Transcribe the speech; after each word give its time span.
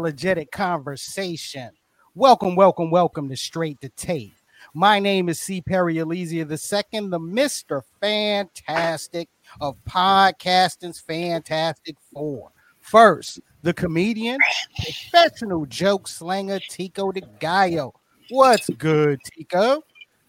unapologetic 0.00 0.50
conversation. 0.50 1.70
Welcome, 2.14 2.56
welcome, 2.56 2.90
welcome 2.90 3.28
to 3.28 3.36
Straight 3.36 3.80
to 3.82 3.88
Tape. 3.90 4.32
My 4.74 4.98
name 4.98 5.28
is 5.28 5.40
C. 5.40 5.60
Perry 5.60 5.96
Elysia 5.96 6.40
II, 6.50 7.08
the 7.08 7.18
Mr. 7.18 7.82
Fantastic 8.00 9.28
of 9.60 9.76
podcasting's 9.88 11.00
Fantastic 11.00 11.96
Four. 12.12 12.50
First, 12.80 13.40
the 13.62 13.74
comedian, 13.74 14.38
professional 14.76 15.66
joke 15.66 16.08
slanger 16.08 16.60
Tico 16.68 17.12
de 17.12 17.22
Gallo. 17.38 17.94
What's 18.30 18.70
good, 18.70 19.20
Tico? 19.24 19.82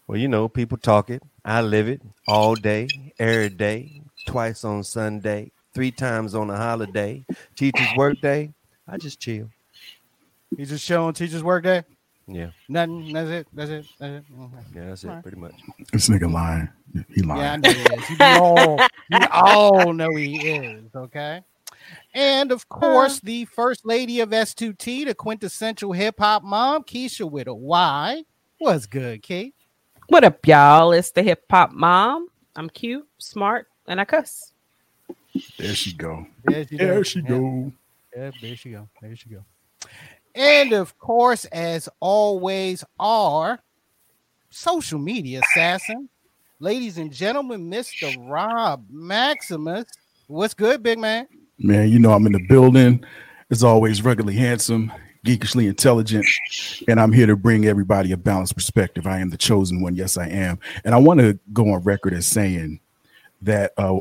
Well, 0.06 0.18
you 0.18 0.28
know, 0.28 0.48
people 0.48 0.78
talk 0.78 1.10
it. 1.10 1.22
I 1.44 1.62
live 1.62 1.88
it 1.88 2.02
all 2.28 2.54
day, 2.54 2.88
every 3.18 3.48
day, 3.48 4.02
twice 4.26 4.64
on 4.64 4.84
Sunday, 4.84 5.50
three 5.74 5.90
times 5.90 6.34
on 6.34 6.50
a 6.50 6.56
holiday. 6.56 7.24
Teacher's 7.56 7.96
work 7.96 8.20
day, 8.20 8.52
I 8.86 8.98
just 8.98 9.20
chill. 9.20 9.48
You 10.56 10.66
just 10.66 10.84
showing 10.84 11.14
teachers 11.14 11.42
work 11.42 11.64
day? 11.64 11.82
Yeah, 12.26 12.50
Nothing. 12.68 13.12
That's 13.12 13.30
it. 13.30 13.46
That's 13.52 13.70
it. 13.70 13.86
That's 13.98 14.12
it. 14.12 14.24
Okay. 14.40 14.64
yeah, 14.74 14.88
that's 14.88 15.04
it, 15.04 15.22
pretty 15.22 15.38
much. 15.38 15.54
This 15.92 16.08
nigga 16.08 16.32
lying. 16.32 16.68
He 17.14 17.22
Yeah, 17.24 17.52
I 17.52 17.56
know 17.56 17.70
he 17.70 17.80
is. 17.80 18.10
You 18.10 18.16
all, 18.20 18.80
you 19.10 19.26
all 19.30 19.92
know 19.92 20.08
he 20.14 20.36
is. 20.36 20.84
Okay. 20.94 21.40
And 22.14 22.52
of 22.52 22.64
uh. 22.70 22.74
course, 22.74 23.20
the 23.20 23.46
first 23.46 23.84
lady 23.84 24.20
of 24.20 24.30
S2T, 24.30 25.06
the 25.06 25.14
quintessential 25.14 25.92
hip 25.92 26.16
hop 26.18 26.44
mom, 26.44 26.84
Keisha 26.84 27.28
with 27.28 27.48
a 27.48 27.54
Y. 27.54 28.22
What's 28.58 28.86
good, 28.86 29.22
Kate? 29.22 29.54
What 30.08 30.22
up, 30.22 30.46
y'all? 30.46 30.92
It's 30.92 31.10
the 31.10 31.22
hip 31.22 31.44
hop 31.50 31.72
mom. 31.72 32.28
I'm 32.54 32.68
cute, 32.68 33.08
smart, 33.18 33.66
and 33.88 34.00
I 34.00 34.04
cuss. 34.04 34.52
There 35.58 35.74
she 35.74 35.94
go. 35.94 36.26
There 36.44 36.66
she, 36.66 36.76
There 36.76 37.04
she 37.04 37.22
go. 37.22 37.72
Yeah, 38.14 38.30
there 38.40 38.56
she 38.56 38.70
go. 38.70 38.88
There 39.00 39.16
she 39.16 39.30
go. 39.30 39.44
And 40.34 40.72
of 40.72 40.98
course, 40.98 41.44
as 41.46 41.88
always, 42.00 42.84
our 42.98 43.58
social 44.50 44.98
media 44.98 45.40
assassin, 45.40 46.08
ladies 46.58 46.98
and 46.98 47.12
gentlemen, 47.12 47.70
Mr. 47.70 48.14
Rob 48.28 48.86
Maximus. 48.90 49.86
What's 50.26 50.54
good, 50.54 50.82
big 50.82 50.98
man? 50.98 51.26
Man, 51.58 51.88
you 51.88 51.98
know 51.98 52.12
I'm 52.12 52.26
in 52.26 52.32
the 52.32 52.46
building. 52.48 53.04
As 53.50 53.62
always, 53.62 54.02
regularly 54.02 54.36
handsome, 54.36 54.90
geekishly 55.26 55.68
intelligent, 55.68 56.24
and 56.88 56.98
I'm 56.98 57.12
here 57.12 57.26
to 57.26 57.36
bring 57.36 57.66
everybody 57.66 58.12
a 58.12 58.16
balanced 58.16 58.54
perspective. 58.54 59.06
I 59.06 59.18
am 59.18 59.28
the 59.28 59.36
chosen 59.36 59.82
one. 59.82 59.94
Yes, 59.94 60.16
I 60.16 60.28
am. 60.28 60.58
And 60.84 60.94
I 60.94 60.98
want 60.98 61.20
to 61.20 61.38
go 61.52 61.70
on 61.72 61.82
record 61.82 62.14
as 62.14 62.26
saying 62.26 62.80
that 63.42 63.72
uh, 63.76 64.00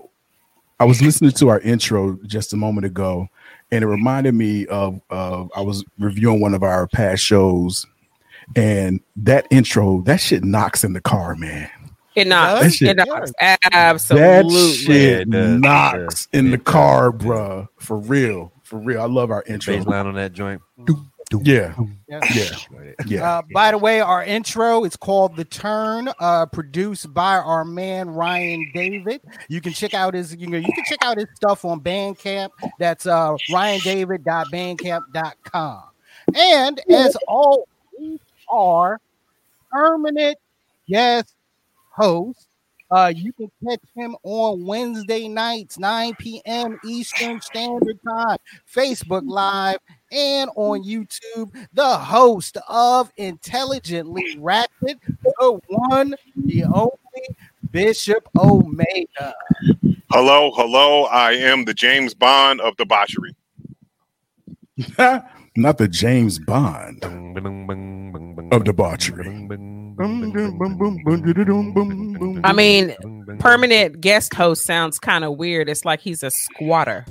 I 0.79 0.85
was 0.85 1.01
listening 1.01 1.31
to 1.31 1.49
our 1.49 1.59
intro 1.59 2.17
just 2.25 2.53
a 2.53 2.57
moment 2.57 2.85
ago, 2.85 3.27
and 3.71 3.83
it 3.83 3.87
reminded 3.87 4.33
me 4.35 4.65
of 4.67 4.99
uh, 5.09 5.45
I 5.55 5.61
was 5.61 5.83
reviewing 5.99 6.39
one 6.41 6.53
of 6.53 6.63
our 6.63 6.87
past 6.87 7.23
shows, 7.23 7.85
and 8.55 8.99
that 9.17 9.47
intro, 9.51 10.01
that 10.01 10.17
shit 10.19 10.43
knocks 10.43 10.83
in 10.83 10.93
the 10.93 11.01
car, 11.01 11.35
man. 11.35 11.69
It 12.15 12.27
knocks. 12.27 12.61
That 12.63 12.73
shit- 12.73 12.99
It 12.99 13.07
knocks. 13.07 13.31
Absolutely. 13.71 14.51
That 14.51 14.75
shit 14.75 15.21
it 15.21 15.27
knocks 15.27 16.27
Yeah. 16.33 16.39
in 16.39 16.51
the 16.51 16.57
car, 16.57 17.11
bruh. 17.11 17.67
For 17.79 17.97
real, 17.97 18.51
for 18.63 18.79
real. 18.79 19.01
I 19.01 19.05
love 19.05 19.31
our 19.31 19.43
intro. 19.47 19.73
Baseline 19.75 20.05
on 20.05 20.15
that 20.15 20.33
joint. 20.33 20.61
Yeah, 21.39 21.73
Yeah. 22.07 22.19
yeah, 22.33 22.49
yeah. 23.05 23.37
Uh, 23.37 23.41
by 23.53 23.71
the 23.71 23.77
way, 23.77 24.01
our 24.01 24.23
intro 24.23 24.83
is 24.83 24.95
called 24.95 25.35
"The 25.35 25.45
Turn," 25.45 26.09
uh, 26.19 26.45
produced 26.47 27.13
by 27.13 27.37
our 27.37 27.63
man 27.63 28.09
Ryan 28.09 28.69
David. 28.73 29.21
You 29.47 29.61
can 29.61 29.73
check 29.73 29.93
out 29.93 30.13
his, 30.13 30.35
you 30.35 30.47
know, 30.47 30.57
you 30.57 30.71
can 30.73 30.83
check 30.85 30.99
out 31.03 31.17
his 31.17 31.27
stuff 31.35 31.63
on 31.65 31.79
Bandcamp. 31.79 32.49
That's 32.79 33.05
uh, 33.05 33.35
RyanDavid.bandcamp.com. 33.49 35.83
And 36.35 36.81
as 36.89 37.17
all 37.27 37.67
we 37.99 38.19
are 38.49 38.99
permanent 39.71 40.37
guest 40.87 41.35
hosts. 41.91 42.47
Uh, 42.89 43.13
you 43.15 43.31
can 43.31 43.49
catch 43.65 43.79
him 43.95 44.17
on 44.23 44.65
Wednesday 44.65 45.29
nights, 45.29 45.79
9 45.79 46.13
p.m. 46.15 46.77
Eastern 46.85 47.39
Standard 47.39 47.97
Time, 48.05 48.37
Facebook 48.69 49.21
Live, 49.25 49.77
and 50.11 50.49
on 50.55 50.83
YouTube, 50.83 51.51
the 51.73 51.97
host 51.97 52.57
of 52.67 53.11
Intelligently 53.17 54.37
rapped, 54.39 54.73
the 54.81 55.59
one, 55.67 56.15
the 56.35 56.63
only 56.65 57.37
Bishop 57.71 58.27
Omega. 58.37 59.33
Hello, 60.11 60.51
hello. 60.53 61.05
I 61.05 61.33
am 61.33 61.65
the 61.65 61.73
James 61.73 62.13
Bond 62.13 62.59
of 62.61 62.75
debauchery. 62.77 63.35
Not 65.55 65.77
the 65.77 65.87
James 65.87 66.39
Bond 66.39 67.03
of 68.51 68.63
debauchery. 68.63 69.47
I 72.43 72.53
mean, 72.53 72.95
permanent 73.39 74.01
guest 74.01 74.33
host 74.33 74.65
sounds 74.65 74.99
kind 74.99 75.23
of 75.23 75.37
weird. 75.37 75.69
It's 75.69 75.85
like 75.85 76.01
he's 76.01 76.23
a 76.23 76.31
squatter. 76.31 77.05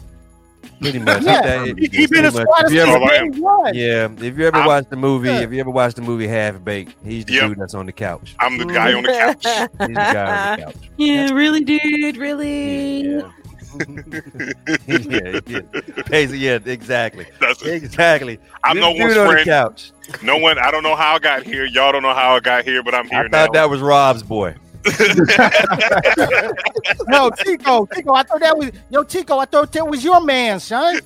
Pretty 0.80 0.98
much. 0.98 1.22
Yeah, 1.22 1.42
That- 1.42 1.66
he, 1.66 1.72
he 1.88 1.88
been 1.88 2.08
pretty 2.08 2.18
a 2.28 2.30
much. 2.30 2.42
squatter 2.42 2.66
If 2.68 2.72
you 2.72 2.80
ever- 2.80 3.12
ever- 3.12 3.74
Yeah, 3.74 4.08
if 4.26 4.38
you 4.38 4.46
ever 4.46 4.56
I'm- 4.58 4.66
watched 4.66 4.90
the 4.90 4.96
movie, 4.96 5.28
Yeah. 5.28 5.40
if 5.40 5.52
you 5.52 5.60
ever 5.60 5.70
watched 5.70 5.96
the 5.96 6.02
movie 6.02 6.26
Half 6.26 6.64
Baked, 6.64 6.94
he's 7.04 7.24
the 7.26 7.34
Yep. 7.34 7.48
dude 7.48 7.58
that's 7.58 7.74
on 7.74 7.86
the 7.86 7.92
couch. 7.92 8.34
I'm 8.40 8.56
the 8.58 8.64
guy 8.66 8.92
on 8.94 9.02
the 9.02 9.08
couch. 9.12 9.44
He's 9.46 9.88
the 9.88 9.94
guy 9.94 10.50
on 10.52 10.58
the 10.60 10.64
couch. 10.66 10.76
Yeah, 10.96 11.30
really, 11.32 11.60
dude, 11.64 12.16
really. 12.16 13.02
Yeah, 13.02 13.22
yeah, 14.86 15.40
yeah. 15.46 15.60
Basically, 16.08 16.38
yeah, 16.38 16.58
exactly, 16.64 17.26
That's 17.40 17.62
it. 17.62 17.82
exactly. 17.82 18.38
I'm 18.64 18.76
This 18.76 18.82
no 18.84 18.92
dude 18.92 19.02
one's 19.02 19.16
on 19.16 19.26
the 19.26 19.32
friend. 19.32 19.46
couch. 19.46 19.92
No 20.22 20.38
one. 20.38 20.58
I 20.58 20.70
don't 20.70 20.82
know 20.82 20.96
how 20.96 21.14
I 21.14 21.18
got 21.20 21.44
here. 21.44 21.64
Y'all 21.66 21.92
don't 21.92 22.02
know 22.02 22.14
how 22.14 22.34
I 22.34 22.40
got 22.40 22.64
here, 22.64 22.82
but 22.82 22.94
I'm 22.94 23.08
here 23.08 23.20
I 23.20 23.28
thought 23.28 23.52
now. 23.52 23.60
that 23.60 23.70
was 23.70 23.80
Rob's 23.80 24.22
boy. 24.24 24.54
No, 27.08 27.30
Tico, 27.30 27.86
Tico, 27.86 28.14
I 28.14 28.22
thought 28.22 28.40
that 28.40 28.56
was 28.56 28.70
yo, 28.88 29.02
Tico. 29.02 29.38
I 29.38 29.44
thought 29.44 29.72
that 29.72 29.86
was 29.86 30.02
your 30.02 30.22
man, 30.22 30.60
son. 30.60 31.00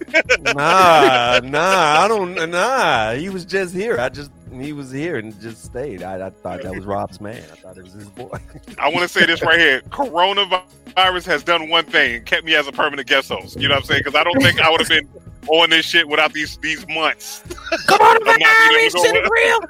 Nah, 0.54 1.40
nah, 1.42 2.02
I 2.02 2.08
don't. 2.08 2.34
Nah, 2.50 3.14
he 3.14 3.28
was 3.28 3.44
just 3.44 3.74
here. 3.74 3.98
I 3.98 4.08
just 4.08 4.30
he 4.60 4.72
was 4.72 4.90
here 4.90 5.16
and 5.16 5.38
just 5.40 5.64
stayed. 5.64 6.02
I, 6.02 6.26
I 6.26 6.30
thought 6.30 6.62
that 6.62 6.74
was 6.74 6.84
Rob's 6.84 7.20
man. 7.20 7.42
I 7.52 7.56
thought 7.56 7.76
it 7.76 7.84
was 7.84 7.92
his 7.94 8.08
boy. 8.08 8.38
I 8.78 8.88
want 8.88 9.00
to 9.00 9.08
say 9.08 9.26
this 9.26 9.42
right 9.42 9.58
here. 9.58 9.80
Coronavirus 9.90 11.26
has 11.26 11.42
done 11.42 11.68
one 11.68 11.84
thing: 11.84 12.22
kept 12.24 12.44
me 12.44 12.54
as 12.54 12.68
a 12.68 12.72
permanent 12.72 13.08
guest 13.08 13.28
host. 13.30 13.58
You 13.58 13.68
know 13.68 13.74
what 13.74 13.82
I'm 13.82 13.86
saying? 13.86 14.02
Because 14.04 14.18
I 14.18 14.24
don't 14.24 14.40
think 14.40 14.60
I 14.60 14.70
would 14.70 14.80
have 14.80 14.88
been 14.88 15.08
on 15.48 15.70
this 15.70 15.84
shit 15.86 16.08
without 16.08 16.32
these 16.32 16.56
these 16.58 16.86
months. 16.88 17.42
Come 17.86 18.00
on, 18.00 18.16
I'm 18.16 18.24
not 18.24 18.40
man, 18.40 18.68
being 18.68 18.84
this 18.84 18.94
to 18.94 19.00
shit 19.00 19.28
real. 19.30 19.60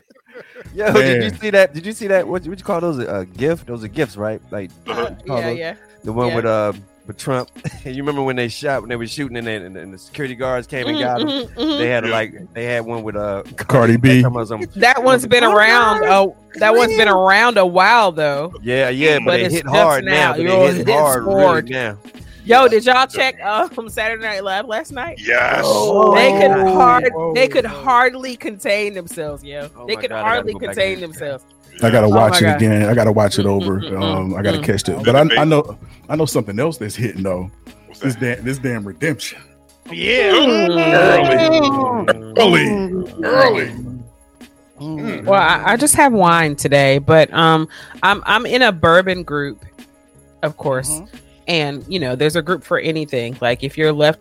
Yo, 0.74 0.92
did 0.92 1.22
you 1.32 1.38
see 1.38 1.50
that? 1.50 1.72
Did 1.74 1.86
you 1.86 1.92
see 1.92 2.06
that? 2.08 2.26
What 2.26 2.46
what 2.46 2.58
you 2.58 2.64
call 2.64 2.80
those? 2.80 2.98
A 2.98 3.08
uh, 3.10 3.24
gift? 3.24 3.66
Those 3.66 3.84
are 3.84 3.88
gifts, 3.88 4.16
right? 4.16 4.40
Like 4.50 4.70
Uh-huh. 4.86 5.10
Yeah, 5.24 5.40
those- 5.40 5.58
yeah. 5.58 5.74
the 6.02 6.12
one 6.12 6.28
Yeah. 6.28 6.36
with 6.36 6.44
uh 6.46 6.72
with 7.06 7.18
Trump. 7.18 7.50
you 7.84 7.94
remember 7.96 8.22
when 8.22 8.34
they 8.36 8.48
shot 8.48 8.80
when 8.80 8.88
they 8.88 8.96
were 8.96 9.06
shooting 9.06 9.36
and, 9.36 9.46
then- 9.46 9.62
and, 9.62 9.76
and 9.76 9.92
the 9.94 9.98
security 9.98 10.34
guards 10.34 10.66
came 10.66 10.86
and 10.86 10.98
got 10.98 11.20
him. 11.20 11.28
Mhm, 11.28 11.54
mhm. 11.54 11.78
They 11.78 11.88
had 11.88 12.04
Yeah. 12.06 12.10
like 12.10 12.52
they 12.54 12.64
had 12.64 12.84
one 12.86 13.02
with 13.02 13.14
uh 13.14 13.42
Cardi 13.56 13.96
B. 13.98 14.22
talking 14.22 14.40
about 14.40 14.72
That 14.74 15.04
one's 15.04 15.26
been 15.26 15.44
around. 15.44 16.02
Oh, 16.04 16.34
that 16.56 16.74
one's 16.74 16.96
been 16.96 17.08
around 17.08 17.56
a 17.58 17.66
while 17.66 18.10
though. 18.10 18.52
yeah, 18.62 18.88
yeah, 18.88 19.18
but, 19.18 19.26
But 19.26 19.40
it 19.40 19.52
hit 19.52 19.66
hard 19.66 20.04
now. 20.04 20.32
now. 20.32 20.36
Yo, 20.36 20.64
it 20.66 20.76
hit 20.78 20.88
hard 20.88 21.24
hard. 21.24 21.64
really 21.68 21.70
now. 21.70 21.98
Yo, 22.44 22.68
did 22.68 22.84
y'all 22.84 23.06
check 23.06 23.38
from 23.72 23.88
Saturday 23.88 24.22
Night 24.22 24.44
Live 24.44 24.66
last 24.66 24.92
night? 24.92 25.18
Yes. 25.20 25.62
Oh. 25.64 26.14
They 26.14 26.30
could 26.32 26.50
Oh. 26.50 26.74
hard 26.74 27.10
they 27.34 27.48
could 27.48 27.64
Oh. 27.66 27.68
hardly 27.68 28.36
contain 28.36 28.92
themselves, 28.94 29.42
yo. 29.42 29.68
Oh 29.76 29.86
they 29.86 29.96
could 29.96 30.10
God, 30.10 30.22
hardly 30.22 30.52
go 30.52 30.58
back 30.60 30.68
and 30.68 30.76
contain 30.76 31.00
themselves. 31.00 31.44
I 31.82 31.90
gotta 31.90 32.06
Oh 32.06 32.10
watch 32.10 32.32
my 32.32 32.38
it 32.38 32.42
God. 32.52 32.56
again. 32.56 32.82
I 32.88 32.94
gotta 32.94 33.12
watch 33.12 33.38
it 33.38 33.46
over. 33.46 33.80
mm, 33.80 33.90
mm, 33.90 34.02
Um, 34.02 34.34
I 34.34 34.42
gotta 34.42 34.58
mm. 34.58 34.64
catch 34.64 34.88
it. 34.88 34.96
Oh, 34.98 35.02
But 35.02 35.16
I. 35.16 35.40
I 35.40 35.44
know, 35.44 35.76
I 36.08 36.16
know 36.16 36.26
something 36.26 36.58
else 36.60 36.76
that's 36.76 36.94
hitting 36.94 37.22
though. 37.22 37.50
What's 37.86 38.00
This 38.00 38.14
damn, 38.16 38.44
this 38.44 38.58
damn 38.58 38.84
redemption. 38.84 39.40
Mm. 39.86 39.98
Early, 42.38 43.24
early. 43.24 43.70
Mm. 44.80 45.24
Well, 45.24 45.40
I, 45.40 45.72
I 45.72 45.76
just 45.76 45.94
have 45.94 46.12
wine 46.12 46.56
today, 46.56 46.98
but 46.98 47.32
um, 47.32 47.68
I'm 48.02 48.22
I'm 48.26 48.44
in 48.46 48.62
a 48.62 48.72
bourbon 48.72 49.22
group, 49.22 49.64
of 50.42 50.56
course, 50.56 50.90
Mhm. 50.90 51.08
And 51.46 51.84
you 51.88 51.98
know, 51.98 52.14
there's 52.16 52.36
a 52.36 52.42
group 52.42 52.64
for 52.64 52.78
anything. 52.78 53.36
Like 53.40 53.62
if 53.62 53.76
you're 53.78 53.92
left 53.92 54.20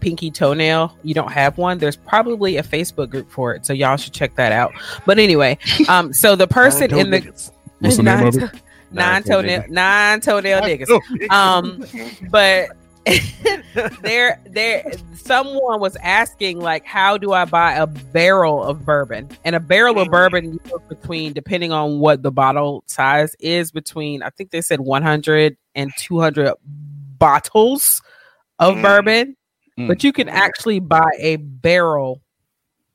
pinky 0.00 0.30
toenail, 0.30 0.96
you 1.02 1.14
don't 1.14 1.32
have 1.32 1.56
one. 1.56 1.78
There's 1.78 1.96
probably 1.96 2.56
a 2.58 2.62
Facebook 2.62 3.08
group 3.10 3.30
for 3.30 3.54
it, 3.54 3.64
so 3.64 3.72
y'all 3.72 3.96
should 3.96 4.12
check 4.12 4.34
that 4.36 4.52
out. 4.52 4.72
But 5.06 5.18
anyway, 5.18 5.58
um, 5.88 6.12
so 6.12 6.36
the 6.36 6.46
person 6.46 6.92
in 6.94 7.10
the 7.10 7.20
What's 7.80 7.96
the 7.96 8.02
name 8.02 8.26
of 8.26 8.36
it? 8.36 8.50
nine 8.90 9.22
toenail 9.24 9.64
nine 9.70 10.20
toenail 10.20 10.60
niggas. 10.60 11.30
Um, 11.30 11.84
but 12.30 12.68
there, 14.02 14.40
there, 14.46 14.84
someone 15.14 15.80
was 15.80 15.96
asking 15.96 16.60
like, 16.60 16.84
how 16.86 17.18
do 17.18 17.32
I 17.32 17.44
buy 17.44 17.72
a 17.74 17.86
barrel 17.86 18.62
of 18.62 18.84
bourbon? 18.84 19.28
And 19.44 19.54
a 19.54 19.60
barrel 19.60 19.98
of 20.00 20.08
Mhm. 20.08 20.10
bourbon 20.10 20.52
you 20.54 20.80
between, 20.88 21.32
depending 21.32 21.72
on 21.72 21.98
what 21.98 22.22
the 22.22 22.30
bottle 22.30 22.82
size 22.86 23.34
is, 23.40 23.70
between 23.70 24.22
I 24.22 24.30
think 24.30 24.50
they 24.50 24.60
said 24.62 24.80
100 24.80 25.56
and 25.74 25.92
200 25.98 26.54
bottles 27.18 28.02
of 28.58 28.76
Mm. 28.76 28.82
bourbon. 28.82 29.36
Mm. 29.78 29.88
but 29.88 30.04
you 30.04 30.12
can 30.12 30.28
actually 30.28 30.78
buy 30.78 31.10
a 31.18 31.34
barrel 31.34 32.20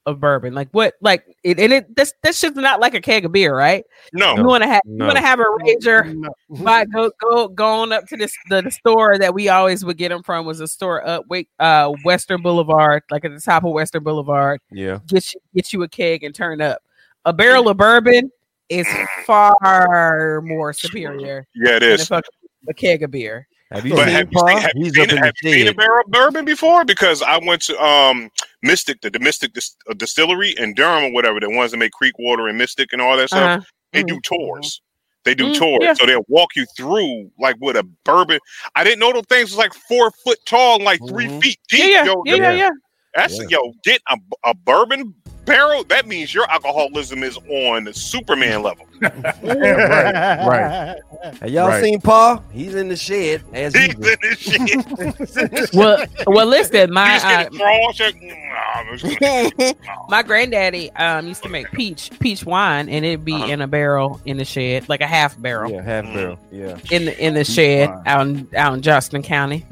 of 0.06 0.22
bourbon. 0.22 0.54
Like 0.54 0.70
what? 0.72 0.94
Like 1.02 1.26
it, 1.44 1.60
and 1.60 1.74
it 1.74 1.94
this 1.94 2.14
this 2.24 2.40
shit's 2.40 2.56
not 2.56 2.80
like 2.80 2.94
a 2.94 3.02
keg 3.02 3.26
of 3.26 3.34
beer, 3.34 3.54
right? 3.54 3.84
No, 4.14 4.38
You 4.38 4.46
want 4.46 4.64
to 4.64 4.70
have 4.70 4.81
No. 4.86 5.04
you 5.04 5.08
want 5.08 5.18
to 5.18 5.22
have 5.22 5.42
a 5.42 5.44
rager. 5.44 6.16
No. 6.16 6.30
Buy 6.64 6.86
go 6.86 7.12
go 7.20 7.50
going 7.50 7.92
up 7.92 8.06
to 8.08 8.16
this 8.16 8.34
the, 8.50 8.62
the 8.62 8.72
store 8.72 9.18
that 9.18 9.34
we 9.34 9.50
always 9.50 9.84
would 9.84 9.98
get 9.98 10.08
them 10.08 10.24
from 10.24 10.46
was 10.46 10.62
a 10.62 10.68
store 10.70 11.06
up 11.06 11.26
Wake 11.28 11.50
uh 11.60 11.92
Western 12.06 12.42
Boulevard, 12.42 13.04
like 13.12 13.26
at 13.26 13.34
the 13.36 13.42
top 13.42 13.66
of 13.66 13.74
Western 13.74 14.04
Boulevard. 14.06 14.62
Yeah. 14.72 15.00
Get 15.08 15.34
you 15.34 15.42
get 15.54 15.74
you 15.74 15.84
a 15.84 15.88
keg 15.90 16.24
and 16.24 16.34
turn 16.34 16.62
up. 16.62 16.81
A 17.26 17.34
barrel 17.34 17.68
of 17.68 17.76
bourbon 17.76 18.31
is 18.70 18.88
far 19.26 20.42
more 20.46 20.72
superior 20.72 21.46
yeah, 21.56 21.76
it 21.76 21.84
is. 21.84 22.08
than 22.08 22.20
a, 22.20 22.22
fucking, 22.22 22.39
a 22.68 22.74
keg 22.74 23.04
of 23.04 23.12
beer. 23.12 23.48
Have 23.72 23.86
you 23.86 23.96
But 23.96 24.08
seen 24.08 24.16
have 24.16 24.28
you 24.32 24.40
seen, 24.40 24.58
have 24.58 24.72
you 24.76 24.86
He's 24.86 24.94
seen, 24.94 25.04
up 25.04 25.10
in 25.10 25.16
the 25.16 25.26
have 25.26 25.34
you 25.44 25.52
seen 25.54 25.68
a 25.68 25.74
barrel 25.74 26.02
of 26.06 26.12
bourbon 26.12 26.46
before? 26.46 26.86
Because 26.86 27.22
I 27.22 27.38
went 27.38 27.62
to 27.64 27.80
um 27.84 28.30
Mystic, 28.64 29.02
the, 29.02 29.10
the 29.10 29.20
Mystic 29.20 29.54
dis- 29.54 29.76
uh, 29.90 29.94
distillery 29.94 30.56
in 30.58 30.74
Durham 30.74 31.06
or 31.06 31.12
whatever, 31.14 31.40
the 31.40 31.50
ones 31.50 31.72
that 31.72 31.78
make 31.78 31.92
Creek 31.92 32.18
water 32.18 32.48
and 32.48 32.58
Mystic 32.58 32.94
and 32.94 33.02
all 33.02 33.16
that 33.16 33.30
stuff. 33.30 33.58
Uh-huh. 33.58 33.62
They 33.94 34.04
do 34.04 34.20
tours. 34.22 34.82
They 35.26 35.36
do 35.36 35.48
Mm, 35.48 35.54
tours, 35.54 35.84
yeah. 35.84 35.94
so 35.96 36.06
they'll 36.06 36.26
walk 36.30 36.56
you 36.56 36.66
through 36.78 37.30
like 37.38 37.58
with 37.60 37.76
a 37.76 37.84
bourbon. 38.06 38.40
I 38.76 38.84
didn't 38.84 39.00
know 39.00 39.12
those 39.12 39.26
things 39.30 39.52
was 39.52 39.58
like 39.58 39.74
four 39.74 40.12
foot 40.24 40.40
tall, 40.46 40.76
and 40.76 40.86
like 40.86 41.02
3 41.08 41.28
Mhm. 41.28 41.42
feet 41.42 41.60
Yeah, 41.72 41.86
deep. 41.86 41.92
yeah, 41.92 42.06
yo, 42.06 42.24
yeah, 42.26 42.36
yeah, 42.36 42.54
yeah. 42.54 42.70
That's 43.16 43.38
Yeah. 43.40 43.46
yo, 43.50 43.74
get 43.84 44.02
a, 44.10 44.18
a 44.46 44.54
bourbon 44.54 45.14
barrel. 45.46 45.84
That 45.86 46.08
means 46.08 46.34
your 46.34 46.50
alcoholism 46.52 47.24
is 47.24 47.38
on 47.50 47.86
the 47.86 47.94
Superman 47.94 48.62
level. 48.64 48.86
right, 49.02 49.36
right. 49.44 50.96
Have 51.42 51.50
y'all 51.50 51.68
Right. 51.70 51.84
seen 51.84 52.00
Paul? 52.02 52.44
He's 52.52 52.76
in 52.76 52.88
the 52.90 52.96
shed 52.96 53.44
as 53.54 53.74
He's 53.74 53.88
usual. 53.90 54.06
in 54.06 55.14
the 55.20 55.26
shed. 55.26 55.70
Well, 55.74 56.06
well, 56.28 56.46
listen, 56.46 56.92
my 56.94 57.18
uh, 57.18 57.44
getting 57.44 57.58
thrown. 57.58 57.94
Shit. 57.94 58.16
Nah, 58.22 59.50
it's- 59.58 59.74
my 60.10 60.24
granddaddy 60.24 60.92
um 60.94 61.28
used 61.28 61.44
to 61.44 61.50
make 61.50 61.70
peach 61.72 62.12
peach 62.20 62.46
wine, 62.46 62.88
and 62.90 63.04
it'd 63.06 63.26
be 63.26 63.34
Uh-huh. 63.34 63.46
in 63.46 63.62
a 63.62 63.68
barrel 63.68 64.20
in 64.26 64.38
the 64.38 64.46
shed, 64.46 64.88
like 64.90 65.02
a 65.02 65.08
half 65.08 65.40
barrel 65.42 65.72
Yeah, 65.72 65.82
half 65.82 66.06
barrel. 66.06 66.40
Yeah. 66.52 66.78
in 66.92 67.06
the 67.06 67.18
in 67.26 67.34
the 67.34 67.42
Peach 67.42 67.50
shed 67.56 67.90
wine. 67.90 68.04
out 68.06 68.28
in 68.28 68.48
out 68.56 68.74
in 68.76 68.82
Johnston 68.82 69.24
County. 69.24 69.66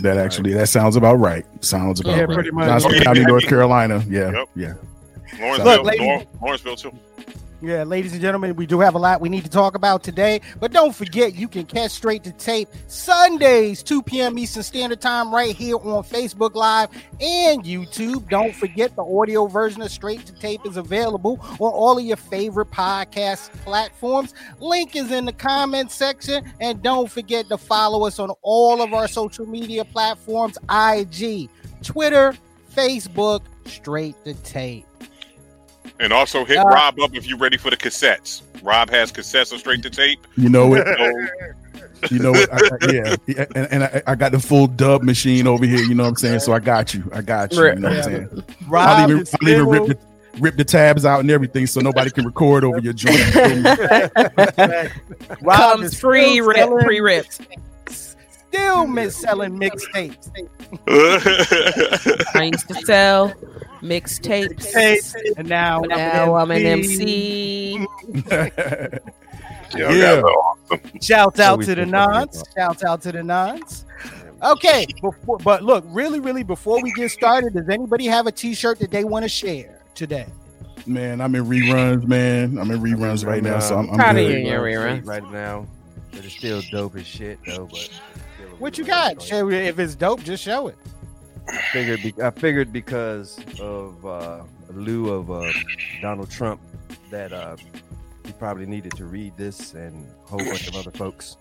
That 0.00 0.16
actually 0.18 0.52
that 0.54 0.68
sounds 0.68 0.96
about 0.96 1.14
right. 1.16 1.44
Sounds 1.64 2.00
about 2.00 2.16
Yeah, 2.16 2.22
right. 2.22 2.34
pretty 2.34 2.50
much. 2.50 2.66
Johnson 2.66 2.90
Oh, 2.92 2.94
yeah, 2.94 3.02
County, 3.04 3.20
yeah, 3.20 3.26
North 3.26 3.42
yeah. 3.44 3.48
Carolina. 3.48 4.04
Yeah, 4.08 4.30
Yep. 4.32 4.48
yeah. 4.56 4.74
Lawrenceville, 5.40 5.76
Look, 5.76 5.84
ladies- 5.84 6.26
Lawrenceville 6.40 6.76
too. 6.76 6.92
Yeah, 7.64 7.84
ladies 7.84 8.10
and 8.10 8.20
gentlemen, 8.20 8.56
we 8.56 8.66
do 8.66 8.80
have 8.80 8.96
a 8.96 8.98
lot 8.98 9.20
we 9.20 9.28
need 9.28 9.44
to 9.44 9.50
talk 9.50 9.76
about 9.76 10.02
today. 10.02 10.40
But 10.58 10.72
don't 10.72 10.92
forget, 10.92 11.36
you 11.36 11.46
can 11.46 11.64
catch 11.64 11.92
straight 11.92 12.24
to 12.24 12.32
tape 12.32 12.68
Sundays, 12.88 13.84
2 13.84 14.02
p.m. 14.02 14.36
Eastern 14.36 14.64
Standard 14.64 15.00
Time, 15.00 15.32
right 15.32 15.54
here 15.54 15.76
on 15.76 16.02
Facebook 16.02 16.56
Live 16.56 16.88
and 17.20 17.62
YouTube. 17.62 18.28
Don't 18.28 18.52
forget 18.52 18.96
the 18.96 19.04
audio 19.04 19.46
version 19.46 19.80
of 19.80 19.92
Straight 19.92 20.26
to 20.26 20.32
Tape 20.32 20.66
is 20.66 20.76
available 20.76 21.38
on 21.60 21.72
all 21.72 21.96
of 21.96 22.04
your 22.04 22.16
favorite 22.16 22.72
podcast 22.72 23.52
platforms. 23.62 24.34
Link 24.58 24.96
is 24.96 25.12
in 25.12 25.24
the 25.24 25.32
comment 25.32 25.92
section. 25.92 26.52
And 26.60 26.82
don't 26.82 27.08
forget 27.08 27.48
to 27.48 27.58
follow 27.58 28.08
us 28.08 28.18
on 28.18 28.30
all 28.42 28.82
of 28.82 28.92
our 28.92 29.06
social 29.06 29.46
media 29.46 29.84
platforms 29.84 30.58
IG, 30.68 31.48
Twitter, 31.84 32.34
Facebook, 32.74 33.42
Straight 33.66 34.16
to 34.24 34.34
Tape. 34.34 34.84
And 36.00 36.12
also 36.12 36.44
hit 36.44 36.58
Uh, 36.58 36.64
Rob 36.64 36.98
up 37.00 37.14
if 37.14 37.26
you're 37.26 37.38
ready 37.38 37.56
for 37.56 37.70
the 37.70 37.76
cassettes. 37.76 38.42
Rob 38.62 38.90
has 38.90 39.12
cassettes 39.12 39.52
of 39.52 39.60
straight 39.60 39.82
to 39.82 39.90
tape. 39.90 40.26
You 40.36 40.48
know 40.48 40.74
it. 40.74 40.86
So, 40.98 42.08
You 42.10 42.18
know 42.18 42.32
it. 42.34 42.48
I, 42.52 42.56
I- 42.56 42.92
yeah, 42.92 43.16
yeah, 43.28 43.44
and, 43.54 43.68
and 43.72 43.84
I, 43.84 44.02
I 44.08 44.14
got 44.16 44.32
the 44.32 44.40
full 44.40 44.66
dub 44.66 45.02
machine 45.02 45.46
over 45.46 45.64
here. 45.64 45.78
You 45.78 45.94
know 45.94 46.02
what 46.02 46.08
I'm 46.10 46.16
saying? 46.16 46.40
So 46.40 46.52
I 46.52 46.58
got 46.58 46.92
you. 46.94 47.08
I 47.14 47.22
got 47.22 47.52
you. 47.52 47.64
You 47.64 47.74
know 47.76 47.88
what 47.90 47.98
I'm 47.98 48.02
saying? 48.04 48.28
I'll 48.32 48.68
Rob 48.68 49.10
even, 49.10 49.24
I'll 49.42 49.48
even 49.48 49.66
rip 49.68 49.86
the 49.86 49.98
rip 50.40 50.56
the 50.56 50.64
tabs 50.64 51.04
out 51.04 51.20
and 51.20 51.30
everything, 51.30 51.66
so 51.66 51.80
nobody 51.80 52.10
can 52.10 52.24
record 52.24 52.64
over 52.64 52.78
your 52.80 52.92
joint. 52.94 53.20
Rob 55.42 55.58
Comes 55.58 55.92
is 55.92 56.00
free 56.00 56.40
rip 56.40 56.56
selling- 56.56 56.84
pre 56.84 57.00
ripped. 57.00 57.40
Still 58.52 58.86
miss 58.86 59.16
selling 59.16 59.58
mixtapes. 59.58 60.28
I 62.36 62.42
used 62.52 62.68
to 62.68 62.74
sell 62.84 63.32
mixtapes. 63.80 65.14
And 65.38 65.48
now, 65.48 65.80
But 65.80 65.88
now 65.90 66.34
I'm 66.34 66.50
an 66.50 66.64
MC. 66.66 67.86
yeah, 68.30 68.48
Yeah. 69.74 69.90
yeah. 69.92 70.22
Shouts 71.00 71.40
out 71.40 71.60
to 71.62 71.74
the 71.74 71.82
still 71.82 71.86
talking 71.86 71.90
nons. 71.90 72.36
about? 72.42 72.48
Shouts 72.54 72.84
out 72.84 73.02
to 73.02 73.12
the 73.12 73.22
nons. 73.22 73.86
Okay, 74.42 74.86
before, 75.00 75.38
but 75.38 75.62
look, 75.62 75.84
really, 75.88 76.18
really, 76.20 76.42
before 76.42 76.82
we 76.82 76.92
get 76.92 77.10
started, 77.10 77.54
does 77.54 77.68
anybody 77.68 78.06
have 78.06 78.26
a 78.26 78.32
T-shirt 78.32 78.80
that 78.80 78.90
they 78.90 79.04
want 79.04 79.22
to 79.24 79.28
share 79.28 79.78
today? 79.94 80.26
man, 80.84 81.20
I'm 81.20 81.32
in 81.36 81.44
reruns, 81.44 82.04
man. 82.08 82.58
I'm 82.58 82.68
in 82.72 82.80
reruns 82.80 83.24
right 83.24 83.40
now, 83.42 83.60
so 83.60 83.78
I'm, 83.78 83.88
I'm 83.90 83.96
Proud 83.96 84.16
of 84.16 84.26
good. 84.26 84.38
you. 84.40 84.46
Yeah, 84.48 84.56
Reruns 84.56 85.02
reruns. 85.04 85.06
right 85.06 85.30
now. 85.30 85.64
But 86.10 86.24
it's 86.24 86.34
still 86.34 86.60
dope 86.72 86.96
as 86.96 87.06
shit 87.06 87.38
though. 87.46 87.66
But 87.70 87.78
still 87.78 87.92
a 88.11 88.11
What 88.62 88.78
you 88.78 88.84
got? 88.84 89.14
joint. 89.14 89.22
Share 89.24 89.50
it. 89.50 89.64
If 89.64 89.80
it's 89.80 89.96
dope, 89.96 90.22
just 90.22 90.44
show 90.44 90.68
it. 90.68 90.76
I 91.48 91.60
figured, 91.72 92.00
be, 92.00 92.22
I 92.22 92.30
figured 92.30 92.72
because 92.72 93.40
of 93.58 94.06
uh, 94.06 94.44
lieu 94.70 95.10
of 95.10 95.32
uh, 95.32 95.50
Donald 96.00 96.30
Trump 96.30 96.60
that 97.10 97.32
uh, 97.32 97.56
he 98.24 98.32
probably 98.34 98.66
needed 98.66 98.92
to 98.92 99.06
read 99.06 99.36
this 99.36 99.74
and 99.74 100.06
a 100.06 100.28
whole 100.28 100.38
bunch 100.38 100.68
of 100.68 100.76
other 100.76 100.92
folks. 100.92 101.38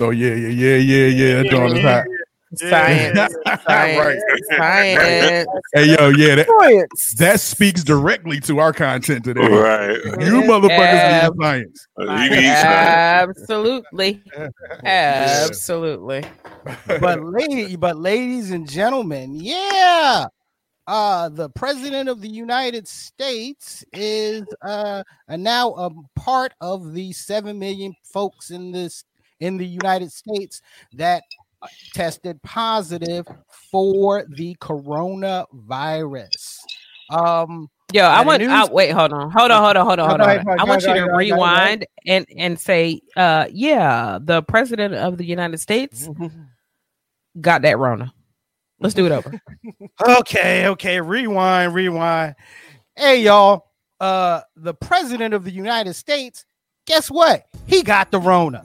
Oh 0.00 0.08
yeah, 0.08 0.32
yeah, 0.32 0.48
yeah, 0.48 0.76
yeah, 0.76 1.06
yeah. 1.08 1.42
That 1.42 1.50
joint 1.50 1.76
is 1.76 1.84
hot. 1.84 2.06
Science. 2.56 3.18
Science. 3.46 3.64
Right. 3.68 4.18
Science. 4.56 5.48
Hey 5.74 5.84
yo, 5.96 6.08
yeah, 6.10 6.36
that, 6.36 6.46
Science. 6.60 7.12
that 7.14 7.40
speaks 7.40 7.82
directly 7.84 8.40
to 8.40 8.58
our 8.58 8.72
content 8.72 9.24
today. 9.24 9.40
Right. 9.46 9.96
You 10.20 10.42
motherfuckers 10.42 10.68
Yeah. 10.78 11.28
need 11.28 11.40
science. 11.40 11.86
He 11.98 12.46
Absolutely. 12.46 14.22
Absolutely. 14.84 16.24
but 17.00 17.22
lady, 17.24 17.76
but 17.76 17.96
ladies 17.96 18.50
and 18.50 18.68
gentlemen, 18.68 19.34
yeah. 19.36 20.26
Uh, 20.88 21.28
the 21.28 21.48
president 21.50 22.08
of 22.08 22.20
the 22.20 22.28
United 22.28 22.86
States 22.86 23.84
is 23.92 24.44
uh, 24.62 25.02
uh, 25.28 25.36
now 25.36 25.72
a 25.72 25.90
part 26.14 26.52
of 26.60 26.92
the 26.92 27.12
seven 27.12 27.58
million 27.58 27.92
folks 28.04 28.50
in 28.50 28.70
this 28.70 29.02
in 29.40 29.56
the 29.56 29.66
United 29.66 30.12
States 30.12 30.62
that 30.92 31.22
uh, 31.22 31.45
tested 31.94 32.42
positive 32.42 33.26
for 33.70 34.24
the 34.36 34.54
coronavirus. 34.56 36.58
Um, 37.10 37.68
Yo, 37.92 38.02
I 38.02 38.24
want. 38.24 38.42
I, 38.42 38.46
news- 38.46 38.70
wait, 38.70 38.90
hold 38.90 39.12
on, 39.12 39.30
hold 39.30 39.50
on, 39.50 39.62
hold 39.62 39.76
on, 39.76 39.86
hold 39.86 40.00
on, 40.00 40.08
hold 40.08 40.20
on. 40.20 40.58
I 40.58 40.64
want 40.64 40.82
you 40.82 40.88
to 40.88 40.92
ahead, 40.92 41.08
go 41.08 41.10
ahead, 41.10 41.10
go 41.10 41.14
ahead. 41.14 41.16
rewind 41.16 41.86
and 42.04 42.26
and 42.36 42.58
say, 42.58 43.00
uh, 43.16 43.46
yeah, 43.52 44.18
the 44.20 44.42
president 44.42 44.94
of 44.94 45.16
the 45.16 45.24
United 45.24 45.58
States 45.58 46.08
got 47.40 47.62
that 47.62 47.78
Rona. 47.78 48.12
Let's 48.80 48.94
do 48.94 49.06
it 49.06 49.12
over. 49.12 49.40
Okay, 50.06 50.68
okay, 50.68 51.00
rewind, 51.00 51.74
rewind. 51.74 52.34
Hey, 52.96 53.22
y'all. 53.22 53.70
Uh, 53.98 54.42
the 54.56 54.74
president 54.74 55.32
of 55.32 55.42
the 55.42 55.50
United 55.50 55.94
States, 55.94 56.44
guess 56.86 57.10
what? 57.10 57.46
He 57.66 57.82
got 57.82 58.10
the 58.10 58.20
Rona. 58.20 58.62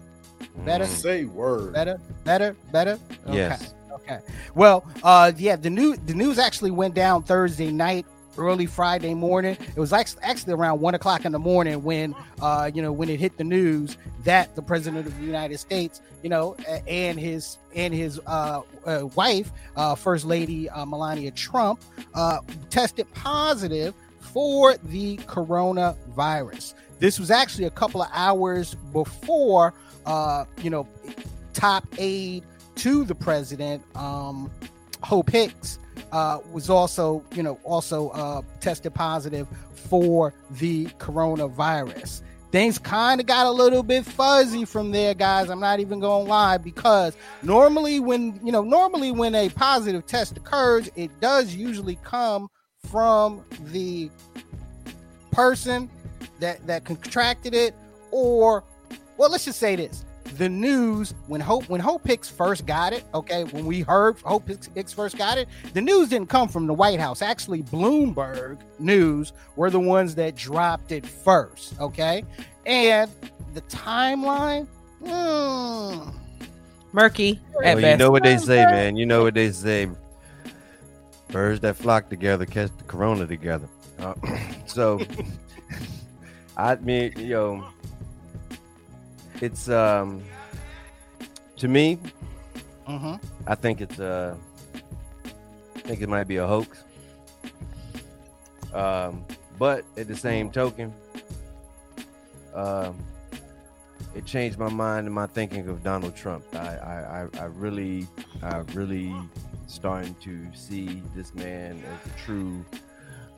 Better, 0.57 0.85
Say 0.85 1.25
word. 1.25 1.73
better, 1.73 1.99
better, 2.23 2.55
better. 2.71 2.99
Okay. 3.27 3.35
Yes. 3.35 3.73
Okay. 3.91 4.19
Well, 4.55 4.85
uh, 5.03 5.31
yeah, 5.37 5.55
the 5.55 5.69
new 5.69 5.95
the 5.95 6.13
news 6.13 6.39
actually 6.39 6.71
went 6.71 6.93
down 6.93 7.23
Thursday 7.23 7.71
night, 7.71 8.05
early 8.37 8.65
Friday 8.65 9.13
morning. 9.13 9.57
It 9.75 9.79
was 9.79 9.93
actually 9.93 10.23
actually 10.23 10.53
around 10.53 10.81
one 10.81 10.95
o'clock 10.95 11.25
in 11.25 11.31
the 11.31 11.39
morning 11.39 11.83
when, 11.83 12.15
uh, 12.41 12.69
you 12.73 12.81
know, 12.81 12.91
when 12.91 13.09
it 13.09 13.19
hit 13.19 13.37
the 13.37 13.43
news 13.43 13.97
that 14.23 14.55
the 14.55 14.61
president 14.61 15.07
of 15.07 15.17
the 15.17 15.25
United 15.25 15.57
States, 15.57 16.01
you 16.23 16.29
know, 16.29 16.55
and 16.87 17.19
his 17.19 17.57
and 17.75 17.93
his 17.93 18.19
uh, 18.27 18.61
uh 18.85 19.07
wife, 19.15 19.51
uh, 19.75 19.95
First 19.95 20.25
Lady 20.25 20.69
uh, 20.69 20.85
Melania 20.85 21.31
Trump, 21.31 21.81
uh, 22.13 22.39
tested 22.69 23.11
positive 23.13 23.93
for 24.19 24.77
the 24.77 25.17
coronavirus. 25.17 26.73
This 26.99 27.19
was 27.19 27.31
actually 27.31 27.65
a 27.65 27.71
couple 27.71 28.01
of 28.01 28.09
hours 28.13 28.75
before, 28.93 29.73
uh, 30.05 30.45
you 30.61 30.69
know, 30.69 30.87
top 31.53 31.85
aide 31.97 32.43
to 32.75 33.03
the 33.03 33.15
president, 33.15 33.83
um, 33.95 34.49
Hope 35.03 35.29
Hicks, 35.29 35.79
uh, 36.11 36.39
was 36.51 36.69
also, 36.69 37.23
you 37.33 37.43
know, 37.43 37.59
also 37.63 38.09
uh, 38.09 38.41
tested 38.59 38.93
positive 38.93 39.47
for 39.73 40.33
the 40.51 40.85
coronavirus. 40.99 42.21
Things 42.51 42.77
kind 42.77 43.21
of 43.21 43.27
got 43.27 43.45
a 43.45 43.51
little 43.51 43.81
bit 43.81 44.05
fuzzy 44.05 44.65
from 44.65 44.91
there, 44.91 45.13
guys. 45.13 45.49
I'm 45.49 45.61
not 45.61 45.79
even 45.79 46.01
gonna 46.01 46.25
lie 46.25 46.57
because 46.57 47.15
normally, 47.43 48.01
when 48.01 48.39
you 48.43 48.51
know, 48.51 48.61
normally 48.61 49.11
when 49.11 49.35
a 49.35 49.47
positive 49.49 50.05
test 50.05 50.35
occurs, 50.35 50.89
it 50.97 51.11
does 51.21 51.55
usually 51.55 51.97
come 52.03 52.49
from 52.89 53.45
the 53.71 54.09
person 55.31 55.89
that 56.41 56.65
that 56.67 56.83
contracted 56.83 57.53
it, 57.53 57.73
or 58.11 58.65
well, 59.21 59.29
let's 59.29 59.45
just 59.45 59.59
say 59.59 59.75
this: 59.75 60.03
the 60.39 60.49
news 60.49 61.13
when 61.27 61.41
Hope 61.41 61.69
when 61.69 61.79
Hope 61.79 62.07
Hicks 62.07 62.27
first 62.27 62.65
got 62.65 62.91
it, 62.91 63.03
okay, 63.13 63.43
when 63.43 63.67
we 63.67 63.81
heard 63.81 64.19
Hope 64.21 64.47
Hicks 64.47 64.91
first 64.91 65.15
got 65.15 65.37
it, 65.37 65.47
the 65.75 65.81
news 65.81 66.09
didn't 66.09 66.29
come 66.29 66.47
from 66.49 66.65
the 66.65 66.73
White 66.73 66.99
House. 66.99 67.21
Actually, 67.21 67.61
Bloomberg 67.61 68.57
News 68.79 69.33
were 69.55 69.69
the 69.69 69.79
ones 69.79 70.15
that 70.15 70.35
dropped 70.35 70.91
it 70.91 71.05
first, 71.05 71.79
okay, 71.79 72.23
and 72.65 73.11
the 73.53 73.61
timeline. 73.61 74.65
Hmm, 75.05 76.17
Murky 76.91 77.39
at 77.63 77.75
Well, 77.75 77.81
best. 77.81 77.91
you 77.91 77.97
know 77.97 78.09
what 78.09 78.23
they 78.23 78.37
say, 78.37 78.65
man. 78.65 78.95
You 78.95 79.05
know 79.05 79.21
what 79.21 79.35
they 79.35 79.51
say. 79.51 79.87
Birds 81.27 81.59
that 81.59 81.75
flock 81.75 82.09
together 82.09 82.47
catch 82.47 82.71
the 82.75 82.83
corona 82.85 83.27
together. 83.27 83.69
Uh, 83.99 84.15
so, 84.65 84.99
I 86.57 86.75
mean, 86.77 87.13
yo, 87.17 87.63
it's 89.41 89.69
um, 89.69 90.23
to 91.57 91.67
me, 91.67 91.97
mhm. 92.87 93.21
I 93.47 93.55
think 93.55 93.81
it's 93.81 93.99
uh, 93.99 94.35
I 95.75 95.79
think 95.79 96.01
it 96.01 96.09
might 96.09 96.27
be 96.27 96.37
a 96.37 96.47
hoax. 96.47 96.83
Um, 98.73 99.25
but 99.59 99.83
at 99.97 100.07
the 100.07 100.15
same 100.15 100.49
token, 100.49 100.93
um, 102.53 102.97
it 104.15 104.25
changed 104.25 104.57
my 104.57 104.69
mind 104.69 105.07
and 105.07 105.13
my 105.13 105.27
thinking 105.27 105.67
of 105.67 105.83
Donald 105.83 106.15
Trump. 106.15 106.43
I, 106.53 106.57
I, 106.57 107.21
I, 107.21 107.41
I 107.41 107.45
really, 107.45 108.07
I 108.41 108.57
really 108.73 109.13
starting 109.67 110.15
to 110.23 110.39
see 110.53 111.01
this 111.15 111.33
man 111.33 111.81
as 111.85 112.11
a 112.11 112.17
true 112.25 112.65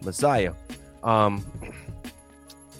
messiah. 0.01 0.53
Um, 1.03 1.45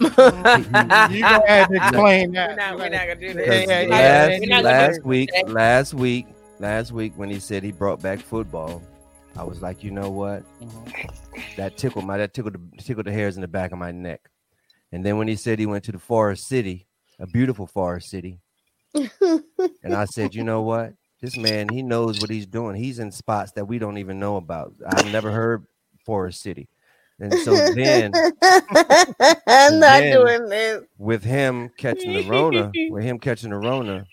you 0.00 0.10
gonna 0.10 1.44
have 1.46 1.68
to 1.68 1.74
explain 1.76 2.32
that. 2.32 2.50
We're 2.50 2.56
not, 2.56 2.78
we're 2.78 2.88
not 2.88 3.06
gonna 3.06 3.14
do 3.16 3.34
this. 3.34 3.68
yeah, 3.68 3.80
yeah. 3.82 3.88
last, 3.88 4.28
We're 4.40 4.46
not 4.48 4.62
gonna 4.62 4.62
last 4.62 5.04
week, 5.04 5.30
this. 5.32 5.48
last 5.52 5.94
week, 5.94 6.26
last 6.58 6.92
week 6.92 7.12
when 7.16 7.30
he 7.30 7.38
said 7.38 7.62
he 7.62 7.72
brought 7.72 8.00
back 8.02 8.18
football, 8.20 8.82
I 9.36 9.44
was 9.44 9.62
like, 9.62 9.82
you 9.84 9.90
know 9.90 10.10
what? 10.10 10.42
Mhm. 10.60 11.56
That 11.56 11.76
tickled 11.76 12.04
my 12.04 12.18
that 12.18 12.34
tickled 12.34 12.54
the, 12.54 12.82
tickled 12.82 13.06
the 13.06 13.12
hairs 13.12 13.36
in 13.36 13.40
the 13.42 13.48
back 13.48 13.72
of 13.72 13.78
my 13.78 13.92
neck. 13.92 14.20
And 14.92 15.04
then 15.04 15.16
when 15.18 15.28
he 15.28 15.36
said 15.36 15.58
he 15.58 15.66
went 15.66 15.84
to 15.84 15.92
the 15.92 15.98
forest 15.98 16.46
city, 16.46 16.86
a 17.18 17.26
beautiful 17.26 17.66
forest 17.66 18.10
city, 18.10 18.40
and 18.94 19.94
I 19.94 20.04
said, 20.04 20.34
you 20.34 20.44
know 20.44 20.62
what? 20.62 20.92
This 21.20 21.36
man, 21.36 21.68
he 21.68 21.82
knows 21.82 22.20
what 22.20 22.30
he's 22.30 22.46
doing. 22.46 22.76
He's 22.76 22.98
in 22.98 23.10
spots 23.10 23.52
that 23.52 23.66
we 23.66 23.78
don't 23.78 23.98
even 23.98 24.18
know 24.20 24.36
about. 24.36 24.74
I've 24.86 25.10
never 25.10 25.30
heard 25.30 25.66
Forest 26.04 26.42
City. 26.42 26.68
And 27.20 27.32
so 27.40 27.54
then 27.74 28.12
I'm 28.42 29.78
not 29.78 30.00
then- 30.00 30.12
doing 30.12 30.48
this. 30.48 30.82
with 30.98 31.22
him 31.22 31.70
catching 31.76 32.12
the 32.12 32.24
Rona, 32.24 32.72
with 32.90 33.04
him 33.04 33.18
catching 33.18 33.50
the 33.50 33.56
Rona, 33.56 34.06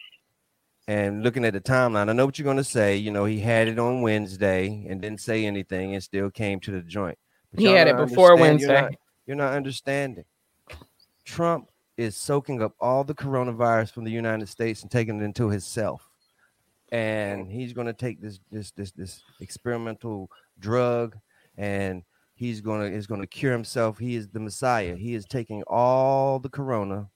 and 0.88 1.24
looking 1.24 1.46
at 1.46 1.54
the 1.54 1.62
timeline, 1.62 2.10
I 2.10 2.14
know 2.14 2.26
what 2.26 2.38
you're 2.38 2.44
going 2.46 2.58
to 2.58 2.64
say. 2.64 2.98
You 2.98 3.12
know, 3.12 3.26
he 3.26 3.40
had 3.40 3.68
it 3.68 3.80
on 3.80 4.02
Wednesday 4.02 4.86
and 4.90 5.02
didn't 5.02 5.22
say 5.22 5.46
anything 5.46 5.94
and 5.96 6.04
still 6.04 6.30
came 6.30 6.60
to 6.62 6.72
the 6.72 6.82
joint. 6.82 7.18
But 7.52 7.60
He 7.62 7.68
had 7.68 7.88
it 7.88 7.98
before 7.98 8.34
understand- 8.34 8.60
You're 8.62 8.70
Wednesday. 8.70 8.82
not, 8.82 8.92
you're 9.26 9.36
not 9.38 9.54
understanding. 9.54 10.26
Trump 11.26 11.70
is 11.98 12.16
soaking 12.18 12.62
up 12.62 12.74
all 12.80 13.04
the 13.04 13.14
coronavirus 13.16 13.92
from 13.92 14.04
the 14.04 14.12
United 14.12 14.48
States 14.50 14.82
and 14.82 14.92
taking 14.92 15.20
it 15.22 15.24
into 15.24 15.50
himself. 15.50 16.08
And 16.92 17.50
he's 17.50 17.74
going 17.74 17.88
to 17.88 17.94
take 17.94 18.22
this 18.22 18.40
this 18.52 18.72
this 18.72 18.92
this 18.92 19.24
experimental 19.40 20.30
drug 20.60 21.18
and 21.58 22.04
he's 22.42 22.60
going 22.60 22.82
to 22.82 22.98
is 22.98 23.06
going 23.08 23.22
to 23.22 23.28
cure 23.28 23.52
himself. 23.52 24.00
He 24.00 24.16
is 24.16 24.28
the 24.30 24.40
Messiah. 24.40 24.96
He 24.96 25.14
is 25.14 25.26
taking 25.26 25.62
all 25.68 26.40
the 26.40 26.50
corona 26.50 27.08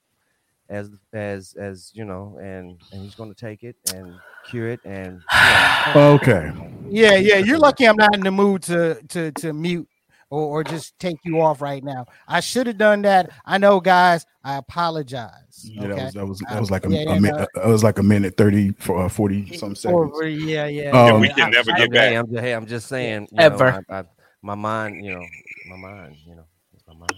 as 0.70 0.89
as 1.13 1.53
as 1.60 1.91
you 1.94 2.05
know 2.05 2.38
and 2.41 2.79
and 2.91 3.01
he's 3.03 3.15
going 3.15 3.32
to 3.34 3.39
take 3.48 3.63
it 3.63 3.75
and 3.94 4.13
cure 4.48 4.70
it 4.70 4.79
and 4.86 5.22
yeah. 5.32 5.94
Okay. 5.96 6.51
Yeah, 6.89 7.15
yeah. 7.15 7.38
You're 7.38 7.60
lucky 7.60 7.88
I'm 7.88 7.96
not 7.98 8.13
in 8.15 8.22
the 8.22 8.32
mood 8.32 8.62
to 8.63 9.01
to 9.10 9.32
to 9.41 9.53
mute 9.53 9.88
or, 10.32 10.41
or 10.41 10.63
just 10.63 10.98
take 11.00 11.17
you 11.24 11.39
off 11.41 11.62
right 11.62 11.84
now. 11.84 12.05
I 12.27 12.39
should 12.39 12.65
have 12.67 12.79
done 12.79 13.03
that. 13.03 13.29
I 13.46 13.58
know, 13.60 13.79
guys. 13.79 14.25
I 14.44 14.58
apologize. 14.58 15.32
Yeah, 15.63 15.84
Okay. 15.88 15.96
that 15.96 16.03
was 16.05 16.13
that 16.13 16.27
was 16.27 16.39
that 16.50 16.60
was 16.60 16.72
like 16.72 16.86
a, 16.86 16.89
Yeah, 16.89 17.01
yeah, 17.01 17.13
a 17.15 17.20
min- 17.22 17.36
no. 17.36 17.41
uh, 17.55 17.67
it 17.67 17.67
was 17.67 17.84
like 17.84 18.00
a 18.00 18.03
minute 18.03 18.36
thirty 18.38 18.72
for 18.79 19.05
uh, 19.05 19.10
forty 19.10 19.55
some 19.58 19.75
seconds. 19.75 20.12
Over, 20.15 20.27
yeah, 20.27 20.65
yeah. 20.65 20.89
Um, 20.91 21.22
we 21.22 21.29
can 21.29 21.51
never 21.51 21.72
I- 21.72 21.77
get 21.77 21.94
hey, 21.94 22.13
back. 22.13 22.15
I'm 22.17 22.27
just, 22.32 22.41
hey, 22.44 22.51
I'm 22.53 22.65
just 22.65 22.88
saying 22.88 23.27
you 23.32 23.38
Ever. 23.39 23.72
know, 23.72 23.82
I, 23.89 24.00
I, 24.00 24.03
my 24.46 24.56
mind 24.56 25.04
you 25.04 25.12
know 25.12 25.25
my 25.70 25.75
mind 25.75 26.16
you 26.25 26.36
know 26.36 26.46
my 26.88 26.94
mind 26.94 27.12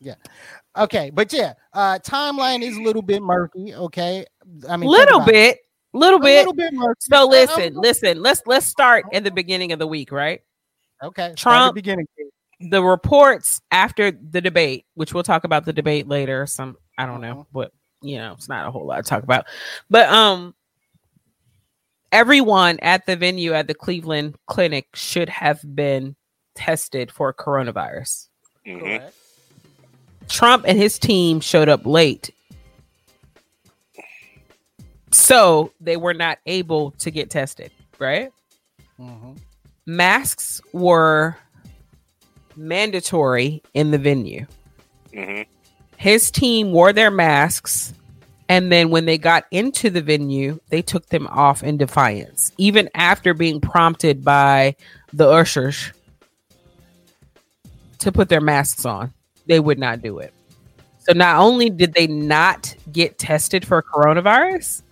Yeah. 0.00 0.14
Okay, 0.76 1.10
but 1.10 1.32
yeah, 1.32 1.54
uh 1.72 1.98
timeline 2.04 2.62
is 2.62 2.76
a 2.76 2.82
little 2.82 3.02
bit 3.02 3.22
murky. 3.22 3.74
Okay, 3.74 4.24
I 4.68 4.76
mean, 4.76 4.88
think 4.90 4.98
little 4.98 5.20
bit, 5.20 5.58
little 5.92 6.20
a 6.20 6.22
bit. 6.22 6.38
little 6.38 6.52
bit 6.54 6.72
murky. 6.72 7.00
So 7.00 7.22
Uh, 7.24 7.26
listen, 7.26 7.74
listen. 7.74 8.22
Let's 8.22 8.42
let's 8.46 8.66
start 8.66 9.06
at 9.12 9.24
the 9.24 9.30
beginning 9.30 9.72
of 9.72 9.78
the 9.78 9.86
week, 9.86 10.12
right? 10.12 10.40
Okay, 11.02 11.22
start 11.22 11.26
at 11.26 11.36
the 11.36 11.36
Trump- 11.36 11.74
beginning. 11.74 12.06
The 12.60 12.82
reports 12.82 13.60
after 13.70 14.10
the 14.10 14.40
debate, 14.40 14.86
which 14.94 15.14
we'll 15.14 15.22
talk 15.24 15.44
about 15.44 15.64
the 15.64 15.72
debate 15.72 16.06
later. 16.08 16.46
Some 16.46 16.76
I 16.96 17.06
don't 17.06 17.20
know, 17.20 17.46
but 17.52 17.72
you 18.02 18.18
know, 18.18 18.32
it's 18.34 18.48
not 18.48 18.66
a 18.66 18.70
whole 18.70 18.86
lot 18.86 18.96
to 18.96 19.02
talk 19.08 19.22
about. 19.24 19.46
But 19.90 20.08
um, 20.08 20.54
everyone 22.12 22.78
at 22.80 23.06
the 23.06 23.16
venue 23.16 23.52
at 23.52 23.66
the 23.66 23.74
Cleveland 23.74 24.36
Clinic 24.46 24.88
should 24.94 25.28
have 25.28 25.60
been 25.74 26.16
tested 26.54 27.10
for 27.10 27.32
coronavirus. 27.32 28.28
Mhm. 28.66 29.10
Trump 30.28 30.64
and 30.66 30.78
his 30.78 30.98
team 30.98 31.40
showed 31.40 31.68
up 31.68 31.86
late. 31.86 32.30
So 35.10 35.72
they 35.80 35.96
were 35.96 36.14
not 36.14 36.38
able 36.46 36.90
to 36.92 37.10
get 37.10 37.30
tested, 37.30 37.70
right? 37.98 38.30
Mhm. 38.98 39.38
Masks 39.86 40.60
were 40.72 41.36
mandatory 42.56 43.62
in 43.72 43.90
the 43.90 43.98
venue. 43.98 44.46
Mhm. 45.12 45.46
His 45.96 46.30
team 46.30 46.72
wore 46.72 46.92
their 46.92 47.10
masks, 47.10 47.94
and 48.48 48.72
then 48.72 48.90
when 48.90 49.04
they 49.04 49.18
got 49.18 49.44
into 49.50 49.90
the 49.90 50.00
venue, 50.00 50.58
they 50.70 50.80
took 50.80 51.06
them 51.06 51.26
off 51.26 51.62
in 51.62 51.76
defiance, 51.76 52.52
even 52.56 52.88
after 52.94 53.34
being 53.34 53.60
prompted 53.60 54.24
by 54.24 54.74
the 55.12 55.28
ushers 55.28 55.92
to 57.98 58.10
put 58.10 58.28
their 58.28 58.40
masks 58.40 58.84
on. 58.86 59.12
They 59.46 59.60
would 59.60 59.78
not 59.78 60.02
do 60.02 60.18
it. 60.18 60.32
So 60.98 61.12
not 61.12 61.36
only 61.36 61.70
did 61.70 61.94
they 61.94 62.06
not 62.06 62.74
get 62.90 63.18
tested 63.18 63.66
for 63.66 63.82
coronavirus 63.82 64.82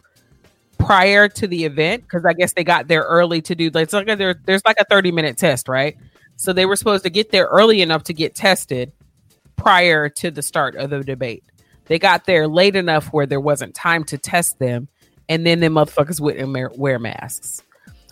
prior 0.78 1.28
to 1.28 1.46
the 1.46 1.64
event, 1.64 2.02
because 2.02 2.25
I 2.25 2.32
guess 2.32 2.52
they 2.52 2.64
got 2.64 2.88
there 2.88 3.02
early 3.02 3.42
to 3.42 3.54
do 3.54 3.70
it's 3.75 3.92
like 3.92 4.08
a, 4.08 4.16
there, 4.16 4.34
there's 4.44 4.64
like 4.64 4.80
a 4.80 4.84
30 4.84 5.12
minute 5.12 5.36
test, 5.36 5.68
right? 5.68 5.96
So 6.36 6.52
they 6.52 6.66
were 6.66 6.76
supposed 6.76 7.04
to 7.04 7.10
get 7.10 7.30
there 7.30 7.46
early 7.46 7.80
enough 7.80 8.04
to 8.04 8.14
get 8.14 8.34
tested 8.34 8.92
prior 9.56 10.08
to 10.10 10.30
the 10.30 10.42
start 10.42 10.75
of 10.76 10.90
the 10.90 11.02
debate. 11.02 11.44
They 11.86 11.98
got 11.98 12.24
there 12.24 12.48
late 12.48 12.76
enough 12.76 13.08
where 13.08 13.26
there 13.26 13.40
wasn't 13.40 13.74
time 13.74 14.04
to 14.04 14.18
test 14.18 14.58
them, 14.58 14.88
and 15.28 15.46
then 15.46 15.60
the 15.60 15.68
motherfuckers 15.68 16.20
wouldn't 16.20 16.78
wear, 16.78 16.98
masks. 16.98 17.62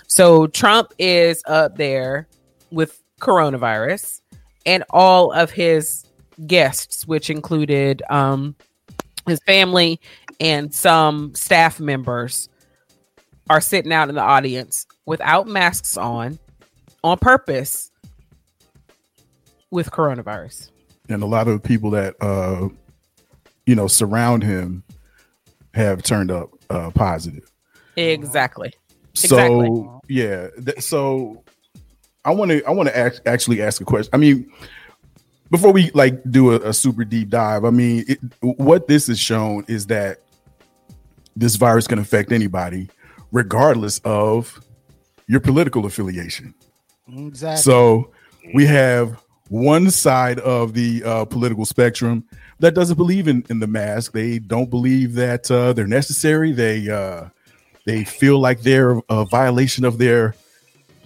So 0.07 0.47
Trump 0.47 0.93
is 0.99 1.43
up 1.47 1.77
there 1.77 2.29
with 2.71 3.01
coronavirus, 3.21 4.21
and 4.65 4.85
all 4.91 5.33
of 5.33 5.51
his 5.51 6.07
guests, 6.47 7.07
which 7.07 7.31
included 7.31 8.03
um, 8.11 8.55
his 9.27 9.41
family 9.45 10.01
and 10.41 10.73
some 10.75 11.35
staff 11.35 11.81
members, 11.81 12.49
are 13.51 13.61
sitting 13.61 13.93
out 13.93 14.09
in 14.09 14.15
the 14.15 14.21
audience 14.21 14.87
without 15.07 15.47
masks 15.47 15.97
on, 15.97 16.39
on 17.03 17.19
purpose, 17.19 17.91
with 19.71 19.91
coronavirus. 19.91 20.71
and 21.09 21.23
a 21.23 21.27
lot 21.27 21.49
of 21.49 21.63
people 21.63 21.91
that 21.91 22.15
uh 22.21 22.69
you 23.67 23.75
know 23.75 23.87
surround 23.87 24.43
him 24.43 24.83
have 25.75 26.03
turned 26.03 26.31
up 26.31 26.51
uh 26.71 26.91
positive 26.91 27.51
Exactly. 27.97 28.73
so 29.15 29.37
Exactly. 29.61 29.89
yeah 30.09 30.49
th- 30.65 30.81
so 30.81 31.43
i 32.25 32.31
want 32.31 32.51
to 32.51 32.65
i 32.65 32.71
want 32.71 32.89
to 32.89 32.97
act, 32.97 33.21
actually 33.27 33.63
ask 33.63 33.81
a 33.81 33.85
question 33.85 34.11
i 34.13 34.17
mean 34.17 34.51
before 35.51 35.73
we 35.73 35.91
like 35.93 36.21
do 36.31 36.53
a, 36.53 36.69
a 36.69 36.73
super 36.73 37.05
deep 37.05 37.29
dive 37.31 37.65
i 37.65 37.71
mean 37.71 38.05
it, 38.09 38.19
what 38.41 38.89
this 38.89 39.07
has 39.07 39.19
shown 39.19 39.65
is 39.69 39.87
that 39.87 40.21
this 41.37 41.57
virus 41.57 41.87
can 41.87 41.99
affect 41.99 42.33
anybody 42.33 42.89
regardless 43.33 43.99
of 44.05 44.61
your 45.27 45.41
political 45.41 45.87
affiliation 45.87 46.55
Exactly. 47.17 47.63
so 47.63 48.11
we 48.55 48.65
have 48.67 49.21
one 49.55 49.89
side 49.91 50.41
of 50.41 50.75
the 50.75 51.03
uh, 51.05 51.25
political 51.27 51.65
spectrum 51.65 52.25
that 52.59 52.75
doesn't 52.75 52.97
believe 52.97 53.29
in, 53.29 53.45
in 53.51 53.61
the 53.61 53.67
mask. 53.67 54.13
They 54.13 54.39
don't 54.41 54.69
believe 54.69 55.15
that 55.15 55.49
uh, 55.51 55.73
they're 55.73 55.87
necessary. 55.87 56.51
They 56.53 56.89
uh, 56.91 57.29
they 57.87 58.05
feel 58.05 58.39
like 58.41 58.63
they're 58.63 59.01
a 59.09 59.25
violation 59.25 59.85
of 59.85 59.99
their 59.99 60.35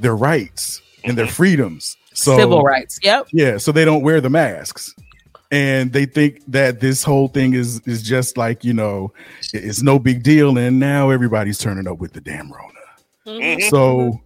their 0.00 0.16
rights 0.16 0.80
and 1.04 1.16
their 1.18 1.26
freedoms. 1.26 1.96
So 2.14 2.36
Civil 2.38 2.62
rights. 2.62 2.98
Yep. 3.02 3.28
yeah, 3.32 3.58
so 3.58 3.70
they 3.70 3.84
don't 3.84 4.02
wear 4.02 4.20
the 4.20 4.30
masks. 4.30 4.94
and 5.50 5.92
they 5.92 6.04
think 6.04 6.40
that 6.48 6.80
this 6.80 7.02
whole 7.04 7.28
thing 7.28 7.54
is 7.54 7.80
is 7.86 8.02
just 8.02 8.36
like 8.36 8.64
you 8.64 8.72
know 8.74 9.12
it's 9.54 9.82
no 9.82 9.98
big 9.98 10.22
deal 10.22 10.58
and 10.58 10.78
now 10.78 11.08
everybody's 11.10 11.56
turning 11.58 11.86
up 11.88 11.98
with 11.98 12.12
the 12.12 12.20
damn 12.20 12.52
rona 12.52 12.72
Mhm. 13.26 13.70
so 13.70 14.20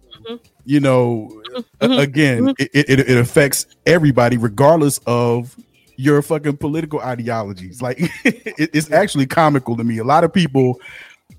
you 0.65 0.79
know 0.81 1.29
a- 1.55 1.87
mm-hmm. 1.87 1.99
again 1.99 2.41
mm-hmm. 2.43 2.51
it, 2.59 2.89
it, 2.89 2.99
it 2.99 3.17
affects 3.17 3.67
everybody 3.85 4.37
regardless 4.37 4.99
of 5.05 5.55
your 5.95 6.21
fucking 6.21 6.57
political 6.57 6.99
ideologies 6.99 7.81
like 7.81 7.97
it, 8.25 8.69
it's 8.73 8.91
actually 8.91 9.25
comical 9.25 9.75
to 9.77 9.83
me 9.83 9.97
a 9.99 10.03
lot 10.03 10.23
of 10.23 10.33
people 10.33 10.79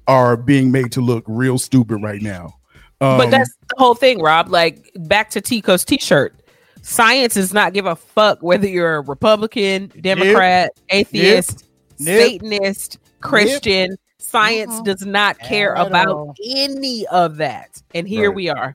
are 0.06 0.37
being 0.37 0.71
made 0.71 0.92
to 0.92 1.00
look 1.00 1.25
real 1.26 1.59
stupid 1.59 2.02
right 2.02 2.23
now 2.23 2.54
um, 3.00 3.18
but 3.18 3.30
that's 3.30 3.54
the 3.68 3.75
whole 3.76 3.94
thing, 3.94 4.21
Rob. 4.21 4.49
Like 4.49 4.90
back 4.97 5.30
to 5.30 5.40
Tico's 5.40 5.85
t-shirt. 5.85 6.35
Science 6.83 7.35
does 7.35 7.52
not 7.52 7.73
give 7.73 7.87
a 7.87 7.97
fuck 7.97 8.42
whether 8.42 8.66
you're 8.66 8.97
a 8.97 9.00
Republican, 9.00 9.90
Democrat, 10.00 10.71
atheist, 10.90 11.64
Nope. 11.99 12.21
Satanist, 12.21 12.99
Christian. 13.21 13.97
Science 14.18 14.75
Mm-mm. 14.75 14.85
does 14.85 15.06
not 15.06 15.38
care 15.38 15.75
about 15.75 16.09
all. 16.09 16.35
any 16.44 17.06
of 17.09 17.37
that. 17.37 17.80
And 17.94 18.09
here 18.09 18.30
Right. 18.30 18.37
we 18.37 18.49
are. 18.49 18.75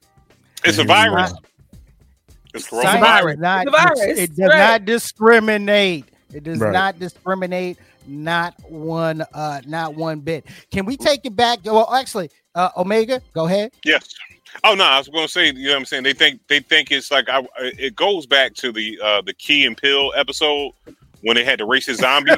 It's 0.66 0.78
a 0.78 0.84
virus. 0.84 1.34
It's 2.54 2.68
Science 2.70 2.86
coronavirus. 2.86 3.02
virus. 3.02 3.38
not, 3.40 3.68
It's 3.68 3.68
a 3.68 3.72
virus, 3.78 4.20
It 4.20 4.36
does 4.36 4.50
right. 4.50 4.58
not 4.58 4.86
discriminate. 4.86 6.06
It 6.34 6.44
does 6.44 6.60
Right. 6.60 6.74
not 6.74 7.00
discriminate. 7.00 7.78
Not 8.08 8.56
one. 8.70 9.24
Uh, 9.34 9.62
not 9.68 9.96
one 9.96 10.20
bit. 10.20 10.46
Can 10.72 10.86
we 10.86 10.98
take 10.98 11.26
it 11.26 11.36
back? 11.36 11.60
Well, 11.64 11.94
actually, 11.94 12.30
uh, 12.56 12.70
Omega, 12.76 13.22
go 13.34 13.46
ahead. 13.46 13.72
Yes. 13.86 14.08
Oh 14.64 14.74
no, 14.74 14.84
I 14.84 14.98
was 14.98 15.08
going 15.10 15.28
to 15.28 15.32
say, 15.32 15.48
you 15.52 15.68
know 15.68 15.74
what 15.74 15.78
I'm 15.80 15.86
saying? 15.86 16.04
They 16.04 16.14
think 16.14 16.42
they 16.48 16.60
think 16.60 16.92
it's 16.92 17.12
like 17.12 17.30
I, 17.30 17.46
it 17.60 17.96
goes 17.96 18.26
back 18.26 18.56
to 18.56 18.72
the 18.72 19.00
uh 19.04 19.22
the 19.22 19.34
Key 19.34 19.66
and 19.66 19.78
Peele 19.78 20.12
episode 20.16 20.72
when 21.22 21.36
they 21.36 21.44
had 21.44 21.60
the 21.60 21.66
racist 21.66 21.96
zombie. 21.98 22.32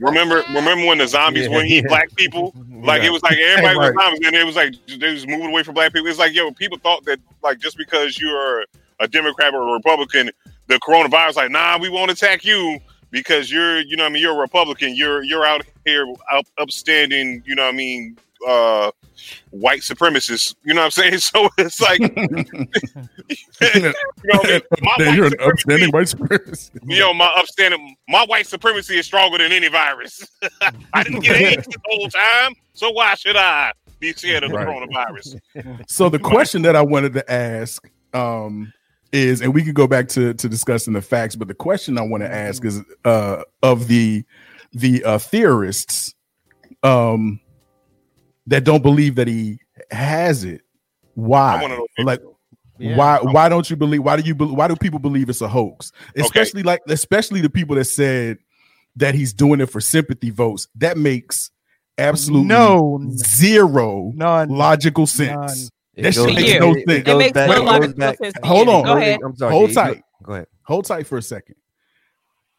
remember 0.00 0.42
remember 0.54 0.86
when 0.86 0.98
the 0.98 1.06
zombies 1.08 1.44
Yeah, 1.46 1.50
wouldn't 1.54 1.70
eat 1.70 1.86
black 1.88 2.14
people? 2.16 2.54
Like 2.70 3.02
Yeah. 3.02 3.08
it 3.08 3.12
was 3.12 3.22
like 3.22 3.36
everybody 3.38 3.78
was 3.78 3.94
zombies 3.94 4.20
and 4.26 4.36
it 4.36 4.46
was 4.46 4.56
like 4.56 4.74
they 4.98 5.12
was 5.12 5.26
moving 5.26 5.48
away 5.48 5.62
from 5.62 5.74
black 5.74 5.92
people. 5.92 6.08
It's 6.08 6.18
like 6.18 6.34
yo, 6.34 6.50
people 6.52 6.78
thought 6.78 7.04
that 7.04 7.18
like 7.42 7.58
just 7.58 7.76
because 7.76 8.18
you're 8.20 8.64
a 9.00 9.08
Democrat 9.08 9.54
or 9.54 9.68
a 9.68 9.72
Republican, 9.72 10.30
the 10.68 10.76
coronavirus 10.76 11.36
like 11.36 11.50
nah, 11.50 11.78
we 11.78 11.88
won't 11.88 12.10
attack 12.10 12.44
you 12.44 12.78
because 13.10 13.50
you're 13.50 13.80
you 13.80 13.96
know 13.96 14.04
what 14.04 14.10
I 14.10 14.12
mean 14.12 14.22
you're 14.22 14.34
a 14.34 14.40
Republican. 14.40 14.94
You're 14.96 15.22
you're 15.22 15.44
out 15.44 15.64
here 15.84 16.06
up, 16.32 16.46
upstanding. 16.58 17.42
You 17.46 17.54
know 17.54 17.64
what 17.64 17.74
I 17.74 17.76
mean. 17.76 18.16
Uh, 18.46 18.90
white 19.50 19.80
supremacists. 19.80 20.54
You 20.64 20.74
know 20.74 20.80
what 20.80 20.86
I'm 20.86 20.90
saying? 20.90 21.12
So 21.18 21.48
it's 21.58 21.80
like, 21.80 22.00
you 22.00 22.08
know, 23.82 23.92
what 24.24 24.46
I 24.46 24.52
mean? 24.52 24.62
my 24.98 25.14
you're 25.14 25.26
an 25.26 25.34
upstanding 25.40 25.90
white 25.90 26.06
supremacist. 26.06 26.70
you 26.84 26.98
know, 26.98 27.14
my 27.14 27.32
upstanding, 27.36 27.96
my 28.08 28.24
white 28.26 28.46
supremacy 28.46 28.98
is 28.98 29.06
stronger 29.06 29.38
than 29.38 29.52
any 29.52 29.68
virus. 29.68 30.26
I 30.92 31.02
didn't 31.04 31.20
get 31.20 31.36
AIDS 31.36 31.66
the 31.66 31.78
whole 31.86 32.08
time, 32.08 32.54
so 32.74 32.90
why 32.90 33.14
should 33.14 33.36
I 33.36 33.72
be 34.00 34.12
scared 34.12 34.42
of 34.42 34.50
the 34.50 34.56
Right. 34.56 34.66
coronavirus? 34.66 35.38
So 35.88 36.08
the 36.08 36.18
question 36.18 36.62
that 36.62 36.74
I 36.74 36.82
wanted 36.82 37.12
to 37.14 37.32
ask 37.32 37.88
um, 38.14 38.72
is, 39.12 39.40
and 39.42 39.54
we 39.54 39.62
could 39.62 39.74
go 39.74 39.86
back 39.86 40.08
to 40.08 40.34
to 40.34 40.48
discussing 40.48 40.92
the 40.92 41.02
facts, 41.02 41.36
but 41.36 41.48
the 41.48 41.54
question 41.54 41.98
I 41.98 42.02
want 42.02 42.22
to 42.22 42.32
ask 42.32 42.64
is 42.64 42.80
uh, 43.04 43.42
of 43.62 43.86
the 43.88 44.24
the 44.72 45.04
uh, 45.04 45.18
theorists 45.18 46.14
um, 46.82 47.38
that 48.46 48.64
don't 48.64 48.82
believe 48.82 49.14
that 49.16 49.28
he 49.28 49.58
has 49.90 50.44
it. 50.44 50.62
Why? 51.14 51.54
I'm 51.56 51.62
one 51.62 51.72
of. 51.72 51.78
Like, 52.04 52.20
Yeah. 52.78 52.96
why? 52.96 53.18
Why 53.22 53.48
don't 53.48 53.68
you 53.68 53.76
believe? 53.76 54.02
Why 54.02 54.16
do 54.16 54.22
you? 54.22 54.34
bel- 54.34 54.54
Why 54.56 54.68
do 54.68 54.76
people 54.76 54.98
believe 54.98 55.28
it's 55.28 55.40
a 55.40 55.48
hoax? 55.48 55.92
Especially 56.16 56.62
like, 56.62 56.80
especially 56.88 57.40
the 57.40 57.50
people 57.50 57.76
that 57.76 57.84
said 57.84 58.38
that 58.96 59.14
he's 59.14 59.32
doing 59.32 59.60
it 59.60 59.66
for 59.66 59.80
sympathy 59.80 60.30
votes. 60.30 60.68
That 60.76 60.96
makes 60.98 61.50
absolutely 61.98 62.48
No, 62.48 63.00
zero 63.16 64.12
none. 64.14 64.48
logical 64.48 65.06
sense. 65.06 65.70
It 65.94 66.02
That 66.02 66.14
goes- 66.14 66.26
shit 66.32 66.34
makes 66.40 66.60
no 66.60 66.72
sense. 66.74 67.04
goes 67.04 67.14
It 67.14 67.18
makes 67.18 67.32
back- 67.32 67.48
no 67.50 67.62
logical 67.64 68.14
sense. 68.20 68.34
Hold 68.42 68.68
on. 68.68 68.84
Go 68.84 68.96
ahead. 68.96 69.20
I'm 69.24 69.36
sorry. 69.36 69.52
Hold 69.52 69.72
tight. 69.74 70.02
Go 70.22 70.32
ahead. 70.32 70.46
Hold 70.64 70.84
tight 70.86 71.06
for 71.06 71.18
a 71.18 71.22
second. 71.22 71.56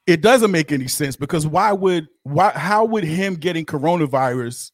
It 0.05 0.21
doesn't 0.21 0.51
make 0.51 0.71
any 0.71 0.87
sense 0.87 1.15
because 1.15 1.47
why 1.47 1.71
would 1.71 2.07
why 2.23 2.51
how 2.51 2.85
would 2.85 3.03
him 3.03 3.35
getting 3.35 3.65
coronavirus 3.65 4.71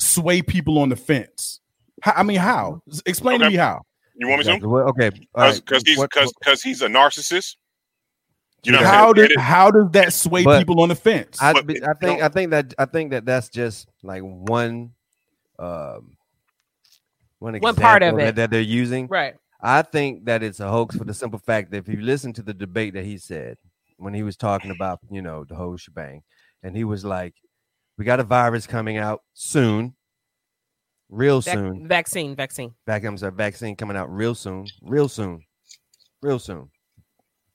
sway 0.00 0.42
people 0.42 0.78
on 0.78 0.88
the 0.88 0.96
fence? 0.96 1.60
How, 2.02 2.12
I 2.16 2.22
mean, 2.22 2.38
how? 2.38 2.82
Explain 3.06 3.40
to 3.40 3.48
me 3.50 3.56
how. 3.56 3.82
You 4.16 4.28
want 4.28 4.44
me 4.46 4.58
to? 4.58 4.66
Well, 4.68 4.88
okay. 4.90 5.10
all 5.34 5.44
right. 5.44 5.54
Because 5.56 5.82
he's 5.86 6.00
because 6.00 6.32
because 6.38 6.62
he's 6.62 6.82
a 6.82 6.88
narcissist. 6.88 7.56
You 8.62 8.72
know, 8.72 8.78
how 8.78 9.12
did 9.14 9.34
how 9.38 9.70
does 9.70 9.90
that 9.92 10.12
sway 10.12 10.44
But- 10.44 10.58
people 10.58 10.80
on 10.82 10.90
the 10.90 10.94
fence? 10.94 11.38
I, 11.40 11.52
But 11.54 11.66
be- 11.66 11.76
it 11.76 11.82
I 11.82 11.94
think 11.94 12.20
don't- 12.20 12.22
I 12.22 12.28
think 12.28 12.50
that 12.50 12.74
I 12.78 12.84
think 12.84 13.10
that 13.12 13.24
that's 13.24 13.48
just 13.48 13.88
like 14.02 14.22
one 14.22 14.90
um 15.58 16.16
one, 17.38 17.54
One 17.58 17.74
part 17.74 18.02
of 18.02 18.08
example 18.08 18.20
it. 18.20 18.24
that, 18.26 18.36
that 18.36 18.50
they're 18.50 18.60
using. 18.60 19.06
Right. 19.06 19.34
I 19.62 19.80
think 19.82 20.26
that 20.26 20.42
it's 20.42 20.60
a 20.60 20.68
hoax 20.68 20.96
for 20.96 21.04
the 21.04 21.14
simple 21.14 21.38
fact 21.38 21.70
that 21.70 21.78
if 21.78 21.88
you 21.88 22.00
listen 22.02 22.32
to 22.34 22.42
the 22.42 22.52
debate 22.54 22.92
that 22.94 23.04
he 23.04 23.16
said 23.16 23.56
when 23.96 24.12
he 24.12 24.22
was 24.22 24.36
talking 24.36 24.70
about, 24.70 25.00
you 25.10 25.22
know, 25.22 25.44
the 25.44 25.54
whole 25.54 25.76
shebang, 25.78 26.22
and 26.62 26.76
he 26.76 26.84
was 26.84 27.04
like, 27.04 27.34
We 27.98 28.04
got 28.04 28.20
a 28.20 28.24
virus 28.24 28.66
coming 28.66 28.96
out 28.96 29.22
soon, 29.34 29.94
real 31.10 31.40
Vac- 31.40 31.54
soon. 31.54 31.86
vaccine, 31.86 32.34
vaccine. 32.34 32.74
Back, 32.86 33.04
I'm 33.04 33.18
sorry, 33.18 33.32
vaccine 33.32 33.76
coming 33.76 33.96
out 33.96 34.10
real 34.12 34.34
soon, 34.34 34.66
real 34.82 35.08
soon, 35.08 35.42
real 36.22 36.38
soon. 36.38 36.70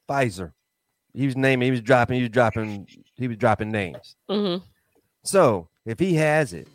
Pfizer. 0.07 0.51
He 1.13 1.25
was 1.25 1.35
naming, 1.35 1.65
he 1.67 1.71
was 1.71 1.81
dropping, 1.81 2.17
he 2.17 2.21
was 2.23 2.29
dropping, 2.31 2.87
he 3.15 3.27
was 3.27 3.37
dropping 3.37 3.71
names. 3.71 4.15
hmm 4.29 4.57
So 5.23 5.69
if 5.85 5.97
he 5.97 6.13
has 6.15 6.53
it, 6.53 6.67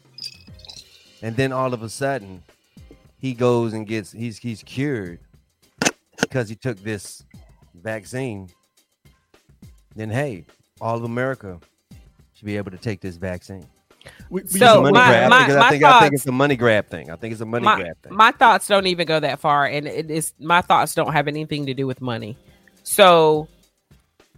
and 1.23 1.37
then 1.37 1.53
all 1.53 1.75
of 1.75 1.83
a 1.83 1.89
sudden 1.89 2.43
he 3.19 3.35
goes 3.35 3.73
and 3.75 3.87
gets 3.87 4.11
he's 4.11 4.39
he's 4.39 4.63
cured 4.63 5.21
because 6.21 6.49
he 6.49 6.57
took 6.57 6.79
this 6.79 7.23
vaccine, 7.75 8.49
then 9.95 10.09
hey, 10.11 10.47
all 10.81 10.97
of 10.97 11.05
America 11.05 11.61
should 12.41 12.47
be 12.47 12.57
able 12.57 12.71
to 12.71 12.79
take 12.79 13.03
this 13.03 13.17
vaccine. 13.17 13.67
We- 14.31 14.41
we 14.41 14.49
So, 14.49 14.59
just- 14.59 14.81
money 14.81 14.93
my- 14.95 15.09
grab. 15.09 15.29
my- 15.31 15.37
I 15.37 15.41
think, 15.47 15.51
I 15.53 15.61
my 15.61 15.71
think, 15.71 15.85
I 15.85 16.01
think 16.01 16.15
it's 16.15 16.27
a 16.27 16.33
money 16.33 16.57
grab 16.57 16.89
thing. 16.89 17.11
I 17.11 17.17
think 17.17 17.33
it's 17.33 17.43
a 17.43 17.47
money 17.47 17.67
My, 17.67 17.77
grab 17.77 17.97
thing. 18.03 18.15
my 18.17 18.33
thoughts 18.33 18.67
don't 18.67 18.87
even 18.87 19.07
go 19.07 19.21
that 19.21 19.41
far, 19.41 19.67
and 19.67 19.87
it 19.87 20.11
is 20.11 20.33
my 20.41 20.63
thoughts 20.63 20.95
don't 20.95 21.13
have 21.13 21.29
anything 21.29 21.67
to 21.67 21.75
do 21.75 21.87
with 21.87 22.01
money. 22.01 22.39
So 22.83 23.47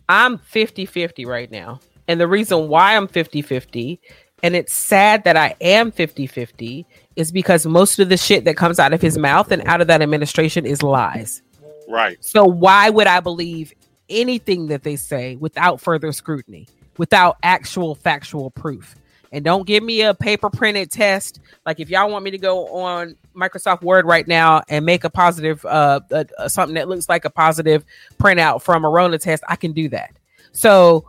I'm 0.08 0.38
50 0.38 0.84
50 0.84 1.24
right 1.26 1.48
now. 1.48 1.78
And 2.08 2.20
the 2.20 2.26
reason 2.26 2.66
why 2.66 2.96
I'm 2.96 3.06
50 3.06 3.40
50, 3.40 4.00
and 4.42 4.56
it's 4.56 4.74
sad 4.74 5.22
that 5.22 5.36
I 5.36 5.54
am 5.60 5.92
50 5.92 6.26
50, 6.26 6.84
is 7.14 7.30
because 7.30 7.64
most 7.64 8.00
of 8.00 8.08
the 8.08 8.16
shit 8.16 8.44
that 8.46 8.56
comes 8.56 8.80
out 8.80 8.92
of 8.92 9.00
his 9.00 9.16
mouth 9.16 9.52
and 9.52 9.62
out 9.68 9.80
of 9.80 9.86
that 9.86 10.02
administration 10.02 10.66
is 10.66 10.82
lies. 10.82 11.40
right. 11.88 12.16
So 12.24 12.44
why 12.44 12.90
would 12.90 13.06
I 13.06 13.20
believe 13.20 13.72
anything 14.08 14.66
that 14.66 14.82
they 14.82 14.96
say 14.96 15.36
without 15.36 15.80
further 15.80 16.10
scrutiny, 16.10 16.66
without 16.98 17.37
actual 17.42 17.94
factual 17.94 18.50
proof? 18.50 18.96
And 19.33 19.44
don't 19.44 19.66
give 19.66 19.83
me 19.83 20.02
a 20.02 20.12
paper 20.12 20.50
printed 20.50 20.90
test. 20.90 21.40
Like 21.64 21.81
if 21.81 21.88
y'all 21.88 22.11
want 22.11 22.22
me 22.22 22.31
to 22.33 22.38
go 22.38 22.68
on 22.68 23.16
Microsoft 23.35 23.83
Word 23.83 24.05
right 24.05 24.28
now 24.28 24.62
and 24.68 24.85
make 24.85 25.05
a 25.05 25.11
positive, 25.11 25.64
uh, 25.64 26.00
uh, 26.11 26.48
something 26.48 26.74
that 26.74 26.88
looks 26.88 27.09
like 27.09 27.24
a 27.24 27.31
positive 27.31 27.83
printout 28.20 28.62
from 28.62 28.85
a 28.85 28.90
Rona 28.90 29.18
test, 29.18 29.42
I 29.48 29.57
can 29.57 29.72
do 29.72 29.88
that. 29.88 30.11
So 30.52 31.09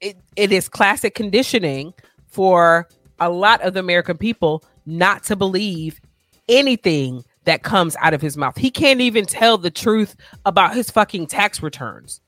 it, 0.00 0.16
it 0.36 0.52
is 0.52 0.68
classic 0.68 1.16
conditioning 1.16 1.94
for 2.28 2.88
a 3.18 3.28
lot 3.28 3.60
of 3.62 3.74
the 3.74 3.80
American 3.80 4.16
people 4.16 4.62
not 4.86 5.24
to 5.24 5.34
believe 5.34 6.00
anything 6.48 7.24
that 7.44 7.62
comes 7.62 7.96
out 8.00 8.14
of 8.14 8.20
his 8.20 8.36
mouth. 8.36 8.56
He 8.56 8.70
can't 8.70 9.00
even 9.00 9.24
tell 9.24 9.58
the 9.58 9.70
truth 9.70 10.14
about 10.44 10.74
his 10.74 10.90
fucking 10.90 11.26
tax 11.26 11.60
returns 11.60 12.20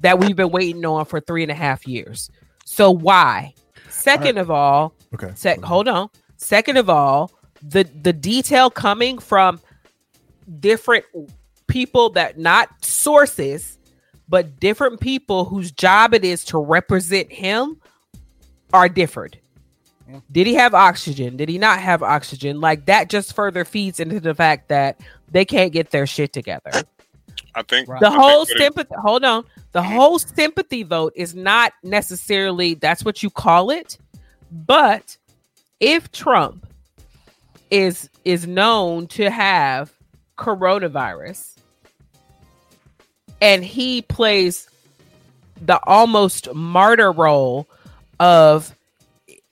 that 0.00 0.18
we've 0.18 0.36
been 0.36 0.50
waiting 0.50 0.84
on 0.84 1.04
for 1.04 1.20
three 1.20 1.42
and 1.42 1.50
a 1.50 1.54
half 1.54 1.86
years. 1.86 2.30
So 2.64 2.90
why? 2.90 3.54
Second 3.88 4.38
of 4.38 4.50
all, 4.50 4.94
Okay. 5.14 5.32
sec- 5.34 5.60
hold 5.62 5.88
on. 5.88 6.08
Second 6.36 6.76
of 6.78 6.88
all, 6.88 7.30
the 7.62 7.84
the 8.02 8.12
detail 8.12 8.70
coming 8.70 9.18
from 9.18 9.60
different 10.60 11.04
people 11.66 12.10
that 12.10 12.38
not 12.38 12.68
sources, 12.84 13.78
but 14.28 14.58
different 14.58 15.00
people 15.00 15.44
whose 15.44 15.70
job 15.70 16.14
it 16.14 16.24
is 16.24 16.44
to 16.46 16.58
represent 16.58 17.30
him 17.30 17.80
are 18.72 18.88
different. 18.88 19.36
Yeah. 20.08 20.20
Did 20.32 20.46
he 20.46 20.54
have 20.54 20.74
oxygen? 20.74 21.36
Did 21.36 21.48
he 21.48 21.58
not 21.58 21.78
have 21.80 22.02
oxygen? 22.02 22.60
Like 22.60 22.86
that 22.86 23.08
just 23.10 23.34
further 23.34 23.64
feeds 23.64 24.00
into 24.00 24.18
the 24.20 24.34
fact 24.34 24.68
that 24.68 25.00
they 25.30 25.44
can't 25.44 25.72
get 25.72 25.90
their 25.90 26.06
shit 26.06 26.32
together. 26.32 26.70
I 27.54 27.62
think 27.62 27.88
Right. 27.88 28.00
The 28.00 28.06
I 28.06 28.10
think 28.10 28.20
whole 28.22 28.44
that 28.44 28.54
it- 28.54 28.58
sympathy, 28.58 28.94
hold 29.00 29.24
on. 29.24 29.44
The 29.72 29.80
mm-hmm. 29.80 29.92
whole 29.92 30.18
sympathy 30.18 30.82
vote 30.82 31.12
is 31.16 31.34
not 31.34 31.72
necessarily 31.82 32.74
that's 32.74 33.04
what 33.04 33.22
you 33.22 33.30
call 33.30 33.70
it, 33.70 33.98
but 34.50 35.16
if 35.78 36.10
Trump 36.12 36.66
is 37.70 38.08
is 38.24 38.46
known 38.46 39.06
to 39.06 39.30
have 39.30 39.92
coronavirus 40.36 41.56
and 43.40 43.64
he 43.64 44.02
plays 44.02 44.68
the 45.60 45.78
almost 45.84 46.52
martyr 46.54 47.12
role 47.12 47.68
of 48.18 48.74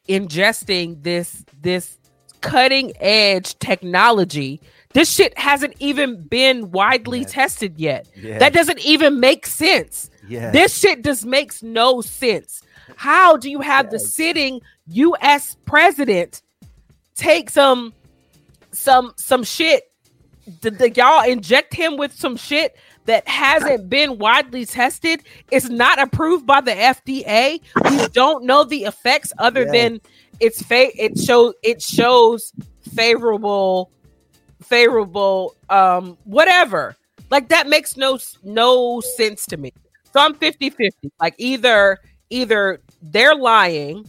ingesting 0.09 1.03
this 1.03 1.45
this 1.61 1.97
cutting 2.41 2.93
edge 3.01 3.59
technology. 3.59 4.61
This 4.95 5.13
shit 5.13 5.37
hasn't 5.39 5.75
even 5.81 6.23
been 6.27 6.71
widely 6.71 7.21
Yes. 7.21 7.33
tested 7.33 7.79
yet. 7.79 8.07
Yes. 8.17 8.41
That 8.41 8.53
doesn't 8.55 8.81
even 8.81 9.21
make 9.21 9.47
sense. 9.47 10.11
Yes. 10.29 10.53
This 10.53 10.79
shit 10.79 11.05
just 11.05 11.27
makes 11.27 11.63
no 11.63 12.01
sense. 12.01 12.63
How 12.97 13.37
do 13.37 13.51
you 13.51 13.61
have 13.61 13.91
the 13.91 13.99
sitting 13.99 14.61
US 14.89 15.57
president 15.67 16.43
take 17.15 17.51
some 17.51 17.93
some 18.73 19.13
some 19.17 19.43
shit 19.45 19.85
did 20.61 20.79
the, 20.79 20.91
y'all 20.91 21.29
inject 21.29 21.75
him 21.75 21.97
with 21.99 22.13
some 22.15 22.37
shit 22.37 22.77
that 23.07 23.27
hasn't 23.29 23.91
been 23.91 24.19
widely 24.19 24.65
tested 24.65 25.23
it's 25.51 25.69
not 25.69 25.99
approved 26.01 26.47
by 26.47 26.61
the 26.61 26.71
fda 26.71 27.61
we 27.91 28.09
don't 28.09 28.45
know 28.45 28.63
the 28.65 28.85
effects 28.85 29.33
other 29.39 29.65
than 29.65 30.01
it's 30.39 30.63
fa- 30.63 30.91
it 31.03 31.19
shows 31.19 31.55
it 31.63 31.83
shows 31.83 32.53
favorable 32.95 33.91
favorable 34.63 35.55
um 35.71 36.17
whatever. 36.25 36.97
Like 37.31 37.49
that 37.49 37.69
makes 37.69 37.97
no 37.97 38.19
no 38.43 39.01
sense 39.01 39.47
to 39.47 39.57
me. 39.57 39.73
So 40.13 40.21
i'm 40.21 40.35
50 40.35 40.71
50 40.71 41.11
like 41.21 41.35
either 41.39 41.99
either 42.31 42.81
they're 43.03 43.35
lying 43.35 44.07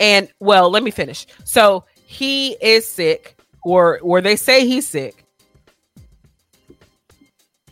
and 0.00 0.28
well 0.40 0.70
let 0.70 0.82
me 0.82 0.90
finish. 0.90 1.26
So 1.44 1.84
he 2.06 2.52
is 2.60 2.86
sick 2.86 3.36
or 3.64 4.00
or 4.00 4.20
they 4.20 4.36
say 4.36 4.66
he's 4.66 4.86
sick. 4.88 5.24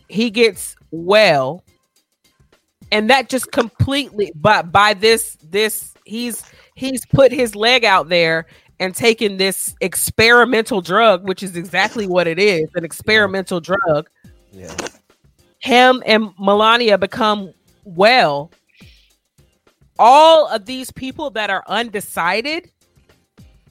He 0.08 0.30
gets 0.30 0.76
well 0.90 1.64
and 2.92 3.08
that 3.10 3.28
just 3.28 3.50
completely 3.50 4.30
but 4.36 4.70
by 4.70 4.94
this 4.94 5.36
this 5.50 5.94
he's 6.04 6.44
he's 6.74 7.04
put 7.06 7.32
his 7.32 7.56
leg 7.56 7.84
out 7.84 8.08
there 8.08 8.46
and 8.82 8.94
taking 8.94 9.36
this 9.36 9.74
experimental 9.80 10.80
drug 10.80 11.26
which 11.26 11.42
is 11.42 11.56
exactly 11.56 12.06
what 12.06 12.26
it 12.26 12.38
is 12.38 12.68
an 12.74 12.84
experimental 12.84 13.60
drug 13.60 14.08
Yeah. 14.52 14.74
him 15.60 16.02
and 16.04 16.30
Melania 16.38 16.98
become 16.98 17.52
well, 17.84 18.50
all 19.98 20.48
of 20.48 20.66
these 20.66 20.90
people 20.92 21.30
that 21.30 21.50
are 21.50 21.64
undecided 21.66 22.70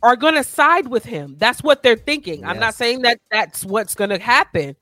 are 0.04 0.16
going 0.16 0.34
to 0.34 0.44
side 0.44 0.88
with 0.88 1.06
him. 1.06 1.36
That's 1.38 1.62
what 1.64 1.84
they're 1.84 1.96
thinking. 1.96 2.44
I'm 2.44 2.60
not 2.60 2.74
saying 2.74 3.04
that 3.04 3.20
that's 3.32 3.64
what's 3.64 3.96
going 3.96 4.10
to 4.10 4.20
happen, 4.20 4.76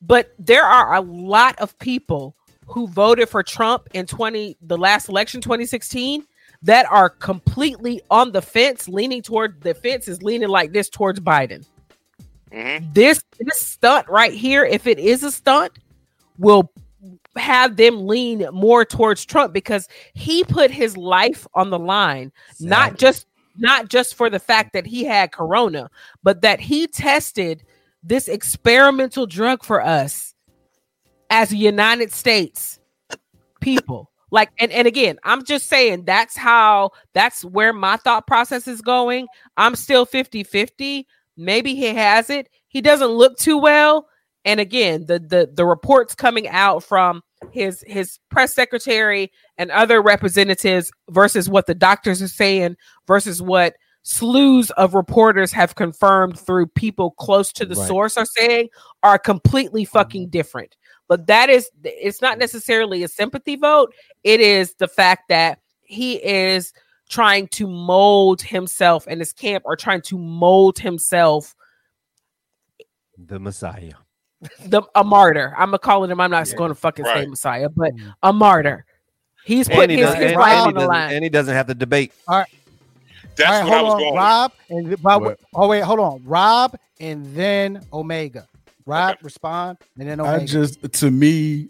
but 0.00 0.34
there 0.38 0.64
are 0.64 0.94
a 0.94 1.00
lot 1.00 1.58
of 1.58 1.78
people 1.78 2.34
who 2.66 2.86
voted 2.88 3.28
for 3.28 3.42
Trump 3.42 3.88
in 3.92 4.06
20 4.06 4.56
the 4.62 4.78
last 4.78 5.08
election 5.08 5.40
2016 5.40 6.24
that 6.64 6.86
are 6.90 7.08
completely 7.10 8.00
on 8.10 8.32
the 8.32 8.42
fence 8.42 8.88
leaning 8.88 9.22
toward 9.22 9.60
the 9.62 9.74
fence 9.74 10.08
is 10.08 10.22
leaning 10.22 10.48
like 10.48 10.72
this 10.72 10.88
towards 10.88 11.20
Biden 11.20 11.64
Mhm. 12.50 12.92
this 12.94 13.22
this 13.40 13.60
stunt 13.60 14.08
right 14.08 14.32
here, 14.32 14.64
if 14.64 14.86
it 14.86 14.98
is 14.98 15.22
a 15.22 15.30
stunt, 15.30 15.72
will 16.38 16.70
have 17.36 17.76
them 17.76 18.06
lean 18.06 18.46
more 18.52 18.84
towards 18.84 19.24
Trump 19.24 19.52
because 19.52 19.88
he 20.14 20.44
put 20.44 20.70
his 20.70 20.96
life 20.96 21.46
on 21.54 21.70
the 21.70 21.78
line, 21.78 22.32
not 22.60 22.96
just 22.96 23.26
not 23.56 23.88
just 23.88 24.14
for 24.14 24.30
the 24.30 24.38
fact 24.38 24.72
that 24.72 24.86
he 24.86 25.04
had 25.04 25.32
corona, 25.32 25.90
but 26.22 26.40
that 26.42 26.60
he 26.60 26.86
tested 26.86 27.62
this 28.02 28.26
experimental 28.28 29.26
drug 29.26 29.64
for 29.64 29.80
us 29.84 30.34
as 31.30 31.52
United 31.52 32.12
States 32.12 32.78
people. 33.60 34.10
Like 34.34 34.50
and, 34.58 34.72
and 34.72 34.88
again, 34.88 35.16
I'm 35.22 35.44
just 35.44 35.68
saying 35.68 36.06
that's 36.06 36.36
how 36.36 36.90
that's 37.12 37.44
where 37.44 37.72
my 37.72 37.96
thought 37.98 38.26
process 38.26 38.66
is 38.66 38.80
going. 38.80 39.28
I'm 39.56 39.76
still 39.76 40.04
50-50. 40.04 41.04
Maybe 41.36 41.76
he 41.76 41.94
has 41.94 42.30
it. 42.30 42.48
He 42.66 42.80
doesn't 42.80 43.06
look 43.12 43.38
too 43.38 43.58
well. 43.58 44.08
And 44.44 44.58
again, 44.58 45.06
the 45.06 45.20
the 45.20 45.50
the 45.54 45.64
reports 45.64 46.16
coming 46.16 46.48
out 46.48 46.82
from 46.82 47.22
his 47.52 47.84
his 47.86 48.18
press 48.28 48.52
secretary 48.52 49.30
and 49.56 49.70
other 49.70 50.02
representatives 50.02 50.90
versus 51.10 51.48
what 51.48 51.66
the 51.66 51.74
doctors 51.76 52.20
are 52.20 52.26
saying 52.26 52.76
versus 53.06 53.40
what 53.40 53.76
slews 54.04 54.72
of 54.72 54.94
reporters 54.94 55.52
have 55.52 55.76
confirmed 55.76 56.36
through 56.40 56.66
people 56.66 57.12
close 57.12 57.52
to 57.52 57.64
the 57.64 57.76
Right. 57.76 57.86
source 57.86 58.16
are 58.16 58.26
saying 58.26 58.68
are 59.04 59.16
completely 59.16 59.84
mm-hmm. 59.84 59.96
fucking 59.96 60.28
different. 60.30 60.76
But 61.08 61.26
that 61.26 61.50
is 61.50 61.70
it's 61.82 62.22
not 62.22 62.36
mm. 62.36 62.40
necessarily 62.40 63.02
a 63.02 63.08
sympathy 63.08 63.56
vote. 63.56 63.94
It 64.22 64.40
is 64.40 64.74
the 64.74 64.88
fact 64.88 65.28
that 65.28 65.60
he 65.82 66.14
is 66.24 66.72
trying 67.08 67.48
to 67.48 67.66
mold 67.66 68.40
himself 68.40 69.06
and 69.06 69.20
his 69.20 69.32
camp 69.32 69.64
are 69.66 69.76
trying 69.76 70.00
to 70.02 70.18
mold 70.18 70.78
himself 70.78 71.54
the 73.18 73.38
Messiah. 73.38 73.92
the 74.66 74.82
a 74.94 75.04
martyr. 75.04 75.54
I'm 75.56 75.68
gonna 75.68 75.78
call 75.78 76.04
him. 76.04 76.20
I'm 76.20 76.30
not 76.30 76.48
Yeah. 76.48 76.56
going 76.56 76.70
to 76.70 76.74
fucking 76.74 77.04
say 77.04 77.26
Messiah, 77.26 77.68
but 77.68 77.94
mm. 77.94 78.14
a 78.22 78.32
martyr. 78.32 78.84
He's 79.44 79.68
putting 79.68 79.98
he, 79.98 80.02
his, 80.02 80.06
doesn't, 80.06 80.22
his 80.22 80.32
and, 80.32 80.40
life 80.40 80.66
and 80.68 80.76
on 80.78 80.82
the 80.82 80.88
line. 80.88 81.14
and 81.14 81.22
he 81.22 81.28
doesn't 81.28 81.54
have 81.54 81.66
to 81.66 81.74
debate. 81.74 82.12
That's 82.26 82.28
All 82.28 82.38
right, 82.38 83.64
what 83.64 83.78
I 83.78 83.82
was 83.82 83.92
on, 83.92 83.98
going. 84.00 84.14
Rob, 84.14 84.52
and 84.70 85.02
by, 85.02 85.16
What? 85.16 85.40
oh 85.54 85.68
wait, 85.68 85.82
hold 85.82 86.00
on, 86.00 86.24
Rob, 86.24 86.76
and 87.00 87.26
then 87.34 87.84
Omega. 87.92 88.46
Rob, 88.86 89.16
respond, 89.22 89.78
and 89.98 90.08
then 90.08 90.20
Omega. 90.20 90.42
I 90.42 90.46
just 90.46 90.92
to 90.92 91.10
me, 91.10 91.68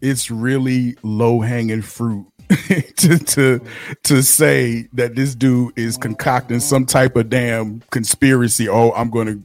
it's 0.00 0.30
really 0.30 0.96
low 1.02 1.40
hanging 1.40 1.82
fruit 1.82 2.26
to 2.96 3.18
to 3.18 3.60
to 4.04 4.22
say 4.22 4.88
that 4.92 5.14
this 5.14 5.34
dude 5.34 5.78
is 5.78 5.96
concocting 5.96 6.60
some 6.60 6.86
type 6.86 7.16
of 7.16 7.28
damn 7.28 7.80
conspiracy. 7.90 8.68
Oh, 8.68 8.92
I'm 8.92 9.10
gonna 9.10 9.38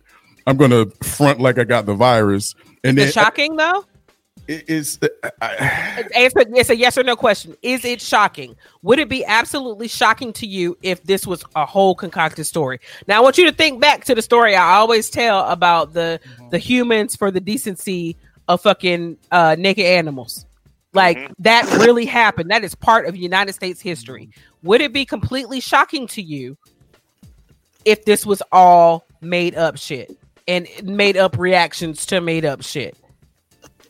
I'm 0.48 0.58
gonna 0.58 0.86
front 1.04 1.40
like 1.40 1.60
I 1.60 1.64
got 1.64 1.86
the 1.86 1.96
virus, 1.96 2.56
and 2.84 2.98
Is 2.98 3.04
then 3.04 3.08
it 3.10 3.14
shocking 3.14 3.56
though? 3.56 3.86
It- 4.48 4.64
uh, 4.70 4.74
it's 4.74 5.00
I, 5.42 6.10
It's 6.14 6.36
a, 6.36 6.46
it's 6.56 6.70
a 6.70 6.76
yes 6.76 6.98
or 6.98 7.04
no 7.04 7.16
question. 7.16 7.56
Is 7.62 7.86
it 7.86 8.02
shocking? 8.02 8.56
Would 8.82 9.00
it 9.00 9.10
be 9.10 9.24
absolutely 9.26 9.88
shocking 9.88 10.34
to 10.34 10.48
you 10.48 10.78
if 10.82 11.04
this 11.04 11.26
was 11.26 11.44
a 11.56 11.66
whole 11.66 11.96
concocted 11.96 12.46
story? 12.46 12.80
Now, 13.08 13.18
I 13.18 13.22
want 13.22 13.38
you 13.38 13.46
to 13.46 13.56
think 13.56 13.80
back 13.82 14.06
to 14.06 14.16
the 14.16 14.22
story 14.22 14.56
I 14.56 14.76
always 14.76 15.10
tell 15.10 15.46
about 15.48 15.94
the 15.94 16.20
mm-hmm. 16.24 16.50
the 16.50 16.58
humans 16.58 17.16
for 17.16 17.32
the 17.32 17.40
decency 17.40 18.18
of 18.48 18.62
fucking 18.62 19.18
uh, 19.32 19.56
naked 19.58 19.86
animals. 19.86 20.46
Mm-hmm. 20.94 20.98
Like 20.98 21.32
that 21.40 21.66
really 21.78 22.06
happened. 22.06 22.52
That 22.52 22.64
is 22.64 22.76
part 22.76 23.06
of 23.08 23.16
United 23.16 23.54
States 23.54 23.80
mm-hmm. 23.80 23.90
history. 23.90 24.30
Would 24.64 24.82
it 24.82 24.94
be 24.94 25.06
completely 25.06 25.60
shocking 25.60 26.08
to 26.08 26.22
you 26.22 26.58
if 27.86 28.06
this 28.06 28.26
was 28.26 28.44
all 28.52 29.06
made 29.22 29.56
up 29.56 29.78
shit 29.78 30.18
and 30.48 30.68
made 30.84 31.18
up 31.18 31.38
reactions 31.38 32.06
to 32.08 32.22
made 32.22 32.46
up 32.46 32.62
shit? 32.62 32.98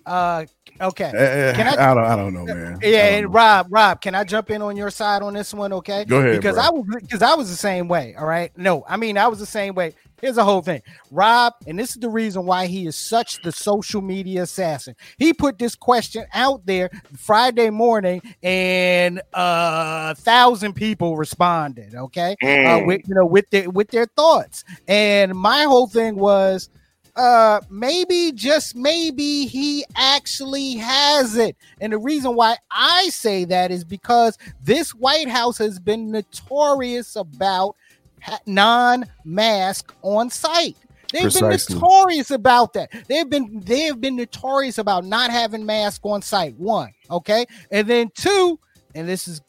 Uh, 0.05 0.45
okay. 0.79 1.11
Can 1.11 1.55
Can 1.55 1.67
I- 1.67 1.91
I, 1.91 1.93
don't 1.95 2.03
I 2.05 2.15
don't 2.15 2.33
know, 2.33 2.45
man. 2.45 2.79
Yeah, 2.81 3.07
and 3.15 3.25
know. 3.25 3.31
Rob, 3.31 3.67
Rob, 3.69 4.01
can 4.01 4.15
I 4.15 4.23
jump 4.23 4.49
in 4.49 4.61
on 4.61 4.75
your 4.77 4.89
side 4.89 5.21
on 5.21 5.33
this 5.33 5.53
one? 5.53 5.71
Okay, 5.73 6.05
Go 6.05 6.19
ahead, 6.19 6.37
because 6.37 6.55
bro. 6.55 6.63
I 6.63 6.69
was 6.69 6.85
because 7.01 7.21
I 7.21 7.33
was 7.35 7.49
the 7.49 7.55
same 7.55 7.87
way. 7.87 8.15
All 8.17 8.25
right, 8.25 8.51
no, 8.57 8.83
I 8.87 8.97
mean 8.97 9.17
I 9.17 9.27
was 9.27 9.39
the 9.39 9.45
same 9.45 9.75
way. 9.75 9.93
Here's 10.21 10.35
the 10.35 10.43
whole 10.43 10.61
thing, 10.61 10.83
Rob, 11.09 11.53
and 11.65 11.79
this 11.79 11.89
is 11.91 11.95
the 11.95 12.07
reason 12.09 12.45
why 12.45 12.67
he 12.67 12.85
is 12.85 12.95
such 12.95 13.41
the 13.41 13.51
social 13.51 14.01
media 14.01 14.43
assassin. 14.43 14.95
He 15.17 15.33
put 15.33 15.57
this 15.57 15.73
question 15.75 16.25
out 16.33 16.63
there 16.67 16.91
Friday 17.17 17.71
morning, 17.71 18.21
and 18.43 19.19
uh, 19.33 20.13
a 20.13 20.15
thousand 20.15 20.73
people 20.73 21.17
responded. 21.17 21.95
Okay, 21.95 22.35
uh, 22.43 22.45
Mm. 22.45 22.85
with 22.85 23.01
you 23.07 23.15
know 23.15 23.25
with 23.25 23.49
their 23.49 23.67
with 23.69 23.89
their 23.89 24.05
thoughts, 24.05 24.63
and 24.87 25.33
my 25.33 25.63
whole 25.63 25.87
thing 25.87 26.15
was 26.17 26.69
uh 27.15 27.61
maybe 27.69 28.31
just 28.33 28.75
maybe 28.75 29.45
he 29.45 29.83
actually 29.95 30.75
has 30.75 31.35
it. 31.35 31.55
And 31.79 31.93
the 31.93 31.97
reason 31.97 32.35
why 32.35 32.57
i 32.71 33.09
say 33.09 33.45
that 33.45 33.71
is 33.71 33.83
because 33.83 34.37
this 34.63 34.91
white 34.95 35.27
house 35.27 35.57
has 35.57 35.79
been 35.79 36.11
notorious 36.11 37.15
about 37.15 37.75
ha- 38.21 38.39
non-mask 38.45 39.93
on 40.01 40.29
site. 40.29 40.77
They've 41.11 41.23
Precisely. 41.23 41.75
been 41.75 41.81
notorious 41.81 42.31
about 42.31 42.71
that. 42.73 42.89
They've 43.07 43.29
been 43.29 43.59
they 43.59 43.81
have 43.81 43.99
been 43.99 44.15
notorious 44.15 44.77
about 44.77 45.03
not 45.05 45.29
having 45.29 45.65
mask 45.65 46.05
on 46.05 46.21
site 46.21 46.55
one 46.57 46.93
okay? 47.11 47.45
And 47.69 47.87
then 47.87 48.09
two 48.15 48.59
and 48.95 49.07
this 49.07 49.27
is 49.27 49.41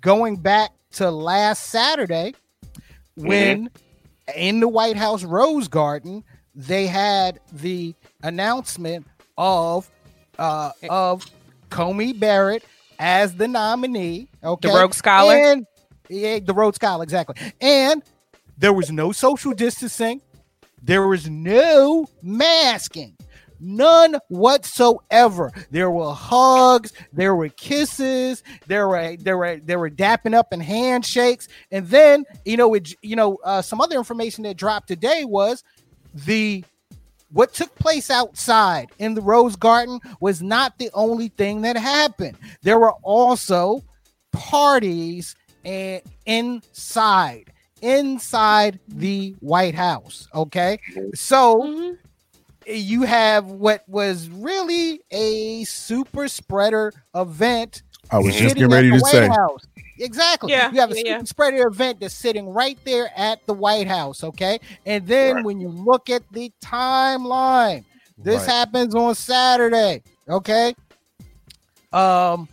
going 0.00 0.36
back 0.36 0.70
to 0.90 1.10
last 1.10 1.66
saturday 1.66 2.34
when 3.16 3.70
in 4.36 4.60
the 4.60 4.68
white 4.68 4.96
house 4.96 5.24
rose 5.24 5.68
garden 5.68 6.24
they 6.58 6.88
had 6.88 7.38
the 7.52 7.94
announcement 8.24 9.06
of 9.38 9.88
uh 10.38 10.72
of 10.90 11.24
Coney 11.70 12.12
Barrett 12.12 12.64
as 12.98 13.36
the 13.36 13.46
nominee. 13.46 14.28
Okay, 14.42 14.68
Rhodes 14.68 14.96
Scholar? 14.96 15.34
and 15.34 15.66
yeah, 16.08 16.40
the 16.40 16.52
Rhodes 16.52 16.76
Scholar, 16.76 17.04
exactly. 17.04 17.36
And 17.60 18.02
there 18.58 18.72
was 18.72 18.90
no 18.90 19.12
social 19.12 19.52
distancing. 19.52 20.20
There 20.82 21.06
was 21.06 21.28
no 21.30 22.08
masking. 22.22 23.16
None 23.60 24.18
whatsoever. 24.28 25.52
There 25.70 25.90
were 25.90 26.12
hugs, 26.12 26.92
there 27.12 27.34
were 27.34 27.48
kisses, 27.48 28.42
there 28.66 28.88
were 28.88 29.16
there 29.16 29.36
were 29.36 29.56
there 29.56 29.78
were 29.78 29.90
dapping 29.90 30.34
up 30.34 30.52
and 30.52 30.62
handshakes, 30.62 31.48
and 31.70 31.86
then 31.88 32.24
you 32.44 32.56
know 32.56 32.74
it, 32.74 32.94
you 33.02 33.16
know 33.16 33.38
uh, 33.44 33.62
some 33.62 33.80
other 33.80 33.96
information 33.96 34.44
that 34.44 34.56
dropped 34.56 34.88
today 34.88 35.24
was 35.24 35.64
the 36.24 36.64
what 37.30 37.52
took 37.52 37.74
place 37.74 38.10
outside 38.10 38.88
in 38.98 39.14
the 39.14 39.20
Rose 39.20 39.54
Garden 39.56 40.00
was 40.20 40.40
not 40.40 40.78
the 40.78 40.90
only 40.94 41.28
thing 41.28 41.60
that 41.62 41.76
happened. 41.76 42.38
There 42.62 42.78
were 42.78 42.94
also 43.02 43.82
parties 44.32 45.36
and 45.64 46.00
inside 46.24 47.52
inside 47.82 48.78
the 48.88 49.36
White 49.40 49.74
House. 49.74 50.26
Okay, 50.34 50.78
so 51.14 51.62
Mhm. 51.62 51.98
you 52.66 53.02
have 53.02 53.46
what 53.46 53.84
was 53.88 54.28
really 54.30 55.00
a 55.10 55.64
super 55.64 56.28
spreader 56.28 56.92
event. 57.14 57.82
I 58.10 58.18
was 58.18 58.34
just 58.34 58.56
getting 58.56 58.64
at 58.64 58.76
ready 58.76 58.90
the 58.90 58.96
to 58.96 59.02
White 59.02 59.10
say. 59.12 59.28
House. 59.28 59.66
Exactly. 60.00 60.52
Yeah, 60.52 60.70
You 60.70 60.80
have 60.80 60.92
a 60.92 60.96
yeah, 60.96 61.02
yeah. 61.18 61.22
spreader 61.24 61.66
event 61.66 62.00
that's 62.00 62.14
sitting 62.14 62.48
right 62.48 62.78
there 62.84 63.10
at 63.16 63.44
the 63.46 63.52
White 63.54 63.88
House. 63.88 64.22
Okay. 64.22 64.60
And 64.86 65.06
then 65.06 65.36
Right. 65.36 65.44
when 65.44 65.60
you 65.60 65.68
look 65.68 66.08
at 66.08 66.22
the 66.32 66.52
timeline, 66.62 67.84
this 68.16 68.40
Right. 68.42 68.48
happens 68.50 68.94
on 68.94 69.14
Saturday. 69.14 70.02
Okay. 70.28 70.74
Um, 71.92 72.48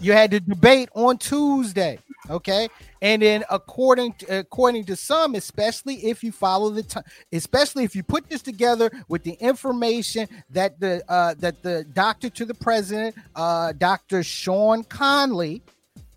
you 0.00 0.12
had 0.12 0.30
the 0.30 0.40
debate 0.40 0.88
on 0.94 1.18
Tuesday. 1.18 1.98
Okay. 2.30 2.68
And 3.02 3.22
then 3.22 3.44
according 3.50 4.14
to, 4.14 4.40
according 4.40 4.84
to 4.86 4.96
some, 4.96 5.34
especially 5.34 5.96
if 6.06 6.24
you 6.24 6.32
follow 6.32 6.70
the 6.70 6.82
time, 6.82 7.04
especially 7.32 7.84
if 7.84 7.94
you 7.94 8.02
put 8.02 8.28
this 8.28 8.42
together 8.42 8.90
with 9.08 9.22
the 9.22 9.32
information 9.32 10.28
that 10.50 10.80
the 10.80 11.02
uh, 11.10 11.34
that 11.38 11.62
the 11.62 11.84
doctor 11.92 12.30
to 12.30 12.44
the 12.44 12.54
president, 12.54 13.14
uh, 13.34 13.72
Dr. 13.72 14.22
Sean 14.22 14.82
Conley, 14.84 15.62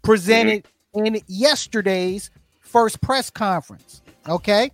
presented 0.01 0.65
in 0.93 1.19
yesterday's 1.27 2.31
first 2.61 3.01
press 3.01 3.29
conference. 3.29 4.01
Okay, 4.27 4.71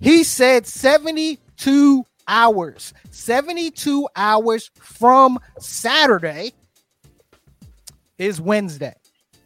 he 0.00 0.24
said 0.24 0.66
72 0.66 2.06
hours, 2.26 2.94
72 3.10 4.08
hours 4.16 4.70
from 4.80 5.38
Saturday 5.58 6.52
is 8.18 8.40
Wednesday. 8.40 8.94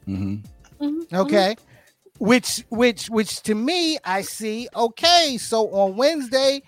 Mhm. 0.06 0.44
Mhm. 0.80 1.12
Okay. 1.12 1.56
Which 2.18 2.64
which 2.68 3.06
which 3.10 3.42
to 3.42 3.54
me 3.54 3.98
I 4.04 4.22
see 4.22 4.68
okay 4.74 5.36
so 5.38 5.68
on 5.74 5.96
Wednesday 5.96 6.62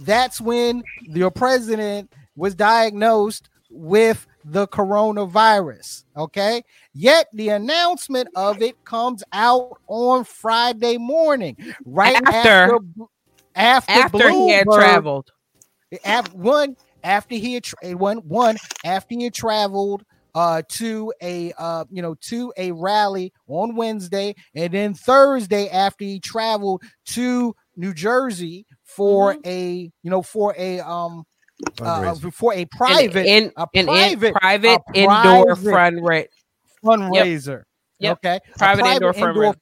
that's 0.00 0.40
when 0.40 0.82
your 1.02 1.30
president 1.30 2.10
was 2.34 2.54
diagnosed 2.54 3.48
with 3.70 4.26
the 4.44 4.66
coronavirus 4.68 6.04
okay 6.16 6.62
yet 6.94 7.26
the 7.34 7.50
announcement 7.50 8.28
of 8.36 8.62
it 8.62 8.82
comes 8.84 9.22
out 9.32 9.78
on 9.88 10.24
Friday 10.24 10.96
morning 10.98 11.56
right 11.84 12.16
After- 12.26 12.74
after 12.74 12.78
after, 13.54 13.92
After 13.92 14.30
he 14.30 14.50
had 14.50 14.66
traveled. 14.66 15.30
after 16.04 16.36
one 16.36 16.76
after 17.04 17.34
he 17.34 17.54
had 17.54 17.64
tra- 17.64 17.90
one 17.96 18.18
one 18.18 18.56
after 18.84 19.14
he 19.14 19.24
had 19.24 19.34
traveled 19.34 20.04
uh 20.36 20.62
to 20.68 21.12
a 21.22 21.52
uh 21.58 21.84
you 21.90 22.02
know 22.02 22.14
to 22.20 22.52
a 22.58 22.70
rally 22.70 23.32
on 23.48 23.74
Wednesday 23.74 24.34
and 24.54 24.72
then 24.72 24.92
Thursday 24.94 25.68
after 25.70 26.04
he 26.04 26.20
traveled 26.20 26.82
to 27.06 27.56
New 27.74 27.94
Jersey 27.94 28.66
for 28.84 29.36
a 29.44 29.90
you 30.02 30.10
know 30.10 30.22
for 30.22 30.54
a 30.58 30.78
um 30.80 31.24
uh, 31.80 32.14
for 32.32 32.52
a 32.52 32.66
private 32.66 33.26
in, 33.26 33.50
a 33.56 33.66
in, 33.72 33.86
private 33.86 34.34
private 34.34 34.80
a 34.94 34.98
indoor 34.98 35.56
private 35.56 36.30
fundraiser. 36.84 37.62
fundraiser 37.62 37.62
Yep. 37.98 38.12
okay 38.18 38.40
A 38.54 38.58
Private 38.58 38.86
indoor 38.86 39.12
fundraiser 39.14 39.54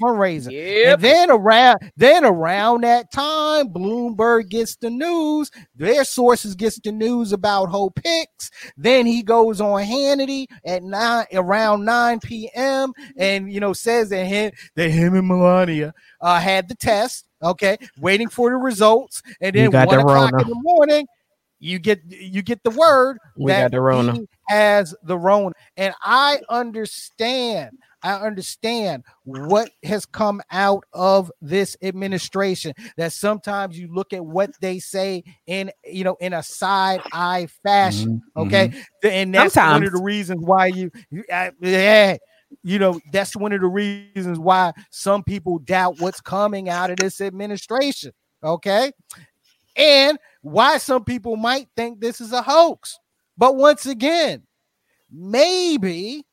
fundraiser 0.00 0.50
Yep. 0.52 0.94
and 0.94 1.02
then 1.02 1.30
around 1.30 1.92
then 1.96 2.24
around 2.24 2.82
that 2.84 3.12
time, 3.12 3.68
Bloomberg 3.68 4.48
gets 4.48 4.76
the 4.76 4.88
news. 4.90 5.50
Their 5.76 6.04
sources 6.04 6.54
gets 6.54 6.78
the 6.80 6.92
news 6.92 7.32
about 7.32 7.66
Hope 7.66 8.00
Hicks. 8.02 8.50
Then 8.76 9.04
he 9.06 9.22
goes 9.22 9.60
on 9.60 9.82
Hannity 9.84 10.46
at 10.64 10.82
nine 10.82 11.26
around 11.34 11.84
9 11.84 12.20
p.m. 12.20 12.92
and 13.16 13.52
you 13.52 13.60
know 13.60 13.72
says 13.74 14.08
that 14.10 14.24
him 14.24 14.52
that 14.76 14.90
him 14.90 15.14
and 15.14 15.28
Melania 15.28 15.92
uh, 16.20 16.40
had 16.40 16.68
the 16.68 16.74
test. 16.74 17.26
Okay, 17.42 17.76
waiting 18.00 18.28
for 18.28 18.50
the 18.50 18.56
results, 18.56 19.22
and 19.40 19.54
then 19.54 19.70
one 19.70 19.86
the 19.88 20.00
o'clock 20.00 20.32
Rona. 20.32 20.42
in 20.42 20.48
the 20.48 20.58
morning, 20.60 21.06
you 21.60 21.78
get 21.78 22.00
you 22.08 22.42
get 22.42 22.62
the 22.62 22.70
word 22.70 23.18
We 23.36 23.52
that 23.52 23.62
got 23.62 23.70
the 23.72 23.80
Rona. 23.80 24.12
he 24.14 24.26
has 24.48 24.94
the 25.02 25.18
Rona. 25.18 25.52
And 25.76 25.94
I 26.02 26.40
understand, 26.48 27.76
I 28.02 28.14
understand 28.14 29.04
what 29.24 29.70
has 29.82 30.06
come 30.06 30.40
out 30.50 30.84
of 30.92 31.32
this 31.40 31.76
administration. 31.82 32.72
That 32.96 33.12
sometimes 33.12 33.78
you 33.78 33.92
look 33.92 34.12
at 34.12 34.24
what 34.24 34.50
they 34.60 34.78
say 34.78 35.24
in 35.46 35.70
you 35.84 36.04
know 36.04 36.16
in 36.20 36.32
a 36.32 36.42
side 36.42 37.02
eye 37.12 37.48
fashion. 37.62 38.22
Mhm, 38.36 38.42
Okay, 38.42 38.72
and 39.02 39.34
that's 39.34 39.56
one 39.56 39.84
of 39.84 39.92
the 39.92 40.00
reasons 40.02 40.40
why 40.44 40.66
you, 40.66 40.90
you 41.10 41.24
uh, 41.32 41.50
yeah. 41.60 42.16
You 42.62 42.78
know, 42.78 42.98
that's 43.12 43.36
one 43.36 43.52
of 43.52 43.60
the 43.60 43.66
reasons 43.66 44.38
why 44.38 44.72
some 44.90 45.22
people 45.22 45.58
doubt 45.58 45.96
what's 46.00 46.20
coming 46.22 46.70
out 46.70 46.90
of 46.90 46.96
this 46.96 47.20
administration. 47.20 48.10
Okay. 48.42 48.90
And 49.76 50.18
why 50.42 50.78
some 50.78 51.04
people 51.04 51.36
might 51.36 51.68
think 51.76 52.00
this 52.00 52.20
is 52.20 52.32
a 52.32 52.42
hoax. 52.42 52.98
But 53.36 53.56
once 53.56 53.86
again, 53.86 54.42
maybe 55.10 56.24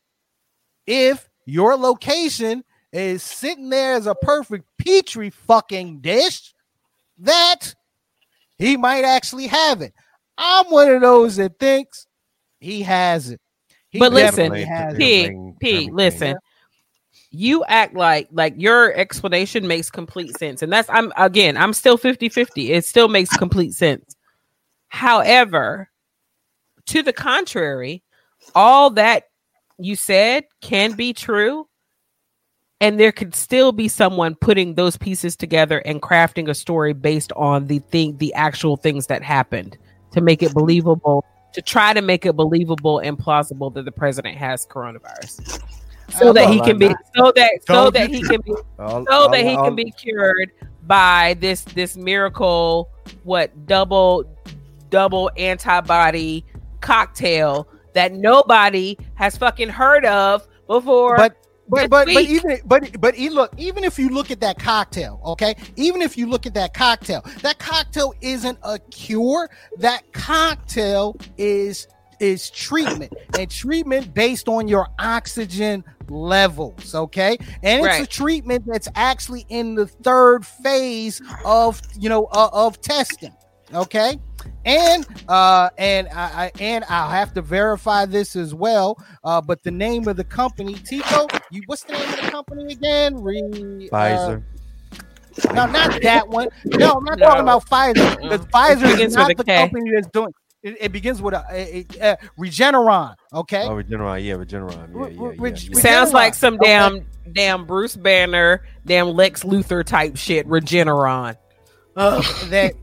if 0.86 1.28
your 1.44 1.76
location 1.76 2.64
is 2.92 3.22
sitting 3.22 3.68
there 3.70 3.94
as 3.94 4.06
a 4.06 4.14
perfect 4.14 4.66
petri 4.78 5.30
fucking 5.30 6.00
dish, 6.00 6.52
that 7.18 7.74
he 8.58 8.76
might 8.76 9.04
actually 9.04 9.46
have 9.46 9.82
it. 9.82 9.92
I'm 10.38 10.66
one 10.66 10.90
of 10.90 11.00
those 11.00 11.36
that 11.36 11.58
thinks 11.58 12.06
he 12.60 12.82
has 12.82 13.30
it. 13.30 13.40
He 13.88 13.98
But 13.98 14.12
listen, 14.12 14.52
Pete, 14.52 14.68
has 14.68 14.94
it. 14.94 14.98
P, 14.98 15.24
Bring 15.26 15.56
P, 15.60 15.68
everything. 15.70 15.94
listen. 15.94 16.36
You 17.36 17.64
act 17.66 17.94
like 17.94 18.28
like 18.32 18.54
your 18.56 18.94
explanation 18.94 19.66
makes 19.66 19.90
complete 19.90 20.36
sense. 20.38 20.62
And 20.62 20.72
that's 20.72 20.88
I'm 20.88 21.12
again, 21.18 21.56
I'm 21.56 21.74
still 21.74 21.98
50-50. 21.98 22.70
It 22.70 22.84
still 22.86 23.08
makes 23.08 23.36
complete 23.36 23.74
sense. 23.74 24.16
However, 24.88 25.90
to 26.86 27.02
the 27.02 27.12
contrary, 27.12 28.02
all 28.54 28.90
that 28.90 29.24
you 29.78 29.96
said 29.96 30.44
can 30.62 30.92
be 30.92 31.12
true. 31.12 31.68
And 32.80 32.98
there 32.98 33.12
could 33.12 33.34
still 33.34 33.72
be 33.72 33.88
someone 33.88 34.34
putting 34.34 34.74
those 34.74 34.96
pieces 34.96 35.36
together 35.36 35.78
and 35.80 36.00
crafting 36.00 36.48
a 36.48 36.54
story 36.54 36.92
based 36.92 37.32
on 37.32 37.66
the 37.66 37.80
thing, 37.80 38.16
the 38.18 38.32
actual 38.34 38.76
things 38.76 39.06
that 39.08 39.22
happened 39.22 39.76
to 40.12 40.20
make 40.20 40.42
it 40.42 40.54
believable, 40.54 41.24
to 41.52 41.62
try 41.62 41.92
to 41.92 42.02
make 42.02 42.24
it 42.24 42.34
believable 42.34 42.98
and 42.98 43.18
plausible 43.18 43.70
that 43.70 43.84
the 43.84 43.92
president 43.92 44.36
has 44.36 44.66
coronavirus. 44.66 45.62
So 46.10 46.32
that 46.32 46.48
he 46.48 46.60
can 46.60 46.78
be 46.78 46.94
so 47.14 47.32
that 47.34 47.50
so 47.66 47.90
that 47.90 48.08
he 48.10 48.22
can 48.22 48.40
be 48.40 48.54
so 48.78 49.28
that 49.30 49.44
he 49.44 49.54
can 49.56 49.74
be 49.74 49.90
cured 49.90 50.52
by 50.86 51.36
this 51.40 51.62
this 51.62 51.96
miracle 51.96 52.90
what 53.24 53.66
double 53.66 54.24
double 54.90 55.30
antibody 55.36 56.44
cocktail 56.80 57.68
that 57.92 58.12
nobody 58.12 58.96
has 59.14 59.36
fucking 59.36 59.68
heard 59.68 60.04
of 60.04 60.46
before 60.66 61.16
But 61.16 61.36
but 61.68 61.90
but, 61.90 62.06
but 62.06 62.22
even 62.22 62.60
but 62.64 63.00
but 63.00 63.18
look 63.18 63.52
even 63.56 63.82
if 63.82 63.98
you 63.98 64.10
look 64.10 64.30
at 64.30 64.40
that 64.40 64.58
cocktail 64.58 65.20
okay? 65.26 65.56
Even 65.74 66.00
if 66.02 66.16
you 66.16 66.26
look 66.28 66.46
at 66.46 66.54
that 66.54 66.72
cocktail 66.74 67.22
that 67.42 67.58
cocktail 67.58 68.14
isn't 68.20 68.58
a 68.62 68.78
cure. 68.78 69.50
That 69.78 70.12
cocktail 70.12 71.16
is 71.36 71.88
is 72.20 72.50
treatment 72.50 73.12
and 73.38 73.50
treatment 73.50 74.12
based 74.14 74.48
on 74.48 74.68
your 74.68 74.88
oxygen 74.98 75.84
levels 76.08 76.94
okay 76.94 77.36
and 77.62 77.84
it's 77.84 77.98
a 78.00 78.06
treatment 78.06 78.64
that's 78.66 78.88
actually 78.94 79.44
in 79.48 79.74
the 79.74 79.86
third 79.86 80.46
phase 80.46 81.20
of 81.44 81.80
you 81.98 82.08
know 82.08 82.26
uh, 82.32 82.48
of 82.52 82.80
testing 82.80 83.34
okay 83.74 84.18
and 84.64 85.06
uh 85.28 85.68
and 85.78 86.08
I, 86.08 86.44
I 86.46 86.52
and 86.60 86.84
I'll 86.88 87.10
have 87.10 87.32
to 87.34 87.42
verify 87.42 88.04
this 88.04 88.36
as 88.36 88.54
well. 88.54 88.96
Uh, 89.24 89.40
but 89.40 89.62
the 89.62 89.70
name 89.70 90.06
of 90.08 90.16
the 90.16 90.24
company, 90.24 90.74
Tico, 90.84 91.26
you 91.50 91.62
what's 91.66 91.84
the 91.84 91.92
name 91.94 92.08
of 92.12 92.16
the 92.16 92.22
company 92.30 92.72
again? 92.72 93.16
Re, 93.16 93.90
uh, 93.92 94.36
Pfizer. 94.36 94.42
no, 95.52 95.66
not 95.66 96.00
that 96.02 96.28
one. 96.28 96.48
No, 96.64 96.92
I'm 96.92 97.04
not 97.04 97.18
No. 97.18 97.26
talking 97.26 97.42
about 97.42 97.64
Pfizer 97.68 98.10
because. 98.20 98.46
Pfizer 98.52 98.90
It 98.90 99.00
is 99.00 99.12
begins 99.12 99.14
not 99.14 99.28
with 99.28 99.40
a 99.40 99.44
the 99.44 99.44
company 99.44 99.90
that's 99.94 100.08
doing. 100.08 100.32
It, 100.66 100.76
it 100.80 100.92
begins 100.92 101.22
with 101.22 101.32
a, 101.34 101.44
a, 101.50 101.86
a, 102.00 102.12
a 102.12 102.18
Regeneron. 102.38 103.14
Okay, 103.32 103.62
Oh, 103.62 103.70
Regeneron. 103.76 104.24
Yeah, 104.24 104.34
Regeneron. 104.34 104.88
Yeah, 104.92 105.08
yeah, 105.08 105.30
yeah, 105.30 105.36
Reg- 105.38 105.62
yeah. 105.62 105.80
Sounds 105.80 106.12
like 106.12 106.34
some 106.34 106.54
Okay. 106.54 106.64
damn 106.66 107.06
damn 107.32 107.66
Bruce 107.66 107.94
Banner, 107.94 108.64
damn 108.84 109.08
Lex 109.10 109.44
Luthor 109.44 109.84
type 109.84 110.16
shit, 110.16 110.46
Regeneron. 110.48 111.36
that 111.96 112.74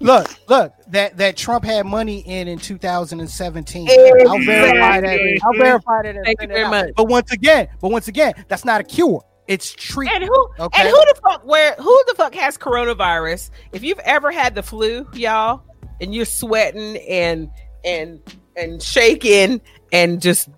look, 0.00 0.28
look, 0.48 0.72
that 0.88 1.16
that 1.16 1.36
Trump 1.36 1.64
had 1.64 1.86
money 1.86 2.18
in 2.26 2.48
in 2.48 2.58
2017. 2.58 3.88
I'll 3.88 4.38
verify 4.44 5.00
that. 5.00 5.40
I'll 5.44 5.52
verify 5.58 6.02
that. 6.02 6.16
Thank 6.24 6.42
you 6.42 6.48
very 6.48 6.64
out. 6.64 6.70
much. 6.70 6.90
But 6.96 7.06
once 7.08 7.30
again, 7.32 7.68
but 7.80 7.90
once 7.90 8.08
again, 8.08 8.32
that's 8.48 8.64
not 8.64 8.80
a 8.80 8.84
cure. 8.84 9.22
It's 9.46 9.72
treatment. 9.72 10.24
And 10.24 10.30
who 10.30 10.48
Okay. 10.64 10.82
and 10.82 10.88
who 10.90 10.96
the 10.96 11.14
fuck 11.22 11.46
where 11.46 11.74
who 11.76 12.02
the 12.08 12.14
fuck 12.16 12.34
has 12.34 12.58
coronavirus? 12.58 13.50
If 13.72 13.82
you've 13.82 14.00
ever 14.00 14.30
had 14.30 14.54
the 14.54 14.62
flu, 14.62 15.06
y'all, 15.14 15.62
and 16.00 16.14
you're 16.14 16.24
sweating 16.24 16.96
and 17.08 17.50
and 17.84 18.20
and 18.56 18.82
shaking 18.82 19.60
and 19.92 20.20
just 20.20 20.48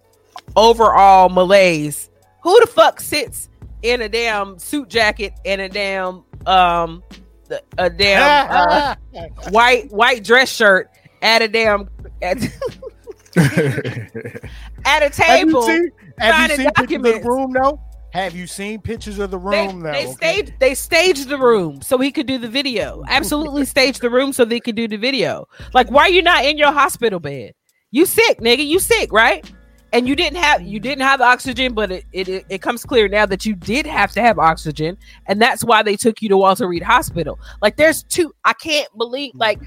overall 0.57 1.29
malaise, 1.29 2.11
who 2.43 2.59
the 2.61 2.67
fuck 2.67 3.01
sits 3.01 3.49
in 3.83 4.03
a 4.03 4.09
damn 4.09 4.59
suit 4.59 4.89
jacket 4.89 5.33
and 5.45 5.61
a 5.61 5.69
damn 5.69 6.23
um 6.47 7.03
the- 7.49 7.63
a 7.79 7.89
damn 7.91 8.51
uh, 8.51 8.95
white 9.51 9.91
white 9.91 10.23
dress 10.25 10.51
shirt 10.51 10.91
at 11.23 11.43
a 11.43 11.49
damn 11.49 11.89
at, 12.23 12.43
at 13.37 15.03
a 15.03 15.05
have 15.05 15.13
table? 15.15 15.67
you 15.69 15.77
seen, 15.77 15.91
have 16.19 16.51
you 16.51 16.57
seen 16.57 16.71
pictures 16.73 16.97
of 16.97 17.03
the 17.03 17.29
room 17.29 17.53
though? 17.53 17.81
Have 18.13 18.35
you 18.35 18.47
seen 18.47 18.81
pictures 18.81 19.19
of 19.21 19.31
the 19.31 19.39
They, 19.39 19.67
room 19.67 19.81
though? 19.81 19.93
they 19.93 20.05
okay? 20.07 20.13
staged 20.15 20.53
they 20.59 20.75
staged 20.75 21.29
the 21.29 21.39
room 21.39 21.81
so 21.81 21.97
he 21.99 22.11
could 22.11 22.27
do 22.27 22.39
the 22.39 22.49
video. 22.49 23.05
Absolutely 23.09 23.65
staged 23.75 24.01
the 24.01 24.11
room 24.11 24.33
so 24.33 24.45
they 24.45 24.61
could 24.61 24.75
do 24.75 24.89
the 24.89 24.97
video. 24.97 25.47
Like, 25.75 25.91
why 25.91 26.03
are 26.03 26.11
you 26.11 26.23
not 26.23 26.45
in 26.45 26.59
your 26.59 26.73
hospital 26.73 27.21
bed? 27.21 27.53
You 27.93 28.07
sick, 28.07 28.41
nigga. 28.41 28.67
You 28.67 28.79
sick, 28.81 29.13
right? 29.13 29.49
And 29.93 30.07
you 30.09 30.15
didn't 30.17 30.39
have 30.39 30.63
you 30.63 30.79
didn't 30.81 31.03
have 31.03 31.21
oxygen, 31.21 31.73
but 31.75 31.91
it, 31.91 32.05
it 32.13 32.29
it 32.29 32.45
it 32.49 32.63
comes 32.63 32.85
clear 32.85 33.09
now 33.09 33.27
that 33.27 33.45
you 33.47 33.55
did 33.57 33.87
have 33.87 34.13
to 34.13 34.21
have 34.21 34.39
oxygen, 34.39 34.97
and 35.27 35.41
that's 35.43 35.65
why 35.65 35.83
they 35.83 35.97
took 35.97 36.23
you 36.23 36.29
to 36.31 36.37
Walter 36.37 36.69
Reed 36.69 36.83
Hospital. 36.85 37.39
Like, 37.61 37.77
there's 37.77 38.03
two. 38.05 38.33
I 38.45 38.53
can't 38.53 38.89
believe 38.97 39.33
like 39.35 39.61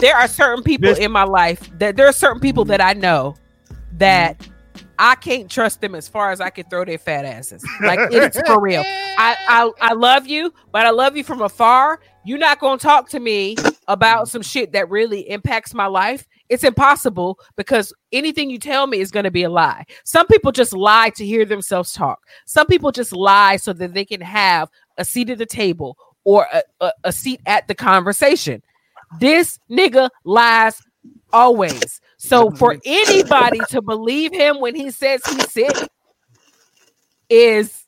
there 0.00 0.16
are 0.16 0.26
certain 0.28 0.62
people 0.64 0.88
This- 0.88 0.98
in 0.98 1.12
my 1.12 1.24
life 1.24 1.70
that 1.78 1.96
there 1.96 2.06
are 2.06 2.12
certain 2.12 2.40
people 2.40 2.64
that 2.66 2.80
I 2.80 2.94
know 2.94 3.34
that 3.98 4.48
I 5.02 5.16
can't 5.16 5.50
trust 5.50 5.80
them 5.80 5.96
as 5.96 6.06
far 6.06 6.30
as 6.30 6.40
I 6.40 6.50
can 6.50 6.64
throw 6.66 6.84
their 6.84 6.96
fat 6.96 7.24
asses. 7.24 7.66
Like 7.80 7.98
it's 8.12 8.40
for 8.46 8.60
real. 8.60 8.84
I, 8.86 9.36
I 9.48 9.70
I 9.80 9.92
love 9.94 10.28
you, 10.28 10.54
but 10.70 10.86
I 10.86 10.90
love 10.90 11.16
you 11.16 11.24
from 11.24 11.42
afar. 11.42 11.98
You're 12.24 12.38
not 12.38 12.60
gonna 12.60 12.78
talk 12.78 13.08
to 13.08 13.18
me 13.18 13.56
about 13.88 14.28
some 14.28 14.42
shit 14.42 14.70
that 14.72 14.88
really 14.90 15.28
impacts 15.28 15.74
my 15.74 15.86
life. 15.86 16.28
It's 16.48 16.62
impossible 16.62 17.40
because 17.56 17.92
anything 18.12 18.48
you 18.48 18.60
tell 18.60 18.86
me 18.86 19.00
is 19.00 19.10
gonna 19.10 19.32
be 19.32 19.42
a 19.42 19.50
lie. 19.50 19.86
Some 20.04 20.28
people 20.28 20.52
just 20.52 20.72
lie 20.72 21.10
to 21.16 21.26
hear 21.26 21.44
themselves 21.44 21.92
talk. 21.92 22.20
Some 22.46 22.68
people 22.68 22.92
just 22.92 23.12
lie 23.12 23.56
so 23.56 23.72
that 23.72 23.94
they 23.94 24.04
can 24.04 24.20
have 24.20 24.70
a 24.98 25.04
seat 25.04 25.30
at 25.30 25.38
the 25.38 25.46
table 25.46 25.98
or 26.22 26.46
a, 26.52 26.62
a, 26.80 26.92
a 27.02 27.12
seat 27.12 27.40
at 27.46 27.66
the 27.66 27.74
conversation. 27.74 28.62
This 29.18 29.58
nigga 29.68 30.10
lies 30.22 30.80
always. 31.32 32.00
So 32.24 32.52
for 32.52 32.76
anybody 32.84 33.60
to 33.70 33.82
believe 33.82 34.32
him 34.32 34.60
when 34.60 34.76
he 34.76 34.92
says 34.92 35.26
he's 35.26 35.50
sick 35.50 35.76
is 37.28 37.84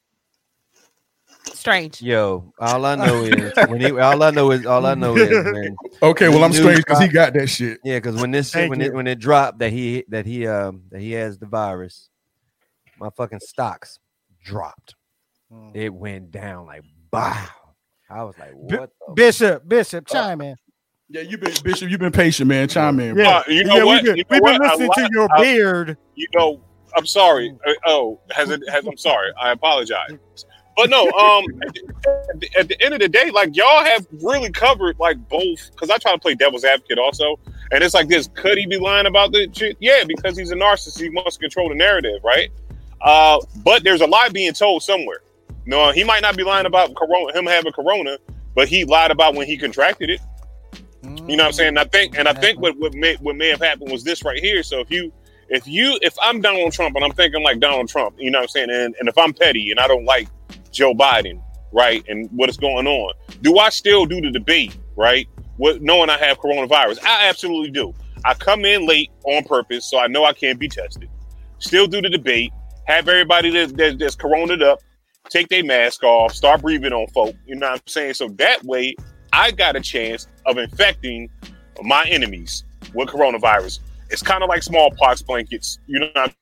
strange. 1.53 2.03
Yo, 2.03 2.53
all 2.59 2.85
I 2.85 2.97
know 2.97 3.23
is 3.23 3.53
when 3.69 3.81
he, 3.81 3.93
all 3.93 4.25
I 4.25 4.33
know 4.33 4.51
is 4.51 4.67
all 4.67 4.87
I 4.87 4.95
know 4.95 5.17
is 5.17 5.31
man. 5.53 5.77
okay, 6.03 6.29
well 6.29 6.43
I'm 6.43 6.53
strange 6.53 6.79
because 6.79 6.99
he 6.99 7.07
got 7.07 7.33
that 7.35 7.47
shit. 7.47 7.79
Yeah, 7.85 7.99
because 7.99 8.17
when 8.17 8.33
this 8.33 8.51
shit, 8.51 8.63
Thank 8.63 8.71
when 8.71 8.81
you. 8.81 8.87
it 8.87 8.95
when 8.95 9.07
it 9.07 9.21
dropped 9.21 9.61
that 9.61 9.71
he 9.71 10.05
that 10.09 10.27
he 10.27 10.49
um 10.49 10.83
that 10.91 11.01
he 11.01 11.13
has 11.13 11.39
the 11.39 11.47
virus, 11.47 12.09
my 12.99 13.11
fucking 13.11 13.39
stocks 13.41 14.01
dropped. 14.43 14.97
Mm. 15.53 15.77
It 15.77 15.95
went 15.95 16.33
down 16.33 16.67
like 16.67 16.83
wow. 17.13 17.47
I 18.11 18.25
was 18.25 18.37
like, 18.37 18.51
Bi- 18.51 18.79
what? 18.79 18.91
the 19.07 19.15
Bishop, 19.15 19.69
Bishop, 19.69 20.09
chime 20.09 20.41
in. 20.41 20.57
Yeah, 21.11 21.21
you've 21.21 21.41
been 21.41 21.53
Bishop, 21.63 21.91
you've 21.91 22.01
been 22.01 22.13
patient, 22.13 22.49
man. 22.49 22.67
Chime 22.69 22.99
in. 22.99 23.17
Yeah. 23.19 23.39
Uh, 23.39 23.43
you 23.49 23.65
know 23.65 23.77
yeah, 23.77 23.85
what? 23.85 24.03
We've 24.03 24.05
been, 24.05 24.17
You 24.17 24.25
know 24.25 24.27
we've 24.31 24.43
been 24.43 24.61
what? 24.61 24.63
I 24.63 24.69
listening 24.75 24.91
li- 24.97 25.05
to 25.05 25.09
your 25.13 25.29
I- 25.35 25.41
beard. 25.43 25.97
you 26.15 26.27
know, 26.35 26.61
I'm 26.97 27.07
sorry. 27.07 27.55
Uh, 27.67 27.73
oh, 27.87 28.21
has 28.31 28.51
it? 28.51 28.63
Has 28.71 28.87
I'm 28.87 28.97
sorry. 28.97 29.31
I 29.41 29.51
apologize. 29.53 30.13
But 30.77 30.91
no, 30.91 31.05
um, 31.13 31.45
at 31.63 32.41
the, 32.41 32.51
at 32.59 32.69
the 32.69 32.83
end 32.83 32.95
of 32.95 33.01
the 33.01 33.09
day, 33.09 33.31
like 33.31 33.55
y'all 33.55 33.85
have 33.85 34.07
really 34.23 34.51
covered 34.51 34.99
like 34.99 35.17
both. 35.29 35.71
Because 35.71 35.91
I 35.91 35.99
try 35.99 36.13
to 36.13 36.19
play 36.19 36.35
devil's 36.35 36.65
advocate 36.65 36.99
also, 36.99 37.39
and 37.71 37.85
it's 37.85 37.95
like 37.95 38.09
this: 38.09 38.29
could 38.35 38.57
he 38.59 38.67
be 38.67 38.79
lying 38.79 39.07
about 39.07 39.33
the 39.33 39.49
shit? 39.53 39.77
Yeah, 39.81 40.05
because 40.07 40.37
he's 40.39 40.51
a 40.53 40.57
narcissist. 40.57 40.99
He 41.01 41.11
wants 41.11 41.37
to 41.37 41.41
control 41.41 41.69
the 41.69 41.75
narrative, 41.77 42.21
right? 42.25 42.51
Uh, 43.03 43.39
but 43.63 43.85
there's 43.85 44.01
a 44.01 44.07
lie 44.07 44.31
being 44.31 44.53
told 44.55 44.83
somewhere. 44.83 45.21
No, 45.67 45.93
he 45.93 46.03
might 46.03 46.23
not 46.23 46.37
be 46.37 46.43
lying 46.43 46.67
about 46.67 46.95
corona, 46.97 47.39
him 47.39 47.47
having 47.47 47.73
corona, 47.73 48.17
but 48.55 48.67
he 48.69 48.85
lied 48.85 49.11
about 49.11 49.35
when 49.35 49.47
he 49.47 49.57
contracted 49.59 50.11
it. 50.11 50.21
You 51.05 51.37
know 51.37 51.45
what 51.45 51.49
I'm 51.49 51.53
saying? 51.53 51.79
I 51.79 51.85
think, 51.85 52.19
and 52.19 52.29
I 52.29 52.33
think 52.33 52.61
what 52.61 52.79
what 52.79 52.95
may 52.95 53.15
what 53.17 53.37
may 53.37 53.49
have 53.49 53.61
happened 53.61 53.91
was 53.91 54.05
this 54.05 54.25
right 54.25 54.43
here. 54.43 54.63
So 54.63 54.81
if 54.81 54.91
you 54.91 55.13
if 55.49 55.67
you 55.67 55.99
if 56.03 56.15
I'm 56.23 56.41
Donald 56.41 56.73
Trump 56.73 56.97
and 56.97 57.05
I'm 57.05 57.13
thinking 57.13 57.43
like 57.43 57.61
Donald 57.61 57.89
Trump, 57.89 58.17
you 58.19 58.31
know 58.31 58.39
what 58.39 58.45
I'm 58.45 58.49
saying, 58.49 58.71
and, 58.71 58.95
and 58.99 59.09
if 59.09 59.17
I'm 59.17 59.33
petty 59.33 59.71
and 59.71 59.81
I 59.81 59.87
don't 59.87 60.05
like 60.05 60.29
Joe 60.71 60.95
Biden, 60.95 61.43
right, 61.73 62.05
and 62.09 62.29
what 62.33 62.49
is 62.49 62.57
going 62.57 62.87
on, 62.87 63.15
do 63.43 63.59
I 63.59 63.71
still 63.71 64.07
do 64.07 64.21
the 64.21 64.31
debate, 64.31 64.77
right? 64.97 65.29
What 65.57 65.83
knowing 65.83 66.11
I 66.11 66.19
have 66.19 66.39
coronavirus, 66.39 67.03
I 67.05 67.29
absolutely 67.29 67.71
do. 67.71 67.95
I 68.25 68.35
come 68.35 68.65
in 68.65 68.87
late 68.87 69.11
on 69.25 69.45
purpose, 69.45 69.89
so 69.89 69.99
I 69.99 70.07
know 70.07 70.25
I 70.25 70.33
can't 70.33 70.59
be 70.59 70.69
tested. 70.69 71.09
Still 71.59 71.87
do 71.87 72.01
the 72.01 72.11
debate, 72.11 72.53
have 72.87 73.09
everybody 73.09 73.51
that, 73.51 73.77
that, 73.77 73.99
that's 73.99 74.17
coroned 74.17 74.63
up 74.63 74.81
take 75.29 75.49
their 75.49 75.65
mask 75.65 76.03
off, 76.03 76.33
start 76.33 76.63
breathing 76.63 76.93
on 76.93 77.07
folk. 77.09 77.35
You 77.47 77.57
know 77.57 77.71
what 77.71 77.81
I'm 77.81 77.87
saying? 77.87 78.15
So 78.15 78.29
that 78.29 78.63
way, 78.65 78.95
I 79.35 79.51
got 79.51 79.75
a 79.75 79.81
chance 79.81 80.29
of 80.47 80.59
infecting 80.59 81.29
my 81.83 82.05
enemies 82.05 82.65
with 82.95 83.09
coronavirus. 83.09 83.81
It's 84.09 84.23
kind 84.23 84.45
of 84.45 84.49
like 84.49 84.63
smallpox 84.63 85.23
blankets. 85.23 85.81
You 85.89 86.01
know 86.01 86.11
what 86.13 86.35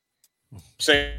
I'm 0.54 0.60
saying? 0.78 1.18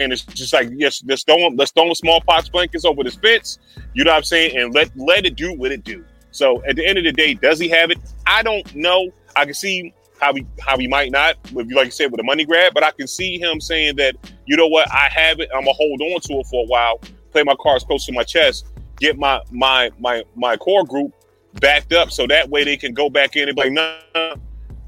And 0.00 0.12
it's 0.12 0.24
just 0.24 0.52
like 0.52 0.70
yes, 0.72 1.00
let's 1.06 1.22
throw 1.22 1.36
let's 1.54 1.70
throw 1.70 1.92
smallpox 1.94 2.48
blankets 2.48 2.84
over 2.84 3.04
this 3.04 3.14
fence. 3.14 3.58
You 3.94 4.02
know 4.02 4.10
what 4.10 4.16
I'm 4.16 4.24
saying? 4.24 4.56
And 4.58 4.74
let 4.74 4.90
let 4.96 5.24
it 5.24 5.36
do 5.36 5.54
what 5.54 5.70
it 5.70 5.84
do. 5.84 6.04
So 6.32 6.60
at 6.64 6.74
the 6.74 6.84
end 6.84 6.98
of 6.98 7.04
the 7.04 7.12
day, 7.12 7.34
does 7.34 7.60
he 7.60 7.68
have 7.68 7.92
it? 7.92 7.98
I 8.26 8.42
don't 8.42 8.74
know. 8.74 9.10
I 9.36 9.44
can 9.44 9.54
see 9.54 9.94
how 10.20 10.34
he 10.34 10.44
how 10.60 10.76
he 10.76 10.88
might 10.88 11.12
not, 11.12 11.36
like 11.52 11.84
you 11.84 11.90
said, 11.92 12.10
with 12.10 12.20
a 12.20 12.24
money 12.24 12.44
grab, 12.44 12.74
but 12.74 12.82
I 12.82 12.90
can 12.90 13.06
see 13.06 13.38
him 13.38 13.60
saying 13.60 13.96
that, 13.96 14.16
you 14.46 14.56
know 14.56 14.66
what, 14.66 14.90
I 14.92 15.08
have 15.12 15.38
it, 15.40 15.50
I'm 15.54 15.62
gonna 15.62 15.72
hold 15.72 16.00
on 16.00 16.20
to 16.20 16.34
it 16.34 16.46
for 16.46 16.64
a 16.64 16.66
while, 16.66 17.00
play 17.32 17.42
my 17.42 17.56
cards 17.60 17.84
close 17.84 18.06
to 18.06 18.12
my 18.12 18.22
chest, 18.22 18.66
get 19.02 19.18
my 19.18 19.40
my 19.50 19.90
my 19.98 20.22
my 20.36 20.56
core 20.56 20.84
group 20.84 21.12
backed 21.54 21.92
up 21.92 22.10
so 22.10 22.26
that 22.28 22.48
way 22.48 22.64
they 22.64 22.76
can 22.76 22.94
go 22.94 23.10
back 23.10 23.36
in 23.36 23.48
and 23.48 23.56
be 23.56 23.62
like, 23.64 23.72
nah, 23.72 24.36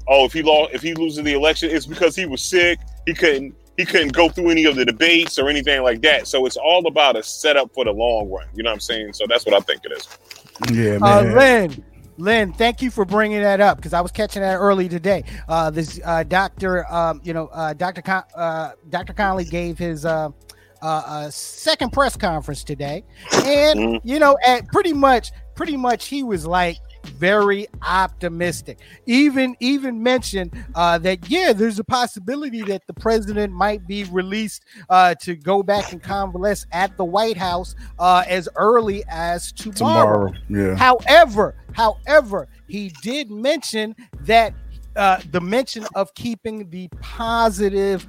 oh, 0.07 0.25
if 0.25 0.33
he 0.33 0.41
lost 0.41 0.73
if 0.73 0.81
he 0.81 0.93
loses 0.95 1.23
the 1.23 1.33
election, 1.33 1.69
it's 1.69 1.85
because 1.85 2.15
he 2.15 2.25
was 2.25 2.41
sick, 2.41 2.79
he 3.05 3.13
couldn't 3.13 3.53
he 3.77 3.83
couldn't 3.83 4.13
go 4.13 4.29
through 4.29 4.49
any 4.51 4.63
of 4.63 4.77
the 4.77 4.85
debates 4.85 5.37
or 5.37 5.49
anything 5.49 5.83
like 5.83 6.01
that. 6.01 6.27
So 6.27 6.45
it's 6.45 6.55
all 6.55 6.87
about 6.87 7.17
a 7.17 7.23
setup 7.23 7.73
for 7.73 7.83
the 7.83 7.91
long 7.91 8.31
run. 8.31 8.47
You 8.55 8.63
know 8.63 8.69
what 8.69 8.75
I'm 8.75 8.79
saying? 8.79 9.13
So 9.13 9.25
that's 9.27 9.45
what 9.45 9.53
I 9.53 9.59
think 9.59 9.81
it 9.83 9.91
is. 9.91 10.07
Yeah, 10.71 10.95
Uh, 10.95 11.21
man. 11.21 11.35
Lynn, 11.35 11.85
Lynn, 12.17 12.53
thank 12.53 12.81
you 12.81 12.89
for 12.89 13.03
bringing 13.03 13.41
that 13.41 13.59
up 13.59 13.75
because 13.75 13.91
I 13.91 13.99
was 13.99 14.13
catching 14.13 14.41
that 14.43 14.55
early 14.55 14.87
today. 14.87 15.25
Uh, 15.49 15.69
this 15.71 15.99
uh, 16.05 16.23
doctor, 16.23 16.89
um, 16.89 17.19
you 17.25 17.33
know, 17.33 17.47
uh, 17.47 17.73
Doctor 17.73 18.01
Con- 18.01 18.23
uh, 18.33 18.71
Doctor 18.89 19.11
Conley 19.11 19.43
gave 19.43 19.77
his 19.77 20.05
uh, 20.05 20.29
uh, 20.81 21.03
uh, 21.05 21.29
second 21.29 21.91
press 21.91 22.15
conference 22.15 22.63
today, 22.63 23.03
and 23.45 23.79
Mhm. 23.79 24.01
you 24.03 24.19
know, 24.19 24.37
at 24.45 24.67
pretty 24.67 24.93
much, 24.93 25.31
pretty 25.55 25.77
much, 25.77 26.07
he 26.07 26.23
was 26.23 26.45
like 26.45 26.77
very 27.17 27.67
optimistic. 27.87 28.79
Even 29.05 29.55
even 29.59 30.01
mentioned 30.01 30.51
uh, 30.73 30.97
that 30.97 31.29
yeah, 31.29 31.53
there's 31.53 31.77
a 31.77 31.83
possibility 31.83 32.63
that 32.63 32.81
the 32.87 32.93
president 32.93 33.53
might 33.53 33.85
be 33.87 34.05
released 34.05 34.63
uh, 34.89 35.13
to 35.21 35.35
go 35.35 35.61
back 35.61 35.91
and 35.91 36.01
convalesce 36.01 36.65
at 36.71 36.97
the 36.97 37.05
White 37.05 37.37
House 37.37 37.75
uh, 37.99 38.23
as 38.27 38.49
early 38.55 39.03
as 39.07 39.51
tomorrow. 39.51 40.33
Yeah. 40.49 40.75
However, 40.75 41.55
however, 41.73 42.47
he 42.67 42.91
did 43.03 43.29
mention 43.29 43.95
that 44.21 44.53
uh, 44.95 45.19
the 45.31 45.41
mention 45.41 45.85
of 45.93 46.13
keeping 46.15 46.69
the 46.69 46.87
positive, 47.01 48.07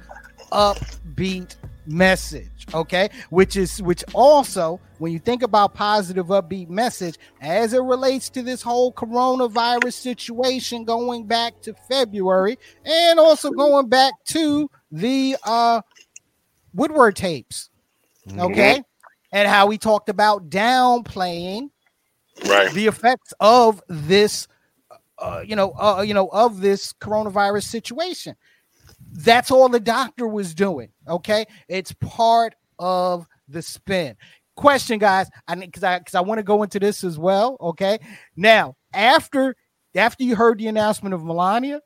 upbeat 0.51 1.55
message. 1.87 2.65
Okay, 2.73 3.09
which 3.29 3.55
is 3.55 3.81
which 3.81 4.03
also, 4.13 4.79
when 4.99 5.11
you 5.13 5.19
think 5.19 5.41
about 5.43 5.73
positive, 5.73 6.27
upbeat 6.27 6.69
message 6.69 7.17
as 7.41 7.73
it 7.73 7.81
relates 7.81 8.29
to 8.31 8.41
this 8.43 8.61
whole 8.61 8.91
coronavirus 8.91 9.93
situation, 9.93 10.83
going 10.83 11.25
back 11.25 11.61
to 11.61 11.73
February 11.89 12.57
and 12.85 13.19
also 13.19 13.51
going 13.51 13.87
back 13.87 14.13
to 14.25 14.69
the 14.91 15.37
uh, 15.43 15.81
Woodward 16.73 17.15
tapes. 17.15 17.69
Okay, 18.37 18.83
and 19.31 19.47
how 19.47 19.67
we 19.67 19.77
talked 19.77 20.09
about 20.09 20.49
downplaying 20.49 21.69
Right. 22.45 22.71
the 22.71 22.85
effects 22.87 23.33
of 23.39 23.81
this 23.87 24.47
uh, 25.17 25.43
you 25.45 25.55
know 25.55 25.71
uh, 25.71 26.03
you 26.05 26.13
know 26.13 26.27
of 26.27 26.61
this 26.61 26.93
coronavirus 26.93 27.63
situation 27.63 28.35
that's 29.11 29.51
all 29.51 29.69
the 29.69 29.79
doctor 29.79 30.27
was 30.27 30.53
doing 30.53 30.89
okay 31.07 31.45
it's 31.69 31.93
part 32.01 32.55
of 32.79 33.25
the 33.47 33.61
spin 33.61 34.15
question, 34.57 34.99
guys. 34.99 35.29
I 35.47 35.55
because 35.55 35.83
I 35.83 35.99
because 35.99 36.15
I 36.15 36.21
want 36.21 36.39
to 36.39 36.43
go 36.43 36.63
into 36.63 36.79
this 36.79 37.05
as 37.05 37.17
well. 37.17 37.55
Okay. 37.61 37.99
Now, 38.35 38.75
after 38.93 39.55
after 39.95 40.23
you 40.25 40.35
heard 40.35 40.59
the 40.59 40.67
announcement 40.67 41.15
of 41.15 41.23
Melania, 41.23 41.79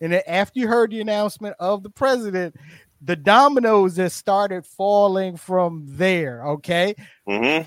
and 0.00 0.12
then 0.12 0.22
after 0.26 0.58
you 0.58 0.66
heard 0.66 0.90
the 0.90 1.00
announcement 1.00 1.54
of 1.60 1.84
the 1.84 1.90
president, 1.90 2.56
the 3.00 3.14
dominoes 3.14 3.94
that 3.96 4.10
started 4.10 4.66
falling 4.66 5.36
from 5.36 5.84
there. 5.86 6.44
Okay. 6.48 6.96
Mhm. 7.28 7.66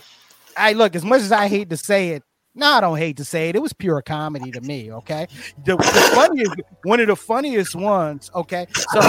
I 0.58 0.74
look 0.74 0.96
as 0.96 1.06
much 1.06 1.22
as 1.22 1.32
I 1.32 1.48
hate 1.48 1.70
to 1.70 1.78
say 1.78 2.10
it. 2.10 2.24
No, 2.58 2.66
I 2.74 2.82
don't 2.82 2.98
hate 2.98 3.18
to 3.18 3.24
say 3.24 3.50
it. 3.50 3.56
It 3.56 3.62
was 3.62 3.72
pure 3.72 4.02
comedy 4.02 4.50
to 4.52 4.62
me. 4.62 4.92
Okay, 4.92 5.28
the, 5.64 5.78
the 5.78 6.12
funniest, 6.16 6.56
one 6.84 7.00
of 7.00 7.08
the 7.08 7.16
funniest 7.16 7.76
ones. 7.76 8.32
Okay, 8.34 8.66
so 8.74 9.00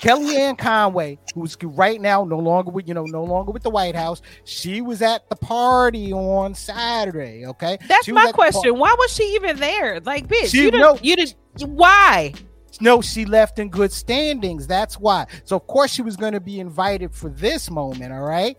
Kellyanne 0.00 0.58
Conway, 0.58 1.18
who's 1.34 1.56
right 1.62 2.00
now 2.00 2.24
no 2.24 2.38
longer 2.38 2.70
with 2.70 2.86
you 2.86 2.94
know 2.94 3.04
no 3.04 3.24
longer 3.24 3.50
with 3.52 3.62
the 3.62 3.70
White 3.70 3.94
House, 3.96 4.22
she 4.44 4.80
was 4.80 5.02
at 5.02 5.28
the 5.30 5.36
party 5.36 6.12
on 6.12 6.54
Saturday. 6.54 7.46
Okay, 7.46 7.78
That's 7.88 8.06
my 8.08 8.20
at 8.22 8.26
the 8.28 8.32
par- 8.32 8.50
question. 8.50 8.78
Why 8.78 8.94
was 8.98 9.12
she 9.14 9.24
even 9.34 9.56
there? 9.56 10.00
Like, 10.00 10.28
bitch, 10.28 10.50
She- 10.50 10.62
you 10.64 10.70
no. 10.70 10.94
didn't. 10.94 11.04
You 11.04 11.16
did. 11.16 11.34
Why? 11.66 12.34
No, 12.80 13.02
she 13.02 13.24
left 13.26 13.58
in 13.58 13.68
good 13.68 13.92
standings. 13.92 14.66
That's 14.66 14.98
why. 14.98 15.26
So 15.44 15.56
of 15.56 15.66
course 15.66 15.90
she 15.92 16.02
was 16.02 16.16
going 16.16 16.32
to 16.32 16.40
be 16.40 16.60
invited 16.60 17.14
for 17.14 17.28
this 17.28 17.70
moment. 17.70 18.12
All 18.12 18.20
right. 18.22 18.56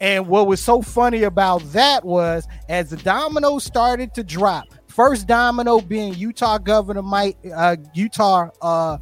And 0.00 0.26
what 0.26 0.46
was 0.46 0.60
so 0.60 0.82
funny 0.82 1.22
about 1.22 1.62
that 1.72 2.04
was 2.04 2.46
as 2.68 2.90
the 2.90 2.98
dominoes 2.98 3.64
started 3.64 4.14
to 4.14 4.22
drop, 4.22 4.64
first 4.88 5.26
domino 5.26 5.80
being 5.80 6.14
Utah 6.14 6.58
Governor 6.58 7.02
Mike, 7.02 7.38
uh, 7.54 7.76
Utah, 7.94 8.50
uh, 8.60 8.98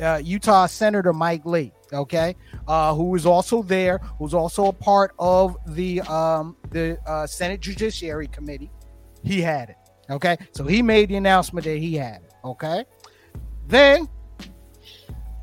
uh, 0.00 0.20
Utah 0.22 0.66
Senator 0.66 1.12
Mike 1.12 1.44
Lee. 1.44 1.72
Okay, 1.92 2.34
uh, 2.66 2.92
who 2.94 3.04
was 3.04 3.26
also 3.26 3.62
there, 3.62 3.98
who's 4.18 4.34
also 4.34 4.66
a 4.66 4.72
part 4.72 5.12
of 5.20 5.56
the 5.68 6.00
um, 6.02 6.56
the 6.70 6.98
uh, 7.06 7.26
Senate 7.26 7.60
Judiciary 7.60 8.26
Committee. 8.26 8.72
He 9.22 9.40
had 9.40 9.70
it. 9.70 9.76
Okay, 10.10 10.36
so 10.50 10.64
he 10.64 10.82
made 10.82 11.10
the 11.10 11.16
announcement 11.16 11.64
that 11.64 11.78
he 11.78 11.94
had 11.94 12.22
it. 12.22 12.32
Okay, 12.44 12.84
then, 13.68 14.08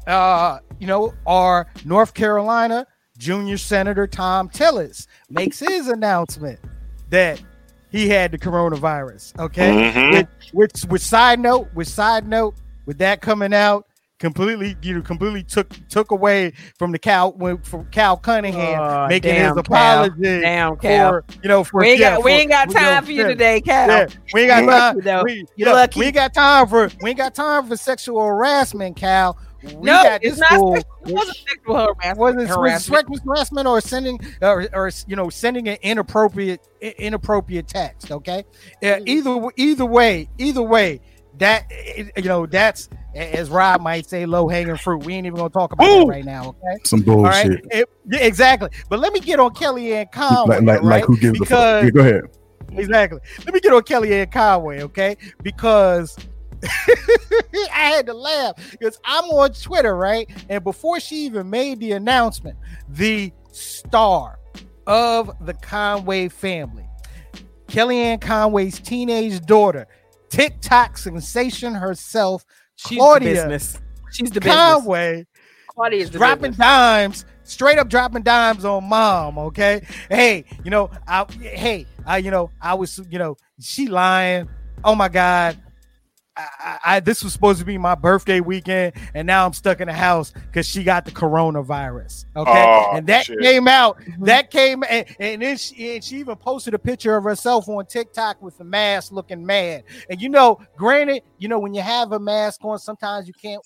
uh, 0.05 0.59
you 0.79 0.87
know, 0.87 1.13
our 1.25 1.67
North 1.85 2.13
Carolina 2.13 2.85
Junior 3.17 3.57
Senator 3.57 4.07
Thom 4.07 4.49
Tillis 4.49 5.07
makes 5.29 5.59
his 5.59 5.87
announcement 5.87 6.59
that 7.09 7.41
he 7.91 8.09
had 8.09 8.31
the 8.31 8.39
coronavirus. 8.39 9.37
Okay, 9.39 9.91
Mhm. 9.93 10.11
with, 10.13 10.27
which, 10.53 10.81
which 10.89 11.01
side 11.03 11.39
note, 11.39 11.67
with 11.75 11.87
side 11.87 12.27
note, 12.27 12.55
with 12.85 12.97
that 12.97 13.21
coming 13.21 13.53
out, 13.53 13.85
completely, 14.19 14.75
you 14.81 14.95
know, 14.95 15.01
completely 15.01 15.43
took 15.43 15.69
took 15.89 16.09
away 16.11 16.53
from 16.79 16.91
the 16.91 16.97
Cal 16.97 17.33
when- 17.33 17.57
from 17.59 17.85
Cal 17.91 18.15
Cunningham 18.17 18.79
Oh, 18.81 19.07
making 19.07 19.31
damn, 19.33 19.41
his 19.41 19.47
Cal. 19.51 19.59
apology 19.59 20.21
Damn, 20.21 20.75
Cal. 20.77 21.09
for 21.11 21.23
you 21.43 21.49
know 21.49 21.63
for 21.63 21.81
We 21.81 21.89
ain't 21.91 21.99
yeah, 21.99 22.09
got. 22.15 22.23
We 22.23 22.31
for- 22.31 22.37
ain't 22.37 22.49
got 22.49 22.67
you 22.69 22.73
know, 22.73 22.79
time 22.79 23.05
for 23.05 23.11
you 23.11 23.23
today, 23.27 23.61
Cal. 23.61 23.87
yeah, 23.89 24.05
we 24.33 24.41
ain't 24.41 24.49
got 24.49 24.55
time. 24.59 24.65
lucky, 24.67 25.01
though. 25.01 25.23
We, 25.23 25.45
You're 25.55 25.69
yeah, 25.69 25.87
we 25.95 26.05
ain't 26.05 26.15
got 26.15 26.33
time 26.33 26.67
for 26.67 26.89
we 27.01 27.09
ain't 27.11 27.19
got 27.19 27.35
time 27.35 27.67
for 27.67 27.75
sexual 27.77 28.25
harassment, 28.25 28.95
Cal. 28.95 29.37
We 29.63 29.73
no, 29.73 30.03
got 30.03 30.23
it's 30.23 30.37
this 30.37 30.39
not. 30.39 30.49
fool- 30.51 30.75
Sexual, 30.75 31.07
it 31.07 31.13
wasn't 31.13 31.37
sexual 31.37 31.75
harassment. 31.75 32.17
was 32.17 32.35
it 32.35 32.47
harassment. 32.49 32.81
sexual 33.07 33.17
harassment 33.25 33.67
or 33.67 33.81
sending 33.81 34.19
or, 34.41 34.67
or 34.73 34.91
you 35.07 35.15
know 35.15 35.29
sending 35.29 35.67
an 35.69 35.77
inappropriate 35.81 36.67
inappropriate 36.81 37.67
text? 37.67 38.11
Okay, 38.11 38.43
Yeah, 38.81 38.99
Mhm. 38.99 39.07
either 39.07 39.41
either 39.55 39.85
way, 39.85 40.29
either 40.37 40.61
way, 40.61 40.99
that 41.37 41.71
you 42.17 42.23
know 42.23 42.45
that's 42.45 42.89
as 43.15 43.49
Rob 43.51 43.79
might 43.81 44.07
say, 44.09 44.25
low 44.25 44.47
hanging 44.47 44.75
fruit. 44.75 45.05
We 45.05 45.13
ain't 45.13 45.27
even 45.27 45.37
gonna 45.37 45.49
talk 45.49 45.71
about 45.71 45.87
Woo! 45.87 45.99
that 45.99 46.07
right 46.07 46.25
now. 46.25 46.49
Okay, 46.49 46.79
Some 46.83 47.03
all 47.07 47.23
right, 47.23 47.45
bullshit. 47.47 47.65
It- 47.71 47.89
yeah, 48.11 48.19
exactly. 48.21 48.69
But 48.89 48.99
let 48.99 49.13
me 49.13 49.19
get 49.19 49.39
on 49.39 49.51
Kellyanne 49.53 50.11
Conway. 50.11 50.57
Like, 50.57 50.65
like, 50.65 50.77
right? 50.77 50.83
like 50.83 51.03
who 51.05 51.17
gives 51.17 51.39
a 51.39 51.45
fuck? 51.45 51.83
Yeah, 51.83 51.89
go 51.91 51.99
ahead. 52.01 52.21
exactly. 52.71 53.19
Let 53.45 53.53
me 53.53 53.59
get 53.59 53.71
on 53.71 53.83
Kellyanne 53.83 54.31
Conway, 54.31 54.81
okay? 54.81 55.15
Because 55.43 56.17
I 57.73 57.91
had 57.95 58.05
to 58.07 58.13
laugh 58.13 58.55
because 58.71 58.99
I'm 59.05 59.25
on 59.25 59.53
Twitter, 59.53 59.95
right? 59.95 60.29
And 60.49 60.63
before 60.63 60.99
she 60.99 61.25
even 61.25 61.49
made 61.49 61.79
the 61.79 61.93
announcement, 61.93 62.57
the 62.89 63.31
star 63.51 64.39
of 64.87 65.31
the 65.45 65.53
Conway 65.53 66.29
family, 66.29 66.87
Kellyanne 67.67 68.21
Conway's 68.21 68.79
teenage 68.79 69.45
daughter, 69.45 69.87
TikTok 70.29 70.97
sensation 70.97 71.73
herself, 71.73 72.45
She's 72.75 72.97
Claudia 72.97 73.29
the 73.29 73.35
business. 73.35 73.79
She's 74.11 74.31
the 74.31 74.41
business. 74.41 74.55
Conway, 74.55 75.27
Claudia 75.67 76.01
is 76.01 76.11
the 76.11 76.17
dropping 76.17 76.51
business. 76.51 76.57
dimes, 76.57 77.25
straight 77.43 77.77
up 77.77 77.89
dropping 77.89 78.23
dimes 78.23 78.65
on 78.65 78.83
mom. 78.85 79.37
Okay, 79.37 79.85
hey, 80.09 80.45
you 80.63 80.71
know, 80.71 80.89
I 81.07 81.25
hey, 81.31 81.85
I 82.05 82.17
you 82.17 82.31
know, 82.31 82.49
I 82.61 82.73
was 82.73 82.99
you 83.09 83.19
know, 83.19 83.37
she 83.59 83.87
lying. 83.87 84.49
Oh 84.83 84.95
my 84.95 85.09
god. 85.09 85.62
I, 86.35 86.47
I, 86.59 86.79
I 86.95 86.99
this 86.99 87.23
was 87.23 87.31
supposed 87.33 87.59
to 87.59 87.65
be 87.65 87.77
my 87.77 87.93
birthday 87.95 88.39
weekend, 88.39 88.93
and 89.13 89.27
now 89.27 89.45
I'm 89.45 89.53
stuck 89.53 89.81
in 89.81 89.87
the 89.87 89.93
house 89.93 90.31
because 90.31 90.67
she 90.67 90.83
got 90.83 91.05
the 91.05 91.11
coronavirus. 91.11 92.25
Okay, 92.35 92.51
Oh, 92.67 92.95
and 92.95 93.05
that 93.07 93.25
shit. 93.25 93.39
came 93.39 93.67
out. 93.67 93.99
Mm-hmm. 94.01 94.25
That 94.25 94.49
came, 94.49 94.83
and, 94.89 95.05
and 95.19 95.41
then 95.41 95.57
she, 95.57 95.95
and 95.95 96.03
she 96.03 96.17
even 96.17 96.35
posted 96.35 96.73
a 96.73 96.79
picture 96.79 97.15
of 97.15 97.23
herself 97.23 97.67
on 97.69 97.85
TikTok 97.85 98.41
with 98.41 98.57
the 98.57 98.63
mask, 98.63 99.11
looking 99.11 99.45
mad. 99.45 99.83
And 100.09 100.21
you 100.21 100.29
know, 100.29 100.59
granted, 100.75 101.21
you 101.37 101.47
know 101.47 101.59
when 101.59 101.73
you 101.73 101.81
have 101.81 102.11
a 102.13 102.19
mask 102.19 102.63
on, 102.65 102.79
sometimes 102.79 103.27
you 103.27 103.33
can't 103.33 103.61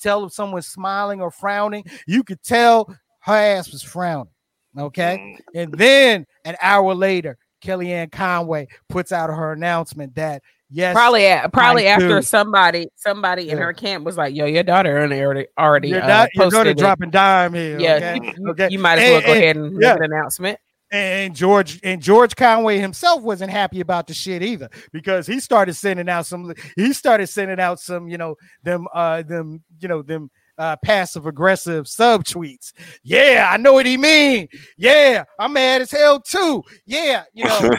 tell 0.00 0.24
if 0.24 0.32
someone's 0.32 0.66
smiling 0.66 1.20
or 1.20 1.30
frowning. 1.30 1.84
You 2.06 2.22
could 2.22 2.42
tell 2.42 2.94
her 3.20 3.34
ass 3.34 3.72
was 3.72 3.82
frowning. 3.82 4.28
Okay, 4.76 5.38
Mm. 5.54 5.62
and 5.62 5.72
then 5.74 6.26
an 6.44 6.56
hour 6.60 6.94
later, 6.94 7.38
Kellyanne 7.62 8.10
Conway 8.12 8.66
puts 8.88 9.12
out 9.12 9.30
her 9.30 9.52
announcement 9.52 10.14
that 10.16 10.42
yes, 10.74 10.94
Probably, 10.94 11.26
at, 11.26 11.52
probably 11.52 11.86
after 11.86 12.20
do. 12.20 12.22
somebody, 12.22 12.88
somebody 12.96 13.48
in 13.50 13.58
her 13.58 13.72
camp 13.72 14.04
was 14.04 14.16
like, 14.16 14.34
"Yo, 14.34 14.44
your 14.46 14.62
daughter 14.62 14.98
already 14.98 15.46
already 15.58 15.88
your, 15.88 16.02
uh, 16.02 16.26
your 16.34 16.50
daughter 16.50 16.70
it. 16.70 16.78
dropping 16.78 17.10
dime 17.10 17.54
here. 17.54 17.78
Yeah, 17.78 17.94
okay? 18.16 18.32
you, 18.36 18.50
okay. 18.50 18.68
you 18.70 18.78
might 18.78 18.98
as 18.98 19.08
well 19.10 19.16
And- 19.16 19.24
go 19.26 19.32
and- 19.32 19.42
ahead 19.42 19.56
and 19.56 19.82
yeah. 19.82 19.94
make 19.94 19.98
an 20.04 20.12
announcement. 20.12 20.58
and 20.90 21.34
George 21.34 21.80
and 21.82 22.00
George 22.02 22.36
Conway 22.36 22.78
himself 22.78 23.22
wasn't 23.22 23.50
happy 23.50 23.80
about 23.80 24.06
the 24.06 24.14
shit 24.14 24.42
either 24.42 24.68
because 24.92 25.26
he 25.26 25.40
started 25.40 25.74
sending 25.74 26.08
out 26.08 26.26
some 26.26 26.52
he 26.76 26.92
started 26.92 27.26
sending 27.28 27.58
out 27.58 27.80
some 27.80 28.06
you 28.08 28.18
know 28.18 28.36
them 28.62 28.86
uh 28.94 29.22
them 29.22 29.64
you 29.80 29.88
know 29.88 30.02
them 30.02 30.30
uh 30.58 30.76
passive 30.84 31.26
aggressive 31.26 31.88
sub 31.88 32.24
tweets. 32.24 32.72
Yeah, 33.02 33.48
I 33.50 33.56
know 33.56 33.72
what 33.72 33.86
he 33.86 33.96
mean. 33.96 34.48
Yeah, 34.76 35.24
I'm 35.38 35.52
mad 35.52 35.82
as 35.82 35.90
hell 35.90 36.20
too. 36.20 36.62
Yeah, 36.86 37.24
you 37.32 37.44
know. 37.44 37.70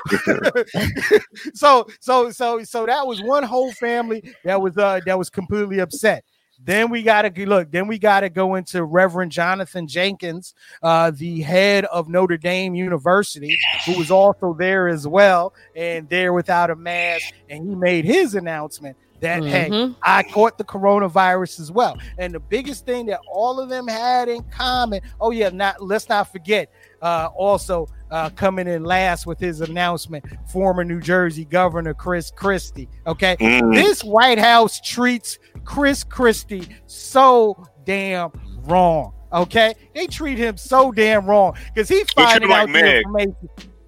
so 1.54 1.88
so 2.00 2.32
so 2.32 2.64
so 2.64 2.86
that 2.86 3.06
was 3.06 3.22
one 3.22 3.44
whole 3.44 3.72
family 3.74 4.36
that 4.44 4.62
was 4.62 4.78
uh 4.78 5.00
that 5.06 5.18
was 5.18 5.30
completely 5.30 5.80
upset. 5.80 6.24
Then 6.64 6.90
we 6.90 7.04
got 7.04 7.24
to 7.24 7.46
look. 7.46 7.72
Then 7.72 7.88
we 7.88 8.00
got 8.00 8.22
to 8.22 8.30
go 8.30 8.56
into 8.56 8.84
Reverend 8.84 9.32
Jonathan 9.32 9.88
Jenkins, 9.88 10.54
uh, 10.82 11.12
the 11.12 11.42
head 11.42 11.86
of 11.86 12.08
Notre 12.08 12.38
Dame 12.38 12.76
University, 12.76 13.58
who 13.86 13.98
was 13.98 14.10
also 14.10 14.54
there 14.54 14.88
as 14.88 15.08
well, 15.08 15.54
and 15.76 16.08
there 16.10 16.34
without 16.34 16.70
a 16.70 16.76
mask. 16.76 17.34
And 17.50 17.68
he 17.68 17.76
made 17.76 18.06
his 18.06 18.36
announcement 18.36 18.98
that 19.26 19.44
hey, 19.44 19.70
Mhm. 19.70 19.96
I 20.04 20.24
caught 20.24 20.58
the 20.58 20.64
coronavirus 20.64 21.60
as 21.60 21.72
well. 21.72 21.98
And 22.18 22.34
the 22.34 22.40
biggest 22.40 22.86
thing 22.86 23.08
that 23.08 23.20
all 23.32 23.60
of 23.60 23.70
them 23.70 23.88
had 23.88 24.30
in 24.30 24.44
common, 24.44 25.02
oh 25.20 25.32
yeah, 25.32 25.50
not 25.50 25.82
let's 25.84 26.08
not 26.10 26.32
forget, 26.32 26.72
uh, 27.02 27.30
also 27.36 27.88
uh, 28.12 28.30
coming 28.30 28.68
in 28.68 28.84
last 28.84 29.26
with 29.26 29.40
his 29.40 29.62
announcement, 29.62 30.24
former 30.48 30.84
New 30.84 31.02
Jersey 31.02 31.44
Governor 31.44 31.94
Chris 31.94 32.32
Christie. 32.32 32.88
Okay, 33.08 33.36
Mm. 33.38 33.74
this 33.74 34.04
White 34.04 34.40
House 34.40 34.80
treats 34.80 35.38
Chris 35.66 36.04
Christie 36.04 36.68
so 36.86 37.58
damn 37.84 38.32
wrong. 38.66 39.12
Okay, 39.34 39.74
they 39.94 40.06
treat 40.08 40.38
him 40.38 40.56
so 40.56 40.92
damn 40.92 41.26
wrong 41.26 41.56
because 41.74 41.90
he 41.90 42.04
treat 42.04 42.10
him 42.20 42.26
finding 42.26 42.50
like 42.50 42.70
out 42.70 42.74
the 42.74 42.98
information. 42.98 43.36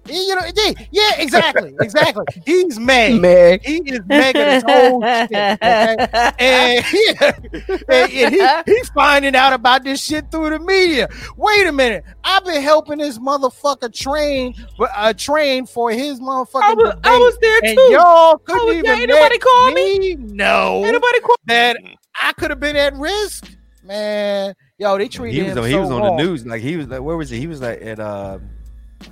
He- 0.08 0.28
you 0.28 0.34
know, 0.34 0.42
they- 0.54 0.88
yeah, 0.90 1.10
exactly, 1.18 1.74
exactly. 1.80 2.24
He's 2.46 2.78
Meg. 2.78 3.14
Meg. 3.20 3.64
He 3.64 3.76
is 3.86 4.00
making 4.06 4.42
his 4.46 4.62
whole 4.66 5.02
shit. 5.02 5.32
Okay? 5.32 6.32
And, 6.38 6.84
he, 6.84 8.22
and 8.24 8.34
he- 8.34 8.62
he's 8.74 8.88
finding 8.90 9.34
out 9.34 9.52
about 9.52 9.84
this 9.84 10.02
shit 10.02 10.30
through 10.30 10.50
the 10.50 10.58
media. 10.58 11.08
Wait 11.36 11.66
a 11.66 11.72
minute, 11.72 12.04
I've 12.24 12.44
been 12.44 12.62
helping 12.62 12.98
this 12.98 13.18
motherfucker 13.18 13.92
train, 13.92 14.54
uh, 14.80 15.12
train 15.14 15.66
for 15.66 15.90
his 15.90 16.20
motherfucking 16.20 16.62
I 16.62 16.74
was, 16.74 16.94
I 17.04 17.16
was 17.18 17.38
there 17.40 17.60
and 17.64 17.76
too. 17.76 17.88
y'all 17.92 18.38
couldn't 18.38 18.66
was 18.66 18.74
even 18.76 18.84
there. 18.84 19.00
Ain't 19.00 19.08
nobody 19.08 19.38
call 19.38 19.70
me? 19.72 20.14
know 20.16 20.82
Ain't 20.84 20.92
nobody 20.92 21.20
call 21.20 21.36
that 21.46 21.76
I 22.20 22.32
could 22.32 22.50
have 22.50 22.60
been 22.60 22.76
at 22.76 22.94
risk, 22.94 23.50
man. 23.84 24.54
Yo, 24.78 24.96
they 24.98 25.08
treated 25.08 25.34
He 25.36 25.42
was 25.42 25.52
him 25.56 25.58
on, 25.64 25.68
he 25.70 25.76
was 25.76 25.90
on 25.90 26.02
wrong. 26.02 26.16
the 26.16 26.22
news. 26.22 26.46
Like 26.46 26.62
he 26.62 26.76
was 26.76 26.86
like, 26.88 27.00
where 27.00 27.16
was 27.16 27.30
he? 27.30 27.38
He 27.38 27.46
was 27.46 27.60
like 27.60 27.80
at 27.82 27.98
uh, 27.98 28.38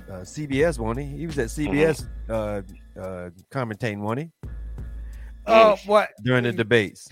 uh 0.09 0.21
CBS, 0.21 0.79
wasn't 0.79 1.07
he? 1.07 1.17
He 1.17 1.27
was 1.27 1.37
at 1.39 1.47
CBS 1.47 2.07
uh 2.29 2.61
uh 2.99 3.29
commentating, 3.51 3.99
wasn't 3.99 4.31
he? 4.43 4.49
Uh, 5.45 5.75
what? 5.85 6.09
During 6.23 6.43
the 6.43 6.51
debates. 6.51 7.07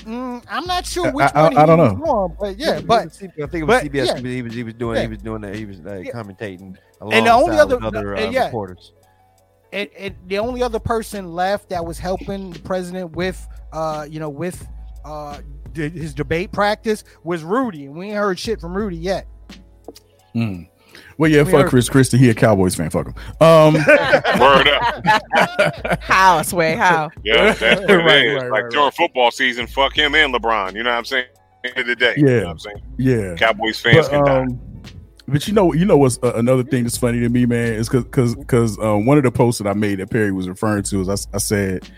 Mm, 0.00 0.44
I'm 0.50 0.66
not 0.66 0.84
sure 0.84 1.06
I- 1.06 1.10
which 1.10 1.30
I- 1.34 1.42
one. 1.44 1.56
I 1.56 1.64
don't 1.66 1.78
was 1.78 1.92
know. 1.94 2.04
on, 2.04 2.36
but 2.38 2.58
yeah, 2.58 2.80
but 2.80 3.00
it 3.00 3.04
was 3.06 3.16
CBS, 3.18 3.44
I 3.44 3.46
think 3.46 3.54
it 3.54 3.64
was 3.64 3.80
but, 3.82 3.84
CBS. 3.84 4.06
yeah. 4.22 4.28
He 4.30 4.42
was 4.42 4.52
he 4.54 4.62
was 4.62 4.74
doing 4.74 4.96
Yeah. 4.96 5.02
he 5.02 5.08
was 5.08 5.18
doing 5.18 5.40
that. 5.42 5.54
He 5.54 5.64
was 5.64 5.80
uh, 5.80 5.94
Yeah. 6.04 6.10
commentating 6.12 6.76
And 7.00 7.26
the 7.26 7.32
only 7.32 7.58
other- 7.58 7.82
other 7.82 8.16
uh, 8.16 8.26
uh, 8.26 8.30
yeah. 8.30 8.44
reporters. 8.46 8.92
and, 9.72 9.88
and 9.98 10.14
the 10.26 10.38
only 10.38 10.62
other 10.62 10.78
person 10.78 11.32
left 11.32 11.70
that 11.70 11.84
was 11.84 11.98
helping 11.98 12.50
the 12.52 12.58
president 12.60 13.12
with, 13.16 13.46
uh, 13.72 14.06
you 14.08 14.20
know, 14.20 14.28
with 14.28 14.66
uh 15.06 15.38
d- 15.72 15.88
his 15.88 16.12
debate 16.12 16.52
practice 16.52 17.02
was 17.24 17.42
Rudy, 17.42 17.86
and 17.86 17.94
we 17.96 18.08
ain't 18.08 18.16
heard 18.16 18.38
shit 18.38 18.60
from 18.60 18.76
Rudy 18.76 18.96
yet. 18.96 19.26
Mm. 20.34 20.68
Well, 21.18 21.30
yeah, 21.30 21.42
We 21.42 21.52
fuck 21.52 21.66
are- 21.66 21.68
Chris 21.68 21.88
Christie. 21.88 22.18
He 22.18 22.28
a 22.28 22.34
Cowboys 22.34 22.74
fan. 22.74 22.90
Fuck 22.90 23.06
him. 23.06 23.14
Um, 23.40 23.74
Word 24.40 24.68
up. 24.68 26.00
How, 26.02 26.42
Sway? 26.42 26.74
How? 26.74 27.10
Yeah, 27.24 27.52
that's 27.54 27.80
what 27.80 27.90
it 27.90 27.90
is. 27.90 27.96
Right, 27.98 28.34
right, 28.34 28.50
like 28.50 28.62
right, 28.64 28.70
during 28.70 28.90
football 28.90 29.30
season, 29.30 29.66
fuck 29.66 29.96
him 29.96 30.14
and 30.14 30.34
LeBron. 30.34 30.74
You 30.74 30.82
know 30.82 30.90
what 30.90 30.98
I'm 30.98 31.04
saying? 31.06 31.26
End 31.64 31.78
of 31.78 31.86
the 31.86 31.96
day. 31.96 32.14
You 32.16 32.28
Yeah. 32.28 32.34
know 32.40 32.44
what 32.44 32.50
I'm 32.52 32.58
saying? 32.58 32.82
yeah. 32.98 33.34
Cowboys 33.36 33.80
fans 33.80 34.08
But, 34.08 34.10
can 34.10 34.24
die. 34.24 34.40
um, 34.42 34.60
but 35.28 35.48
you 35.48 35.54
know, 35.54 35.72
you 35.72 35.84
know 35.84 35.96
what's 35.96 36.18
uh, 36.22 36.34
another 36.36 36.62
thing 36.62 36.84
that's 36.84 36.96
funny 36.98 37.18
to 37.20 37.28
me, 37.28 37.46
man, 37.46 37.72
is 37.72 37.88
because 37.88 38.04
because 38.04 38.34
because 38.36 38.78
um, 38.78 39.06
one 39.06 39.16
of 39.18 39.24
the 39.24 39.32
posts 39.32 39.60
that 39.60 39.68
I 39.68 39.72
made 39.72 39.98
that 39.98 40.10
Perry 40.10 40.30
was 40.32 40.48
referring 40.48 40.84
to 40.84 41.00
is 41.00 41.26
I 41.32 41.38
said, 41.38 41.88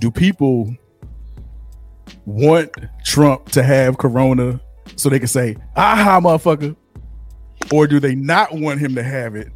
do 0.00 0.10
people 0.10 0.74
want 2.24 2.70
Trump 3.04 3.50
to 3.50 3.62
have 3.62 3.98
Corona 3.98 4.60
so 4.96 5.08
they 5.08 5.18
can 5.18 5.28
say, 5.28 5.56
"Aha, 5.76 6.20
motherfucker," 6.20 6.74
or 7.72 7.86
do 7.86 8.00
they 8.00 8.14
not 8.14 8.52
want 8.54 8.80
him 8.80 8.94
to 8.94 9.02
have 9.02 9.34
it 9.36 9.48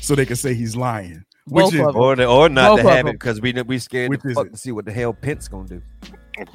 so 0.00 0.14
they 0.14 0.26
can 0.26 0.36
say 0.36 0.54
he's 0.54 0.74
lying? 0.76 1.24
Which 1.48 1.74
is. 1.74 1.80
Or 1.80 2.14
the, 2.16 2.26
or 2.26 2.48
not 2.48 2.68
Both 2.70 2.80
to 2.82 2.88
of 2.88 2.94
have 2.94 3.06
it 3.08 3.12
because 3.12 3.40
we 3.40 3.52
we 3.66 3.78
scared 3.78 4.10
Which 4.10 4.22
to 4.22 4.28
is 4.28 4.34
fuck 4.34 4.50
to 4.50 4.56
see 4.56 4.70
what 4.72 4.84
the 4.84 4.92
hell 4.92 5.12
Pence 5.12 5.48
gonna 5.48 5.68
do. 5.68 5.82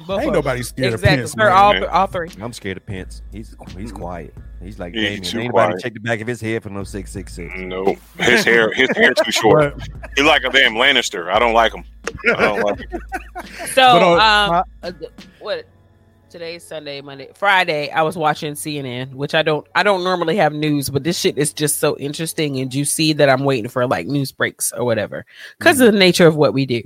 Both 0.06 0.22
ain't 0.22 0.32
nobody 0.32 0.62
scared 0.62 0.94
Exactly. 0.94 1.14
of 1.14 1.20
Pence. 1.20 1.34
They're 1.34 1.46
man. 1.50 1.56
all, 1.56 1.72
man. 1.74 1.84
all 1.84 2.06
three. 2.06 2.30
I'm 2.40 2.52
scared 2.52 2.78
of 2.78 2.86
Pence. 2.86 3.22
He's 3.30 3.54
he's 3.76 3.92
quiet. 3.92 4.34
He's 4.62 4.78
like 4.80 4.94
He's 4.94 5.04
Damien. 5.04 5.22
too 5.22 5.38
Ain't 5.40 5.46
nobody 5.54 5.72
quiet. 5.72 5.82
check 5.82 5.94
the 5.94 6.00
back 6.00 6.20
of 6.20 6.26
his 6.26 6.40
head 6.40 6.62
for 6.62 6.70
no 6.70 6.82
six 6.84 7.12
six 7.12 7.34
six. 7.34 7.52
No, 7.56 7.96
his 8.18 8.44
hair, 8.44 8.72
his 8.72 8.88
hair 8.96 9.12
too 9.14 9.30
short. 9.30 9.74
But- 9.78 10.10
He 10.16 10.22
like 10.22 10.42
a 10.44 10.50
damn 10.50 10.72
Lannister. 10.72 11.30
I 11.32 11.38
don't 11.38 11.52
like 11.52 11.72
him. 11.74 11.84
I 12.36 12.40
don't 12.42 12.62
like 12.62 12.78
him. 12.90 13.00
So, 13.68 13.74
But, 13.76 14.02
uh, 14.02 14.12
um, 14.58 14.64
uh, 14.82 14.92
what? 15.40 15.66
Today's 16.30 16.62
Sunday, 16.62 17.00
Monday, 17.00 17.30
Friday. 17.34 17.90
I 17.90 18.02
was 18.02 18.16
watching 18.16 18.52
CNN, 18.52 19.14
which 19.14 19.34
I 19.34 19.42
don't, 19.42 19.66
I 19.74 19.82
don't 19.82 20.04
normally 20.04 20.36
have 20.36 20.52
news, 20.52 20.90
but 20.90 21.02
this 21.02 21.18
shit 21.18 21.38
is 21.38 21.54
just 21.54 21.78
so 21.78 21.96
interesting 21.96 22.60
and 22.60 22.70
juicy 22.70 23.14
that 23.14 23.30
I'm 23.30 23.44
waiting 23.44 23.70
for 23.70 23.86
like 23.86 24.06
news 24.06 24.30
breaks 24.30 24.70
or 24.72 24.84
whatever 24.84 25.24
because 25.58 25.80
of 25.80 25.90
the 25.90 25.96
mm. 25.96 26.00
nature 26.00 26.26
of 26.26 26.36
what 26.36 26.52
we 26.52 26.66
do. 26.66 26.82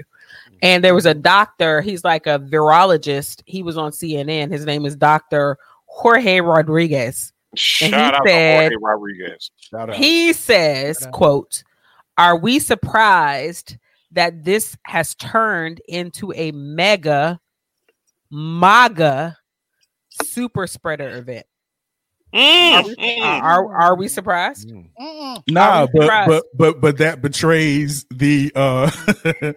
And 0.63 0.85
there 0.85 0.95
was 0.95 1.07
a 1.07 1.13
mm-hmm. 1.13 1.23
doctor. 1.23 1.81
He's 1.81 2.05
like 2.05 2.29
a 2.29 2.39
virologist. 2.39 3.43
He 3.47 3.65
was 3.65 3.77
on 3.77 3.91
CNN. 3.91 4.53
His 4.53 4.65
name 4.65 4.87
is 4.87 4.95
Doctor 4.95 5.59
Jorge 5.87 6.41
Rodriguez. 6.41 7.33
Shout 7.57 7.89
he 7.89 7.95
out 7.95 8.23
said- 8.25 8.69
to 8.71 8.77
Jorge 8.77 8.77
Rodriguez. 8.81 9.51
Shout 9.57 9.91
out. 9.91 9.97
He 9.97 10.33
says, 10.35 11.09
quote, 11.13 11.65
are 12.17 12.37
we 12.37 12.61
surprised 12.61 13.77
that 14.13 14.45
this 14.45 14.77
has 14.85 15.17
turned 15.17 15.81
into 15.89 16.33
a 16.37 16.53
mega 16.53 17.41
MAGA 18.33 19.37
super 20.25 20.67
spreader 20.67 21.09
event? 21.19 21.47
Mm, 22.35 23.21
Are, 23.23 23.43
are, 23.43 23.83
are 23.83 23.95
we 23.95 24.09
surprised? 24.09 24.71
Mm. 24.71 25.43
Nah, 25.51 25.83
I'm 25.83 25.89
but 25.93 26.27
but 26.27 26.45
but 26.57 26.81
but 26.81 26.97
that 26.97 27.21
betrays 27.21 28.07
the 28.11 28.51
uh 28.55 28.87
the 29.23 29.55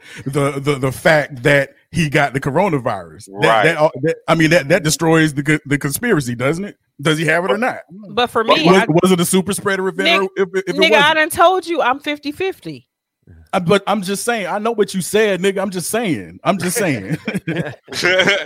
the 0.60 0.78
the 0.78 0.92
fact 0.92 1.44
that 1.44 1.76
he 1.92 2.10
got 2.10 2.34
the 2.34 2.42
coronavirus. 2.42 3.30
Right. 3.32 3.64
that, 3.64 3.92
that- 4.02 4.16
I 4.28 4.36
mean 4.36 4.50
that 4.50 4.68
that 4.68 4.84
destroys 4.84 5.34
the 5.34 5.62
the 5.66 5.78
conspiracy, 5.78 6.36
doesn't 6.36 6.66
it? 6.66 6.78
Does 7.02 7.18
he 7.18 7.24
have 7.26 7.46
it 7.46 7.52
or 7.52 7.58
not? 7.58 7.80
But 8.10 8.28
for 8.28 8.44
Was, 8.44 8.58
me, 8.58 8.68
I, 8.68 8.86
was 8.90 9.10
it 9.10 9.22
a 9.22 9.26
super 9.26 9.54
spreader 9.54 9.88
event? 9.88 10.24
or 10.24 10.30
if, 10.36 10.50
if 10.54 10.70
it 10.70 10.76
nigga, 10.76 10.96
I 10.96 11.00
wasn't? 11.14 11.16
done 11.16 11.30
told 11.30 11.68
you 11.68 11.82
I'm 11.82 12.00
50 12.02 12.34
50. 12.34 12.85
I- 13.56 13.60
but 13.60 13.84
I'm 13.88 14.02
just 14.02 14.24
saying. 14.26 14.48
I 14.48 14.60
know 14.60 14.72
what 14.72 14.94
you 14.94 15.02
said, 15.02 15.42
nigga. 15.42 15.62
I'm 15.62 15.70
just 15.70 15.90
saying. 15.90 16.40
I'm 16.44 16.58
just 16.58 16.78
saying. 16.78 17.18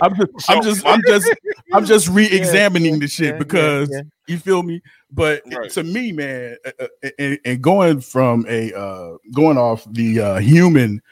I'm 0.02 0.14
just, 0.16 0.50
I'm 0.50 0.62
just, 0.62 0.86
I'm 0.86 1.00
just, 1.06 1.30
I'm 1.72 1.84
just 1.84 2.08
re-examining 2.10 2.98
the 3.00 3.08
shit 3.08 3.34
yeah, 3.34 3.38
because 3.38 3.90
yeah. 3.92 4.02
you 4.26 4.38
feel 4.38 4.62
me. 4.62 4.80
But 5.10 5.42
Right. 5.46 5.70
to 5.72 5.82
me, 5.82 6.12
man, 6.12 6.56
uh, 6.64 6.70
uh, 7.04 7.08
and, 7.18 7.38
and 7.44 7.60
going 7.62 8.00
from 8.00 8.46
a 8.48 8.72
uh, 8.72 9.16
going 9.34 9.58
off 9.58 9.84
the 9.90 10.20
uh, 10.20 10.38
human 10.38 11.02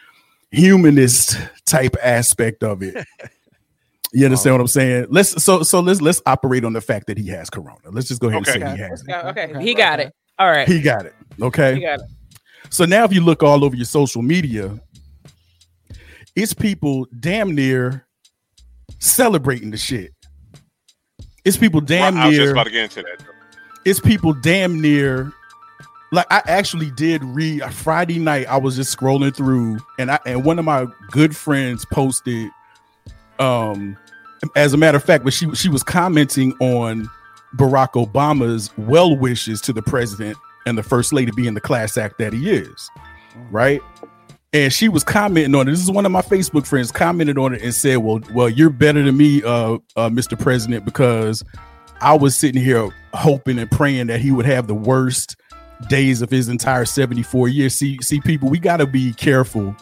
humanist 0.50 1.36
type 1.66 1.96
aspect 2.02 2.62
of 2.62 2.82
it. 2.82 3.04
You 4.12 4.24
understand 4.24 4.54
what 4.54 4.60
I'm 4.62 4.68
saying? 4.68 5.06
Let's 5.10 5.42
so 5.42 5.62
so 5.62 5.80
let's 5.80 6.00
let's 6.00 6.22
operate 6.24 6.64
on 6.64 6.72
the 6.72 6.80
fact 6.80 7.08
that 7.08 7.18
he 7.18 7.28
has 7.28 7.50
corona. 7.50 7.76
Let's 7.90 8.08
just 8.08 8.20
go 8.20 8.28
ahead 8.28 8.48
Okay. 8.48 8.60
and 8.60 8.70
say 8.70 8.76
he 8.76 8.82
has 8.88 9.02
it. 9.02 9.10
Okay, 9.10 9.46
Okay. 9.48 9.62
he 9.62 9.74
got 9.74 10.00
it. 10.00 10.14
All 10.38 10.48
right. 10.50 10.66
He 10.68 10.80
got 10.80 11.04
it. 11.04 11.14
Okay. 11.42 11.74
He 11.74 11.80
got 11.80 11.98
it. 12.00 12.06
So 12.70 12.84
now, 12.84 13.04
if 13.04 13.12
you 13.12 13.22
look 13.22 13.42
all 13.42 13.64
over 13.64 13.74
your 13.74 13.86
social 13.86 14.22
media, 14.22 14.78
it's 16.36 16.54
people 16.54 17.06
damn 17.20 17.54
near 17.54 18.06
celebrating 18.98 19.70
the 19.70 19.76
shit. 19.76 20.12
It's 21.44 21.56
people 21.56 21.80
damn 21.80 22.14
near. 22.14 22.22
I 22.22 22.26
was 22.26 22.36
just 22.36 22.44
near. 22.44 22.52
about 22.52 22.64
to 22.64 22.70
get 22.70 22.84
into 22.84 23.02
that. 23.02 23.26
It's 23.84 24.00
people 24.00 24.32
damn 24.34 24.80
near. 24.80 25.32
Like 26.10 26.26
I 26.30 26.42
actually 26.46 26.90
did 26.92 27.22
read 27.24 27.62
a 27.62 27.70
Friday 27.70 28.18
night. 28.18 28.46
I 28.48 28.56
was 28.56 28.76
just 28.76 28.96
scrolling 28.96 29.34
through, 29.34 29.78
and 29.98 30.10
I 30.10 30.18
and 30.26 30.44
one 30.44 30.58
of 30.58 30.64
my 30.64 30.86
good 31.10 31.36
friends 31.36 31.84
posted. 31.86 32.50
Um, 33.38 33.96
as 34.56 34.72
a 34.72 34.76
matter 34.76 34.96
of 34.96 35.04
fact, 35.04 35.24
but 35.24 35.32
she 35.32 35.52
she 35.54 35.68
was 35.68 35.82
commenting 35.82 36.52
on 36.60 37.08
Barack 37.56 37.92
Obama's 37.92 38.70
well 38.76 39.16
wishes 39.16 39.60
to 39.62 39.72
the 39.72 39.82
president 39.82 40.36
and 40.68 40.78
the 40.78 40.82
first 40.82 41.12
lady 41.12 41.32
being 41.34 41.54
the 41.54 41.60
class 41.60 41.96
act 41.96 42.18
that 42.18 42.32
he 42.32 42.50
is, 42.50 42.90
right? 43.50 43.80
And 44.52 44.72
she 44.72 44.88
was 44.88 45.04
commenting 45.04 45.54
on 45.54 45.68
it. 45.68 45.72
This 45.72 45.80
is 45.82 45.90
one 45.90 46.06
of 46.06 46.12
my 46.12 46.22
Facebook 46.22 46.66
friends 46.66 46.90
commented 46.90 47.36
on 47.38 47.54
it 47.54 47.62
and 47.62 47.74
said, 47.74 47.96
"Well, 47.98 48.20
well, 48.32 48.48
you're 48.48 48.70
better 48.70 49.02
than 49.02 49.16
me, 49.16 49.42
uh, 49.42 49.74
uh, 49.96 50.08
Mr. 50.08 50.38
President, 50.38 50.84
because 50.84 51.44
I 52.00 52.16
was 52.16 52.34
sitting 52.36 52.62
here 52.62 52.88
hoping 53.12 53.58
and 53.58 53.70
praying 53.70 54.06
that 54.06 54.20
he 54.20 54.30
would 54.30 54.46
have 54.46 54.66
the 54.66 54.74
worst 54.74 55.36
days 55.88 56.22
of 56.22 56.30
his 56.30 56.48
entire 56.48 56.84
74 56.86 57.48
years. 57.48 57.74
See, 57.74 57.98
see, 58.00 58.20
people, 58.20 58.48
we 58.48 58.58
got 58.58 58.78
to 58.78 58.86
be 58.86 59.12
careful 59.12 59.76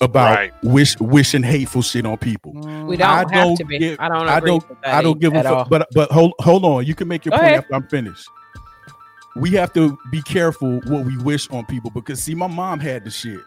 about 0.00 0.34
Right. 0.36 0.52
wish 0.64 0.98
wishing 0.98 1.44
hateful 1.44 1.80
shit 1.82 2.04
on 2.04 2.18
people. 2.18 2.52
We 2.54 2.96
don't 2.96 3.02
I 3.08 3.18
have 3.18 3.30
don't 3.30 3.56
to 3.56 3.64
be. 3.64 3.78
give- 3.78 4.00
I 4.00 4.08
don't 4.08 4.28
I 4.28 4.40
don't. 4.40 4.68
with 4.68 4.80
that 4.82 4.94
I 4.94 5.00
don't 5.02 5.20
give 5.20 5.32
a 5.34 5.42
fuck. 5.44 5.68
But 5.70 5.86
but 5.94 6.10
hold 6.10 6.32
hold 6.40 6.64
on. 6.64 6.84
You 6.84 6.94
can 6.96 7.06
make 7.06 7.24
your 7.24 7.30
Go 7.30 7.36
point 7.36 7.46
ahead. 7.46 7.58
after 7.60 7.74
I'm 7.76 7.86
finished. 7.86 8.26
We 9.36 9.50
have 9.52 9.72
to 9.74 9.98
be 10.10 10.20
careful 10.22 10.80
what 10.86 11.04
we 11.06 11.16
wish 11.18 11.48
on 11.50 11.64
people 11.66 11.90
because 11.90 12.22
see, 12.22 12.34
my 12.34 12.46
mom 12.46 12.80
had 12.80 13.04
the 13.04 13.10
shit, 13.10 13.40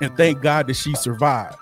and 0.00 0.16
thank 0.16 0.40
God 0.40 0.66
that 0.68 0.74
she 0.74 0.94
survived. 0.94 1.56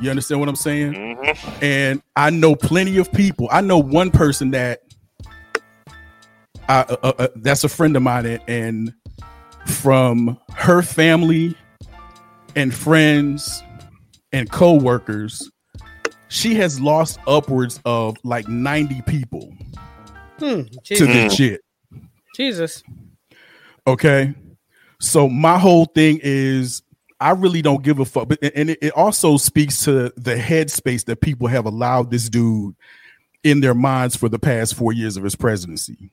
You 0.00 0.10
understand 0.10 0.40
what 0.40 0.48
I'm 0.48 0.56
saying? 0.56 0.94
Mhm. 0.94 1.62
And 1.62 2.02
I 2.16 2.30
know 2.30 2.56
plenty 2.56 2.98
of 2.98 3.12
people. 3.12 3.48
I 3.52 3.60
know 3.60 3.78
one 3.78 4.10
person 4.10 4.50
that 4.50 4.80
I, 6.68 6.80
uh, 6.80 6.96
uh, 7.02 7.12
uh, 7.18 7.28
that's 7.36 7.62
a 7.62 7.68
friend 7.68 7.94
of 7.96 8.02
mine, 8.02 8.26
and- 8.26 8.42
and 8.48 8.94
from 9.66 10.38
her 10.54 10.82
family 10.82 11.54
and 12.56 12.74
friends 12.74 13.62
and 14.32 14.50
co-workers, 14.50 15.50
she 16.28 16.54
has 16.56 16.80
lost 16.80 17.18
upwards 17.26 17.80
of 17.84 18.16
like 18.24 18.48
90 18.48 19.02
people 19.02 19.52
Hmm, 20.38 20.62
to 20.62 20.80
Jesus. 20.82 21.06
this 21.06 21.34
shit. 21.34 21.60
Jesus. 22.34 22.82
Okay. 23.86 24.34
So 25.00 25.28
my 25.28 25.58
whole 25.58 25.86
thing 25.86 26.20
is 26.22 26.82
I 27.20 27.30
really 27.30 27.62
don't 27.62 27.82
give 27.82 28.00
a 28.00 28.04
fuck. 28.04 28.28
But 28.28 28.38
and 28.54 28.70
it, 28.70 28.92
also 28.92 29.36
speaks 29.36 29.84
to 29.84 30.12
the 30.16 30.34
headspace 30.34 31.04
that 31.06 31.20
people 31.20 31.46
have 31.46 31.66
allowed 31.66 32.10
this 32.10 32.28
dude 32.28 32.74
in 33.42 33.60
their 33.60 33.74
minds 33.74 34.16
for 34.16 34.28
the 34.28 34.38
past 34.38 34.74
four 34.74 34.92
years 34.92 35.16
of 35.16 35.24
his 35.24 35.36
presidency. 35.36 36.10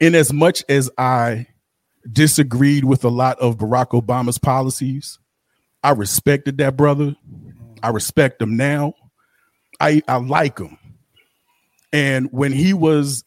In 0.00 0.14
as 0.14 0.32
much 0.32 0.64
as 0.68 0.90
I 0.98 1.46
disagreed 2.10 2.84
with 2.84 3.04
a 3.04 3.08
lot 3.08 3.38
of 3.38 3.56
Barack 3.56 3.88
Obama's 3.88 4.38
policies, 4.38 5.18
I 5.82 5.90
respected 5.90 6.58
that 6.58 6.76
brother. 6.76 7.16
I 7.82 7.88
respect 7.88 8.40
him 8.40 8.56
now. 8.56 8.94
I 9.80 10.02
I 10.06 10.16
like 10.16 10.58
him. 10.58 10.78
And 11.92 12.30
when 12.32 12.52
he 12.52 12.72
was 12.72 13.24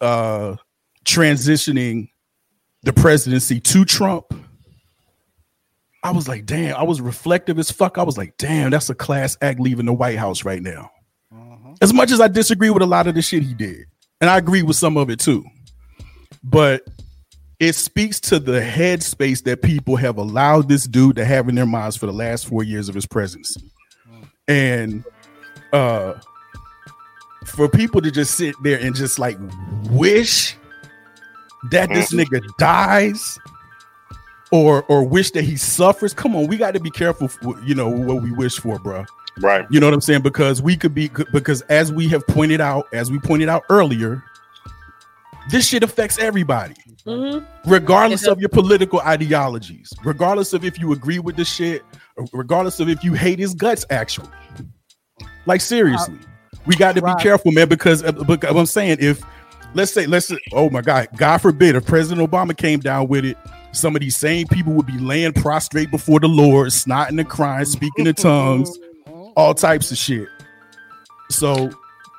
uh 0.00 0.56
transitioning 1.04 2.10
the 2.82 2.92
presidency 2.92 3.60
to 3.60 3.84
Trump, 3.84 4.32
I 6.02 6.12
was 6.12 6.28
like, 6.28 6.46
damn, 6.46 6.76
I 6.76 6.82
was 6.82 7.00
reflective 7.00 7.58
as 7.58 7.70
fuck. 7.70 7.98
I 7.98 8.02
was 8.02 8.16
like, 8.16 8.36
damn, 8.38 8.70
that's 8.70 8.88
a 8.88 8.94
class 8.94 9.36
act 9.42 9.60
leaving 9.60 9.86
the 9.86 9.92
White 9.92 10.18
House 10.18 10.44
right 10.44 10.62
now. 10.62 10.90
As 11.82 11.92
much 11.92 12.10
as 12.10 12.20
I 12.20 12.28
disagree 12.28 12.70
with 12.70 12.82
a 12.82 12.86
lot 12.86 13.06
of 13.06 13.14
the 13.14 13.22
shit 13.22 13.42
he 13.42 13.54
did, 13.54 13.86
and 14.20 14.28
I 14.28 14.38
agree 14.38 14.62
with 14.62 14.76
some 14.76 14.96
of 14.96 15.10
it 15.10 15.20
too, 15.20 15.44
but 16.42 16.86
it 17.58 17.74
speaks 17.74 18.18
to 18.20 18.38
the 18.38 18.60
headspace 18.60 19.44
that 19.44 19.62
people 19.62 19.96
have 19.96 20.16
allowed 20.16 20.68
this 20.68 20.84
dude 20.84 21.16
to 21.16 21.24
have 21.24 21.48
in 21.48 21.54
their 21.54 21.66
minds 21.66 21.96
for 21.96 22.06
the 22.06 22.12
last 22.12 22.46
four 22.46 22.64
years 22.64 22.88
of 22.88 22.94
his 22.94 23.06
presidency. 23.06 23.70
And 24.48 25.04
uh 25.72 26.14
for 27.46 27.68
people 27.68 28.00
to 28.00 28.10
just 28.10 28.34
sit 28.34 28.54
there 28.62 28.78
and 28.78 28.94
just 28.94 29.18
like 29.18 29.38
wish 29.90 30.56
that 31.70 31.88
this 31.90 32.12
Mm-hmm. 32.12 32.34
nigga 32.34 32.42
dies 32.58 33.38
or 34.50 34.82
or 34.84 35.04
wish 35.06 35.30
that 35.32 35.42
he 35.44 35.56
suffers. 35.56 36.12
Come 36.14 36.34
on, 36.34 36.46
we 36.46 36.56
got 36.56 36.74
to 36.74 36.80
be 36.80 36.90
careful. 36.90 37.28
For, 37.28 37.60
you 37.62 37.74
know 37.74 37.88
what 37.88 38.22
we 38.22 38.32
wish 38.32 38.58
for, 38.58 38.78
bro. 38.78 39.04
Right. 39.40 39.64
You 39.70 39.78
know 39.80 39.86
what 39.86 39.94
I'm 39.94 40.00
saying? 40.00 40.22
Because 40.22 40.60
we 40.60 40.76
could 40.76 40.94
be 40.94 41.10
because 41.32 41.62
as 41.62 41.92
we 41.92 42.08
have 42.08 42.26
pointed 42.26 42.60
out, 42.60 42.86
as 42.92 43.10
we 43.10 43.18
pointed 43.20 43.48
out 43.48 43.62
earlier, 43.70 44.22
this 45.50 45.66
shit 45.68 45.82
affects 45.82 46.18
everybody, 46.18 46.74
Mhm. 47.06 47.46
regardless 47.66 48.26
of 48.26 48.40
your 48.40 48.48
political 48.48 49.00
ideologies, 49.00 49.92
regardless 50.04 50.52
of 50.52 50.64
if 50.64 50.78
you 50.78 50.92
agree 50.92 51.18
with 51.20 51.36
the 51.36 51.44
shit, 51.44 51.82
regardless 52.32 52.80
of 52.80 52.88
if 52.88 53.02
you 53.04 53.14
hate 53.14 53.38
his 53.38 53.54
guts. 53.54 53.84
Actually, 53.90 54.28
like 55.46 55.60
seriously, 55.60 56.18
we 56.66 56.74
got 56.76 56.94
to 56.96 57.00
Right. 57.00 57.16
be 57.16 57.22
careful, 57.22 57.52
man. 57.52 57.68
Because, 57.68 58.02
uh, 58.04 58.12
because 58.12 58.54
I'm 58.56 58.66
saying 58.66 58.98
if 59.00 59.22
let's 59.74 59.92
say 59.92 60.06
let's 60.06 60.26
say, 60.26 60.38
oh 60.52 60.70
my 60.70 60.80
god, 60.80 61.08
God 61.16 61.38
forbid, 61.38 61.76
if 61.76 61.86
President 61.86 62.28
Obama 62.28 62.56
came 62.56 62.80
down 62.80 63.08
with 63.08 63.24
it. 63.24 63.36
Some 63.72 63.94
of 63.94 64.00
these 64.00 64.16
same 64.16 64.48
people 64.48 64.72
would 64.72 64.86
be 64.86 64.98
laying 64.98 65.32
prostrate 65.32 65.92
before 65.92 66.18
the 66.18 66.26
Lord, 66.26 66.68
snotting 66.70 67.20
and 67.20 67.28
crying, 67.28 67.64
speaking 67.64 68.04
in 68.04 68.14
tongues, 68.14 68.76
all 69.36 69.54
types 69.54 69.92
of 69.92 69.96
shit. 69.96 70.26
So 71.30 71.70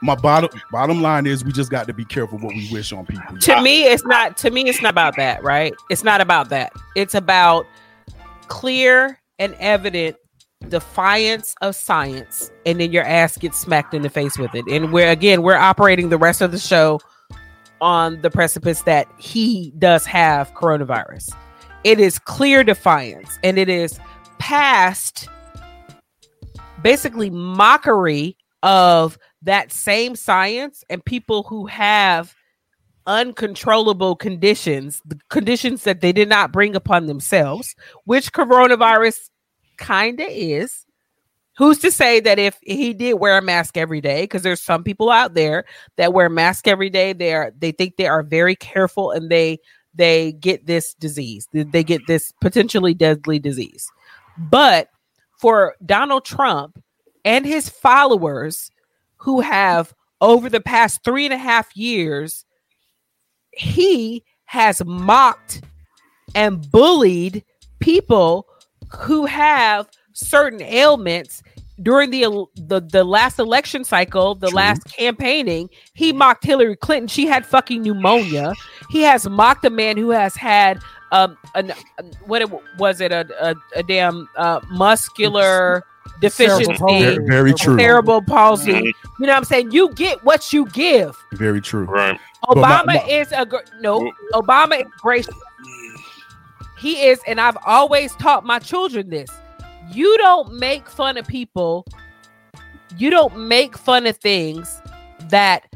my 0.01 0.15
bottom 0.15 0.49
bottom 0.71 1.01
line 1.01 1.27
is 1.27 1.45
we 1.45 1.51
just 1.51 1.69
got 1.69 1.87
to 1.87 1.93
be 1.93 2.03
careful 2.05 2.37
what 2.39 2.55
we 2.55 2.67
wish 2.71 2.91
on 2.91 3.05
people. 3.05 3.37
to 3.37 3.61
me 3.61 3.83
it's 3.83 4.03
not 4.05 4.35
to 4.35 4.49
me 4.49 4.67
it's 4.67 4.81
not 4.81 4.89
about 4.89 5.15
that 5.15 5.43
right 5.43 5.73
it's 5.89 6.03
not 6.03 6.19
about 6.19 6.49
that 6.49 6.73
it's 6.95 7.13
about 7.13 7.65
clear 8.47 9.19
and 9.37 9.53
evident 9.59 10.15
defiance 10.69 11.55
of 11.61 11.75
science 11.75 12.51
and 12.65 12.79
then 12.79 12.91
your 12.91 13.03
ass 13.03 13.37
gets 13.37 13.59
smacked 13.59 13.93
in 13.93 14.01
the 14.01 14.09
face 14.09 14.37
with 14.37 14.53
it 14.55 14.65
and 14.67 14.91
we're 14.91 15.09
again 15.09 15.43
we're 15.43 15.55
operating 15.55 16.09
the 16.09 16.17
rest 16.17 16.41
of 16.41 16.51
the 16.51 16.59
show 16.59 16.99
on 17.81 18.21
the 18.21 18.29
precipice 18.29 18.83
that 18.83 19.07
he 19.17 19.73
does 19.79 20.05
have 20.05 20.53
coronavirus 20.53 21.35
it 21.83 21.99
is 21.99 22.19
clear 22.19 22.63
defiance 22.63 23.39
and 23.43 23.57
it 23.57 23.69
is 23.69 23.99
past 24.39 25.27
basically 26.81 27.29
mockery 27.29 28.37
of 28.63 29.17
that 29.41 29.71
same 29.71 30.15
science 30.15 30.83
and 30.89 31.03
people 31.03 31.43
who 31.43 31.65
have 31.65 32.35
uncontrollable 33.07 34.15
conditions, 34.15 35.01
the 35.05 35.19
conditions 35.29 35.83
that 35.83 36.01
they 36.01 36.11
did 36.11 36.29
not 36.29 36.51
bring 36.51 36.75
upon 36.75 37.07
themselves, 37.07 37.75
which 38.05 38.31
coronavirus 38.31 39.29
kind 39.77 40.19
of 40.19 40.27
is. 40.29 40.85
Who's 41.57 41.79
to 41.79 41.91
say 41.91 42.19
that 42.21 42.39
if 42.39 42.57
he 42.61 42.93
did 42.93 43.15
wear 43.15 43.37
a 43.37 43.41
mask 43.41 43.77
every 43.77 44.01
day? 44.01 44.23
Because 44.23 44.41
there's 44.41 44.61
some 44.61 44.83
people 44.83 45.09
out 45.09 45.33
there 45.33 45.65
that 45.97 46.13
wear 46.13 46.27
a 46.27 46.29
mask 46.29 46.67
every 46.67 46.89
day. 46.89 47.13
They 47.13 47.33
are 47.33 47.51
they 47.57 47.71
think 47.71 47.97
they 47.97 48.07
are 48.07 48.23
very 48.23 48.55
careful 48.55 49.11
and 49.11 49.29
they 49.29 49.59
they 49.93 50.31
get 50.33 50.65
this 50.65 50.93
disease. 50.93 51.47
They 51.51 51.83
get 51.83 52.07
this 52.07 52.33
potentially 52.41 52.93
deadly 52.93 53.39
disease. 53.39 53.91
But 54.37 54.89
for 55.37 55.75
Donald 55.85 56.23
Trump 56.23 56.81
and 57.25 57.45
his 57.45 57.67
followers 57.67 58.71
who 59.17 59.41
have 59.41 59.93
over 60.21 60.49
the 60.49 60.61
past 60.61 61.03
three 61.03 61.25
and 61.25 61.33
a 61.33 61.37
half 61.37 61.75
years, 61.75 62.45
he 63.51 64.23
has 64.45 64.83
mocked 64.85 65.61
and 66.33 66.69
bullied 66.71 67.43
people 67.79 68.47
who 68.99 69.25
have 69.25 69.89
certain 70.21 70.61
ailments 70.61 71.41
during 71.81 72.11
the 72.11 72.45
the, 72.55 72.79
the 72.81 73.03
last 73.03 73.39
election 73.39 73.83
cycle, 73.83 74.35
the 74.35 74.47
True. 74.47 74.55
last 74.57 74.83
campaigning, 74.95 75.69
he 75.93 76.13
mocked 76.13 76.43
Hillary 76.43 76.75
Clinton. 76.75 77.07
She 77.07 77.25
had 77.25 77.45
fucking 77.45 77.81
pneumonia. 77.81 78.53
He 78.89 79.01
has 79.01 79.27
mocked 79.27 79.65
a 79.65 79.69
man 79.69 79.97
who 79.97 80.11
has 80.11 80.35
had 80.35 80.79
um 81.11 81.37
an, 81.55 81.73
an- 81.97 82.11
what 82.27 82.41
it, 82.41 82.49
was 82.77 83.01
it 83.01 83.11
a 83.11 83.27
a, 83.41 83.55
a 83.75 83.83
damn 83.83 84.29
uh, 84.37 84.59
muscular 84.69 85.83
deficiency, 86.19 86.77
Very, 86.87 87.25
very 87.27 87.53
true. 87.53 87.77
cerebral 87.79 88.21
palsy. 88.21 88.73
Mhm. 88.73 88.83
You 88.83 88.93
know 89.25 89.27
what 89.33 89.37
I'm 89.37 89.43
saying? 89.43 89.71
You 89.71 89.91
get 89.93 90.23
what 90.23 90.53
you 90.53 90.67
give. 90.67 91.15
Very 91.33 91.61
true. 91.61 91.85
Right. 91.85 92.19
But 92.47 92.57
my- 92.57 92.67
Obama 92.81 92.85
my- 92.85 93.05
is 93.09 93.31
a 93.31 93.43
gr- 93.45 93.57
no. 93.79 94.11
Obama 94.33 94.81
is 94.81 94.87
gracious. 94.99 95.33
He 96.77 97.03
is, 97.07 97.19
and 97.27 97.39
I've 97.41 97.57
always 97.65 98.13
taught 98.15 98.45
my 98.45 98.59
children 98.59 99.09
this. 99.09 99.29
You 99.93 100.17
don't 100.17 100.53
make 100.53 100.89
fun 100.89 101.17
of 101.17 101.27
people. 101.27 101.85
You 102.97 103.09
don't 103.09 103.47
make 103.47 103.77
fun 103.77 104.05
of 104.05 104.17
things 104.17 104.81
that 105.29 105.67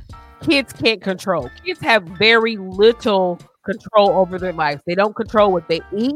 kids 0.42 0.74
can't 0.74 1.02
control. 1.02 1.50
Kids 1.66 1.80
have 1.82 2.04
very 2.04 2.58
little 2.58 3.40
control 3.66 4.12
over 4.12 4.38
their 4.38 4.54
lives. 4.54 4.82
They 4.86 4.96
don't 4.96 5.16
control 5.16 5.52
what 5.52 5.68
they 5.68 5.82
eat. 5.96 6.14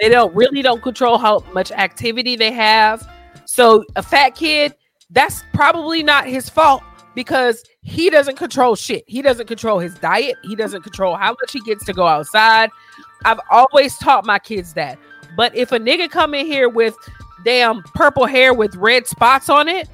They 0.00 0.08
don't 0.08 0.34
really 0.34 0.62
don't 0.62 0.82
control 0.82 1.18
how 1.18 1.40
much 1.52 1.70
activity 1.72 2.36
they 2.36 2.52
have. 2.52 3.06
So 3.44 3.84
a 3.96 4.02
fat 4.02 4.30
kid, 4.34 4.74
that's 5.10 5.44
probably 5.52 6.02
not 6.02 6.26
his 6.26 6.48
fault 6.48 6.82
because 7.14 7.62
he 7.82 8.08
doesn't 8.08 8.36
control 8.36 8.76
shit. 8.76 9.04
He 9.06 9.20
doesn't 9.20 9.46
control 9.46 9.78
his 9.78 9.94
diet. 9.96 10.36
He 10.42 10.56
doesn't 10.56 10.82
control 10.82 11.16
how 11.16 11.32
much 11.32 11.52
he 11.52 11.60
gets 11.60 11.84
to 11.84 11.92
go 11.92 12.06
outside. 12.06 12.70
I've 13.24 13.40
always 13.50 13.98
taught 13.98 14.24
my 14.24 14.38
kids 14.38 14.72
that. 14.74 14.98
But 15.36 15.54
if 15.54 15.72
a 15.72 15.78
nigga 15.78 16.10
come 16.10 16.34
in 16.34 16.46
here 16.46 16.68
with 16.68 16.96
damn 17.44 17.82
purple 17.94 18.26
hair 18.26 18.52
with 18.54 18.74
red 18.76 19.06
spots 19.06 19.48
on 19.48 19.68
it, 19.68 19.88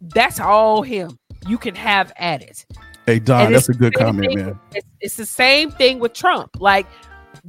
that's 0.00 0.40
all 0.40 0.82
him. 0.82 1.18
You 1.46 1.58
can 1.58 1.74
have 1.74 2.12
at 2.16 2.42
it. 2.42 2.66
Hey 3.06 3.18
Don, 3.20 3.46
And 3.46 3.54
that's 3.54 3.68
a 3.68 3.74
good 3.74 3.94
comment, 3.94 4.28
thing- 4.34 4.46
man. 4.46 4.60
It's, 4.74 4.86
it's 5.00 5.16
the 5.16 5.26
same 5.26 5.70
thing 5.70 5.98
with 6.00 6.12
Trump. 6.12 6.50
Like 6.58 6.86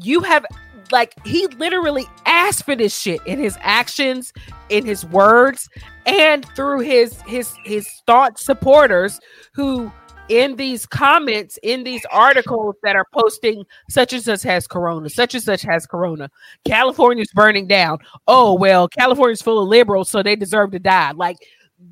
you 0.01 0.21
have, 0.21 0.45
like 0.91 1.13
he 1.25 1.47
literally 1.47 2.05
asked 2.25 2.63
for 2.63 2.75
this 2.75 2.97
shit 2.97 3.19
in 3.25 3.39
his 3.39 3.57
actions, 3.61 4.31
in 4.69 4.85
his 4.85 5.03
words, 5.05 5.67
and 6.05 6.45
through 6.55 6.81
his 6.81 7.19
his 7.23 7.53
his 7.63 7.87
thought 8.05 8.39
supporters 8.39 9.19
who. 9.53 9.91
In 10.29 10.55
these 10.57 10.85
comments, 10.85 11.57
in 11.63 11.83
these 11.85 12.05
articles 12.11 12.75
that 12.83 12.95
are 12.95 13.05
posting, 13.13 13.65
such 13.89 14.11
and 14.13 14.21
such 14.21 14.43
has 14.43 14.67
corona, 14.67 15.09
such 15.09 15.33
and 15.35 15.43
such 15.43 15.61
has 15.61 15.85
corona. 15.87 16.29
California's 16.65 17.31
burning 17.33 17.65
down. 17.67 17.99
Oh, 18.27 18.53
well, 18.53 18.87
California's 18.89 19.41
full 19.41 19.61
of 19.61 19.69
liberals, 19.69 20.09
so 20.09 20.21
they 20.21 20.35
deserve 20.35 20.71
to 20.71 20.79
die. 20.79 21.11
Like, 21.11 21.37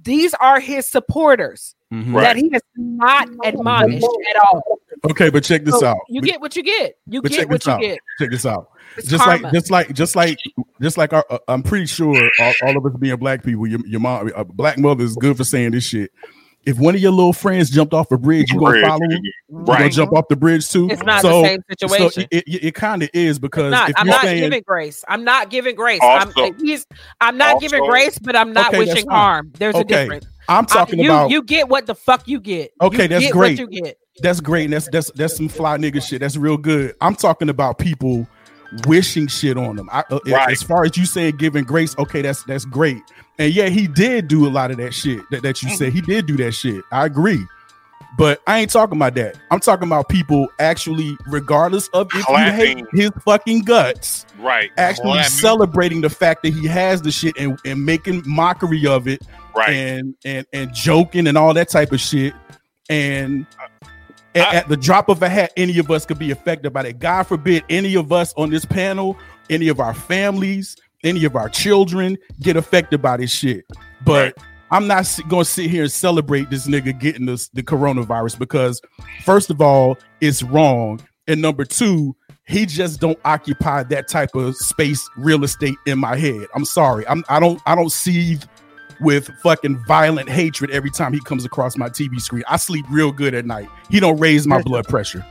these 0.03 0.33
are 0.35 0.59
his 0.59 0.87
supporters 0.87 1.75
Mhm. 1.93 2.19
That 2.19 2.35
he 2.35 2.49
has 2.51 2.61
not 2.75 3.29
admonished 3.45 4.03
at 4.29 4.35
all. 4.41 4.79
Okay, 5.11 5.29
but 5.29 5.43
check 5.43 5.63
this 5.63 5.79
So 5.79 5.85
out. 5.87 5.97
You 6.09 6.19
get 6.19 6.41
what 6.41 6.55
you 6.55 6.63
get. 6.63 6.97
You 7.07 7.21
but 7.21 7.31
get 7.31 7.37
check 7.37 7.47
what 7.49 7.61
this 7.61 7.67
you 7.67 7.71
out. 7.73 7.79
get. 7.81 7.99
check 8.19 8.31
this 8.31 8.45
out. 8.45 8.69
It's 8.97 9.07
just 9.07 9.23
karma. 9.23 9.43
like 9.43 9.53
just 9.53 9.71
like 9.71 9.93
just 9.93 10.15
like 10.15 10.39
just 10.81 10.97
like 10.97 11.13
our, 11.13 11.23
uh, 11.29 11.37
I'm 11.47 11.61
pretty 11.61 11.85
sure 11.85 12.29
all, 12.39 12.53
all 12.63 12.77
of 12.77 12.85
us 12.87 12.93
being 12.99 13.15
black 13.17 13.43
people, 13.43 13.67
your, 13.67 13.79
your 13.85 13.99
mom, 13.99 14.31
a 14.35 14.43
black 14.43 14.79
mother 14.79 15.03
is 15.03 15.15
good 15.15 15.37
for 15.37 15.43
saying 15.43 15.71
this 15.71 15.83
shit. 15.85 16.11
If 16.65 16.79
one 16.79 16.95
of 16.95 17.01
your 17.01 17.11
little 17.11 17.33
friends 17.33 17.69
jumped 17.69 17.93
off 17.93 18.11
a 18.11 18.17
bridge, 18.17 18.51
you 18.51 18.59
gonna 18.59 18.81
follow 18.81 19.01
him? 19.03 19.21
You 19.49 19.63
gonna 19.65 19.89
jump 19.89 20.13
off 20.13 20.27
the 20.29 20.35
bridge 20.35 20.69
too? 20.69 20.89
It's 20.89 21.03
not 21.03 21.21
so, 21.21 21.41
the 21.43 21.47
same 21.47 21.59
situation. 21.69 22.11
So 22.23 22.27
it, 22.31 22.43
it, 22.47 22.63
it 22.65 22.75
kind 22.75 23.03
of 23.03 23.09
is 23.13 23.37
because 23.37 23.71
not, 23.71 23.89
if 23.89 23.95
I'm 23.99 24.07
you're 24.07 24.15
not 24.15 24.21
saying 24.23 24.41
giving 24.41 24.63
grace. 24.65 25.03
I'm 25.07 25.23
not 25.23 25.49
giving 25.49 25.75
grace. 25.75 25.99
Also- 26.01 26.43
I'm, 26.43 26.55
he's, 26.59 26.87
I'm 27.21 27.37
not 27.37 27.61
giving 27.61 27.83
grace, 27.85 28.17
but 28.17 28.35
I'm 28.35 28.51
not 28.51 28.69
Okay, 28.69 28.79
wishing 28.79 29.07
harm. 29.09 29.51
There's 29.59 29.75
a 29.75 29.79
Okay, 29.79 30.03
difference. 30.03 30.25
I'm 30.49 30.63
I- 30.63 30.73
talking 30.73 30.99
you, 30.99 31.05
about 31.05 31.29
you 31.29 31.43
get 31.43 31.69
what 31.69 31.85
the 31.85 31.95
fuck 31.95 32.27
you 32.27 32.39
get. 32.39 32.71
Okay, 32.81 33.03
You 33.03 33.07
that's 33.09 33.25
get 33.25 33.33
great. 33.33 33.59
What 33.59 33.71
you 33.71 33.81
get. 33.83 33.97
that's 34.21 34.39
great. 34.39 34.63
And 34.65 34.73
that's 34.73 34.89
that's 34.89 35.11
that's 35.11 35.35
some 35.37 35.47
fly 35.49 35.77
nigga 35.77 36.01
shit. 36.01 36.21
That's 36.21 36.35
real 36.37 36.57
good. 36.57 36.95
I'm 37.01 37.15
talking 37.15 37.49
about 37.49 37.77
people 37.77 38.27
wishing 38.87 39.27
shit 39.27 39.57
on 39.57 39.75
them. 39.75 39.89
I, 39.91 40.03
uh, 40.09 40.19
Right. 40.25 40.51
As 40.51 40.63
far 40.63 40.83
as 40.83 40.97
you 40.97 41.05
saying 41.05 41.37
giving 41.37 41.63
grace, 41.63 41.95
okay, 41.99 42.21
that's 42.21 42.43
that's 42.43 42.65
great. 42.65 43.01
And 43.37 43.53
yeah, 43.53 43.67
he 43.69 43.87
did 43.87 44.27
do 44.27 44.47
a 44.47 44.49
lot 44.49 44.71
of 44.71 44.77
that 44.77 44.93
shit 44.93 45.19
that, 45.31 45.43
that 45.43 45.61
you 45.61 45.69
said. 45.75 45.91
He 45.93 46.01
did 46.01 46.25
do 46.25 46.37
that 46.37 46.53
shit. 46.53 46.83
I 46.91 47.05
agree. 47.05 47.45
But 48.17 48.41
I 48.47 48.59
ain't 48.59 48.71
talking 48.71 48.97
about 48.97 49.13
that. 49.15 49.37
I'm 49.51 49.59
talking 49.59 49.89
about 49.89 50.07
people 50.07 50.47
actually, 50.59 51.17
regardless 51.27 51.89
of 51.89 52.07
if 52.13 52.25
you 52.29 52.35
hate 52.35 52.85
his 52.93 53.11
fucking 53.25 53.63
guts, 53.63 54.25
Right. 54.39 54.71
actually 54.77 55.13
Clapping. 55.13 55.29
celebrating 55.31 56.01
the 56.01 56.09
fact 56.09 56.43
that 56.43 56.53
he 56.53 56.65
has 56.65 57.01
the 57.01 57.11
shit 57.11 57.37
and, 57.37 57.59
and 57.65 57.83
making 57.85 58.23
mockery 58.25 58.87
of 58.87 59.09
it 59.09 59.21
Right. 59.53 59.69
and 59.73 60.15
and 60.23 60.45
and 60.53 60.73
joking 60.73 61.27
and 61.27 61.37
all 61.37 61.53
that 61.55 61.67
type 61.69 61.91
of 61.91 61.99
shit. 61.99 62.33
And 62.89 63.45
at, 64.33 64.47
I- 64.47 64.55
at 64.59 64.69
the 64.69 64.77
drop 64.77 65.09
of 65.09 65.21
a 65.21 65.27
hat, 65.27 65.51
any 65.57 65.77
of 65.79 65.91
us 65.91 66.05
could 66.05 66.19
be 66.19 66.31
affected 66.31 66.71
by 66.71 66.83
that. 66.83 66.99
God 66.99 67.23
forbid 67.23 67.65
any 67.69 67.95
of 67.95 68.13
us 68.13 68.33
on 68.37 68.49
this 68.49 68.63
panel, 68.63 69.17
any 69.49 69.67
of 69.67 69.81
our 69.81 69.93
families, 69.93 70.77
any 71.05 71.23
of 71.23 71.35
our 71.35 71.47
children 71.47 72.17
get 72.41 72.57
affected 72.57 73.01
by 73.01 73.17
this 73.17 73.31
shit. 73.31 73.65
But 74.03 74.37
I'm 74.71 74.87
not 74.87 75.07
going 75.29 75.45
to 75.45 75.49
sit 75.49 75.69
here 75.69 75.83
and 75.83 75.91
celebrate 75.91 76.49
this 76.49 76.67
nigga 76.67 76.99
getting 76.99 77.27
this 77.27 77.47
the 77.49 77.63
coronavirus 77.63 78.39
because 78.39 78.81
first 79.23 79.49
of 79.49 79.61
all, 79.61 79.97
it's 80.19 80.43
wrong, 80.43 80.99
and 81.27 81.41
number 81.41 81.63
two, 81.63 82.15
he 82.47 82.65
just 82.65 82.99
don't 82.99 83.19
occupy 83.25 83.83
that 83.83 84.07
type 84.07 84.35
of 84.35 84.55
space, 84.55 85.07
real 85.17 85.43
estate 85.43 85.77
in 85.85 85.99
my 85.99 86.17
head. 86.17 86.47
I'm 86.55 86.65
sorry, 86.65 87.07
I'm 87.07 87.23
I 87.29 87.39
don't 87.39 87.61
I 87.65 87.75
don't 87.75 87.91
see 87.91 88.39
with 89.01 89.29
fucking 89.43 89.83
violent 89.87 90.29
hatred 90.29 90.71
every 90.71 90.89
time 90.89 91.13
he 91.13 91.19
comes 91.21 91.45
across 91.45 91.77
my 91.77 91.89
TV 91.89 92.19
screen. 92.19 92.43
I 92.47 92.57
sleep 92.57 92.85
real 92.89 93.11
good 93.11 93.33
at 93.33 93.45
night. 93.45 93.67
He 93.89 93.99
don't 93.99 94.17
raise 94.19 94.47
my 94.47 94.61
blood 94.61 94.87
pressure. 94.87 95.25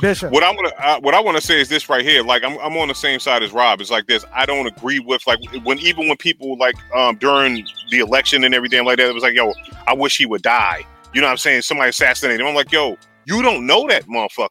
Bishop. 0.00 0.30
What 0.30 0.44
I'm 0.44 0.56
gonna, 0.56 0.72
uh, 0.78 1.00
what 1.00 1.14
I 1.14 1.20
want 1.20 1.36
to 1.36 1.42
say 1.42 1.60
is 1.60 1.68
this 1.68 1.88
right 1.88 2.04
here. 2.04 2.22
Like 2.22 2.44
I'm, 2.44 2.58
I'm 2.58 2.76
on 2.76 2.88
the 2.88 2.94
same 2.94 3.20
side 3.20 3.42
as 3.42 3.52
Rob. 3.52 3.80
It's 3.80 3.90
like 3.90 4.06
this. 4.06 4.24
I 4.32 4.46
don't 4.46 4.66
agree 4.66 4.98
with 4.98 5.26
like 5.26 5.38
when 5.64 5.78
even 5.78 6.08
when 6.08 6.16
people 6.16 6.56
like 6.58 6.76
um 6.94 7.16
during 7.16 7.66
the 7.90 8.00
election 8.00 8.44
and 8.44 8.54
everything 8.54 8.84
like 8.84 8.98
that, 8.98 9.08
it 9.08 9.14
was 9.14 9.22
like, 9.22 9.34
yo, 9.34 9.52
I 9.86 9.94
wish 9.94 10.16
he 10.16 10.26
would 10.26 10.42
die. 10.42 10.86
You 11.14 11.20
know 11.20 11.28
what 11.28 11.32
I'm 11.32 11.38
saying? 11.38 11.62
Somebody 11.62 11.90
assassinated 11.90 12.40
him. 12.40 12.46
I'm 12.46 12.54
like, 12.54 12.72
yo, 12.72 12.96
you 13.26 13.42
don't 13.42 13.66
know 13.66 13.86
that 13.88 14.06
motherfucker. 14.06 14.48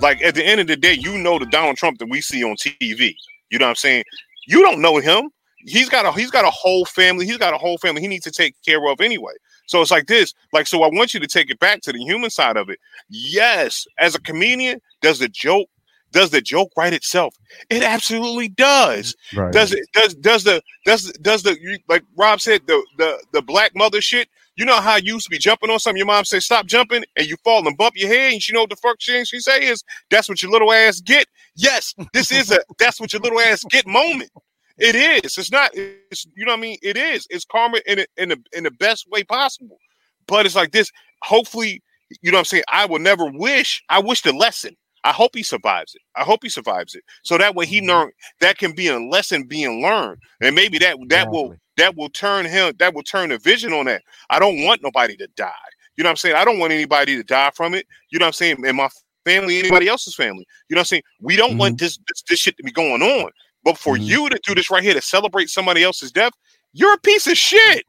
Like 0.00 0.22
at 0.22 0.34
the 0.34 0.44
end 0.44 0.60
of 0.60 0.66
the 0.66 0.76
day, 0.76 0.94
you 0.94 1.18
know 1.18 1.38
the 1.38 1.46
Donald 1.46 1.76
Trump 1.76 1.98
that 1.98 2.08
we 2.08 2.20
see 2.20 2.42
on 2.42 2.56
TV. 2.56 3.14
You 3.50 3.58
know 3.58 3.66
what 3.66 3.70
I'm 3.70 3.76
saying? 3.76 4.04
You 4.46 4.62
don't 4.62 4.80
know 4.80 4.98
him. 4.98 5.30
He's 5.66 5.88
got 5.88 6.06
a 6.06 6.12
he's 6.12 6.30
got 6.30 6.44
a 6.44 6.50
whole 6.50 6.84
family. 6.84 7.26
He's 7.26 7.38
got 7.38 7.52
a 7.54 7.58
whole 7.58 7.78
family 7.78 8.00
he 8.00 8.08
needs 8.08 8.24
to 8.24 8.30
take 8.30 8.54
care 8.64 8.84
of 8.88 9.00
anyway. 9.00 9.32
So 9.68 9.80
it's 9.80 9.90
like 9.90 10.06
this. 10.06 10.34
Like, 10.52 10.66
so 10.66 10.82
I 10.82 10.88
want 10.88 11.14
you 11.14 11.20
to 11.20 11.26
take 11.26 11.50
it 11.50 11.60
back 11.60 11.82
to 11.82 11.92
the 11.92 11.98
human 11.98 12.30
side 12.30 12.56
of 12.56 12.68
it. 12.68 12.80
Yes, 13.08 13.86
as 13.98 14.14
a 14.14 14.20
comedian, 14.20 14.80
does 15.00 15.20
the 15.20 15.28
joke 15.28 15.68
does 16.10 16.30
the 16.30 16.40
joke 16.40 16.72
write 16.74 16.94
itself? 16.94 17.34
It 17.68 17.82
absolutely 17.82 18.48
does. 18.48 19.14
Right. 19.34 19.52
Does 19.52 19.72
it 19.74 19.86
does 19.92 20.14
does 20.14 20.44
the 20.44 20.62
does 20.86 21.12
does 21.20 21.42
the 21.42 21.58
you, 21.60 21.78
like 21.86 22.02
Rob 22.16 22.40
said 22.40 22.62
the 22.66 22.82
the 22.96 23.22
the 23.32 23.42
black 23.42 23.72
mother 23.76 24.00
shit? 24.00 24.28
You 24.56 24.64
know 24.64 24.80
how 24.80 24.96
you 24.96 25.14
used 25.14 25.26
to 25.26 25.30
be 25.30 25.38
jumping 25.38 25.70
on 25.70 25.78
something. 25.78 25.98
Your 25.98 26.06
mom 26.06 26.24
said 26.24 26.42
stop 26.42 26.66
jumping, 26.66 27.04
and 27.16 27.26
you 27.26 27.36
fall 27.44 27.66
and 27.66 27.76
bump 27.76 27.94
your 27.96 28.08
head, 28.08 28.32
and 28.32 28.42
she 28.42 28.52
know 28.54 28.62
what 28.62 28.70
the 28.70 28.76
fuck 28.76 28.96
she 28.98 29.22
she 29.24 29.38
say 29.38 29.66
is 29.66 29.84
that's 30.10 30.28
what 30.28 30.42
your 30.42 30.50
little 30.50 30.72
ass 30.72 31.00
get. 31.00 31.26
Yes, 31.54 31.94
this 32.14 32.32
is 32.32 32.50
a 32.50 32.60
that's 32.78 32.98
what 33.00 33.12
your 33.12 33.20
little 33.20 33.40
ass 33.40 33.62
get 33.64 33.86
moment. 33.86 34.30
It 34.78 34.94
is. 34.94 35.36
It's 35.36 35.50
not. 35.50 35.70
It's 35.74 36.26
you 36.34 36.44
know 36.44 36.52
what 36.52 36.58
I 36.58 36.62
mean. 36.62 36.78
It 36.82 36.96
is. 36.96 37.26
It's 37.30 37.44
karma 37.44 37.80
in 37.86 38.00
it 38.00 38.10
in 38.16 38.30
the 38.30 38.38
in 38.52 38.64
the 38.64 38.70
best 38.70 39.08
way 39.10 39.24
possible. 39.24 39.78
But 40.26 40.46
it's 40.46 40.54
like 40.54 40.72
this. 40.72 40.90
Hopefully, 41.22 41.82
you 42.22 42.30
know 42.30 42.36
what 42.36 42.40
I'm 42.40 42.44
saying. 42.46 42.64
I 42.68 42.86
will 42.86 43.00
never 43.00 43.26
wish. 43.26 43.82
I 43.88 43.98
wish 43.98 44.22
the 44.22 44.32
lesson. 44.32 44.76
I 45.04 45.12
hope 45.12 45.34
he 45.34 45.42
survives 45.42 45.94
it. 45.94 46.02
I 46.16 46.22
hope 46.22 46.40
he 46.42 46.48
survives 46.48 46.94
it. 46.94 47.02
So 47.22 47.38
that 47.38 47.54
way 47.54 47.66
he 47.66 47.78
mm-hmm. 47.78 47.88
learn 47.88 48.10
that 48.40 48.58
can 48.58 48.72
be 48.72 48.88
a 48.88 48.98
lesson 48.98 49.44
being 49.44 49.82
learned, 49.82 50.20
and 50.40 50.54
maybe 50.54 50.78
that 50.78 50.96
that 51.08 51.30
will 51.30 51.54
that 51.76 51.96
will 51.96 52.10
turn 52.10 52.46
him 52.46 52.72
that 52.78 52.94
will 52.94 53.02
turn 53.02 53.30
the 53.30 53.38
vision 53.38 53.72
on 53.72 53.86
that. 53.86 54.02
I 54.30 54.38
don't 54.38 54.62
want 54.64 54.82
nobody 54.82 55.16
to 55.16 55.26
die. 55.36 55.52
You 55.96 56.04
know 56.04 56.08
what 56.08 56.12
I'm 56.12 56.16
saying? 56.16 56.36
I 56.36 56.44
don't 56.44 56.58
want 56.58 56.72
anybody 56.72 57.16
to 57.16 57.24
die 57.24 57.50
from 57.54 57.74
it. 57.74 57.86
You 58.10 58.20
know 58.20 58.26
what 58.26 58.28
I'm 58.28 58.32
saying? 58.34 58.64
And 58.64 58.76
my 58.76 58.88
family, 59.24 59.58
anybody 59.58 59.88
else's 59.88 60.14
family. 60.14 60.46
You 60.68 60.76
know 60.76 60.80
what 60.80 60.82
I'm 60.82 60.86
saying? 60.86 61.02
We 61.20 61.36
don't 61.36 61.58
want 61.58 61.76
mm-hmm. 61.76 61.84
this, 61.84 61.98
this 62.08 62.22
this 62.28 62.38
shit 62.38 62.56
to 62.56 62.62
be 62.62 62.70
going 62.70 63.02
on. 63.02 63.30
But 63.68 63.76
for 63.76 63.96
Mhm. 63.96 64.04
you 64.06 64.28
to 64.30 64.40
do 64.44 64.54
this 64.54 64.70
right 64.70 64.82
here 64.82 64.94
to 64.94 65.02
celebrate 65.02 65.50
somebody 65.50 65.82
else's 65.82 66.10
death, 66.10 66.32
you're 66.72 66.94
a 66.94 66.98
piece 67.00 67.26
of 67.26 67.36
shit. 67.36 67.84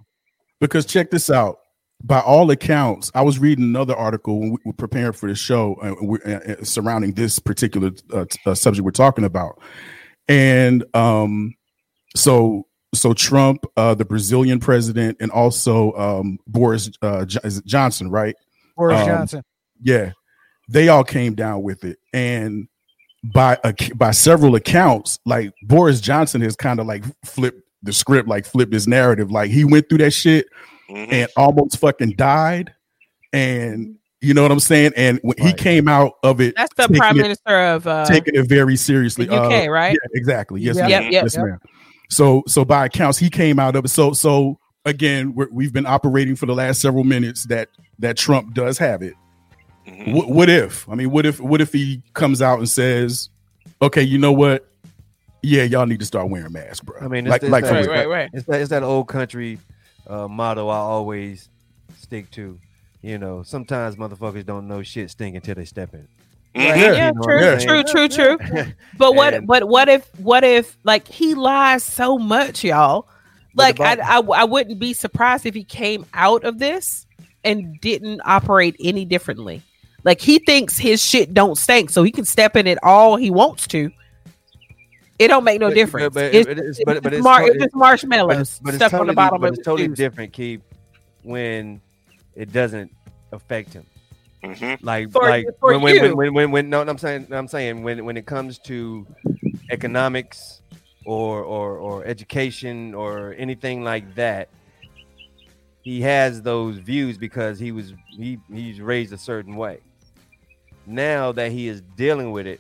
Because 0.60 0.86
check 0.86 1.10
this 1.10 1.30
out. 1.30 1.60
By 2.04 2.20
all 2.20 2.52
accounts, 2.52 3.10
I 3.16 3.22
was 3.22 3.40
reading 3.40 3.64
another 3.64 3.96
article 3.96 4.42
when 4.42 4.52
we 4.52 4.58
were 4.66 4.74
preparing 4.74 5.14
for 5.14 5.30
the 5.30 5.36
show 5.36 5.76
uh, 5.76 5.96
we- 6.04 6.20
uh, 6.26 6.40
uh, 6.40 6.64
surrounding 6.64 7.14
this 7.14 7.40
particular 7.40 7.92
uh, 8.14 8.26
t- 8.30 8.40
uh, 8.46 8.56
subject 8.56 8.84
we're 8.84 8.92
talking 8.92 9.24
about, 9.24 9.62
and 10.28 10.84
um, 10.94 11.54
so 12.14 12.68
so 12.94 13.14
Trump, 13.14 13.64
uh, 13.78 13.94
the 13.96 14.04
Brazilian 14.06 14.60
president, 14.60 15.16
and 15.22 15.32
also 15.32 15.94
um, 15.94 16.40
Boris 16.48 16.90
uh, 17.02 17.24
Jo- 17.24 17.40
Johnson, 17.66 18.10
right? 18.12 18.36
Boris 18.76 19.00
Um, 19.02 19.08
Johnson. 19.08 19.44
Yeah, 19.82 20.12
they 20.68 20.90
all 20.90 21.06
came 21.06 21.36
down 21.36 21.64
with 21.64 21.86
it, 21.86 22.00
and 22.14 22.68
by 23.24 23.58
a, 23.64 23.74
by 23.96 24.12
several 24.12 24.56
accounts, 24.56 25.20
like 25.26 25.54
Boris 25.64 26.00
Johnson 26.02 26.42
has 26.42 26.56
kind 26.56 26.80
of 26.80 26.86
like 26.88 27.04
flipped 27.26 27.62
the 27.84 27.94
script, 27.94 28.28
like 28.28 28.46
flipped 28.46 28.74
his 28.74 28.88
narrative. 28.88 29.32
Like 29.32 29.52
he 29.52 29.64
went 29.66 29.90
through 29.90 30.00
that 30.00 30.12
shit 30.12 30.48
Mhm. 30.90 31.08
and 31.12 31.30
almost 31.38 31.78
fucking 31.78 32.12
died, 32.18 32.74
and 33.34 33.96
you 34.22 34.34
know 34.34 34.42
what 34.42 34.52
I'm 34.52 34.60
saying. 34.60 34.94
And 34.98 35.20
when 35.22 35.38
he 35.38 35.54
came 35.54 35.88
out 35.88 36.14
of 36.24 36.42
it, 36.42 36.56
That's 36.56 36.74
the 36.76 36.88
prime 36.90 37.18
it- 37.18 37.22
minister 37.22 37.60
of 37.62 37.88
uh, 37.88 38.06
taking 38.06 38.36
it 38.36 38.48
very 38.48 38.76
seriously. 38.76 39.26
the 39.26 39.34
UK, 39.36 39.68
Uh, 39.68 39.72
right? 39.72 39.92
yeah, 39.94 40.08
exactly. 40.20 40.62
Yes, 40.62 40.76
Yep, 40.78 40.90
ma'am. 40.90 41.04
yep, 41.04 41.12
yes, 41.12 41.36
yep. 41.36 41.46
ma'am. 41.46 41.60
So, 42.10 42.44
so 42.48 42.66
by 42.66 42.86
accounts, 42.88 43.18
he 43.20 43.30
came 43.30 43.60
out 43.60 43.76
of 43.76 43.86
it. 43.86 43.90
So, 43.90 44.14
so 44.14 44.58
again, 44.86 45.36
we're, 45.36 45.48
we've 45.52 45.72
been 45.72 45.86
operating 45.86 46.36
for 46.36 46.48
the 46.48 46.56
last 46.56 46.82
several 46.82 47.04
minutes 47.04 47.46
that 47.46 47.70
that 48.00 48.18
Trump 48.18 48.54
does 48.56 48.78
have 48.80 49.02
it. 49.04 49.14
Mhm. 49.90 50.14
What, 50.14 50.30
what 50.30 50.50
if? 50.50 50.88
I 50.90 50.96
mean, 50.96 51.12
what 51.12 51.26
if? 51.26 51.40
What 51.40 51.62
if 51.62 51.74
he 51.74 52.02
comes 52.14 52.42
out 52.42 52.60
and 52.60 52.70
says, 52.70 53.30
"Okay, 53.82 54.04
you 54.04 54.18
know 54.18 54.32
what? 54.32 54.66
Yeah, 55.42 55.64
y'all 55.64 55.86
need 55.86 56.00
to 56.02 56.06
start 56.06 56.30
wearing 56.30 56.52
masks, 56.52 56.82
bro." 56.82 56.98
I 57.00 57.08
mean, 57.08 57.26
it's- 57.28 57.30
like, 57.30 57.44
it's 57.44 57.52
like 57.52 57.64
that- 57.64 57.86
for 57.86 57.90
Right, 57.90 57.98
right, 58.00 58.10
right. 58.10 58.30
It's 58.34 58.46
that 58.48 58.62
it's 58.62 58.70
that 58.70 58.84
old 58.84 59.08
country 59.08 59.58
uh, 60.08 60.28
motto 60.28 60.68
I 60.70 60.78
always 60.78 61.50
stick 61.98 62.30
to. 62.32 62.60
You 63.02 63.18
know, 63.18 63.44
sometimes 63.44 63.96
motherfuckers 63.96 64.46
don't 64.46 64.68
know 64.68 64.84
shit 64.84 65.10
stink 65.10 65.36
until 65.36 65.56
they 65.56 65.64
step 65.66 65.94
in. 65.94 66.02
Mhm. 66.54 66.66
Yeah. 66.66 66.76
Yeah, 66.76 67.08
You 67.08 67.14
know 67.14 67.22
true, 67.22 67.40
I'm 67.40 67.60
true, 67.84 67.84
true, 68.08 68.38
true. 68.38 68.66
But 68.98 69.16
what? 69.16 69.34
And- 69.36 69.48
But 69.48 69.70
what 69.70 69.88
if? 69.88 70.10
What 70.20 70.44
if? 70.44 70.76
Like 70.84 71.08
he 71.08 71.34
lies 71.36 71.84
so 71.84 72.18
much, 72.18 72.64
y'all. 72.66 73.08
Like 73.56 73.78
the 73.78 73.84
I, 73.84 74.18
I, 74.18 74.20
I 74.20 74.44
wouldn't 74.44 74.80
be 74.80 74.92
surprised 74.94 75.46
if 75.46 75.56
he 75.56 75.64
came 75.64 76.06
out 76.14 76.44
of 76.44 76.60
this 76.60 77.06
and 77.44 77.80
didn't 77.80 78.20
operate 78.26 78.76
any 78.84 79.06
differently. 79.06 79.62
Like 80.04 80.22
he 80.22 80.40
thinks 80.40 80.78
his 80.78 81.04
shit 81.04 81.34
don't 81.34 81.56
stink, 81.58 81.90
so 81.90 82.04
he 82.04 82.12
can 82.12 82.26
step 82.26 82.56
in 82.56 82.68
it 82.68 82.78
all 82.84 83.16
he 83.16 83.30
wants 83.32 83.68
to. 83.68 83.92
It 85.18 85.28
don't 85.28 85.44
make 85.44 85.60
no 85.60 85.68
But- 85.68 85.76
difference. 85.76 86.14
But, 86.14 86.34
it's, 86.34 86.48
but, 86.48 86.58
it's, 86.60 86.80
but, 86.86 87.04
but 87.04 87.14
it's, 87.14 87.18
it's, 87.18 87.24
mar- 87.24 87.40
totally- 87.40 87.56
it's 87.56 87.64
just 87.66 87.74
but 87.74 87.80
marshmallows 87.80 88.40
it's, 88.40 88.60
but 88.60 88.70
it's 88.70 88.78
stuff 88.78 88.92
totally, 88.92 89.02
on 89.02 89.08
the 89.08 89.14
bottom 89.14 89.42
but 89.42 89.54
it's 89.54 89.64
totally 89.66 89.88
shoes. 89.90 89.98
different, 89.98 90.32
Keep, 90.32 90.62
when 91.24 91.82
it 92.36 92.54
doesn't 92.54 92.90
affect 93.34 93.74
him. 93.74 93.86
Mhm. 94.44 94.78
Like, 94.82 95.12
For- 95.12 95.24
like 95.30 95.46
for 95.60 95.74
when, 95.78 95.82
when, 95.82 96.02
when, 96.02 96.16
when, 96.16 96.34
when, 96.34 96.52
when, 96.52 96.70
no, 96.70 96.82
I'm 96.82 96.98
saying, 96.98 97.28
I'm 97.32 97.50
saying 97.50 97.84
when, 97.84 98.06
when 98.06 98.16
it 98.16 98.26
comes 98.26 98.58
to 98.60 99.06
economics 99.70 100.62
or, 101.06 101.44
or, 101.44 101.78
or 101.78 102.06
education 102.06 102.94
or 102.94 103.36
anything 103.38 103.84
like 103.84 104.16
that, 104.16 104.48
he 105.82 106.00
has 106.02 106.42
those 106.42 106.78
views 106.78 107.18
because 107.18 107.60
he 107.60 107.74
was, 107.74 107.94
he, 108.08 108.38
he's 108.54 108.80
raised 108.80 109.12
a 109.12 109.18
certain 109.18 109.56
way. 109.58 109.80
Now 110.94 111.32
that 111.34 111.52
he 111.52 111.68
is 111.68 111.82
dealing 111.96 112.32
with 112.32 112.48
it, 112.48 112.60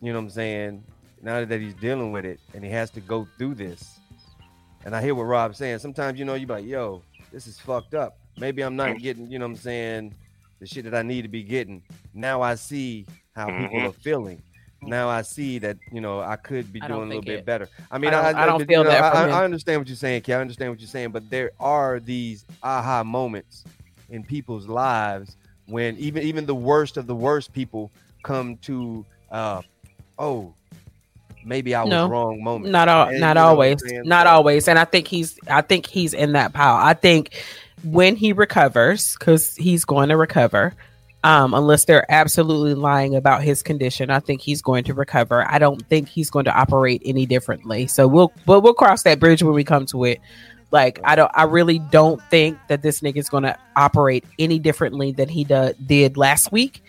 you 0.00 0.10
know 0.10 0.18
what 0.18 0.24
I'm 0.24 0.30
saying? 0.30 0.82
Now 1.20 1.44
that 1.44 1.60
he's 1.60 1.74
dealing 1.74 2.10
with 2.10 2.24
it 2.24 2.40
and 2.54 2.64
he 2.64 2.70
has 2.70 2.90
to 2.92 3.00
go 3.00 3.28
through 3.36 3.56
this, 3.56 3.98
and 4.86 4.96
I 4.96 5.02
hear 5.02 5.14
what 5.14 5.24
Rob's 5.24 5.58
saying. 5.58 5.80
Sometimes, 5.80 6.18
you 6.18 6.24
know, 6.24 6.32
you 6.34 6.46
be 6.46 6.52
like, 6.54 6.64
yo, 6.64 7.02
this 7.30 7.46
is 7.46 7.58
fucked 7.58 7.92
up. 7.94 8.16
Maybe 8.38 8.62
I'm 8.62 8.74
not 8.74 8.98
getting, 9.00 9.30
you 9.30 9.38
know 9.38 9.44
what 9.46 9.50
I'm 9.52 9.56
saying, 9.58 10.14
the 10.60 10.66
shit 10.66 10.84
that 10.84 10.94
I 10.94 11.02
need 11.02 11.22
to 11.22 11.28
be 11.28 11.42
getting. 11.42 11.82
Now 12.14 12.40
I 12.40 12.54
see 12.54 13.04
how 13.34 13.46
people 13.48 13.80
Mhm. 13.80 13.88
are 13.90 13.92
feeling. 13.92 14.42
Now 14.80 15.10
I 15.10 15.20
see 15.20 15.58
that, 15.58 15.76
you 15.92 16.00
know, 16.00 16.20
I 16.20 16.36
could 16.36 16.72
be 16.72 16.80
I 16.80 16.88
doing 16.88 17.02
a 17.02 17.06
little 17.06 17.20
bit 17.22 17.40
it- 17.40 17.44
better. 17.44 17.68
I 17.90 17.98
mean, 17.98 18.14
I 18.14 18.28
I, 18.28 18.32
don't- 18.32 18.40
I 18.42 18.46
don't 18.46 18.66
feel 18.66 18.82
know, 18.84 18.88
that 18.90 19.02
I, 19.02 19.10
from 19.10 19.18
I- 19.18 19.24
him. 19.28 19.34
I 19.34 19.44
understand 19.44 19.80
what 19.82 19.88
you're 19.88 19.96
saying, 19.96 20.22
Kay. 20.22 20.32
I 20.34 20.40
understand 20.40 20.70
what 20.70 20.80
you're 20.80 20.88
saying, 20.88 21.10
but 21.10 21.28
there 21.28 21.50
are 21.60 22.00
these 22.00 22.46
aha 22.62 23.02
moments 23.04 23.64
in 24.08 24.22
people's 24.24 24.66
lives 24.68 25.36
when 25.66 25.96
even 25.96 26.22
even 26.22 26.46
the 26.46 26.54
worst 26.54 26.96
of 26.96 27.06
the 27.06 27.14
worst 27.14 27.52
people 27.52 27.90
come 28.22 28.56
to 28.58 29.04
uh 29.30 29.62
oh 30.18 30.52
maybe 31.46 31.74
I 31.74 31.82
was 31.82 31.90
No. 31.90 32.08
wrong 32.08 32.42
moment. 32.42 32.72
Not 32.72 32.88
all, 32.88 33.08
And 33.08 33.20
not 33.20 33.28
you 33.28 33.34
know 33.34 33.40
what 33.40 33.46
I'm 33.46 33.50
always, 33.50 33.82
not 34.04 34.26
always. 34.26 34.68
And 34.68 34.78
I 34.78 34.84
think 34.84 35.06
he's, 35.06 35.38
I 35.48 35.62
think 35.62 35.86
he's 35.86 36.12
in 36.12 36.32
that 36.32 36.52
pile. 36.52 36.74
I 36.76 36.92
think 36.94 37.34
when 37.84 38.16
he 38.16 38.32
recovers, 38.32 39.14
because 39.14 39.54
he's 39.54 39.84
going 39.84 40.08
to 40.08 40.16
recover, 40.16 40.74
um, 41.22 41.54
unless 41.54 41.84
they're 41.84 42.10
absolutely 42.10 42.74
lying 42.74 43.14
about 43.14 43.42
his 43.42 43.62
condition, 43.62 44.10
I 44.10 44.20
think 44.20 44.40
he's 44.40 44.60
going 44.60 44.84
to 44.84 44.94
recover. 44.94 45.48
I 45.48 45.58
don't 45.58 45.86
think 45.88 46.08
he's 46.08 46.30
going 46.30 46.44
to 46.46 46.52
operate 46.52 47.00
any 47.04 47.26
differently. 47.26 47.86
So 47.86 48.08
we'll, 48.08 48.32
we'll, 48.46 48.60
we'll 48.60 48.74
cross 48.74 49.04
that 49.04 49.20
bridge 49.20 49.42
when 49.42 49.54
we 49.54 49.64
come 49.64 49.86
to 49.86 50.04
it. 50.04 50.20
Like 50.70 51.00
I 51.04 51.14
don't, 51.14 51.30
I 51.34 51.44
really 51.44 51.78
don't 51.78 52.20
think 52.30 52.58
that 52.68 52.82
this 52.82 53.00
nigga 53.00 53.16
is 53.16 53.28
going 53.28 53.44
to 53.44 53.56
operate 53.76 54.24
any 54.38 54.58
differently 54.58 55.12
than 55.12 55.28
he 55.28 55.44
do, 55.44 55.72
did 55.86 56.16
last 56.16 56.52
week. 56.52 56.82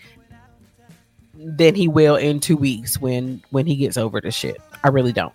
Than 1.34 1.76
he 1.76 1.86
will 1.86 2.16
in 2.16 2.40
two 2.40 2.56
weeks 2.56 3.00
when 3.00 3.42
when 3.50 3.66
he 3.66 3.76
gets 3.76 3.96
over 3.96 4.20
the 4.20 4.32
shit. 4.32 4.60
I 4.82 4.88
really 4.88 5.12
don't. 5.12 5.32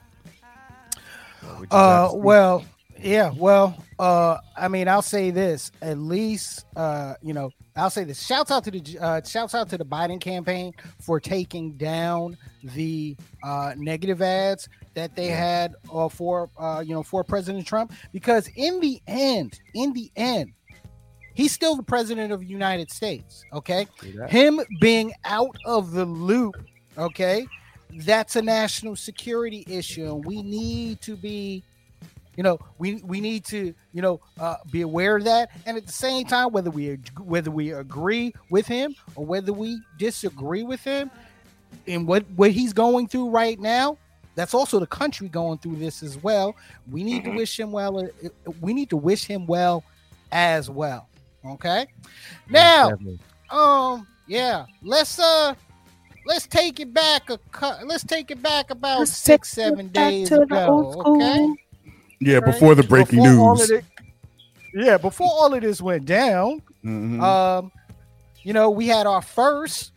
Well, 1.42 1.60
we 1.62 1.68
just 1.68 1.72
have 1.72 2.12
Uh, 2.12 2.16
well, 2.16 2.66
yeah, 3.00 3.32
well, 3.36 3.82
uh, 4.00 4.38
I 4.58 4.68
mean, 4.68 4.88
I'll 4.88 5.02
say 5.02 5.32
this. 5.32 5.72
At 5.82 5.98
least, 5.98 6.66
uh, 6.76 7.16
you 7.22 7.34
know, 7.34 7.52
I'll 7.76 7.90
say 7.90 8.04
this. 8.04 8.26
Shouts 8.26 8.52
out 8.52 8.64
to 8.66 8.72
the 8.72 9.00
uh, 9.00 9.22
shouts 9.24 9.56
out 9.56 9.70
to 9.70 9.78
the 9.78 9.86
Biden 9.86 10.20
campaign 10.22 10.74
for 11.00 11.20
taking 11.20 11.74
down 11.74 12.38
the 12.64 13.16
uh, 13.42 13.74
negative 13.78 14.22
ads 14.22 14.70
that 14.94 15.16
they 15.16 15.28
had 15.28 15.76
uh, 15.94 16.10
for 16.10 16.50
uh, 16.58 16.84
you 16.86 16.94
know 16.94 17.04
for 17.04 17.24
President 17.24 17.66
Trump 17.66 17.94
because 18.12 18.50
in 18.56 18.80
the 18.80 19.02
end, 19.08 19.60
in 19.74 19.94
the 19.94 20.12
end, 20.16 20.54
he's 21.34 21.52
still 21.52 21.76
the 21.76 21.84
president 21.84 22.32
of 22.32 22.42
the 22.42 22.46
United 22.46 22.92
States. 22.92 23.44
Okay, 23.54 23.88
him 24.28 24.60
being 24.80 25.14
out 25.26 25.56
of 25.66 25.92
the 25.92 26.06
loop, 26.06 26.56
okay, 26.98 27.48
that's 28.06 28.36
a 28.36 28.42
national 28.42 28.96
security 28.96 29.64
issue, 29.68 30.06
and 30.06 30.26
we 30.26 30.42
need 30.42 31.02
to 31.02 31.16
be 31.16 31.64
you 32.36 32.42
know, 32.42 32.60
we 32.80 32.96
we 33.04 33.22
need 33.22 33.46
to, 33.46 33.74
you 33.94 34.02
know, 34.02 34.20
uh, 34.40 34.56
be 34.72 34.82
aware 34.82 35.18
of 35.18 35.24
that, 35.26 35.52
and 35.66 35.78
at 35.78 35.86
the 35.86 35.94
same 35.94 36.26
time, 36.26 36.52
whether 36.52 36.72
we 36.72 36.98
whether 37.20 37.52
we 37.52 37.74
agree 37.74 38.34
with 38.50 38.66
him 38.66 38.96
or 39.16 39.26
whether 39.26 39.54
we 39.54 39.80
disagree 40.00 40.64
with 40.64 40.84
him, 40.84 41.12
in 41.86 42.06
what 42.06 42.26
what 42.36 42.52
he's 42.52 42.74
going 42.74 43.08
through 43.08 43.30
right 43.30 43.60
now, 43.60 43.98
that's 44.36 44.54
also 44.54 44.80
the 44.80 44.88
country 44.88 45.28
going 45.30 45.58
through 45.60 45.76
this 45.76 46.02
as 46.04 46.18
well. 46.22 46.56
We 46.90 47.04
need 47.04 47.24
to 47.26 47.32
wish 47.32 47.60
him 47.60 47.72
well. 47.72 48.00
uh, 48.00 48.04
uh, 48.26 48.52
We 48.62 48.74
need 48.74 48.90
to 48.90 48.98
wish 48.98 49.26
him 49.26 49.46
well 49.46 49.84
as 50.32 50.70
well. 50.70 51.08
Okay. 51.46 51.86
Now, 52.50 52.92
um, 53.50 54.08
yeah, 54.28 54.66
let's 54.82 55.20
uh, 55.20 55.54
let's 56.26 56.48
take 56.48 56.80
it 56.80 56.94
back 56.94 57.30
a 57.30 57.38
cut. 57.52 57.86
Let's 57.86 58.04
take 58.04 58.32
it 58.32 58.42
back 58.42 58.70
about 58.72 59.00
Let's 59.00 59.18
six, 59.18 59.50
seven 59.50 59.90
days 59.90 60.32
ago. 60.32 61.04
Okay. 61.06 61.54
Yeah, 62.22 62.40
before 62.40 62.74
the 62.76 62.84
breaking 62.84 63.22
Before 63.24 63.56
news. 63.58 63.70
it- 63.70 63.86
yeah, 64.76 64.98
before 64.98 65.28
all 65.30 65.54
of 65.54 65.62
this 65.62 65.82
went 65.82 66.06
down, 66.06 66.60
Mhm. 66.84 67.22
um, 67.22 67.72
you 68.42 68.54
know, 68.54 68.72
we 68.72 68.88
had 68.88 69.06
our 69.06 69.22
first 69.22 69.92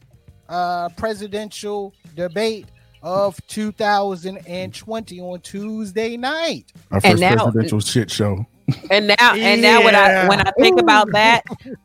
uh 0.49 0.89
presidential 0.91 1.93
debate 2.14 2.66
of 3.03 3.38
2020 3.47 5.20
on 5.20 5.40
Tuesday 5.40 6.16
night. 6.16 6.72
Our 6.90 6.97
and 6.97 7.03
first 7.05 7.20
now- 7.20 7.34
presidential 7.44 7.80
shit 7.80 8.11
show. 8.11 8.47
And 8.90 9.07
now, 9.07 9.34
and 9.34 9.62
now, 9.62 9.84
when 9.84 9.94
I 9.94 10.26
when 10.26 10.40
I 10.40 10.51
think 10.59 10.80
about 10.80 11.12
that, 11.12 11.44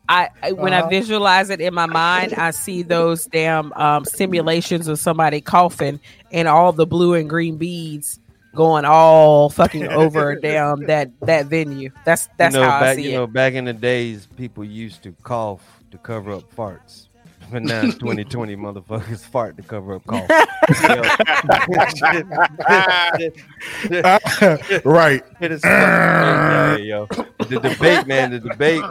I 0.10 0.30
I- 0.42 0.52
when 0.54 0.74
Uh-huh. 0.74 0.88
I 0.88 0.90
visualize 0.90 1.52
it 1.52 1.62
in 1.62 1.76
my 1.76 1.86
mind, 1.86 2.34
I 2.34 2.50
see 2.50 2.82
those 2.82 3.26
damn 3.26 3.72
um, 3.74 4.04
simulations 4.04 4.88
of 4.88 4.98
somebody 4.98 5.42
coughing 5.42 6.00
and 6.32 6.48
all 6.48 6.72
the 6.72 6.88
blue 6.88 7.14
and 7.14 7.30
green 7.30 7.58
beads 7.58 8.20
going 8.56 8.84
all 8.86 9.52
fucking 9.52 9.90
over 9.90 10.34
damn 10.42 10.88
that 10.88 11.12
that 11.22 11.46
venue. 11.46 11.92
That's 12.04 12.28
that's 12.40 12.56
you 12.56 12.62
know, 12.62 12.68
how 12.72 12.80
back, 12.80 12.90
I 12.90 12.96
see 12.96 13.04
you 13.04 13.10
it. 13.10 13.14
know, 13.14 13.28
back 13.28 13.54
in 13.54 13.66
the 13.66 13.74
days, 13.74 14.28
people 14.36 14.64
used 14.66 15.04
to 15.04 15.12
cough 15.22 15.62
to 15.92 16.00
cover 16.00 16.32
up 16.32 16.52
farts. 16.56 17.10
But 17.52 17.64
now 17.64 17.82
it's 17.82 17.98
2020, 17.98 18.56
motherfuckers 18.56 19.20
fart 19.26 19.58
to 19.58 19.64
cover 19.64 19.96
up 19.96 20.06
cough. 20.08 20.30
right. 24.86 25.24
It 25.42 25.52
is 25.52 25.62
fucking 25.62 26.76
crazy, 26.78 26.88
yo. 26.90 27.08
The 27.50 27.60
debate, 27.62 28.08
man, 28.08 28.32
the 28.32 28.40
debate 28.40 28.84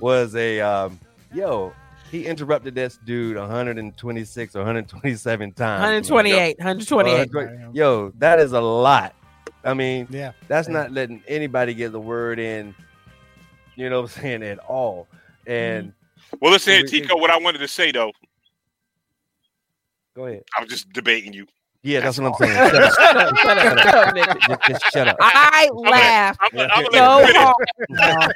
was 0.00 0.34
a 0.34 0.60
um, 0.60 0.98
yo. 1.32 1.72
He 2.10 2.26
interrupted 2.26 2.74
this 2.74 2.98
dude 3.04 3.36
126 3.36 4.56
or 4.56 4.60
127 4.60 5.52
times. 5.52 6.08
128, 6.08 6.58
128. 6.58 7.34
Uh, 7.34 7.70
Yo, 7.74 8.10
that 8.16 8.40
is 8.40 8.52
a 8.52 8.60
lot. 8.60 9.14
I 9.62 9.74
mean, 9.74 10.06
Yeah. 10.08 10.32
that's 10.48 10.68
not 10.68 10.90
letting 10.90 11.22
anybody 11.28 11.74
get 11.74 11.92
the 11.92 12.00
word 12.00 12.38
in. 12.38 12.74
You 13.76 13.90
know 13.90 14.00
what 14.00 14.16
I'm 14.16 14.22
saying 14.22 14.42
at 14.42 14.58
all. 14.60 15.06
And 15.46 15.92
Well, 16.40 16.52
listen 16.52 16.74
here, 16.74 16.82
We- 16.82 16.88
Tico. 16.88 17.16
What 17.16 17.30
I 17.30 17.38
wanted 17.38 17.58
to 17.58 17.68
say 17.68 17.90
though, 17.92 18.12
go 20.14 20.26
ahead. 20.26 20.42
I 20.56 20.60
was 20.62 20.70
just 20.70 20.92
debating 20.92 21.32
you. 21.32 21.46
Yeah, 21.82 22.00
that's 22.00 22.18
what 22.18 22.26
I'm 22.26 22.34
saying. 22.34 22.52
Shut 22.72 22.74
up. 22.82 22.92
Shut 22.92 23.16
up, 23.16 23.36
shut 23.38 23.58
up, 23.58 23.78
shut 23.78 23.94
up, 23.94 24.14
nigga. 24.14 24.40
Just, 24.48 24.60
just 24.68 24.92
shut 24.92 25.08
up. 25.08 25.16
I 25.20 25.68
laughed 25.72 26.40
I'm, 26.42 26.50
gonna- 26.56 26.72
I'm 26.74 26.84
so 26.86 26.90
gonna 26.90 27.22
let 27.22 27.36
hard. 27.36 28.32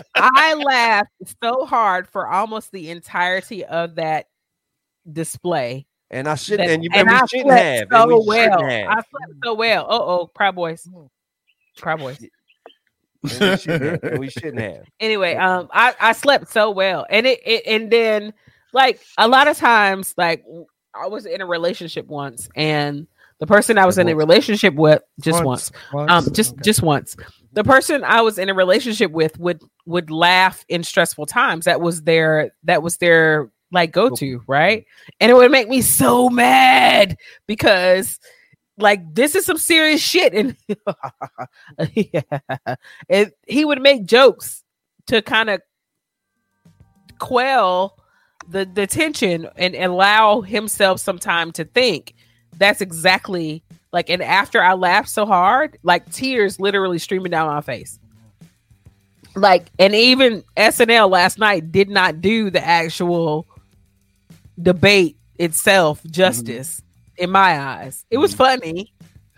I 0.16 0.54
laughed 0.54 1.10
so 1.42 1.64
hard 1.64 2.08
for 2.08 2.26
almost 2.28 2.72
the 2.72 2.90
entirety 2.90 3.64
of 3.64 3.94
that 3.96 4.26
display. 5.10 5.86
And 6.10 6.26
I 6.28 6.34
shouldn't. 6.34 6.66
that- 6.68 6.74
And 6.74 6.84
you 6.84 6.90
and 6.92 7.08
we 7.08 7.14
I 7.14 7.26
shouldn't 7.26 7.50
have. 7.52 7.88
so 7.90 8.02
and 8.02 8.08
we 8.10 8.24
well. 8.26 8.58
shouldn't 8.58 8.70
have. 8.70 8.88
I 8.88 8.94
slept 8.94 9.32
so 9.44 9.54
well. 9.54 9.84
Uh 9.84 9.98
oh, 10.00 10.26
Proud 10.34 10.56
Boys. 10.56 10.88
Proud 11.76 12.00
Boys. 12.00 12.18
And 13.30 13.50
we 13.50 13.56
shouldn't 13.56 14.02
have. 14.04 14.18
we 14.18 14.28
shouldn't 14.30 14.60
have. 14.60 14.84
Anyway, 15.00 15.34
um, 15.34 15.68
I 15.72 15.94
I 16.00 16.12
slept 16.12 16.48
so 16.52 16.70
well, 16.70 17.06
and 17.10 17.26
it, 17.26 17.40
it 17.44 17.62
and 17.66 17.90
then 17.90 18.32
like 18.72 19.00
a 19.16 19.26
lot 19.28 19.48
of 19.48 19.56
times, 19.56 20.14
like 20.16 20.44
I 20.94 21.08
was 21.08 21.26
in 21.26 21.40
a 21.40 21.46
relationship 21.46 22.06
once, 22.06 22.48
and 22.54 23.06
the 23.40 23.46
person 23.46 23.78
I 23.78 23.86
was 23.86 23.98
in 23.98 24.08
a 24.08 24.14
relationship 24.16 24.74
with 24.74 25.02
just 25.20 25.44
once, 25.44 25.70
um, 25.92 26.32
just 26.32 26.52
Okay. 26.54 26.62
just 26.62 26.82
once. 26.82 27.16
The 27.52 27.64
person 27.64 28.04
I 28.04 28.20
was 28.20 28.38
in 28.38 28.48
a 28.48 28.54
relationship 28.54 29.10
with 29.10 29.38
would 29.38 29.62
would 29.86 30.10
laugh 30.10 30.64
in 30.68 30.82
stressful 30.84 31.26
times. 31.26 31.64
That 31.64 31.80
was 31.80 32.02
their 32.02 32.52
that 32.64 32.82
was 32.82 32.98
their 32.98 33.50
like 33.72 33.92
go 33.92 34.10
to, 34.10 34.42
right? 34.46 34.86
And 35.20 35.30
it 35.30 35.34
would 35.34 35.50
make 35.50 35.68
me 35.68 35.82
so 35.82 36.28
mad 36.28 37.16
because 37.46 38.18
like 38.78 39.14
this 39.14 39.34
is 39.34 39.44
some 39.44 39.58
serious 39.58 40.00
shit. 40.00 40.32
And 40.34 40.56
yeah. 41.94 42.22
and 43.08 43.32
he 43.46 43.64
would 43.64 43.82
make 43.82 44.04
jokes 44.06 44.62
to 45.06 45.22
kind 45.22 45.50
of 45.50 45.60
quell 47.18 47.98
the 48.48 48.64
the 48.64 48.86
tension 48.86 49.48
and 49.56 49.74
allow 49.74 50.40
himself 50.40 51.00
some 51.00 51.18
time 51.18 51.52
to 51.52 51.64
think. 51.64 52.14
That's 52.56 52.80
exactly 52.80 53.62
like 53.92 54.10
and 54.10 54.22
after 54.22 54.62
i 54.62 54.74
laughed 54.74 55.08
so 55.08 55.24
hard 55.24 55.78
like 55.82 56.10
tears 56.12 56.60
literally 56.60 56.98
streaming 56.98 57.30
down 57.30 57.46
my 57.46 57.60
face. 57.60 57.98
Like 59.34 59.70
and 59.78 59.94
even 59.94 60.42
snl 60.56 61.10
last 61.10 61.38
night 61.38 61.70
did 61.70 61.88
not 61.88 62.20
do 62.20 62.50
the 62.50 62.64
actual 62.64 63.46
debate 64.60 65.16
itself 65.38 66.00
mm-hmm. 66.00 66.10
justice 66.10 66.82
in 67.18 67.30
my 67.30 67.60
eyes 67.60 68.04
it 68.10 68.18
was 68.18 68.34
mm. 68.34 68.38
funny 68.38 68.92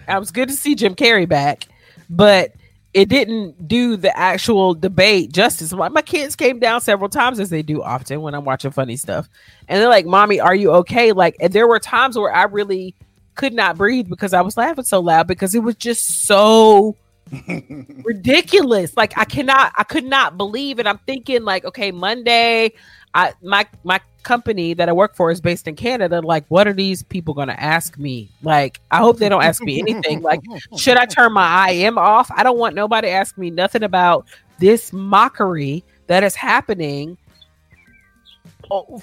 i 0.08 0.18
was 0.18 0.30
good 0.30 0.48
to 0.48 0.54
see 0.54 0.74
jim 0.74 0.94
carrey 0.94 1.28
back 1.28 1.66
but 2.08 2.52
it 2.92 3.08
didn't 3.08 3.68
do 3.68 3.96
the 3.96 4.16
actual 4.18 4.74
debate 4.74 5.32
justice. 5.32 5.72
My, 5.72 5.88
my 5.88 6.02
kids 6.02 6.34
came 6.34 6.58
down 6.58 6.80
several 6.80 7.08
times 7.08 7.38
as 7.38 7.48
they 7.48 7.62
do 7.62 7.82
often 7.82 8.20
when 8.20 8.34
I'm 8.34 8.44
watching 8.44 8.72
funny 8.72 8.96
stuff. 8.96 9.28
And 9.68 9.80
they're 9.80 9.88
like, 9.88 10.06
Mommy, 10.06 10.40
are 10.40 10.54
you 10.54 10.72
okay? 10.72 11.12
Like, 11.12 11.36
and 11.38 11.52
there 11.52 11.68
were 11.68 11.78
times 11.78 12.18
where 12.18 12.34
I 12.34 12.44
really 12.44 12.96
could 13.36 13.52
not 13.52 13.76
breathe 13.76 14.08
because 14.08 14.34
I 14.34 14.40
was 14.40 14.56
laughing 14.56 14.84
so 14.84 14.98
loud 14.98 15.28
because 15.28 15.54
it 15.54 15.60
was 15.60 15.76
just 15.76 16.26
so 16.26 16.96
ridiculous. 18.04 18.96
Like 18.96 19.16
I 19.16 19.24
cannot, 19.24 19.72
I 19.76 19.84
could 19.84 20.04
not 20.04 20.36
believe 20.36 20.78
it. 20.78 20.86
I'm 20.86 20.98
thinking 20.98 21.44
like, 21.44 21.64
okay, 21.64 21.90
Monday, 21.90 22.72
I 23.14 23.32
my 23.42 23.66
my 23.84 24.00
company 24.22 24.74
that 24.74 24.88
I 24.88 24.92
work 24.92 25.16
for 25.16 25.30
is 25.30 25.40
based 25.40 25.66
in 25.66 25.76
Canada. 25.76 26.20
Like, 26.20 26.44
what 26.48 26.68
are 26.68 26.72
these 26.72 27.02
people 27.02 27.34
gonna 27.34 27.56
ask 27.58 27.98
me? 27.98 28.30
Like, 28.42 28.80
I 28.90 28.98
hope 28.98 29.18
they 29.18 29.28
don't 29.28 29.42
ask 29.42 29.62
me 29.62 29.80
anything. 29.80 30.22
Like, 30.22 30.40
should 30.76 30.96
I 30.96 31.06
turn 31.06 31.32
my 31.32 31.70
IM 31.70 31.98
off? 31.98 32.30
I 32.36 32.42
don't 32.42 32.58
want 32.58 32.74
nobody 32.74 33.08
ask 33.08 33.36
me 33.38 33.50
nothing 33.50 33.82
about 33.82 34.26
this 34.58 34.92
mockery 34.92 35.84
that 36.06 36.22
is 36.22 36.34
happening 36.34 37.16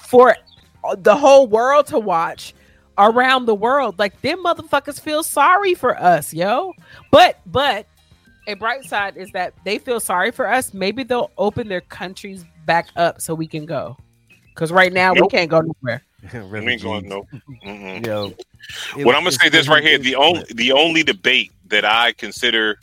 for 0.00 0.36
the 0.98 1.16
whole 1.16 1.46
world 1.46 1.86
to 1.88 1.98
watch 1.98 2.54
around 2.96 3.46
the 3.46 3.54
world. 3.54 3.98
Like 3.98 4.20
them 4.22 4.44
motherfuckers 4.44 5.00
feel 5.00 5.22
sorry 5.22 5.74
for 5.74 5.98
us, 5.98 6.32
yo. 6.32 6.72
But 7.10 7.40
but 7.46 7.86
a 8.48 8.54
bright 8.54 8.84
side 8.84 9.16
is 9.16 9.30
that 9.32 9.54
they 9.64 9.78
feel 9.78 10.00
sorry 10.00 10.30
for 10.32 10.48
us. 10.50 10.72
Maybe 10.74 11.04
they'll 11.04 11.30
open 11.38 11.68
their 11.68 11.82
countries 11.82 12.44
back 12.66 12.88
up 12.96 13.20
so 13.20 13.34
we 13.34 13.46
can 13.46 13.66
go. 13.66 13.96
Because 14.54 14.72
right 14.72 14.92
now 14.92 15.12
we 15.14 15.28
can't 15.28 15.50
go 15.50 15.60
nowhere. 15.60 16.02
We 16.50 16.58
ain't 16.72 16.82
going 16.82 17.08
no. 17.08 17.28
Yo, 17.62 17.70
it 17.70 18.04
Well, 18.96 19.06
was- 19.06 19.14
I'm 19.14 19.22
gonna 19.22 19.30
say 19.30 19.48
this 19.48 19.68
right 19.68 19.84
here: 19.84 19.98
the 19.98 20.16
only 20.16 20.42
the 20.52 20.72
only 20.72 21.04
debate 21.04 21.52
that 21.68 21.84
I 21.84 22.12
consider 22.14 22.76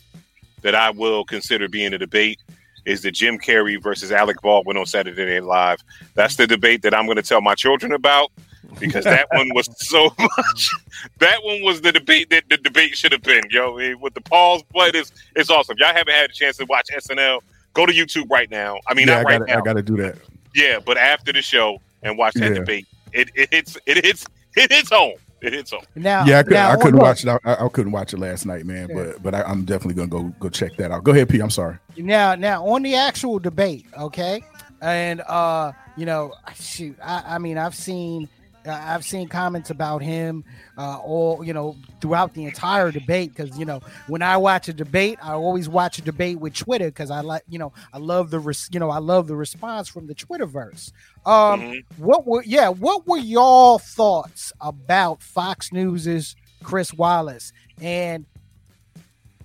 that 0.62 0.74
I 0.74 0.88
will 0.90 1.22
consider 1.22 1.68
being 1.68 1.92
a 1.92 1.98
debate 1.98 2.40
is 2.86 3.02
the 3.02 3.10
Jim 3.10 3.38
Carrey 3.38 3.80
versus 3.82 4.10
Alec 4.10 4.40
Baldwin 4.40 4.78
on 4.78 4.86
Saturday 4.86 5.26
Night 5.34 5.44
Live. 5.44 5.80
That's 6.14 6.36
the 6.36 6.46
debate 6.46 6.80
that 6.82 6.94
I'm 6.94 7.04
going 7.04 7.16
to 7.16 7.22
tell 7.22 7.42
my 7.42 7.54
children 7.54 7.92
about 7.92 8.32
because 8.80 9.04
that 9.04 9.28
one 9.32 9.50
was 9.54 9.68
so 9.86 10.10
much. 10.18 10.70
That 11.18 11.42
one 11.44 11.62
was 11.62 11.80
the 11.80 11.92
debate 11.92 12.30
that 12.30 12.44
the 12.48 12.56
debate 12.56 12.96
should 12.96 13.12
have 13.12 13.22
been. 13.22 13.42
Yo, 13.50 13.74
with 13.98 14.14
the 14.14 14.20
pause, 14.20 14.62
but 14.72 14.94
it's 14.94 15.12
it's 15.34 15.50
awesome. 15.50 15.76
Y'all 15.78 15.92
haven't 15.94 16.14
had 16.14 16.30
a 16.30 16.32
chance 16.32 16.56
to 16.58 16.64
watch 16.66 16.88
SNL? 16.94 17.40
Go 17.74 17.86
to 17.86 17.92
YouTube 17.92 18.30
right 18.30 18.50
now. 18.50 18.78
I 18.88 18.94
mean, 18.94 19.08
yeah, 19.08 19.14
I 19.14 19.16
not 19.22 19.26
right 19.26 19.38
gotta, 19.40 19.52
now. 19.52 19.58
I 19.58 19.62
gotta 19.64 19.82
do 19.82 19.96
that. 19.98 20.16
Yeah, 20.54 20.78
but 20.84 20.96
after 20.96 21.32
the 21.32 21.42
show 21.42 21.80
and 22.02 22.16
watch 22.16 22.34
that 22.34 22.50
Yeah. 22.52 22.58
debate, 22.58 22.86
it 23.12 23.30
it 23.34 23.52
hits 23.52 23.76
it 23.86 24.04
hits 24.04 24.26
it 24.56 24.72
hits 24.72 24.90
home. 24.90 25.14
It 25.42 25.52
hits 25.52 25.70
home. 25.70 25.82
Now, 25.94 26.24
Yeah, 26.24 26.38
I, 26.38 26.42
could, 26.42 26.52
now, 26.54 26.70
I 26.70 26.76
couldn't 26.76 26.98
watch 26.98 27.22
it. 27.22 27.28
I, 27.28 27.38
I 27.44 27.68
couldn't 27.68 27.92
watch 27.92 28.14
it 28.14 28.18
last 28.18 28.46
night, 28.46 28.64
man. 28.64 28.88
Yeah. 28.88 28.94
But 28.94 29.22
but 29.22 29.34
I, 29.34 29.42
I'm 29.42 29.64
definitely 29.66 29.94
gonna 29.94 30.08
go 30.08 30.34
go 30.40 30.48
check 30.48 30.76
that 30.78 30.90
out. 30.90 31.04
Go 31.04 31.12
ahead, 31.12 31.28
P. 31.28 31.40
I'm 31.40 31.50
sorry. 31.50 31.76
now 31.98 32.34
now 32.34 32.66
on 32.66 32.82
the 32.82 32.94
actual 32.94 33.38
debate 33.38 33.86
okay 33.98 34.42
and 34.82 35.22
uh 35.22 35.72
you 35.96 36.04
know 36.04 36.32
shoot 36.54 36.94
i, 37.02 37.22
I 37.26 37.38
mean 37.38 37.56
i've 37.56 37.74
seen 37.74 38.28
i've 38.66 39.04
seen 39.04 39.28
comments 39.28 39.70
about 39.70 40.02
him 40.02 40.44
uh 40.78 40.98
all 40.98 41.42
you 41.44 41.52
know 41.52 41.76
throughout 42.00 42.34
the 42.34 42.44
entire 42.44 42.90
debate 42.90 43.34
because 43.34 43.58
you 43.58 43.64
know 43.64 43.80
when 44.08 44.22
i 44.22 44.36
watch 44.36 44.68
a 44.68 44.72
debate 44.72 45.18
i 45.22 45.32
always 45.32 45.68
watch 45.68 45.98
a 45.98 46.02
debate 46.02 46.38
with 46.40 46.54
twitter 46.54 46.86
because 46.86 47.10
i 47.10 47.20
like 47.20 47.42
you 47.48 47.58
know 47.58 47.72
i 47.92 47.98
love 47.98 48.30
the 48.30 48.38
res- 48.38 48.68
you 48.72 48.80
know 48.80 48.90
i 48.90 48.98
love 48.98 49.26
the 49.26 49.36
response 49.36 49.88
from 49.88 50.06
the 50.06 50.14
twitterverse 50.14 50.92
um 51.24 51.60
Mhm. 51.60 51.84
what 51.98 52.26
were 52.26 52.42
yeah 52.44 52.68
what 52.68 53.06
were 53.06 53.18
y'all 53.18 53.78
thoughts 53.78 54.52
about 54.60 55.22
fox 55.22 55.72
news's 55.72 56.34
chris 56.62 56.92
wallace 56.92 57.52
and 57.80 58.24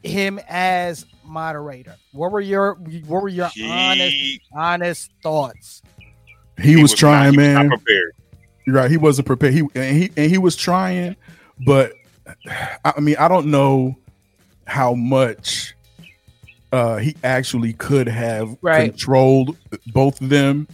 him 0.03 0.39
as 0.49 1.05
moderator? 1.23 1.95
What 2.11 2.31
were 2.31 2.41
your 2.41 2.73
what 3.05 3.21
were 3.21 3.29
your 3.29 3.51
honest 3.63 4.15
He, 4.15 4.41
honest 4.51 5.11
thoughts? 5.21 5.83
He, 6.59 6.81
was, 6.81 6.93
trying, 6.93 7.35
not, 7.35 7.63
he 7.63 7.69
was 7.69 7.79
man. 8.65 8.73
not 8.73 8.73
prepared. 8.73 8.73
You're 8.73 8.75
right. 8.75 8.91
He 8.91 8.97
wasn't 8.97 9.27
prepared. 9.27 9.53
He 9.53 9.59
and 9.75 9.97
he 9.97 10.11
and 10.17 10.29
he 10.31 10.37
was 10.37 10.55
trying, 10.55 11.15
but 11.65 11.93
I 12.85 12.99
mean, 12.99 13.15
I 13.19 13.27
don't 13.27 13.47
know 13.47 13.95
how 14.65 14.93
much 14.93 15.75
uh 16.71 16.97
he 16.97 17.15
actually 17.23 17.73
could 17.73 18.07
have 18.07 18.57
Right. 18.61 18.91
controlled 18.91 19.57
both 19.87 20.21
of 20.21 20.29
them, 20.29 20.67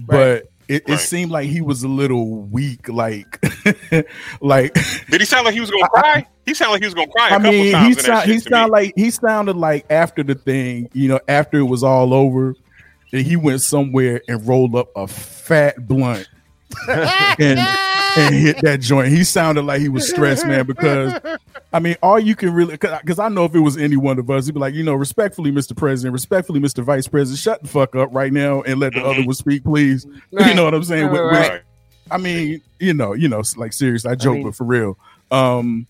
but 0.00 0.44
it, 0.66 0.82
it 0.86 0.88
Right. 0.88 0.98
seemed 0.98 1.30
like 1.30 1.48
he 1.48 1.60
was 1.60 1.82
a 1.82 1.88
little 1.88 2.36
weak. 2.42 2.88
Like, 2.88 3.38
like 4.40 4.74
Did 5.10 5.20
he 5.20 5.24
sound 5.26 5.44
like 5.44 5.54
he 5.54 5.60
was 5.60 5.70
gonna 5.70 5.88
cry? 5.88 6.26
He 6.46 6.54
sounded 6.54 6.72
like 6.72 6.82
he 6.82 6.86
was 6.86 6.94
gonna 6.94 7.06
cry. 7.12 7.28
a 7.28 7.32
I 7.34 7.36
couple 7.36 7.50
mean, 7.52 7.72
times 7.72 7.84
he 7.86 7.90
in 8.00 8.04
sound, 8.04 8.24
he 8.26 8.32
shit 8.34 8.42
to 8.44 8.50
me. 8.50 8.54
sound 8.56 8.72
like 8.72 8.92
he 8.96 9.10
sounded 9.10 9.56
like 9.56 9.86
after 9.90 10.22
the 10.22 10.34
thing, 10.34 10.88
you 10.94 11.08
know, 11.08 11.20
after 11.28 11.58
it 11.58 11.64
was 11.64 11.82
all 11.84 12.12
over, 12.14 12.54
that 13.12 13.22
he 13.22 13.36
went 13.36 13.60
somewhere 13.60 14.22
and 14.26 14.46
rolled 14.48 14.74
up 14.74 14.88
a 14.96 15.06
fat 15.06 15.86
blunt 15.86 16.28
and 16.88 17.58
and 18.16 18.34
hit 18.34 18.60
that 18.62 18.78
joint. 18.80 19.08
He 19.12 19.24
sounded 19.24 19.62
like 19.62 19.80
he 19.80 19.88
was 19.88 20.08
stressed, 20.08 20.46
man, 20.46 20.66
because 20.66 21.18
I 21.72 21.78
mean, 21.80 21.96
all 22.02 22.18
you 22.18 22.34
can 22.36 22.52
really 22.52 22.76
because 22.76 23.18
I 23.18 23.28
know 23.28 23.44
if 23.44 23.54
it 23.54 23.60
was 23.60 23.76
any 23.76 23.96
one 23.96 24.18
of 24.18 24.30
us, 24.30 24.46
he'd 24.46 24.52
be 24.52 24.60
like, 24.60 24.74
you 24.74 24.82
know, 24.84 24.94
respectfully, 24.94 25.50
Mr. 25.52 25.76
President, 25.76 26.12
respectfully, 26.12 26.60
Mr. 26.60 26.82
Vice 26.84 27.06
President, 27.08 27.38
shut 27.38 27.62
the 27.62 27.68
fuck 27.68 27.94
up 27.96 28.08
right 28.12 28.32
now 28.32 28.62
and 28.62 28.80
let 28.80 28.92
the 28.94 29.00
Mhm. 29.00 29.10
other 29.10 29.22
one 29.26 29.34
speak, 29.34 29.64
please. 29.64 30.06
You 30.32 30.54
know 30.54 30.64
what 30.64 30.74
I'm 30.74 30.84
saying? 30.84 31.06
Right, 31.06 31.12
With- 31.12 31.20
right, 31.32 31.52
with- 31.52 31.62
I 32.10 32.18
mean, 32.18 32.60
you 32.78 32.92
know, 32.94 33.12
you 33.14 33.28
know, 33.28 33.42
like 33.56 33.72
serious. 33.72 34.04
I 34.04 34.14
joke, 34.14 34.34
mean- 34.34 34.42
but 34.44 34.54
for 34.54 34.64
real. 34.64 34.98
Um, 35.30 35.86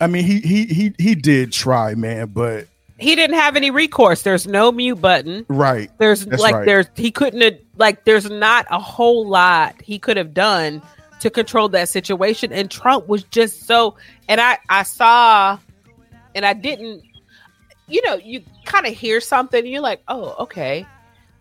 I 0.00 0.06
mean, 0.08 0.24
he 0.24 0.40
he 0.40 0.64
he 0.66 0.94
he 0.98 1.14
did 1.14 1.52
try, 1.52 1.94
man, 1.94 2.28
but 2.28 2.66
He 3.02 3.16
didn't 3.16 3.36
have 3.36 3.56
any 3.56 3.70
recourse. 3.70 4.22
There's 4.22 4.46
no 4.46 4.72
mute 4.72 5.00
button. 5.00 5.44
right, 5.48 5.90
There's 5.98 6.24
That's 6.24 6.40
like 6.40 6.54
right. 6.54 6.66
there's 6.66 6.86
he 6.94 7.10
couldn't 7.10 7.40
have 7.40 7.58
like 7.76 8.04
there's 8.04 8.30
not 8.30 8.66
a 8.70 8.78
whole 8.78 9.26
lot 9.26 9.80
he 9.82 9.98
could 9.98 10.16
have 10.16 10.32
done 10.32 10.82
to 11.20 11.30
control 11.30 11.68
that 11.70 11.88
situation. 11.88 12.52
And 12.52 12.70
Trump 12.70 13.08
was 13.08 13.24
just 13.24 13.66
so 13.66 13.96
and 14.28 14.40
I 14.40 14.58
I 14.68 14.82
saw 14.82 15.58
and 16.34 16.44
I 16.44 16.52
didn't 16.52 17.02
you 17.88 18.00
know, 18.06 18.14
you 18.14 18.42
kind 18.64 18.86
of 18.86 18.94
hear 18.94 19.20
something 19.20 19.58
and 19.58 19.68
you're 19.68 19.82
like, 19.82 20.02
oh, 20.08 20.34
okay. 20.38 20.86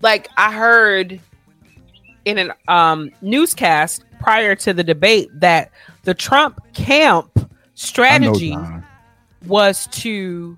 Like 0.02 0.28
I 0.38 0.52
heard 0.52 1.20
in 2.26 2.38
an 2.38 2.52
um 2.68 3.12
newscast 3.22 4.04
prior 4.20 4.56
to 4.56 4.74
the 4.74 4.84
debate 4.84 5.30
that 5.34 5.72
the 6.04 6.14
Trump 6.14 6.62
camp 6.74 7.50
strategy 7.74 8.58
was 9.46 9.88
to 9.88 10.56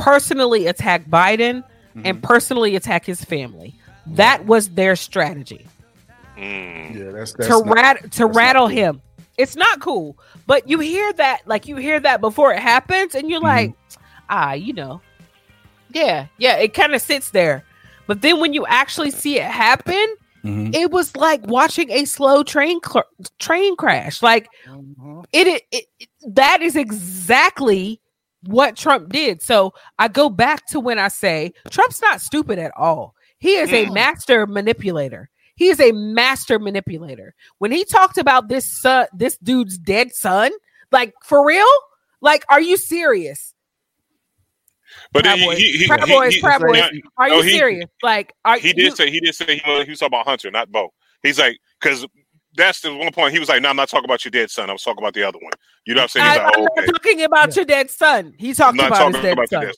personally 0.00 0.66
attack 0.66 1.08
Biden 1.08 1.62
Mm-hmm. 1.96 2.06
and 2.06 2.22
personally 2.22 2.76
attack 2.76 3.04
his 3.04 3.24
family. 3.24 3.74
That 4.06 4.46
was 4.46 4.70
their 4.70 4.94
strategy 4.96 5.66
Mm. 6.38 6.94
Yeah, 6.96 7.10
that's 7.10 7.32
that's 7.32 7.48
to 7.48 7.64
not- 7.64 7.74
rat 7.74 7.96
to 8.02 8.08
that's 8.26 8.36
rattle 8.36 8.68
cool. 8.68 8.76
him. 8.76 9.02
It's 9.36 9.56
not 9.56 9.80
cool, 9.80 10.16
but 10.46 10.68
you 10.68 10.78
hear 10.78 11.12
that 11.14 11.40
like 11.46 11.66
you 11.66 11.76
hear 11.76 11.98
that 12.00 12.20
before 12.20 12.52
it 12.54 12.60
happens, 12.60 13.14
and 13.14 13.24
Mm-hmm. 13.24 13.30
you're 13.30 13.40
like, 13.40 13.74
ah, 14.30 14.52
you 14.52 14.72
know, 14.72 15.00
yeah, 15.92 16.26
yeah. 16.38 16.56
It 16.56 16.72
kind 16.74 16.94
of 16.94 17.02
sits 17.02 17.30
there, 17.30 17.64
but 18.06 18.22
then 18.22 18.38
when 18.40 18.54
you 18.54 18.64
actually 18.66 19.10
see 19.10 19.38
it 19.40 19.44
happen, 19.50 20.06
Mhm. 20.44 20.74
it 20.74 20.90
was 20.92 21.14
like 21.16 21.44
watching 21.48 21.90
a 21.90 22.04
slow 22.06 22.42
train 22.44 22.78
cl- 22.86 23.04
train 23.40 23.74
crash. 23.76 24.22
Like 24.22 24.48
Mhm. 24.68 25.24
it, 25.32 25.62
it, 25.72 25.86
it 25.98 26.08
that 26.28 26.62
is 26.62 26.76
exactly 26.76 28.00
what 28.44 28.76
Trump 28.76 29.10
did. 29.10 29.42
So 29.42 29.74
I 29.98 30.08
go 30.08 30.28
back 30.30 30.66
to 30.68 30.80
when 30.80 30.98
I 30.98 31.08
say 31.08 31.52
Trump's 31.70 32.00
not 32.00 32.20
stupid 32.20 32.58
at 32.58 32.72
all. 32.76 33.14
He 33.38 33.54
is 33.56 33.72
a 33.72 33.86
Mm. 33.86 33.94
master 33.94 34.46
manipulator. 34.46 35.30
He 35.56 35.68
is 35.68 35.80
a 35.80 35.92
master 35.92 36.58
manipulator. 36.58 37.34
When 37.58 37.70
he 37.72 37.84
talked 37.84 38.16
about 38.18 38.48
this 38.48 38.64
son, 38.80 39.06
this 39.14 39.36
dude's 39.38 39.76
dead 39.78 40.14
son, 40.14 40.52
like 40.90 41.12
for 41.24 41.44
real, 41.46 41.66
like 42.22 42.44
are 42.48 42.60
you 42.60 42.76
serious? 42.76 43.54
But 45.12 45.24
Proud 45.24 45.38
he, 45.38 45.44
Boys, 45.46 45.58
he, 45.58 45.72
he, 45.72 45.86
Proud 45.86 46.04
he- 46.08 46.12
Boys, 46.14 46.34
he- 46.34 46.40
Proud 46.40 46.60
Boys. 46.62 46.82
Are 47.16 47.28
no, 47.28 47.36
you 47.36 47.42
he- 47.42 47.50
serious? 47.58 47.90
Like 48.02 48.32
are 48.44 48.58
he 48.58 48.68
you, 48.68 48.74
did 48.74 48.96
say 48.96 49.10
he 49.10 49.20
did 49.20 49.34
say 49.34 49.60
he 49.64 49.70
was, 49.70 49.84
he 49.84 49.90
was 49.90 49.98
talking 49.98 50.14
about 50.14 50.26
Hunter, 50.26 50.50
not 50.50 50.70
Bo. 50.72 50.92
He's 51.22 51.38
like 51.38 51.58
because 51.80 52.06
that's 52.56 52.80
the 52.80 52.94
one 52.94 53.12
point 53.12 53.32
he 53.32 53.38
was 53.40 53.48
like, 53.48 53.62
"No, 53.62 53.68
I'm 53.70 53.76
not 53.76 53.88
talking 53.88 54.04
about 54.06 54.24
your 54.24 54.30
dead 54.30 54.50
son. 54.50 54.68
I 54.70 54.72
was 54.72 54.82
talking 54.82 55.02
about 55.02 55.14
the 55.14 55.22
other 55.26 55.38
one." 55.40 55.52
You 55.86 55.94
know 55.94 56.00
what 56.00 56.04
I'm 56.04 56.08
saying? 56.08 56.26
I, 56.26 56.30
He's 56.30 56.38
like, 56.38 56.58
am 56.58 56.62
oh, 56.62 56.66
okay. 56.78 56.86
not 56.86 56.94
talking 57.02 57.22
about 57.22 57.56
your 57.56 57.64
dead 57.64 57.90
son. 57.90 58.34
He 58.38 58.48
I'm 58.50 58.54
talked 58.54 58.74
about 58.78 58.88
talking 58.90 59.14
his 59.14 59.22
dead 59.22 59.32
about 59.34 59.48
son. 59.48 59.60
dead 59.62 59.68
son. 59.68 59.74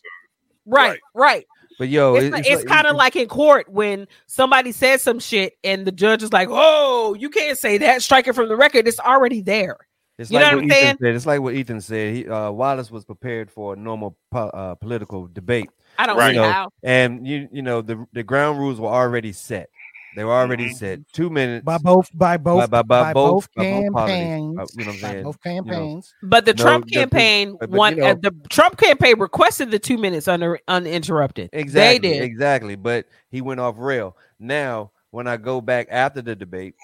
Right, 0.66 0.88
Right. 0.90 1.00
right. 1.14 1.46
But 1.78 1.88
yo, 1.88 2.14
it's, 2.16 2.24
it- 2.26 2.32
like- 2.32 2.46
it's 2.46 2.64
kind 2.64 2.86
of 2.86 2.96
like 2.96 3.16
in 3.16 3.28
court 3.28 3.68
when 3.68 4.06
somebody 4.26 4.72
says 4.72 5.02
some 5.02 5.18
shit 5.18 5.54
and 5.64 5.86
the 5.86 5.92
judge 5.92 6.22
is 6.22 6.32
like, 6.32 6.48
"Oh, 6.50 7.14
you 7.18 7.30
can't 7.30 7.58
say 7.58 7.78
that. 7.78 8.02
Strike 8.02 8.28
it 8.28 8.34
from 8.34 8.48
the 8.48 8.56
record. 8.56 8.86
It's 8.88 9.00
already 9.00 9.40
there." 9.40 9.76
It's 10.18 10.30
You 10.30 10.38
like 10.38 10.52
know 10.52 10.56
what 10.58 10.64
what 10.64 10.64
I'm 10.64 10.70
Ethan 10.70 10.82
saying? 10.82 10.96
said. 11.00 11.14
It's 11.16 11.26
like 11.26 11.40
what 11.40 11.54
Ethan 11.54 11.80
said. 11.80 12.14
He 12.14 12.28
uh, 12.28 12.50
Wallace 12.50 12.90
was 12.90 13.04
prepared 13.04 13.50
for 13.50 13.72
a 13.72 13.76
normal 13.76 14.16
po- 14.30 14.50
uh, 14.50 14.74
political 14.74 15.26
debate, 15.26 15.70
I 15.98 16.06
don't 16.06 16.18
Right. 16.18 16.34
see 16.34 16.38
how. 16.38 16.68
and 16.82 17.26
you 17.26 17.48
you 17.50 17.62
know 17.62 17.80
the 17.80 18.06
the 18.12 18.22
ground 18.22 18.58
rules 18.58 18.78
were 18.78 18.88
already 18.90 19.32
set. 19.32 19.70
They 20.14 20.24
were 20.24 20.32
already 20.32 20.74
set. 20.74 21.00
Two 21.12 21.30
minutes 21.30 21.64
by 21.64 21.78
both 21.78 22.10
by 22.12 22.36
both 22.36 22.68
by, 22.70 22.82
by, 22.82 22.82
by 22.82 23.12
both, 23.14 23.48
both 23.54 23.54
by 23.56 23.62
both 23.62 24.06
campaigns. 24.08 24.74
You 24.76 24.84
know 24.84 24.90
what 24.90 24.94
I'm 24.96 25.00
by 25.00 25.08
saying? 25.08 25.24
both 25.24 25.42
campaigns. 25.42 26.14
But 26.22 26.44
the 26.44 26.52
No, 26.54 26.62
Trump 26.62 26.84
the- 26.84 26.90
the- 26.90 26.96
campaign 27.00 27.56
but- 27.58 27.70
but, 27.70 27.78
won. 27.78 27.94
you 27.96 28.02
know- 28.02 28.08
uh, 28.10 28.14
the 28.20 28.34
Trump 28.50 28.76
campaign 28.76 29.18
requested 29.18 29.70
the 29.70 29.78
two 29.78 29.96
minutes 29.96 30.28
under 30.28 30.58
uninterrupted. 30.68 31.50
Exactly, 31.52 32.08
They 32.10 32.18
did. 32.18 32.22
exactly. 32.24 32.76
But 32.76 33.06
he 33.30 33.40
went 33.40 33.60
off 33.60 33.76
rail. 33.78 34.16
Now, 34.38 34.90
when 35.12 35.26
I 35.26 35.36
go 35.38 35.60
back 35.60 35.88
after 35.90 36.20
the 36.20 36.34
debate, 36.36 36.74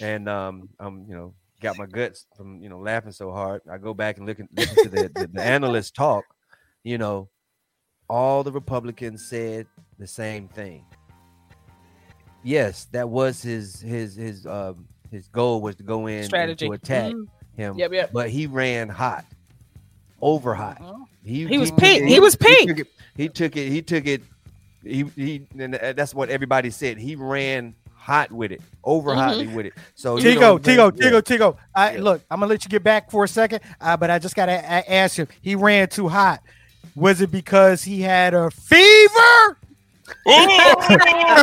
and 0.00 0.28
um, 0.28 0.68
I'm 0.80 1.04
you 1.08 1.14
know 1.14 1.34
got 1.60 1.76
my 1.78 1.86
guts 1.86 2.26
from 2.36 2.60
you 2.62 2.68
know 2.68 2.78
laughing 2.78 3.12
so 3.12 3.30
hard, 3.30 3.60
I 3.70 3.78
go 3.78 3.92
back 3.94 4.16
and 4.18 4.26
look 4.26 4.38
and 4.38 4.48
listen 4.56 4.84
to 4.84 4.88
the, 4.88 5.10
the, 5.14 5.26
the 5.32 5.42
analysts 5.42 5.90
talk. 5.90 6.24
You 6.82 6.98
know, 6.98 7.28
all 8.08 8.42
the 8.42 8.52
Republicans 8.52 9.28
said 9.28 9.66
the 9.98 10.06
same 10.06 10.48
thing. 10.48 10.84
Yes, 12.44 12.84
that 12.92 13.08
was 13.08 13.42
his 13.42 13.80
his 13.80 14.14
his 14.14 14.46
um 14.46 14.86
his 15.10 15.26
goal 15.28 15.60
was 15.62 15.76
to 15.76 15.82
go 15.82 16.06
in 16.06 16.24
Strategy. 16.24 16.66
to 16.66 16.72
attack 16.74 17.12
Mhm. 17.12 17.26
him. 17.56 17.78
Yep, 17.78 17.92
yep. 17.92 18.10
But 18.12 18.28
he 18.30 18.46
ran 18.46 18.88
hot, 18.88 19.24
over 20.20 20.54
hot. 20.54 20.80
He, 21.24 21.46
He 21.46 21.56
was 21.58 21.70
took 21.70 21.78
pink. 21.80 22.02
it- 22.02 22.08
He 22.08 22.20
was 22.20 22.36
pink. 22.36 22.68
took 22.68 22.78
it- 22.80 22.86
He 23.16 23.28
took 23.28 23.56
it. 23.56 23.68
He 23.70 23.82
took 23.82 24.06
it. 24.06 24.22
He 24.82 25.02
he. 25.16 25.46
And 25.58 25.74
that's 25.74 26.14
what 26.14 26.28
everybody 26.28 26.68
said. 26.70 26.98
He 26.98 27.16
ran 27.16 27.74
hot 27.96 28.30
with 28.30 28.52
it, 28.52 28.60
over 28.82 29.12
Mhm. 29.12 29.16
hotly 29.16 29.46
with 29.46 29.64
it. 29.66 29.72
So 29.94 30.18
you 30.18 30.24
Tigo, 30.36 30.40
know 30.40 30.52
what 30.54 30.62
Tigo, 30.62 31.00
saying? 31.00 31.12
Tigo, 31.14 31.22
Tigo. 31.22 31.56
I 31.74 31.92
Yeah. 31.94 32.02
look. 32.02 32.22
I'm 32.30 32.40
gonna 32.40 32.50
let 32.50 32.62
you 32.64 32.68
get 32.68 32.82
back 32.82 33.10
for 33.10 33.24
a 33.24 33.28
second, 33.28 33.60
uh, 33.80 33.96
but 33.96 34.10
I 34.10 34.18
just 34.18 34.36
gotta 34.36 34.52
a- 34.52 34.92
ask 34.92 35.16
you. 35.16 35.26
He 35.40 35.54
ran 35.54 35.88
too 35.88 36.08
hot. 36.08 36.42
Was 36.94 37.22
it 37.22 37.30
because 37.30 37.82
he 37.84 38.02
had 38.02 38.34
a 38.34 38.50
fever? 38.50 39.56
Oh! 40.26 41.40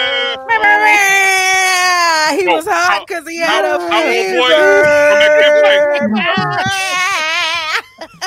He 2.38 2.44
Oh, 2.46 2.54
was 2.56 2.66
hot 2.66 3.06
because 3.06 3.26
he 3.26 3.38
had 3.38 3.64
a 3.64 3.78
how 3.80 4.02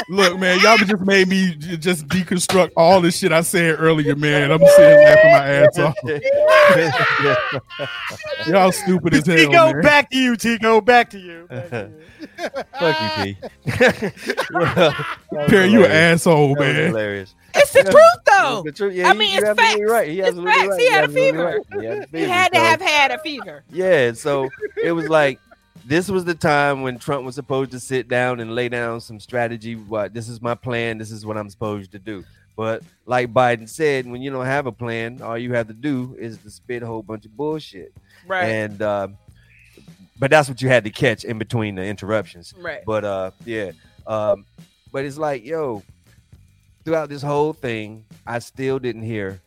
Look, 0.09 0.39
man, 0.39 0.59
y'all 0.61 0.77
just 0.77 0.99
made 1.01 1.27
me 1.27 1.55
just 1.55 2.07
deconstruct 2.07 2.71
all 2.77 3.01
the 3.01 3.11
shit 3.11 3.31
I 3.31 3.41
said 3.41 3.75
earlier, 3.79 4.15
man. 4.15 4.51
I'm 4.51 4.59
sitting 4.59 5.05
laughing 5.05 5.31
my 5.31 5.47
ass 5.47 5.79
off. 5.79 5.95
Y'all 8.47 8.71
stupid 8.71 9.13
as 9.13 9.25
hell, 9.25 9.35
Tico, 9.37 9.73
man. 9.73 9.81
back 9.81 10.09
to 10.11 10.17
you, 10.17 10.35
Tico. 10.35 10.81
Back 10.81 11.09
to 11.11 11.19
you. 11.19 11.47
Back 11.51 11.69
to 11.69 11.89
you. 11.89 12.59
Fuck 12.79 13.25
you, 13.25 13.33
P. 13.35 13.37
That 14.51 14.95
was 15.31 15.49
Perry, 15.49 15.69
you 15.69 15.85
an 15.85 15.91
asshole, 15.91 16.55
That 16.55 16.59
was 16.59 16.67
man. 16.75 16.87
hilarious. 16.87 17.35
It's 17.55 17.71
the 17.73 17.83
truth, 17.83 18.03
though. 18.25 18.63
The 18.65 18.71
truth- 18.71 18.95
yeah, 18.95 19.09
I 19.09 19.13
he- 19.13 19.19
mean, 19.19 19.37
it's 19.37 19.47
absolutely 19.47 19.81
facts. 19.81 19.91
right. 19.91 20.07
He 20.09 20.19
It's 20.19 20.37
facts. 20.37 20.67
right. 20.69 20.79
He 20.79 20.89
had 20.89 21.03
a 21.03 21.07
fever. 21.09 21.43
right. 21.45 21.59
He 21.79 21.85
had 21.85 21.97
a 21.97 22.01
He 22.01 22.07
fever. 22.07 22.27
had 22.33 22.53
to 22.53 22.59
have 22.59 22.81
had 22.81 23.11
a 23.11 23.19
fever. 23.19 23.63
Yeah, 23.69 24.13
so 24.13 24.49
it 24.81 24.91
was 24.91 25.07
like 25.09 25.39
this 25.85 26.09
was 26.09 26.25
the 26.25 26.35
time 26.35 26.81
when 26.81 26.99
Trump 26.99 27.25
was 27.25 27.35
supposed 27.35 27.71
to 27.71 27.79
sit 27.79 28.07
down 28.07 28.39
and 28.39 28.53
lay 28.55 28.69
down 28.69 29.01
some 29.01 29.19
strategy. 29.19 29.75
What 29.75 30.13
this 30.13 30.29
is 30.29 30.41
my 30.41 30.55
plan. 30.55 30.97
This 30.97 31.11
is 31.11 31.25
what 31.25 31.37
I'm 31.37 31.49
supposed 31.49 31.91
to 31.91 31.99
do. 31.99 32.23
But 32.55 32.83
like 33.05 33.33
Biden 33.33 33.67
said, 33.67 34.05
when 34.05 34.21
you 34.21 34.29
don't 34.29 34.45
have 34.45 34.67
a 34.67 34.71
plan, 34.71 35.21
all 35.21 35.37
you 35.37 35.53
have 35.53 35.67
to 35.67 35.73
do 35.73 36.15
is 36.19 36.37
to 36.39 36.49
spit 36.51 36.83
a 36.83 36.85
whole 36.85 37.01
bunch 37.01 37.25
of 37.25 37.35
bullshit. 37.35 37.93
Right. 38.27 38.43
And 38.43 38.81
um, 38.81 39.17
but 40.19 40.29
that's 40.29 40.49
what 40.49 40.61
you 40.61 40.67
had 40.67 40.83
to 40.83 40.89
catch 40.89 41.23
in 41.23 41.37
between 41.37 41.75
the 41.75 41.83
interruptions. 41.83 42.53
right. 42.57 42.83
But 42.85 43.05
uh, 43.05 43.31
yeah. 43.45 43.71
Um, 44.05 44.45
but 44.91 45.05
it's 45.05 45.17
like, 45.17 45.45
yo, 45.45 45.83
throughout 46.83 47.09
this 47.09 47.21
whole 47.21 47.53
thing, 47.53 48.05
I 48.27 48.39
still 48.39 48.79
didn't 48.79 49.03
hear 49.03 49.39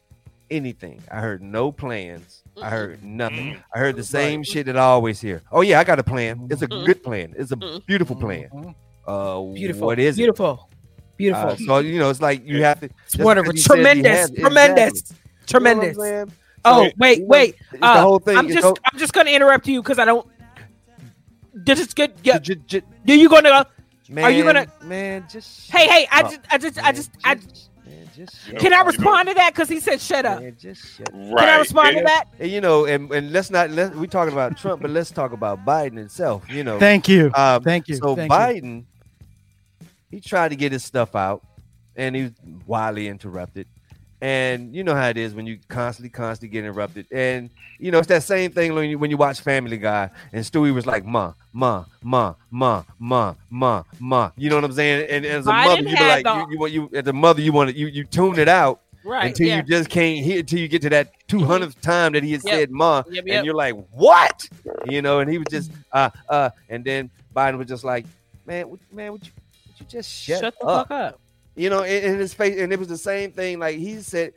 anything. 0.51 1.03
I 1.11 1.20
heard 1.20 1.43
no 1.43 1.70
plans. 1.70 2.43
I 2.63 2.71
heard 2.71 3.03
nothing. 3.05 3.55
Mm. 3.55 3.63
I 3.75 3.79
heard 3.79 3.97
the 3.97 4.05
same 4.05 4.43
shit 4.45 4.67
that 4.67 4.77
I 4.77 4.81
always 4.83 5.21
hear. 5.21 5.43
Oh 5.51 5.61
yeah, 5.63 5.81
I 5.81 5.85
got 5.85 5.99
a 5.99 6.05
plan. 6.05 6.47
It's 6.51 6.63
a 6.63 6.69
Mm. 6.69 6.87
good 6.87 7.03
plan. 7.03 7.35
It's 7.37 7.51
a 7.53 7.57
Mm. 7.57 7.85
beautiful 7.87 8.17
plan. 8.17 8.49
Mhm. 8.53 8.75
Uh, 9.07 9.53
Beautiful. 9.55 9.87
What 9.89 9.99
is 9.99 10.15
it? 10.17 10.19
beautiful? 10.19 10.69
Beautiful. 11.17 11.51
Uh, 11.51 11.57
so 11.57 11.79
you 11.79 11.99
know, 11.99 12.11
it's 12.11 12.21
like 12.23 12.45
you 12.47 12.63
have 12.65 12.81
to. 12.81 12.87
It's 12.87 13.13
just 13.13 13.25
wonderful. 13.25 13.53
because 13.53 13.65
he 13.67 13.69
Tremendous. 13.75 14.19
has- 14.19 14.31
Tremendous. 14.33 14.93
exactly. 15.01 15.17
You 15.17 15.21
know 15.21 15.47
Tremendous. 15.47 16.33
Oh, 16.67 16.91
wait, 16.97 17.19
you 17.19 17.25
know, 17.25 17.29
wait. 17.29 17.55
it's 17.73 17.83
Uh, 17.83 17.95
the 17.95 18.01
whole 18.01 18.19
thing. 18.19 18.37
I'm 18.39 18.49
just 18.49 18.63
no- 18.65 18.75
I'm 18.91 18.99
just 18.99 19.13
gonna 19.13 19.31
interrupt 19.31 19.67
you 19.69 19.83
because 19.83 19.99
I 19.99 20.05
don't 20.07 20.27
this 21.53 21.79
is 21.81 21.93
good. 21.95 22.13
Yeah. 22.23 22.39
j- 22.39 22.55
j- 22.57 22.81
j- 22.81 22.87
Do 23.05 23.15
you 23.19 23.29
gonna 23.29 23.51
go? 23.51 23.65
man, 24.09 24.25
Are 24.25 24.31
you 24.31 24.45
gonna- 24.45 24.67
man? 24.83 25.25
Just 25.31 25.71
Hey, 25.71 25.87
hey, 25.87 26.09
I 26.11 26.21
up, 26.23 26.31
just 26.31 26.41
I 26.51 26.59
just 26.59 26.79
I 26.79 26.83
man. 26.83 26.95
just 26.95 27.11
I 27.25 27.35
Just- 27.35 27.47
man, 27.47 27.74
just 28.15 28.57
can 28.59 28.73
I 28.73 28.81
up, 28.81 28.87
respond 28.87 29.29
to 29.29 29.35
that? 29.35 29.53
Because 29.55 29.69
he 29.69 29.81
said 29.81 30.01
shut 30.01 30.25
up. 30.25 30.41
man, 30.41 30.57
just 30.59 30.97
shut 30.97 31.09
Right. 31.12 31.39
Can 31.39 31.49
I 31.49 31.59
respond 31.59 31.97
to 31.97 32.03
that? 32.05 32.25
And, 32.39 32.51
you 32.51 32.61
know, 32.61 32.87
and, 32.87 33.11
and 33.12 33.33
let's 33.33 33.51
not 33.51 33.71
let 33.71 33.95
we 33.95 34.07
talking 34.07 34.33
about 34.33 34.57
Trump, 34.57 34.83
but 34.83 34.91
let's 34.91 35.11
talk 35.11 35.33
about 35.33 35.65
Biden 35.65 35.99
itself. 35.99 36.49
You 36.51 36.65
know, 36.65 36.79
Thank 36.79 37.09
you. 37.09 37.31
um, 37.35 37.62
Thank 37.62 37.89
you. 37.89 37.97
So 37.97 38.17
Thank 38.17 38.31
you. 38.31 38.39
Biden, 38.39 38.85
he 40.11 40.21
tried 40.21 40.49
to 40.49 40.57
get 40.57 40.73
his 40.73 40.85
stuff 40.85 41.15
out, 41.15 41.45
and 41.97 42.15
he 42.15 42.23
was 42.23 42.33
wildly 42.67 43.09
interrupted. 43.09 43.67
And 44.21 44.75
you 44.75 44.85
know 44.85 44.95
how 44.95 45.09
it 45.09 45.17
is 45.19 45.35
when 45.35 45.47
you 45.47 45.59
constantly, 45.69 46.09
constantly 46.09 46.49
get 46.53 46.65
interrupted. 46.65 47.07
And 47.11 47.51
you 47.79 47.91
know 47.91 47.99
it's 47.99 48.09
that 48.09 48.23
same 48.23 48.51
thing 48.53 48.75
when 48.75 48.89
you 48.89 48.99
when 48.99 49.11
you 49.11 49.17
watch 49.17 49.41
Family 49.41 49.77
Guy, 49.77 50.09
and 50.33 50.45
Stewie 50.45 50.73
was 50.73 50.87
like, 50.87 51.05
"Ma, 51.05 51.35
ma, 51.53 51.85
ma, 52.03 52.35
ma, 52.51 52.85
ma, 52.99 53.35
ma, 53.51 53.83
ma." 54.01 54.31
You 54.37 54.49
know 54.49 54.57
what 54.57 54.65
I'm 54.65 54.73
saying? 54.73 55.07
And, 55.11 55.27
as 55.27 55.47
a 55.47 55.51
Biden 55.51 55.65
mother, 55.67 55.83
you 55.91 55.97
be 55.97 56.05
like, 56.05 56.25
the- 56.25 56.35
you, 56.37 56.47
you, 56.53 56.59
want 56.59 56.73
you 56.73 56.91
as 56.95 57.07
a 57.07 57.12
mother, 57.12 57.41
you 57.43 57.53
want 57.53 57.71
to 57.71 57.77
you 57.77 57.89
you 57.89 58.05
tune 58.05 58.39
it 58.39 58.49
out 58.49 58.81
Right. 59.07 59.27
until 59.27 59.49
yeah. 59.49 59.57
you 59.59 59.62
just 59.65 59.91
can't 59.91 60.25
hear 60.25 60.39
until 60.41 60.59
you 60.61 60.69
get 60.69 60.81
to 60.83 60.89
that 60.91 61.12
200th 61.29 61.79
time 61.83 62.12
that 62.15 62.23
he 62.23 62.33
had 62.33 62.41
Yep. 62.43 62.55
said 62.55 62.71
ma 62.71 63.03
Yep, 63.11 63.25
and 63.29 63.45
you're 63.45 63.55
like 63.55 63.75
what 63.91 64.49
you 64.87 65.03
know 65.03 65.19
and 65.21 65.31
he 65.31 65.37
was 65.37 65.47
just 65.51 65.71
uh 65.93 66.09
uh 66.31 66.49
and 66.71 66.83
then 66.83 67.11
biden 67.37 67.59
was 67.59 67.67
just 67.69 67.85
like 67.85 68.07
man 68.47 68.71
would- 68.71 68.81
man 68.91 69.12
would 69.12 69.27
you, 69.27 69.33
would 69.69 69.81
you 69.81 69.87
just 69.91 70.11
shut, 70.11 70.41
Shut 70.41 70.55
the 70.59 70.67
up 70.67 70.89
fuck 70.89 70.99
up. 70.99 71.21
You 71.57 71.71
know 71.71 71.83
in, 71.83 72.03
in 72.15 72.19
his 72.19 72.35
face 72.35 72.59
and 72.61 72.73
it 72.73 72.79
was 72.79 72.89
the 72.89 72.97
same 72.99 73.31
thing 73.33 73.59
like 73.59 73.77
he 73.77 74.01
said 74.01 74.33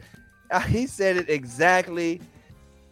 uh, 0.51 0.59
he 0.76 0.86
said 0.88 1.18
it 1.18 1.30
exactly 1.30 2.22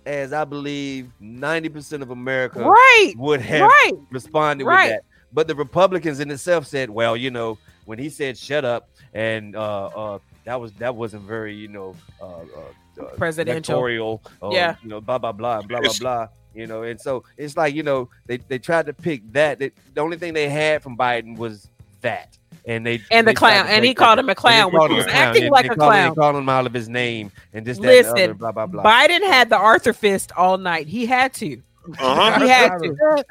as 0.05 0.33
i 0.33 0.43
believe 0.43 1.11
90% 1.21 2.01
of 2.01 2.11
america 2.11 2.59
Right. 2.63 3.13
would 3.17 3.41
have 3.41 3.61
Right. 3.69 3.91
responded 4.11 4.65
Right. 4.65 4.83
with 4.85 4.91
that. 4.93 5.01
But 5.33 5.47
the 5.49 5.55
Republicans 5.55 6.21
in 6.21 6.31
itself 6.31 6.65
said, 6.65 6.89
well, 6.89 7.17
you 7.17 7.29
know, 7.29 7.57
when 7.83 7.99
he 7.99 8.07
said 8.09 8.37
"shut 8.37 8.63
up," 8.63 8.87
and 9.13 9.53
uh, 9.53 9.87
uh, 9.87 10.19
that 10.45 10.61
was 10.61 10.71
that 10.73 10.95
wasn't 10.95 11.23
very, 11.23 11.53
you 11.53 11.67
know, 11.67 11.93
uh, 12.21 12.25
uh, 12.25 13.03
uh, 13.03 13.03
Presidential. 13.17 13.79
electoral, 13.79 14.21
or, 14.39 14.53
Yeah. 14.53 14.75
you 14.81 14.87
know, 14.87 15.01
blah 15.01 15.17
blah 15.17 15.33
blah 15.33 15.61
blah 15.61 15.81
blah 15.81 15.91
blah. 15.99 16.27
You 16.53 16.67
know, 16.67 16.83
and 16.83 16.97
so 17.01 17.25
it's 17.35 17.57
like 17.57 17.75
you 17.75 17.83
know 17.83 18.07
they, 18.27 18.37
they 18.37 18.59
tried 18.59 18.85
to 18.85 18.93
pick 18.93 19.29
that. 19.33 19.59
They, 19.59 19.71
the 19.93 19.99
only 19.99 20.15
thing 20.15 20.33
they 20.33 20.47
had 20.47 20.81
from 20.81 20.95
Biden 20.95 21.35
was 21.37 21.67
that, 21.99 22.37
and 22.67 22.85
they 22.85 23.01
And 23.11 23.27
the 23.27 23.31
they 23.31 23.35
tried 23.35 23.61
clown. 23.61 23.67
And 23.67 23.85
he 23.85 23.93
called 23.93 24.19
him 24.19 24.29
a 24.29 24.35
clown, 24.35 24.71
which 24.71 24.91
he 24.91 24.97
was 24.97 25.07
acting 25.07 25.49
like 25.49 25.65
a 25.65 25.75
clown. 25.75 26.09
They 26.09 26.15
called 26.15 26.35
him 26.35 26.49
out 26.49 26.65
of 26.65 26.73
his 26.73 26.89
name 26.89 27.31
and 27.53 27.65
this, 27.65 27.77
that, 27.79 27.87
and 27.87 28.07
other, 28.07 28.13
Listen, 28.13 28.37
blah 28.37 28.51
blah 28.51 28.65
blah. 28.65 28.83
Biden 28.83 29.21
had 29.21 29.49
the 29.49 29.57
Arthur 29.57 29.93
fist 29.93 30.31
all 30.35 30.57
night. 30.57 30.87
He 30.87 31.05
had 31.05 31.33
to. 31.35 31.61
Uh-huh. 31.99 32.39
He 32.39 32.47
had 32.49 32.77
to. 32.79 33.25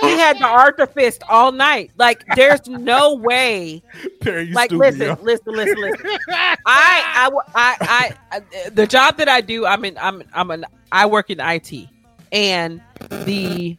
He 0.00 0.18
had 0.18 0.38
the 0.38 0.46
Arthur 0.46 0.86
fist 0.86 1.22
all 1.28 1.50
night. 1.50 1.90
Like, 1.96 2.24
there's 2.36 2.66
no 2.68 3.16
way. 3.16 3.82
Perry, 4.20 4.52
Like, 4.52 4.70
stupid, 4.70 4.98
listen, 4.98 5.24
listen, 5.24 5.54
listen, 5.54 5.80
listen. 5.80 6.06
I, 6.28 6.52
I, 6.66 7.30
I, 7.54 7.76
I, 7.80 8.12
I, 8.30 8.68
the 8.70 8.86
job 8.86 9.16
that 9.16 9.28
I 9.28 9.40
do, 9.40 9.66
I'm 9.66 9.84
in, 9.84 9.98
I'm, 9.98 10.22
I'm 10.32 10.50
an, 10.52 10.64
I 10.92 11.06
work 11.06 11.30
in 11.30 11.40
IT, 11.40 11.88
and 12.30 12.80
the 13.24 13.76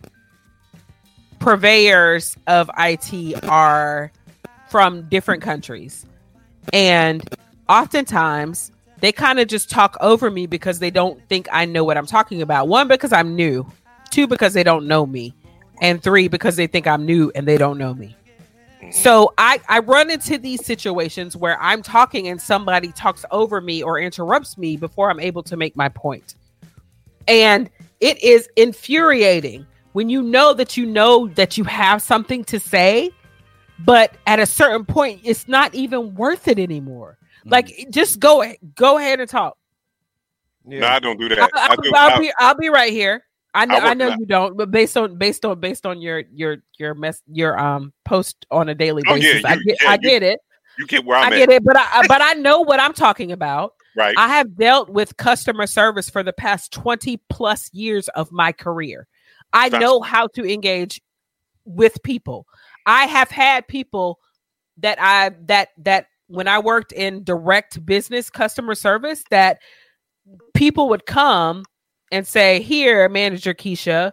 purveyors 1.40 2.36
of 2.48 2.70
IT 2.78 3.44
are 3.46 4.12
from 4.70 5.04
different 5.10 5.42
countries, 5.42 6.06
and 6.72 7.28
oftentimes 7.68 8.72
they 9.00 9.12
kind 9.12 9.40
of 9.40 9.48
just 9.48 9.70
talk 9.70 9.98
over 10.02 10.30
me 10.30 10.46
because 10.46 10.80
they 10.80 10.92
don't 10.92 11.22
think 11.30 11.48
I 11.52 11.66
know 11.66 11.84
what 11.84 11.98
I'm 11.98 12.06
talking 12.06 12.42
about. 12.42 12.68
One, 12.68 12.88
because 12.88 13.14
I'm 13.14 13.36
new. 13.36 13.70
Two, 14.10 14.28
because 14.28 14.54
they 14.54 14.64
don't 14.64 14.88
know 14.88 15.06
me. 15.06 15.34
And 15.82 16.02
three, 16.02 16.28
because 16.28 16.56
they 16.56 16.68
think 16.68 16.88
I'm 16.88 17.06
new 17.06 17.32
and 17.36 17.48
they 17.48 17.58
don't 17.58 17.78
know 17.78 17.94
me. 17.94 18.16
So 18.92 19.34
I, 19.38 19.60
I 19.68 19.80
run 19.80 20.10
into 20.10 20.38
these 20.38 20.66
situations 20.66 21.36
where 21.36 21.62
I'm 21.62 21.84
talking 21.84 22.28
and 22.28 22.42
somebody 22.42 22.92
talks 22.92 23.24
over 23.32 23.62
me 23.62 23.84
or 23.84 24.00
interrupts 24.00 24.58
me 24.58 24.78
before 24.78 25.10
I'm 25.10 25.20
able 25.20 25.44
to 25.44 25.58
make 25.58 25.76
my 25.76 25.90
point. 25.90 26.36
And 27.28 27.70
it 28.00 28.22
is 28.24 28.50
infuriating 28.56 29.66
when 29.94 30.10
you 30.10 30.22
know 30.22 30.54
that 30.54 30.78
you 30.78 30.86
know 30.86 31.28
that 31.30 31.58
you 31.58 31.64
have 31.66 32.02
something 32.02 32.44
to 32.46 32.60
say, 32.60 33.12
but 33.86 34.16
at 34.28 34.40
a 34.40 34.46
certain 34.46 34.86
point, 34.86 35.22
it's 35.24 35.48
not 35.48 35.74
even 35.76 36.14
worth 36.16 36.48
it 36.48 36.60
anymore. 36.60 37.18
Like 37.46 37.88
just 37.90 38.20
go 38.20 38.44
go 38.76 38.98
ahead 38.98 39.20
and 39.20 39.30
talk. 39.30 39.58
Yeah. 40.68 40.82
No, 40.82 40.88
I 40.88 41.00
don't 41.00 41.20
do 41.20 41.30
that. 41.30 41.50
I, 41.54 41.68
I 41.72 41.76
do. 41.76 41.82
will 41.90 41.96
I- 41.96 42.20
be 42.20 42.32
I'll 42.40 42.56
be 42.58 42.70
right 42.70 42.92
here. 42.92 43.24
I 43.56 43.66
know 43.66 43.76
I 43.78 43.90
I, 43.90 43.94
know 43.96 44.10
that. 44.10 44.20
you 44.20 44.26
don't, 44.28 44.56
but 44.58 44.70
based 44.70 44.96
on 44.96 45.18
based 45.18 45.44
on 45.46 45.60
based 45.60 45.86
on 45.86 46.00
your 46.02 46.24
your 46.32 46.58
your 46.78 46.94
mess 46.94 47.22
your 47.32 47.58
um 47.58 47.92
post 48.06 48.46
on 48.52 48.70
a 48.70 48.76
daily 48.76 49.02
Oh, 49.08 49.16
yeah, 49.16 49.34
basis, 49.42 49.46
I 49.46 49.56
get 49.56 49.78
yeah, 49.82 49.90
I 49.90 49.98
you- 50.02 50.10
it. 50.28 50.40
you 50.78 50.86
get 50.88 51.04
where 51.06 51.18
I 51.18 51.24
I'm 51.24 51.32
get 51.32 51.50
at, 51.50 51.56
it, 51.56 51.64
but 51.64 51.76
I 51.78 52.06
but 52.08 52.22
I 52.22 52.34
know 52.34 52.62
what 52.62 52.80
I'm 52.80 52.94
talking 52.94 53.32
about. 53.32 53.74
right? 53.96 54.16
I 54.18 54.28
have 54.28 54.56
dealt 54.56 54.90
with 54.90 55.18
customer 55.18 55.66
service 55.66 56.10
for 56.10 56.22
the 56.22 56.34
past 56.34 56.72
20 56.74 57.18
plus 57.30 57.74
years 57.74 58.08
of 58.10 58.32
my 58.32 58.52
career. 58.52 59.08
I 59.52 59.70
That's- 59.70 59.82
know 59.82 60.02
how 60.02 60.28
to 60.36 60.46
engage 60.46 61.02
with 61.66 61.98
people. 62.04 62.46
I 62.90 63.06
have 63.06 63.30
had 63.30 63.68
people 63.68 64.20
that 64.78 64.98
I 65.00 65.30
that 65.46 65.70
that 65.78 66.08
when 66.26 66.48
I 66.48 66.58
worked 66.58 66.92
in 66.92 67.24
direct 67.24 67.86
business 67.86 68.32
customer 68.32 68.74
service 68.74 69.24
that 69.30 69.60
people 70.56 70.90
would 70.90 71.06
come 71.06 71.66
and 72.12 72.26
say, 72.26 72.62
"Here, 72.62 73.08
manager 73.08 73.54
Keisha, 73.54 74.12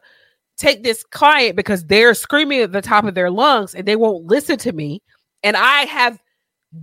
take 0.59 0.83
this 0.83 1.05
client 1.05 1.57
because 1.57 1.87
they're 1.87 2.13
screaming 2.13 2.61
at 2.61 2.73
the 2.73 2.83
top 2.83 3.05
of 3.05 3.15
their 3.15 3.31
lungs 3.31 3.75
and 3.75 3.89
they 3.89 3.97
won't 3.97 4.27
listen 4.27 4.59
to 4.59 4.73
me." 4.73 5.01
And 5.43 5.57
I 5.57 5.87
have 5.87 6.21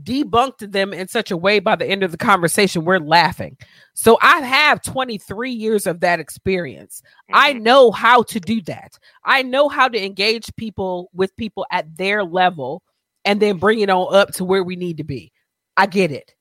debunked 0.03 0.71
them 0.71 0.93
in 0.93 1.07
such 1.07 1.31
a 1.31 1.37
way 1.37 1.59
by 1.59 1.75
the 1.75 1.85
end 1.85 2.03
of 2.03 2.11
the 2.11 2.17
conversation 2.17 2.85
we're 2.85 2.99
laughing. 2.99 3.57
So 3.93 4.17
I 4.21 4.41
have 4.41 4.81
23 4.81 5.51
years 5.51 5.85
of 5.85 5.99
that 5.99 6.19
experience. 6.19 7.01
I 7.31 7.53
Mhm. 7.53 7.61
know 7.61 7.91
how 7.91 8.23
to 8.23 8.39
do 8.39 8.61
that. 8.63 8.97
I 9.23 9.43
know 9.43 9.69
how 9.69 9.87
to 9.87 10.03
engage 10.03 10.55
people 10.55 11.09
with 11.13 11.35
people 11.37 11.65
at 11.71 11.97
their 11.97 12.23
level 12.23 12.81
and 13.25 13.39
then 13.39 13.57
bring 13.57 13.79
it 13.79 13.89
on 13.89 14.13
up 14.13 14.31
to 14.33 14.45
where 14.45 14.63
we 14.63 14.75
need 14.75 14.97
to 14.97 15.03
be. 15.03 15.31
I 15.77 15.85
get 15.85 16.11
it. 16.11 16.33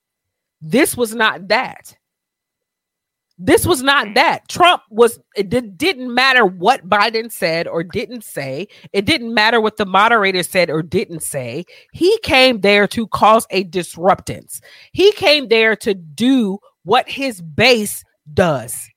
This 0.60 0.96
was 0.96 1.14
not 1.14 1.48
that. 1.48 1.96
This 3.44 3.66
was 3.66 3.82
not 3.82 4.06
mm. 4.06 4.14
that. 4.14 4.48
Trump 4.48 4.82
was, 4.88 5.18
it 5.34 5.48
did, 5.48 5.76
didn't 5.76 6.14
matter 6.14 6.46
what 6.46 6.88
Biden 6.88 7.30
said 7.30 7.66
or 7.66 7.82
didn't 7.82 8.22
say. 8.22 8.68
It 8.92 9.04
didn't 9.04 9.34
matter 9.34 9.60
what 9.60 9.78
the 9.78 9.84
moderator 9.84 10.44
said 10.44 10.70
or 10.70 10.80
didn't 10.80 11.24
say. 11.24 11.64
He 11.92 12.16
came 12.22 12.60
there 12.60 12.86
to 12.88 13.08
cause 13.08 13.44
a 13.50 13.64
disruptance. 13.64 14.60
He 14.92 15.10
came 15.12 15.48
there 15.48 15.74
to 15.76 15.92
do 15.92 16.58
what 16.84 17.08
his 17.08 17.40
base 17.40 18.04
does. 18.32 18.88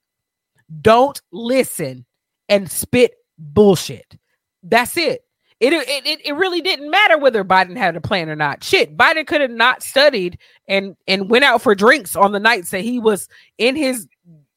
Don't 0.82 1.20
listen 1.32 2.06
and 2.48 2.70
spit 2.70 3.16
bullshit. 3.40 4.16
That's 4.62 4.96
it. 4.96 5.22
It, 5.60 5.74
it, 5.74 6.06
it, 6.06 6.22
it 6.24 6.36
really 6.36 6.62
didn't 6.62 6.92
matter 6.92 7.18
whether 7.18 7.44
Biden 7.44 7.78
had 7.78 7.96
a 7.96 8.02
plan 8.02 8.30
or 8.30 8.36
not. 8.36 8.64
Shit, 8.64 8.96
Biden 8.96 9.26
could 9.26 9.42
have 9.42 9.50
not 9.50 9.82
studied 9.82 10.38
and 10.68 10.98
and 11.08 11.30
went 11.30 11.46
out 11.46 11.62
for 11.62 11.74
drinks 11.74 12.16
on 12.16 12.34
the 12.34 12.40
nights 12.40 12.72
that 12.72 12.82
he 12.82 13.00
was 13.00 13.30
in 13.58 13.76
his. 13.76 14.08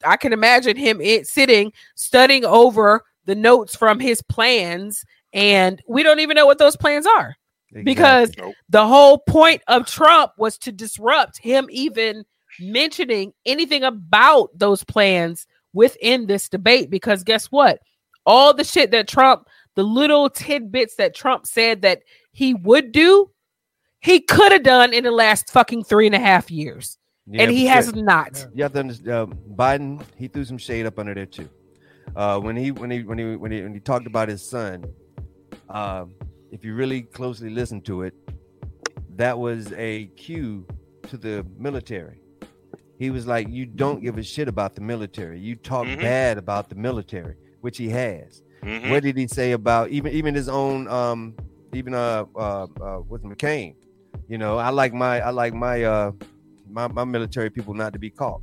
I 0.05 0.17
can 0.17 0.33
imagine 0.33 0.77
him 0.77 1.01
it, 1.01 1.27
sitting 1.27 1.73
studying 1.95 2.45
over 2.45 3.03
the 3.25 3.35
notes 3.35 3.75
from 3.75 3.99
his 3.99 4.21
plans, 4.21 5.05
and 5.33 5.81
we 5.87 6.03
don't 6.03 6.19
even 6.19 6.35
know 6.35 6.45
what 6.45 6.57
those 6.57 6.75
plans 6.75 7.05
are 7.05 7.35
because 7.83 8.31
Nope. 8.37 8.55
the 8.69 8.85
whole 8.85 9.19
point 9.19 9.61
of 9.67 9.85
Trump 9.85 10.31
was 10.37 10.57
to 10.59 10.71
disrupt 10.71 11.37
him 11.37 11.67
even 11.69 12.25
mentioning 12.59 13.33
anything 13.45 13.83
about 13.83 14.49
those 14.57 14.83
plans 14.83 15.47
within 15.73 16.27
this 16.27 16.49
debate. 16.49 16.89
Because 16.89 17.23
guess 17.23 17.47
what? 17.47 17.79
All 18.25 18.53
the 18.53 18.63
shit 18.63 18.91
that 18.91 19.07
Trump, 19.07 19.47
the 19.75 19.83
little 19.83 20.29
tidbits 20.29 20.95
that 20.95 21.15
Trump 21.15 21.45
said 21.45 21.81
that 21.83 22.01
he 22.31 22.53
would 22.53 22.91
do, 22.91 23.29
he 24.01 24.19
could 24.21 24.51
have 24.51 24.63
done 24.63 24.93
in 24.93 25.03
the 25.03 25.11
last 25.11 25.51
fucking 25.51 25.83
three 25.83 26.05
and 26.05 26.15
a 26.15 26.19
half 26.19 26.49
years. 26.49 26.97
Yeah, 27.31 27.43
and 27.43 27.51
he 27.51 27.65
but 27.65 27.69
has 27.71 27.93
not. 27.95 28.47
You 28.53 28.63
have 28.63 28.73
to 28.73 28.79
understand. 28.79 29.09
Uh, 29.11 29.25
Biden, 29.55 30.01
he 30.17 30.27
threw 30.27 30.45
some 30.45 30.57
shade 30.57 30.85
up 30.85 30.97
under 30.99 31.13
there 31.13 31.25
too. 31.25 31.49
Uh, 32.15 32.39
when 32.39 32.55
he 32.55 32.71
when 32.71 32.89
he 32.89 33.03
when 33.03 33.17
he 33.17 33.35
when 33.35 33.51
he 33.51 33.61
when 33.61 33.73
he 33.73 33.79
talked 33.79 34.07
about 34.07 34.29
his 34.29 34.47
son, 34.49 34.83
um, 35.69 36.13
if 36.51 36.63
you 36.63 36.73
really 36.73 37.03
closely 37.03 37.49
listen 37.49 37.81
to 37.81 38.01
it, 38.03 38.13
that 39.15 39.37
was 39.37 39.71
a 39.73 40.07
cue 40.17 40.65
to 41.07 41.17
the 41.17 41.45
military. 41.57 42.21
he 42.97 43.09
was 43.11 43.25
like, 43.25 43.47
"You 43.49 43.65
don't 43.65 44.01
give 44.03 44.17
a 44.17 44.23
shit 44.23 44.47
about 44.49 44.75
the 44.75 44.81
military. 44.81 45.39
You 45.39 45.55
talk 45.55 45.87
Mhm. 45.87 46.01
bad 46.01 46.37
about 46.37 46.67
the 46.69 46.75
military," 46.75 47.35
which 47.61 47.77
he 47.77 47.89
has. 47.89 48.41
Mhm. 48.63 48.89
What 48.89 49.03
did 49.03 49.17
he 49.17 49.27
say 49.27 49.53
about 49.53 49.89
even 49.89 50.11
even 50.13 50.35
his 50.35 50.49
own 50.49 50.87
um 50.89 51.35
even 51.73 51.93
uh 51.93 52.25
uh, 52.35 52.67
uh 52.81 52.99
with 53.07 53.23
McCain? 53.23 53.75
You 54.27 54.37
know, 54.37 54.57
I 54.57 54.69
like 54.69 54.93
my 54.93 55.21
I 55.21 55.29
like 55.29 55.53
my 55.53 55.83
uh 55.83 56.11
my, 56.69 56.87
my 56.87 57.03
military 57.03 57.49
people 57.49 57.73
not 57.73 57.93
to 57.93 57.99
be 57.99 58.09
caught. 58.09 58.41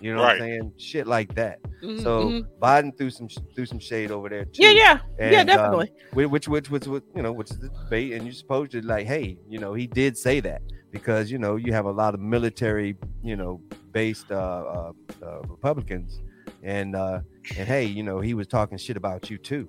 You 0.00 0.14
know 0.14 0.22
what 0.22 0.32
I'm 0.32 0.40
saying? 0.40 0.72
Shit 0.76 1.06
like 1.06 1.34
that. 1.36 1.58
Mhm, 1.82 2.02
So 2.02 2.20
mhm. 2.30 2.46
Biden 2.60 2.96
threw 2.98 3.10
some 3.10 3.28
threw 3.54 3.64
some 3.66 3.78
shade 3.78 4.10
over 4.10 4.28
there 4.28 4.44
too. 4.44 4.62
yeah, 4.62 4.70
yeah, 4.70 4.98
yeah, 5.18 5.40
And, 5.40 5.50
um, 5.50 5.56
definitely. 5.56 5.92
Whi- 6.14 6.26
which 6.26 6.48
which 6.48 6.68
which 6.70 6.86
was 6.86 7.02
you 7.14 7.22
know 7.22 7.32
which 7.32 7.50
is 7.50 7.58
the 7.58 7.68
debate 7.68 8.12
and 8.12 8.24
you're 8.24 8.34
supposed 8.34 8.72
to 8.72 8.80
like 8.82 9.06
hey 9.06 9.38
you 9.48 9.58
know 9.58 9.72
he 9.74 9.86
did 9.86 10.16
say 10.16 10.40
that 10.40 10.62
because 10.90 11.30
you 11.30 11.38
know 11.38 11.56
you 11.56 11.72
have 11.72 11.86
a 11.86 11.90
lot 11.90 12.14
of 12.14 12.20
military 12.20 12.96
you 13.22 13.36
know 13.36 13.60
based 13.92 14.30
uh, 14.30 14.34
uh, 14.76 14.92
uh 15.22 15.40
republicans 15.48 16.20
and 16.62 16.94
uh 16.96 17.20
and 17.56 17.68
hey 17.68 17.84
you 17.84 18.02
know 18.02 18.20
he 18.20 18.34
was 18.34 18.46
talking 18.46 18.78
shit 18.78 18.96
about 18.96 19.30
you 19.30 19.38
too 19.38 19.68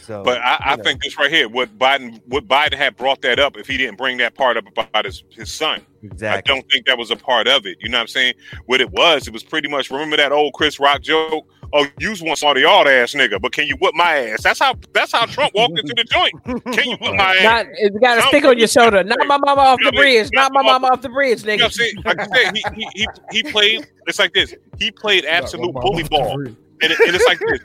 so 0.00 0.22
But 0.24 0.38
I, 0.40 0.58
I 0.60 0.76
know, 0.76 0.82
think 0.82 1.02
this 1.02 1.18
right 1.18 1.30
here, 1.30 1.48
what 1.48 1.76
Biden, 1.78 2.20
what 2.26 2.46
Biden 2.48 2.74
had 2.74 2.96
brought 2.96 3.22
that 3.22 3.38
up, 3.38 3.56
if 3.56 3.66
he 3.66 3.76
didn't 3.76 3.98
bring 3.98 4.16
that 4.18 4.34
part 4.34 4.56
up 4.56 4.64
about 4.76 5.04
his, 5.04 5.24
his 5.30 5.52
son, 5.52 5.84
exactly 6.02 6.52
I 6.52 6.54
don't 6.54 6.68
think 6.70 6.86
that 6.86 6.96
was 6.98 7.10
a 7.10 7.16
part 7.16 7.48
of 7.48 7.66
it. 7.66 7.76
You 7.80 7.88
know 7.88 7.98
what 7.98 8.02
I'm 8.02 8.08
saying? 8.08 8.34
What 8.66 8.80
it 8.80 8.90
was, 8.90 9.26
it 9.26 9.32
was 9.32 9.42
pretty 9.42 9.68
much. 9.68 9.90
Remember 9.90 10.16
that 10.16 10.32
old 10.32 10.54
Chris 10.54 10.78
Rock 10.80 11.02
joke? 11.02 11.46
Oh, 11.74 11.86
you 12.00 12.14
once 12.22 12.42
on 12.42 12.54
the 12.54 12.62
yard 12.62 12.88
ass 12.88 13.12
nigga, 13.12 13.38
but 13.42 13.52
can 13.52 13.66
you 13.66 13.76
whip 13.76 13.94
my 13.94 14.16
ass? 14.16 14.42
That's 14.42 14.58
how. 14.58 14.74
That's 14.94 15.12
how 15.12 15.26
Trump 15.26 15.52
walked 15.54 15.78
into 15.78 15.92
the 15.94 16.04
joint. 16.04 16.32
Can 16.74 16.88
you 16.88 16.96
whip 16.98 17.14
my 17.14 17.36
ass? 17.42 17.42
Not, 17.42 17.66
you 17.78 17.90
got 18.00 18.18
a 18.18 18.22
stick 18.22 18.44
on 18.46 18.56
your 18.58 18.68
shoulder. 18.68 19.04
Knock 19.04 19.18
my 19.26 19.36
mama 19.36 19.60
off 19.60 19.78
the 19.82 19.90
know 19.90 19.90
what 19.92 20.06
I 20.06 20.10
mean? 20.10 20.22
bridge. 20.22 20.30
Knock 20.32 20.52
my 20.52 20.62
mama 20.62 20.86
off 20.86 21.02
the 21.02 21.10
bridge, 21.10 21.44
You 21.44 21.56
know 21.58 21.64
what 21.64 21.64
I'm 21.64 21.70
nigga. 21.70 21.72
saying? 21.74 21.94
Like 22.06 22.20
I 22.20 22.26
said, 22.26 22.56
he 22.56 22.64
he 22.74 22.88
he, 22.94 23.06
he 23.32 23.42
played. 23.42 23.86
It's 24.06 24.18
like 24.18 24.32
this. 24.32 24.54
He 24.78 24.90
played 24.90 25.24
absolute 25.26 25.74
bully 25.74 26.04
ball, 26.04 26.42
and, 26.82 26.92
it, 26.92 27.00
and 27.00 27.14
it's 27.14 27.26
like 27.26 27.38
this. 27.38 27.60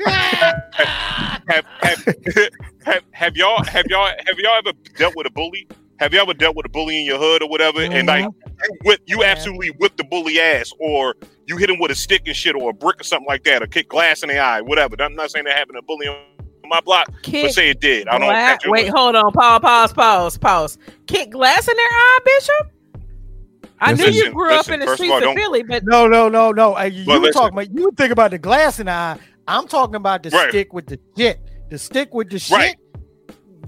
Have 1.47 1.65
have, 1.81 2.05
have 2.85 3.03
have 3.11 3.37
y'all 3.37 3.63
have 3.63 3.85
y'all 3.87 4.07
have 4.25 4.37
y'all 4.37 4.57
ever 4.57 4.71
dealt 4.97 5.15
with 5.15 5.27
a 5.27 5.31
bully? 5.31 5.67
Have 5.97 6.13
you 6.13 6.19
ever 6.19 6.33
dealt 6.33 6.55
with 6.55 6.65
a 6.65 6.69
bully 6.69 6.99
in 6.99 7.05
your 7.05 7.19
hood 7.19 7.43
or 7.43 7.49
whatever? 7.49 7.79
And 7.81 8.07
like, 8.07 8.25
mm-hmm. 8.25 8.63
you 8.63 8.77
whip, 8.83 9.01
you 9.05 9.23
absolutely 9.23 9.69
whip 9.69 9.95
the 9.95 10.03
bully 10.03 10.39
ass, 10.39 10.73
or 10.79 11.15
you 11.45 11.57
hit 11.57 11.69
him 11.69 11.79
with 11.79 11.91
a 11.91 11.95
stick 11.95 12.23
and 12.25 12.35
shit, 12.35 12.55
or 12.55 12.71
a 12.71 12.73
brick 12.73 12.99
or 12.99 13.03
something 13.03 13.27
like 13.27 13.43
that, 13.43 13.61
or 13.61 13.67
kick 13.67 13.89
glass 13.89 14.23
in 14.23 14.29
the 14.29 14.39
eye, 14.39 14.61
whatever. 14.61 14.95
I'm 14.99 15.15
not 15.15 15.31
saying 15.31 15.45
that 15.45 15.55
happened 15.55 15.75
to 15.75 15.79
a 15.79 15.83
bully 15.83 16.07
on 16.07 16.17
my 16.65 16.81
block, 16.81 17.07
but 17.31 17.51
say 17.51 17.69
it 17.69 17.79
did. 17.79 18.07
I 18.07 18.17
don't 18.17 18.29
gla- 18.29 18.71
Wait, 18.71 18.89
hold 18.89 19.15
on. 19.15 19.31
Pause, 19.31 19.61
pause, 19.61 19.93
pause, 19.93 20.37
pause. 20.37 20.77
Kick 21.07 21.29
glass 21.29 21.67
in 21.67 21.75
their 21.75 21.85
eye, 21.85 22.19
Bishop? 22.25 22.72
I 23.79 23.93
knew 23.93 24.05
you 24.05 24.31
grew 24.31 24.51
up 24.51 24.69
in 24.69 24.79
the 24.79 24.85
first 24.85 25.01
of 25.01 25.05
streets 25.05 25.25
all, 25.25 25.31
of 25.31 25.35
Philly, 25.37 25.63
but 25.63 25.83
No, 25.85 26.07
no, 26.07 26.29
no, 26.29 26.51
no. 26.51 26.79
You 26.83 27.05
Well, 27.05 27.21
were 27.21 27.31
talking 27.31 27.57
about 27.57 27.71
you 27.73 27.91
think 27.97 28.11
about 28.11 28.31
the 28.31 28.37
glass 28.39 28.79
and 28.79 28.87
the 28.87 28.93
eye. 28.93 29.17
I'm 29.47 29.67
talking 29.67 29.95
about 29.95 30.23
the 30.23 30.29
Right. 30.29 30.49
stick 30.49 30.73
with 30.73 30.87
the 30.87 30.99
shit. 31.17 31.39
The 31.69 31.77
stick 31.77 32.13
with 32.13 32.29
the 32.29 32.39
shit. 32.39 32.57
Right. 32.57 32.75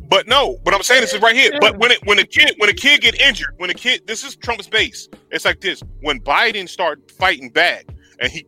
But 0.08 0.28
no, 0.28 0.58
but 0.64 0.74
I'm 0.74 0.84
saying 0.84 1.02
this 1.02 1.14
is 1.14 1.22
right 1.22 1.36
here. 1.36 1.52
But 1.60 1.78
when 1.78 1.92
it 1.92 2.00
when 2.06 2.20
a 2.20 2.26
kid 2.26 2.54
when 2.58 2.70
a 2.70 2.74
kid 2.74 3.02
get 3.02 3.20
injured, 3.20 3.54
when 3.58 3.70
a 3.70 3.74
kid 3.74 4.06
this 4.06 4.24
is 4.24 4.36
Trump's 4.36 4.68
base. 4.68 5.10
It's 5.32 5.46
like 5.46 5.62
this. 5.62 5.82
When 6.02 6.20
Biden 6.22 6.70
start 6.70 7.12
fighting 7.12 7.50
back 7.50 7.86
and 8.20 8.32
he 8.32 8.46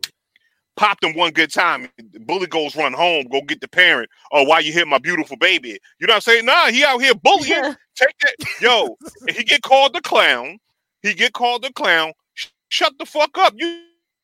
popped 0.76 1.02
him 1.02 1.14
one 1.14 1.32
good 1.32 1.52
time, 1.52 1.88
the 2.12 2.20
bully 2.20 2.46
goes 2.46 2.76
run 2.76 2.92
home, 2.92 3.26
go 3.30 3.40
get 3.42 3.60
the 3.60 3.68
parent. 3.68 4.08
Oh, 4.32 4.44
why 4.44 4.60
you 4.60 4.72
hit 4.72 4.86
my 4.86 4.98
beautiful 4.98 5.36
baby? 5.36 5.78
You 5.98 6.06
know 6.06 6.12
what 6.12 6.16
I'm 6.16 6.20
saying? 6.22 6.46
Nah, 6.46 6.66
he 6.66 6.84
out 6.84 7.02
here 7.02 7.14
bullying. 7.14 7.74
Take 7.96 8.16
that, 8.20 8.36
yo. 8.60 8.96
If 9.26 9.36
he 9.36 9.42
get 9.44 9.62
called 9.62 9.92
the 9.92 10.00
clown, 10.00 10.58
he 11.02 11.14
get 11.14 11.32
called 11.32 11.64
a 11.64 11.72
clown. 11.72 12.12
Sh- 12.34 12.48
shut 12.68 12.94
the 12.98 13.06
fuck 13.06 13.36
up. 13.38 13.54
You 13.56 13.82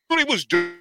what 0.08 0.18
he 0.18 0.24
was 0.24 0.44
doing 0.44 0.74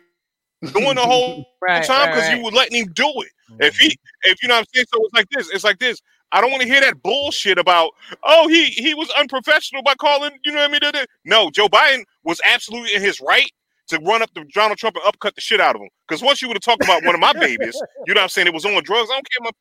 doing 0.72 0.96
the 0.96 1.02
whole 1.02 1.46
right, 1.62 1.84
time 1.84 2.10
because 2.10 2.28
right. 2.28 2.38
you 2.38 2.44
were 2.44 2.52
letting 2.52 2.78
him 2.78 2.92
do 2.94 3.12
it. 3.18 3.32
If 3.60 3.78
he, 3.78 3.96
if 4.24 4.42
you 4.42 4.50
know 4.50 4.56
what 4.56 4.62
I'm 4.62 4.66
saying, 4.74 4.86
so 4.94 5.04
it's 5.04 5.14
like 5.14 5.30
this. 5.30 5.50
It's 5.52 5.64
like 5.64 5.80
this. 5.80 6.02
I 6.32 6.42
don't 6.42 6.50
want 6.50 6.64
to 6.64 6.68
hear 6.68 6.82
that 6.82 7.04
bullshit 7.04 7.60
about 7.60 7.92
oh 8.24 8.48
he 8.48 8.66
he 8.66 8.96
was 8.96 9.10
unprofessional 9.18 9.84
by 9.84 9.94
calling 9.96 10.32
you 10.44 10.52
know 10.52 10.60
what 10.60 10.70
I 10.70 10.72
mean. 10.72 10.80
da- 10.82 10.92
da." 10.92 11.06
No, 11.26 11.52
Joe 11.52 11.68
Biden 11.68 12.04
was 12.24 12.42
absolutely 12.46 12.96
in 12.96 13.02
his 13.02 13.22
right 13.22 13.52
to 13.90 14.00
run 14.00 14.22
up 14.22 14.34
to 14.34 14.44
Donald 14.54 14.80
Trump 14.80 14.96
and 14.96 15.06
upcut 15.06 15.36
the 15.36 15.42
shit 15.42 15.62
out 15.62 15.76
of 15.76 15.82
him. 15.82 15.90
Because 16.08 16.24
once 16.24 16.42
you 16.42 16.48
would 16.48 16.56
have 16.56 16.64
talked 16.64 16.84
about 16.84 17.04
one 17.04 17.14
of 17.14 17.22
my 17.22 17.34
babies, 17.34 17.80
you 18.08 18.14
know 18.14 18.22
what 18.22 18.24
I'm 18.24 18.30
saying, 18.30 18.48
it 18.48 18.54
was 18.54 18.66
on 18.66 18.82
drugs. 18.84 19.10
I 19.12 19.16
don't 19.16 19.28
care. 19.30 19.42
My, 19.42 19.52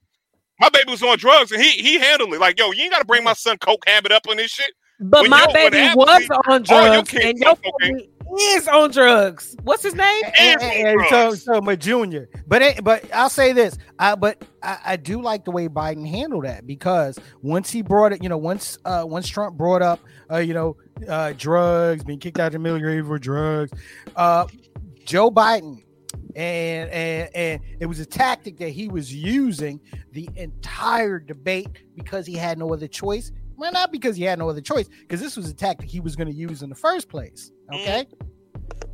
my 0.61 0.69
baby 0.71 0.91
was 0.93 1.03
on 1.03 1.19
drugs 1.19 1.53
and 1.53 1.63
he 1.63 1.71
he 1.73 1.99
handled 1.99 2.33
it 2.33 2.41
like 2.41 2.59
yo, 2.59 2.71
you 2.71 2.85
ain't 2.85 2.93
got 2.93 3.01
to 3.01 3.05
bring 3.05 3.25
my 3.25 3.35
son 3.35 3.59
coke 3.59 3.83
habit 3.87 4.13
up 4.13 4.23
on 4.31 4.39
this 4.39 4.51
shit. 4.51 4.73
But 5.03 5.23
when 5.23 5.31
my 5.31 5.41
your- 5.45 5.53
baby 5.53 5.79
Apple- 5.79 6.05
was 6.05 6.29
on 6.31 6.39
all 6.47 6.83
your 6.85 6.93
drugs, 6.95 7.11
kids 7.11 7.25
and 7.25 7.39
your 7.39 7.49
on 7.51 7.57
cocaine. 7.57 7.97
baby 7.97 8.09
is 8.43 8.69
on 8.69 8.91
drugs. 8.91 9.57
What's 9.63 9.83
his 9.83 9.95
name? 9.95 10.23
And, 10.39 10.63
And 10.63 10.63
and- 10.63 11.01
and 11.01 11.09
so, 11.11 11.35
so 11.35 11.61
my 11.61 11.77
junior, 11.77 12.29
but 12.47 12.63
it- 12.63 12.83
but 12.85 13.05
I'll 13.15 13.29
say 13.31 13.53
this, 13.53 13.77
I 13.99 14.15
but 14.15 14.43
I, 14.63 14.79
I 14.85 14.97
do 14.97 15.21
like 15.21 15.45
the 15.45 15.51
way 15.51 15.69
Biden 15.69 16.09
handled 16.09 16.45
that 16.45 16.67
because 16.67 17.19
once 17.43 17.71
he 17.71 17.83
brought 17.83 18.13
it, 18.13 18.23
you 18.23 18.29
know, 18.29 18.39
once 18.39 18.79
uh 18.85 19.05
once 19.07 19.29
Trump 19.29 19.57
brought 19.59 19.83
up, 19.83 20.01
uh, 20.31 20.39
you 20.39 20.55
know, 20.55 20.77
uh, 21.09 21.33
drugs 21.37 22.05
being 22.05 22.19
kicked 22.19 22.39
out 22.41 22.47
of 22.49 22.53
the 22.55 22.59
military 22.61 23.03
for 23.03 23.19
drugs, 23.19 23.73
uh, 24.17 24.47
Joe 25.05 25.31
Biden, 25.31 25.83
and 26.37 26.91
and 26.91 27.29
and 27.35 27.61
it 27.81 27.87
was 27.87 27.99
a 28.01 28.07
tactic 28.07 28.57
that 28.59 28.69
he 28.71 28.89
was 28.89 29.13
using 29.13 29.81
the 30.13 30.29
entire 30.37 31.19
debate 31.19 31.69
because 31.97 32.27
he 32.27 32.35
had 32.35 32.59
no 32.59 32.73
other 32.73 32.87
choice. 32.89 33.33
Well, 33.63 33.71
not 33.71 33.93
because 33.93 34.17
he 34.17 34.25
had 34.25 34.41
no 34.41 34.49
other 34.49 34.61
choice, 34.61 34.89
because 34.89 35.21
this 35.21 35.37
was 35.37 35.49
a 35.49 35.55
tactic 35.55 35.89
he 35.89 36.01
was 36.01 36.17
going 36.17 36.27
to 36.27 36.35
use 36.35 36.63
in 36.63 36.69
the 36.69 36.75
first 36.75 37.09
place. 37.09 37.53
Okay, 37.73 38.07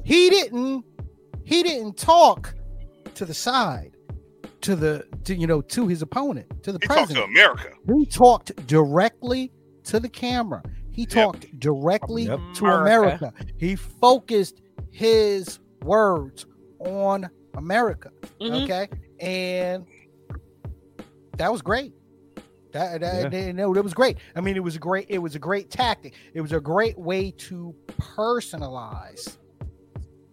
he 0.05 0.29
didn't 0.29 0.85
he 1.45 1.63
didn't 1.63 1.97
talk 1.97 2.55
to 3.15 3.25
the 3.25 3.33
side 3.33 3.97
to 4.61 4.77
the 4.77 5.07
to 5.25 5.35
you 5.35 5.47
know 5.47 5.63
to 5.63 5.87
his 5.89 6.03
opponent 6.03 6.63
to 6.65 6.73
the 6.73 6.79
president. 6.81 7.09
He 7.09 7.15
talked 7.15 7.27
to 7.27 7.41
America. 7.41 7.73
he 7.97 8.05
talked 8.05 8.67
directly 8.67 9.53
to 9.85 9.99
the 10.01 10.09
camera 10.11 10.63
he 10.93 11.03
Yep. 11.03 11.11
talked 11.11 11.59
directly 11.59 12.25
Yep. 12.25 12.39
to 12.57 12.67
america. 12.67 13.33
America. 13.33 13.33
he 13.57 13.75
focused 13.75 14.61
his 14.91 15.61
words 15.83 16.45
on 16.81 17.31
america 17.57 18.11
Mhm. 18.41 18.65
okay 18.65 18.89
and 19.21 19.87
that 21.39 21.51
was 21.51 21.63
great 21.63 21.95
that, 22.73 23.01
that, 23.01 23.31
that- 23.31 23.55
no, 23.55 23.73
that 23.75 23.83
was 23.83 23.95
great. 23.95 24.19
I 24.37 24.41
mean 24.41 24.57
it 24.57 24.63
was 24.63 24.77
a 24.77 24.79
great 24.79 25.07
it 25.09 25.19
was 25.19 25.35
a 25.35 25.39
great 25.39 25.71
tactic. 25.71 26.15
It 26.35 26.41
was 26.41 26.53
a 26.53 26.61
great 26.61 26.99
way 26.99 27.31
to 27.33 27.75
personalize 27.99 29.37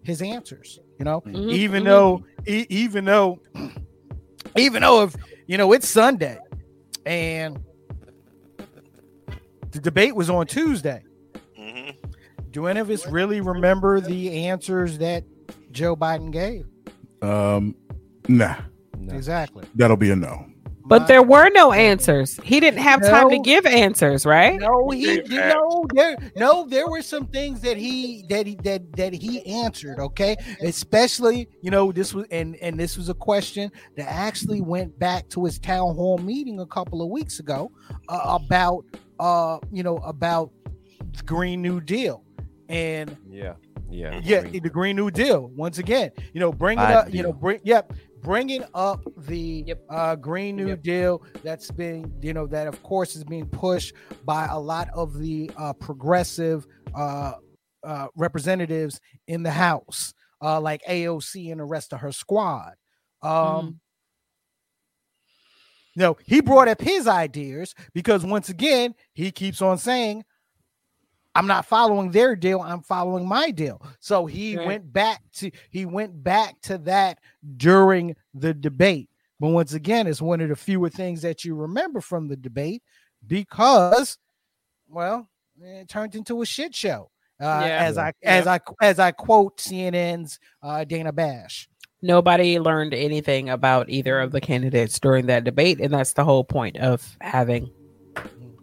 his 0.03 0.22
answers 0.22 0.80
you 0.99 1.03
know? 1.06 1.22
Mhm, 1.22 1.52
even 1.52 1.84
mhm. 1.84 1.88
though 1.88 2.24
e- 2.48 2.66
even 2.70 3.06
though 3.06 3.40
even 4.56 4.82
though 4.82 5.03
if 5.03 5.16
you 5.48 5.57
know 5.57 5.72
it's 5.74 5.88
sunday 5.88 6.38
and 7.06 7.60
the 9.72 9.80
debate 9.82 10.16
was 10.16 10.30
on 10.30 10.45
tuesday. 10.48 11.03
Hmm 11.57 11.90
do 12.52 12.68
any 12.68 12.80
of 12.80 12.90
us 12.90 13.06
really 13.07 13.41
remember 13.41 13.99
the 13.99 14.45
answers 14.48 14.98
that 14.99 15.26
joe 15.72 15.94
biden 15.95 16.32
gave? 16.32 16.66
Um, 17.22 17.76
nah, 18.30 18.56
No. 18.98 19.14
exactly. 19.14 19.66
That'll 19.76 19.98
be 19.98 20.12
a 20.12 20.16
no. 20.16 20.45
But 20.88 21.02
My- 21.02 21.07
there 21.07 21.24
were 21.24 21.49
no 21.49 21.72
answers. 21.72 22.40
He 22.44 22.60
didn't 22.60 22.80
have 22.82 23.02
time 23.02 23.30
to 23.32 23.40
give 23.40 23.66
answers, 23.66 24.26
right? 24.26 24.60
No, 24.60 24.90
he 24.91 25.06
Dave 25.06 25.30
did 25.30 25.40
had- 25.40 25.56
no 25.56 25.86
there 25.94 26.16
no 26.36 26.68
there 26.68 26.88
were 26.88 27.02
some 27.02 27.26
things 27.28 27.62
that 27.62 27.76
he 27.78 28.24
that 28.30 28.45
he 28.45 28.56
that 28.64 28.91
that 28.95 29.14
he 29.14 29.44
answered, 29.45 29.99
okay? 29.99 30.36
Especially, 30.62 31.48
you 31.62 31.72
know, 31.72 31.91
this 31.91 32.14
was 32.14 32.26
and 32.30 32.56
and 32.57 32.80
this 32.80 32.98
was 32.98 33.10
a 33.10 33.14
question 33.16 33.72
that 33.98 34.07
actually 34.12 34.62
went 34.62 34.98
back 34.99 35.28
to 35.30 35.45
his 35.45 35.57
town 35.57 35.95
hall 35.95 36.18
meeting 36.20 36.60
a 36.60 36.66
couple 36.68 37.02
of 37.02 37.10
weeks 37.10 37.40
ago 37.40 37.72
uh, 38.10 38.38
about 38.40 38.86
uh 39.20 39.57
you 39.72 39.82
know 39.82 39.98
about 39.98 40.52
the 41.18 41.24
Green 41.24 41.62
New 41.62 41.82
Deal. 41.82 42.24
And 42.70 43.16
yeah 43.30 43.53
yeah 43.90 44.20
yeah, 44.24 44.40
I 44.40 44.44
mean, 44.49 44.64
the 44.64 44.70
Green 44.70 44.95
New 44.95 45.10
Deal. 45.12 45.52
Once 45.56 45.78
again, 45.78 46.12
you 46.34 46.40
know, 46.40 46.52
bringing 46.52 46.84
Biden 46.84 46.95
up, 46.95 47.14
you 47.14 47.24
know, 47.24 47.32
bring 47.34 47.60
yep, 47.64 47.94
bringing 48.26 48.64
up 48.73 49.06
the 49.18 49.64
Yep. 49.68 49.84
uh, 49.89 50.15
Green 50.15 50.56
New 50.56 50.68
Yep. 50.69 50.81
Deal 50.81 51.23
that's 51.43 51.69
been, 51.72 52.11
you 52.22 52.34
know, 52.34 52.47
that 52.47 52.68
of 52.68 52.81
course 52.84 53.15
is 53.15 53.23
being 53.23 53.45
pushed 53.47 53.93
by 54.26 54.47
a 54.47 54.60
lot 54.60 54.89
of 54.93 55.18
the 55.19 55.49
uh, 55.57 55.73
progressive 55.73 56.65
uh, 56.95 57.34
uh, 57.84 58.07
representatives 58.15 58.99
in 59.27 59.43
the 59.43 59.52
House, 59.52 60.14
uh, 60.41 60.60
like 60.60 60.81
AOC 60.89 61.52
and 61.52 61.60
the 61.60 61.65
rest 61.65 61.93
of 61.93 61.99
her 62.02 62.11
squad. 62.11 62.73
Um, 63.22 63.31
Mm. 63.31 63.76
No, 65.97 66.18
he 66.26 66.41
brought 66.41 66.68
up 66.68 66.81
his 66.81 67.07
ideas 67.07 67.73
because 67.93 68.26
once 68.26 68.49
again, 68.49 68.95
he 69.14 69.31
keeps 69.31 69.61
on 69.61 69.77
saying, 69.77 70.26
I'm 71.36 71.48
not 71.48 71.66
following 71.66 72.12
their 72.12 72.36
deal, 72.36 72.62
I'm 72.62 72.82
following 72.82 73.28
my 73.28 73.52
deal. 73.52 73.82
So 73.99 74.26
he 74.26 74.57
Right. 74.57 74.66
went 74.68 74.94
back 74.94 75.22
to 75.36 75.52
he 75.70 75.86
went 75.86 76.24
back 76.24 76.60
to 76.62 76.78
that 76.80 77.20
during 77.57 78.16
the 78.34 78.53
debate. 78.53 79.10
But 79.40 79.49
once 79.49 79.74
again, 79.74 80.07
it's 80.07 80.22
one 80.22 80.40
of 80.40 80.48
the 80.49 80.56
fewer 80.56 80.90
things 80.90 81.22
that 81.24 81.44
you 81.44 81.56
remember 81.56 81.99
from 81.99 82.28
the 82.30 82.38
debate 82.38 82.82
because 83.28 84.18
well, 84.88 85.28
it 85.62 85.88
turned 85.90 86.16
into 86.16 86.41
a 86.41 86.45
shit 86.45 86.74
show. 86.74 87.12
Uh, 87.41 87.64
Yeah. 87.66 87.78
as 87.84 87.98
I 87.98 88.14
as 88.24 88.48
I 88.48 88.60
as 88.82 88.98
I 88.99 89.12
quote 89.12 89.57
CNN's 89.60 90.40
uh, 90.64 90.86
Dana 90.86 91.12
Bash. 91.12 91.68
Nobody 92.02 92.60
learned 92.60 92.94
anything 92.94 93.49
about 93.49 93.90
either 93.90 94.20
of 94.22 94.32
the 94.32 94.40
candidates 94.40 94.99
during 94.99 95.26
that 95.26 95.44
debate, 95.44 95.82
and 95.82 95.94
that's 95.94 96.14
the 96.14 96.24
whole 96.24 96.44
point 96.44 96.78
of 96.78 97.18
having 97.20 97.70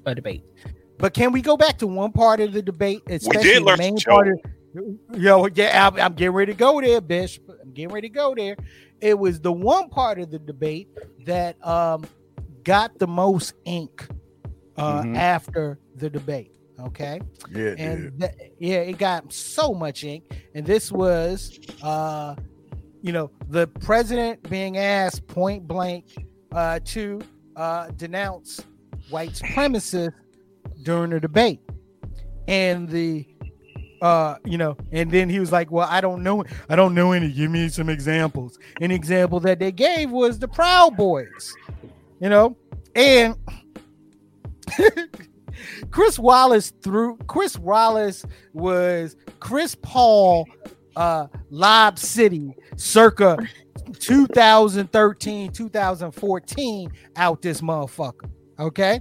a 0.07 0.15
debate. 0.15 0.43
But 1.03 1.15
can 1.15 1.33
we 1.33 1.43
go 1.43 1.57
back 1.57 1.79
to 1.79 1.89
one 1.89 2.13
part 2.13 2.39
of 2.39 2.53
the 2.53 2.63
debate, 2.63 3.03
especially 3.09 3.43
did 3.43 3.63
the 3.63 3.67
learn 3.67 3.79
main 3.79 3.97
part 3.97 4.29
of 4.29 4.39
Yo, 5.21 5.49
yeah, 5.53 5.89
I'm, 5.89 5.99
I'm 5.99 6.13
getting 6.15 6.33
ready 6.33 6.53
to 6.53 6.57
go 6.57 6.81
there, 6.81 7.01
bitch. 7.01 7.41
I'm 7.61 7.73
getting 7.73 7.93
ready 7.93 8.09
to 8.09 8.15
go 8.15 8.37
there. 8.37 8.57
It 9.01 9.19
was 9.19 9.41
the 9.41 9.53
one 9.53 9.89
part 9.89 10.21
of 10.21 10.31
the 10.31 10.39
debate 10.39 10.89
that 11.27 11.57
um 11.67 12.05
got 12.63 12.97
the 13.01 13.09
most 13.09 13.55
ink 13.65 14.07
uh 14.77 15.03
Mhm. 15.03 15.17
after 15.17 15.81
the 15.97 16.09
debate. 16.09 16.53
Okay. 16.79 17.21
Yeah, 17.51 17.75
and 17.79 18.21
th- 18.21 18.53
yeah, 18.61 18.77
it 18.77 18.97
got 18.97 19.33
so 19.33 19.75
much 19.75 20.05
ink. 20.05 20.23
And 20.55 20.65
this 20.65 20.93
was, 20.93 21.59
uh, 21.83 22.37
you 23.03 23.13
know, 23.13 23.33
the 23.49 23.67
president 23.67 24.49
being 24.49 24.79
asked 24.79 25.27
point 25.27 25.67
blank 25.67 26.05
uh, 26.53 26.79
to 26.85 27.21
uh, 27.57 27.89
denounce 27.97 28.61
white 29.11 29.33
supremacists 29.33 30.15
during 30.83 31.11
the 31.11 31.21
debate, 31.21 31.61
and 32.49 32.89
the, 32.89 33.27
uh, 34.01 34.37
you 34.45 34.59
know, 34.59 34.77
and 34.91 35.11
then 35.11 35.29
he 35.29 35.41
was 35.41 35.53
like, 35.53 35.71
"Well, 35.71 35.89
I 35.89 36.01
don't 36.01 36.23
know, 36.23 36.45
I 36.69 36.77
don't 36.77 36.95
know 36.95 37.13
any. 37.13 37.33
Give 37.33 37.51
me 37.51 37.69
some 37.69 37.89
examples." 37.89 38.59
An 38.81 38.91
example 38.91 39.41
that 39.41 39.59
they 39.59 39.73
gave 39.73 40.11
was 40.11 40.39
the 40.39 40.49
Proud 40.49 40.97
Boys, 40.97 41.55
you 42.21 42.29
know, 42.29 42.57
and. 42.95 43.37
Chris 45.91 46.19
Wallace 46.19 46.73
threw 46.83 47.17
Chris 47.27 47.59
Wallace 47.59 48.25
was 48.53 49.17
Chris 49.41 49.77
Paul 49.83 50.47
uh 50.97 51.27
Lob 51.51 51.99
City 51.99 52.55
circa 52.77 53.39
2013 53.99 55.53
2014 55.53 56.93
out 57.17 57.43
this 57.43 57.61
motherfucker 57.61 58.31
okay 58.59 59.01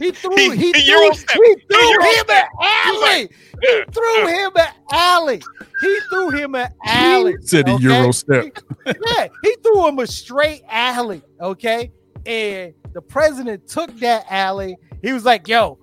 he 0.00 0.10
threw 0.20 0.34
He- 0.36 0.56
he, 0.56 0.72
he 0.72 0.72
threw, 0.72 1.10
he 1.10 1.10
He 1.10 1.54
threw 1.70 2.00
him 2.00 2.24
an 2.28 2.44
step. 2.44 2.48
He 2.60 2.66
alley 2.88 3.28
he 3.62 3.82
threw 3.92 4.26
him 4.26 4.50
an 4.56 4.68
alley 4.90 5.42
he 5.82 5.98
threw 6.10 6.30
him 6.30 6.54
an 6.56 6.68
alley 6.84 7.34
Said 7.42 7.66
the 7.66 7.72
okay? 7.74 7.82
Euro 7.84 8.10
step. 8.12 8.44
yeah, 8.86 9.28
he 9.44 9.56
threw 9.62 9.86
him 9.88 9.98
a 9.98 10.06
straight 10.06 10.62
alley. 10.68 11.22
Okay. 11.40 11.92
And 12.26 12.74
the 12.92 13.00
president 13.00 13.66
took 13.66 13.90
that 14.00 14.26
alley. 14.28 14.76
He 15.02 15.12
was 15.12 15.24
like, 15.24 15.48
yo, 15.48 15.78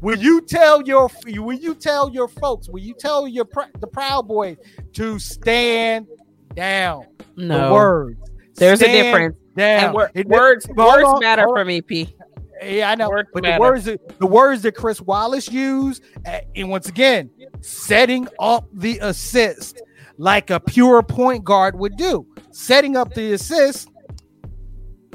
will 0.00 0.18
you 0.18 0.40
tell 0.40 0.82
your 0.82 1.08
will 1.26 1.52
you 1.52 1.74
tell 1.74 2.10
your 2.10 2.26
folks, 2.28 2.68
will 2.68 2.80
you 2.80 2.94
tell 2.98 3.28
your 3.28 3.46
the 3.80 3.86
Proud 3.86 4.26
Boys 4.26 4.56
to 4.94 5.18
stand 5.20 6.06
down? 6.54 7.06
The 7.36 7.44
No, 7.44 7.72
words. 7.72 8.18
there's 8.56 8.82
a 8.82 8.86
difference, 8.88 9.36
Down. 9.56 9.84
and 9.84 9.94
wor- 9.94 10.10
words 10.24 10.66
words 10.74 11.20
matter 11.20 11.44
hold 11.44 11.56
for 11.58 11.64
me, 11.64 11.82
P. 11.82 12.15
Yeah, 12.62 12.90
I 12.90 12.94
know. 12.94 13.10
Words 13.10 13.28
but 13.34 13.42
matter. 13.42 13.56
the 13.56 13.60
words 13.60 13.84
that 13.84 14.18
the 14.18 14.26
words 14.26 14.62
that 14.62 14.72
Chris 14.72 15.00
Wallace 15.00 15.50
used, 15.50 16.02
uh, 16.26 16.38
and 16.54 16.70
once 16.70 16.88
again, 16.88 17.30
setting 17.60 18.26
up 18.38 18.66
the 18.72 18.98
assist 19.00 19.82
like 20.18 20.50
a 20.50 20.58
pure 20.58 21.02
point 21.02 21.44
guard 21.44 21.78
would 21.78 21.96
do, 21.96 22.26
setting 22.52 22.96
up 22.96 23.12
the 23.14 23.32
assist, 23.34 23.90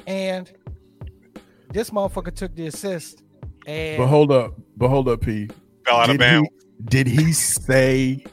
and 0.05 0.51
this 1.73 1.89
motherfucker 1.89 2.33
took 2.35 2.53
the 2.55 2.67
assist, 2.67 3.23
and 3.65 3.97
But 3.97 4.07
hold 4.07 4.31
up, 4.31 4.53
but 4.77 4.89
hold 4.89 5.07
up, 5.09 5.21
P. 5.21 5.47
Fell 5.85 5.95
out 5.97 6.09
of 6.09 6.17
Did 6.17 6.19
bounds. 6.19 6.49
he, 6.77 6.83
did 6.85 7.07
he 7.07 7.33
say 7.33 8.23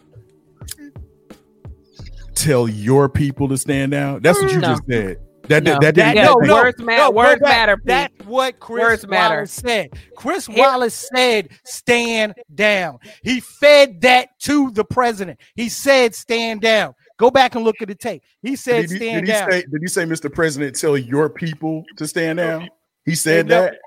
tell 2.35 2.69
your 2.69 3.09
people 3.09 3.49
to 3.49 3.57
stand 3.57 3.93
down? 3.93 4.21
That's 4.23 4.41
what 4.43 4.53
you 4.53 4.61
No. 4.61 4.69
just 4.69 4.83
said. 4.91 5.17
That 5.49 5.65
No. 5.65 5.79
that, 5.81 5.95
That- 5.95 6.15
didn't. 6.15 6.25
No, 6.25 6.35
no, 6.35 6.55
words 6.55 6.79
matter. 6.81 7.03
no, 7.03 7.11
words 7.11 7.41
matter. 7.41 7.77
P. 7.77 7.83
That's 7.87 8.25
what 8.27 8.61
Chris 8.61 8.83
Words 8.83 9.07
matter. 9.09 9.35
Wallace 9.37 9.53
said. 9.53 9.91
Chris 10.17 10.47
Here- 10.47 10.59
Wallace 10.59 11.09
said, 11.15 11.49
"Stand 11.65 12.35
down." 12.55 12.99
He 13.23 13.41
fed 13.41 14.01
that 14.03 14.39
to 14.41 14.71
the 14.73 14.85
president. 14.85 15.39
He 15.55 15.69
said, 15.69 16.15
"Stand 16.15 16.61
down." 16.61 16.95
Go 17.19 17.31
back 17.31 17.55
and 17.57 17.65
look 17.65 17.77
at 17.83 17.89
the 17.89 17.95
tape. 17.97 18.23
He 18.43 18.55
said, 18.55 18.83
did, 18.83 18.91
he, 18.93 18.97
"Stand 18.99 19.27
did 19.27 19.35
he 19.35 19.41
down." 19.41 19.51
say? 19.51 19.61
Did 19.63 19.81
he 19.81 19.89
say, 19.89 20.05
"Mr. 20.05 20.33
President, 20.33 20.77
tell 20.77 20.97
your 20.97 21.29
people 21.29 21.85
to 21.97 22.07
stand 22.07 22.39
down"? 22.39 22.69
He 23.05 23.15
said 23.15 23.47
No. 23.49 23.63
that. 23.63 23.79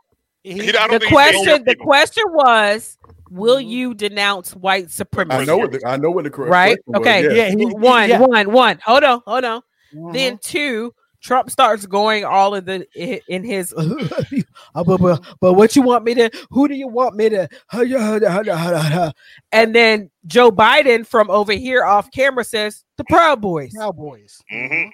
He- 0.44 0.54
He- 0.54 0.72
the 0.72 0.74
think 0.74 0.74
he 0.74 0.76
said 0.76 0.92
your 1.04 1.10
question 1.12 1.64
the 1.66 1.76
question 1.76 2.24
was 2.34 2.98
will 3.30 3.58
Mhm. 3.60 3.70
you 3.70 3.94
denounce 3.94 4.56
white 4.56 4.90
supremacy 4.90 5.40
I 5.44 5.46
know 5.46 5.56
what 5.58 5.72
the, 5.72 5.82
I 5.88 5.96
know 5.98 6.10
what 6.10 6.24
the 6.26 6.32
correct 6.32 6.52
right 6.52 6.78
question 6.84 6.92
was, 6.94 7.00
okay 7.02 7.24
yeah. 7.24 7.44
Yeah, 7.46 7.56
he- 7.56 7.66
one 7.76 8.10
yeah. 8.10 8.20
one 8.20 8.52
one 8.52 8.80
hold 8.84 9.04
on 9.04 9.22
hold 9.26 9.46
on 9.46 9.62
Mhm. 9.96 10.14
then 10.14 10.40
two 10.44 10.94
trump 11.22 11.50
starts 11.50 11.86
going 11.86 12.26
all 12.26 12.56
of 12.56 12.66
the 12.66 12.86
in 13.28 13.44
his 13.44 13.74
Uh, 14.76 14.84
but, 14.84 14.98
but, 15.00 15.24
but 15.40 15.54
what 15.54 15.76
you 15.76 15.82
want 15.82 16.04
me 16.04 16.14
to 16.14 16.30
who 16.50 16.68
do 16.68 16.76
you 16.76 16.88
want 16.88 17.16
me 17.16 17.30
to 17.30 17.48
uh, 17.74 17.84
uh, 17.84 18.50
uh, 18.50 19.12
and 19.52 19.76
then 19.76 20.10
joe 20.28 20.52
biden 20.52 21.06
from 21.06 21.30
over 21.30 21.54
here 21.54 21.84
off 21.84 22.10
camera 22.12 22.44
says 22.44 22.84
the 22.98 23.04
proud 23.06 23.42
boys 23.42 23.74
Cowboys. 23.78 24.42
Mhm. 24.52 24.90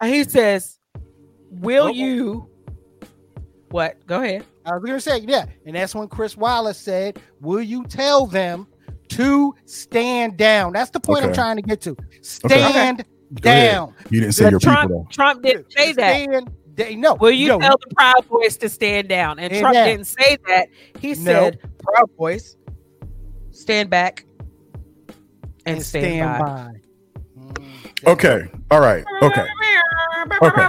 and 0.00 0.14
he 0.14 0.24
says 0.24 0.78
will 1.50 1.86
Oh. 1.86 1.92
you 1.92 2.48
what 3.70 4.04
go 4.06 4.22
ahead 4.22 4.44
I 4.66 4.72
was 4.74 4.84
gonna 4.84 5.00
say, 5.00 5.18
yeah, 5.20 5.46
and 5.64 5.76
that's 5.76 5.94
when 5.94 6.08
Chris 6.08 6.36
Wallace 6.36 6.76
said, 6.76 7.20
"Will 7.40 7.62
you 7.62 7.84
tell 7.84 8.26
them 8.26 8.66
to 9.10 9.54
stand 9.64 10.36
down?" 10.36 10.72
That's 10.72 10.90
the 10.90 10.98
point 10.98 11.24
I'm 11.24 11.32
trying 11.32 11.54
to 11.54 11.62
get 11.62 11.80
to. 11.82 11.96
Stand 12.20 12.50
Go 12.50 12.56
ahead. 12.68 13.06
Down. 13.34 13.94
You 14.10 14.20
didn't 14.20 14.34
say 14.34 14.50
your 14.50 14.60
trump 14.60 14.82
people 14.82 15.08
trump 15.10 15.42
didn't 15.42 15.70
say 15.72 15.92
that 15.92 16.14
Stand 16.14 16.50
da- 16.74 16.94
no. 16.94 17.14
Will 17.14 17.32
you 17.32 17.48
no, 17.48 17.58
tell 17.58 17.76
the 17.76 17.94
Proud 17.94 18.28
Boys 18.28 18.56
to 18.58 18.68
stand 18.68 19.08
down? 19.08 19.38
And 19.38 19.50
Stand 19.50 19.62
Trump 19.62 19.74
down. 19.74 19.86
didn't 19.88 20.06
say 20.06 20.36
that. 20.46 20.68
He 21.00 21.14
said, 21.14 21.58
Proud 21.82 22.10
Boys, 22.16 22.56
stand 23.50 23.90
back 23.90 24.24
and, 25.64 25.82
stand, 25.82 26.44
by. 26.44 26.72
Mm, 27.36 28.06
Okay. 28.06 28.46
All 28.70 28.80
right. 28.80 29.04
Okay. 29.22 29.44
Okay. 30.42 30.66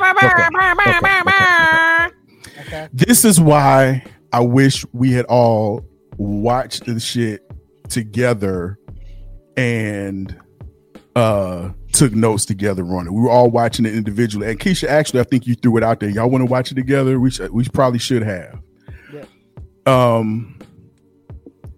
This 2.94 3.24
is 3.24 3.40
why 3.40 4.04
I 4.34 4.40
wish 4.40 4.86
we 4.94 5.12
had 5.12 5.26
all 5.26 5.86
watched 6.18 6.86
the 6.86 7.00
shit 7.00 7.44
together 7.90 8.80
and 9.56 10.36
uh 11.16 11.70
took 11.98 12.14
notes 12.14 12.46
together 12.46 12.84
on 12.86 13.08
it. 13.08 13.12
We 13.14 13.22
were 13.22 13.30
all 13.30 13.50
watching 13.50 13.86
it 13.86 13.94
individually. 13.96 14.50
And 14.50 14.60
Keisha, 14.60 14.88
actually, 14.88 15.20
I 15.20 15.24
think 15.24 15.48
you 15.48 15.56
threw 15.56 15.78
it 15.78 15.84
out 15.84 16.00
there. 16.00 16.10
Y'all 16.10 16.30
want 16.30 16.42
to 16.42 16.46
watch 16.46 16.72
it 16.72 16.76
together? 16.76 17.20
We 17.20 17.32
should, 17.32 17.52
we 17.52 17.66
probably 17.66 18.00
should 18.00 18.22
have. 18.24 18.62
Yeah. 19.14 19.26
Um 19.86 20.60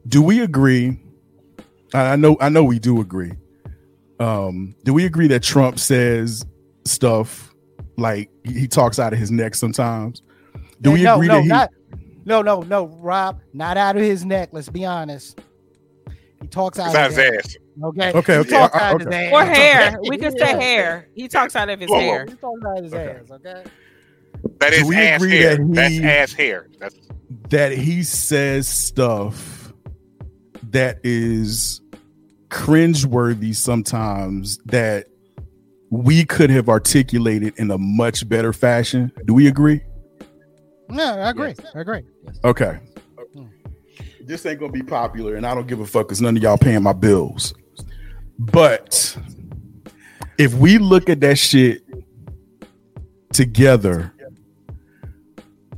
do 0.07 0.21
we 0.21 0.41
agree? 0.41 0.99
I 1.93 2.13
I 2.13 2.15
know 2.15 2.35
I 2.41 2.49
know 2.49 2.63
we 2.63 2.79
do 2.79 2.99
agree. 3.01 3.31
Um, 4.19 4.75
do 4.83 4.93
we 4.93 5.05
agree 5.05 5.27
that 5.29 5.43
Trump 5.43 5.79
says 5.79 6.45
stuff 6.83 7.53
like 7.95 8.29
he 8.43 8.67
talks 8.67 8.99
out 8.99 9.13
of 9.13 9.19
his 9.19 9.31
neck 9.31 9.55
sometimes? 9.55 10.21
Do 10.81 10.89
Yeah, 10.89 10.95
we 10.95 11.03
no, 11.03 11.15
agree 11.15 11.27
no, 11.27 11.33
that 11.35 11.41
he 11.43 11.47
not, 11.47 11.69
no, 12.25 12.41
no, 12.41 12.61
no, 12.61 12.87
Rob, 12.87 13.39
not 13.53 13.77
out 13.77 13.95
of 13.95 14.01
his 14.01 14.25
neck. 14.25 14.49
Let's 14.51 14.67
be 14.69 14.83
honest. 14.85 15.39
He 16.41 16.47
talks 16.47 16.79
out 16.79 16.87
It's 16.87 16.95
of 16.95 17.05
his 17.05 17.15
his 17.15 17.45
ass. 17.45 17.45
ass. 17.45 17.57
Okay. 17.83 18.11
Okay, 18.13 18.33
He 18.33 18.39
okay, 18.39 18.49
talks 18.49 18.75
uh, 18.75 18.79
out 18.79 18.93
of 18.95 18.99
his 19.01 19.07
okay. 19.07 19.31
Or 19.31 19.45
hair. 19.45 19.97
We 20.01 20.17
could 20.17 20.37
say 20.37 20.51
hair. 20.59 21.07
He 21.15 21.27
talks 21.27 21.55
out 21.55 21.69
of 21.69 21.79
his 21.79 21.89
Whoa, 21.89 21.95
whoa. 21.97 22.01
hair. 22.01 22.25
He 22.27 22.35
talks 22.35 22.65
out 22.65 22.77
of 22.77 22.83
his 22.83 22.93
Okay. 22.93 23.19
ass. 23.21 23.31
Okay. 23.31 23.63
That 24.59 24.73
Do 24.73 24.87
we 24.87 24.95
ass 24.97 25.21
agree 25.21 25.37
hair. 25.37 25.57
that 25.57 25.73
That's 25.73 25.93
he- 25.93 26.03
ass 26.03 26.33
hair. 26.33 26.67
That's 26.79 26.95
that 27.49 27.71
he 27.71 28.03
says 28.03 28.67
stuff 28.67 29.73
that 30.71 30.99
is 31.03 31.81
cringeworthy 32.49 33.55
sometimes 33.55 34.57
that 34.65 35.07
we 35.89 36.23
could 36.25 36.49
have 36.49 36.69
articulated 36.69 37.53
in 37.57 37.71
a 37.71 37.77
much 37.77 38.27
better 38.29 38.53
fashion. 38.53 39.11
Do 39.25 39.33
we 39.33 39.47
agree? 39.47 39.81
No, 40.89 41.03
I 41.19 41.29
agree. 41.31 41.55
I 41.75 41.79
agree. 41.79 42.01
Okay. 42.43 42.79
This 44.21 44.45
ain't 44.45 44.59
gonna 44.59 44.71
be 44.71 44.83
popular, 44.83 45.35
and 45.35 45.45
I 45.45 45.55
don't 45.55 45.67
give 45.67 45.79
a 45.79 45.85
fuck 45.87 46.07
because 46.07 46.21
none 46.21 46.37
of 46.37 46.43
y'all 46.43 46.57
paying 46.57 46.83
my 46.83 46.93
bills. 46.93 47.53
But 48.39 49.17
if 50.37 50.53
we 50.53 50.77
look 50.77 51.09
at 51.09 51.19
that 51.19 51.37
shit 51.37 51.83
together 53.33 54.13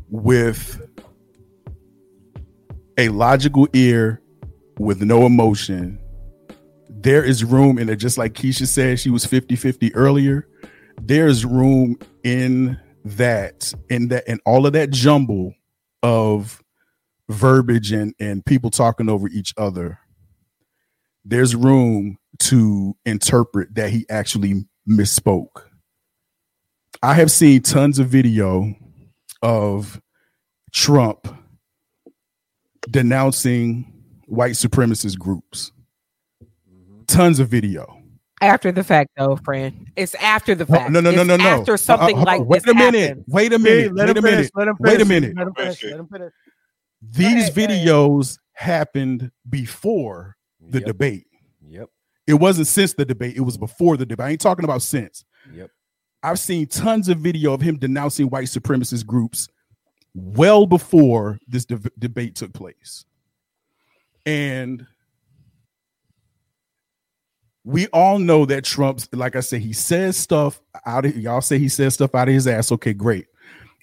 with 0.10 0.80
a 2.98 3.10
logical 3.10 3.68
ear 3.74 4.22
with 4.78 5.02
no 5.02 5.26
emotion, 5.26 6.00
there 6.88 7.24
is 7.24 7.44
room 7.44 7.80
in 7.80 7.90
it. 7.90 7.96
Just 7.96 8.20
like 8.20 8.34
Keisha 8.34 8.68
said, 8.68 9.00
she 9.00 9.10
was 9.10 9.26
50 9.26 9.56
50 9.56 9.96
earlier. 9.96 10.48
There 11.02 11.28
is 11.28 11.44
room 11.44 11.98
in 12.24 12.80
that, 13.04 13.74
in 13.90 14.10
that, 14.10 14.26
and 14.28 14.40
all 14.46 14.68
of 14.68 14.74
that 14.74 14.92
jumble 14.92 15.56
of 16.04 16.62
verbiage 17.28 17.92
and, 17.92 18.14
and 18.20 18.46
people 18.46 18.70
talking 18.70 19.10
over 19.10 19.28
each 19.30 19.54
other 19.58 19.98
there's 21.24 21.56
room 21.56 22.18
to 22.42 22.96
interpret 23.06 23.74
that 23.76 23.90
he 23.92 24.06
actually 24.10 24.66
misspoke. 24.90 25.64
I 27.04 27.14
have 27.16 27.32
seen 27.32 27.62
tons 27.62 28.00
of 28.00 28.08
video 28.08 28.74
of 29.42 30.02
Trump 30.74 31.28
denouncing 32.90 33.92
white 34.28 34.54
supremacist 34.54 35.18
groups. 35.18 35.72
Tons 37.08 37.40
of 37.40 37.48
video. 37.50 37.98
After 38.42 38.72
the 38.72 38.84
fact, 38.84 39.12
though, 39.18 39.36
friend, 39.36 39.92
it's 39.96 40.16
after 40.16 40.56
the 40.56 40.66
fact. 40.66 40.90
no, 40.92 41.00
no, 41.00 41.12
no, 41.12 41.24
no, 41.24 41.36
no. 41.38 41.44
After 41.44 41.78
something 41.78 42.18
Uh, 42.18 42.22
uh, 42.22 42.26
like 42.26 42.42
wait 42.42 42.64
this 42.64 42.72
a 42.72 42.76
minute. 42.76 43.08
happened. 43.10 43.26
Wait 43.28 43.54
a 43.54 43.60
minute. 43.60 43.94
Let 43.94 44.08
Wait 44.08 44.18
a 44.18 44.20
him 44.20 44.24
finish. 44.24 44.38
minute. 44.38 44.52
Let 44.56 44.68
him 44.68 44.76
Wait 44.80 45.02
a 45.02 45.06
minute. 45.06 45.38
Let 45.38 45.48
him 45.48 45.54
finish. 45.54 45.78
Finish. 45.80 45.92
Let 46.12 46.22
him. 46.22 46.32
These 47.04 47.50
ahead. 47.50 47.70
videos 47.70 48.38
happened 48.54 49.32
before 49.50 50.38
the 50.60 50.80
Yep. 50.80 50.88
debate. 50.88 51.26
It 52.28 52.36
wasn't 52.36 52.68
since 52.68 52.94
the 52.94 53.06
debate, 53.06 53.36
it 53.36 53.42
was 53.42 53.58
before 53.58 53.98
the 53.98 54.06
debate. 54.06 54.26
I 54.26 54.30
ain't 54.32 54.42
talking 54.42 54.66
about 54.66 54.82
since. 54.82 55.26
Yep. 55.54 55.70
I've 56.24 56.40
seen 56.40 56.68
tons 56.68 57.10
of 57.10 57.18
video 57.18 57.54
of 57.54 57.62
him 57.62 57.78
denouncing 57.78 58.30
white 58.30 58.46
supremacist 58.46 59.06
groups 59.06 59.48
well 60.14 60.66
before 60.66 61.40
this 61.48 61.66
de- 61.66 61.80
debate 61.98 62.36
took 62.36 62.54
place. 62.54 63.06
And 64.26 64.86
we 67.64 67.88
all 67.88 68.20
know 68.20 68.46
that 68.46 68.64
Trump's, 68.64 69.08
like 69.14 69.36
I 69.36 69.40
said, 69.40 69.62
he 69.62 69.74
says 69.74 70.18
stuff 70.18 70.62
out 70.86 71.06
of 71.06 71.16
y'all 71.16 71.42
say 71.42 71.60
he 71.60 71.70
says 71.70 71.94
stuff 71.94 72.16
out 72.16 72.28
of 72.28 72.34
his 72.34 72.48
ass. 72.48 72.72
Okay, 72.72 72.94
great. 72.94 73.28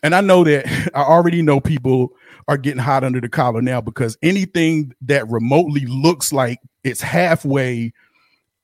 And 0.03 0.15
I 0.15 0.21
know 0.21 0.45
that 0.45 0.67
I 0.95 1.03
already 1.03 1.43
know 1.43 1.61
people 1.61 2.13
are 2.47 2.57
getting 2.57 2.83
hot 2.83 3.05
under 3.05 3.21
the 3.21 3.29
collar 3.29 3.61
now 3.61 3.81
because 3.81 4.17
anything 4.23 4.95
that 5.03 5.29
remotely 5.29 5.87
looks 5.87 6.33
like 6.33 6.59
it's 6.83 7.01
halfway 7.01 7.93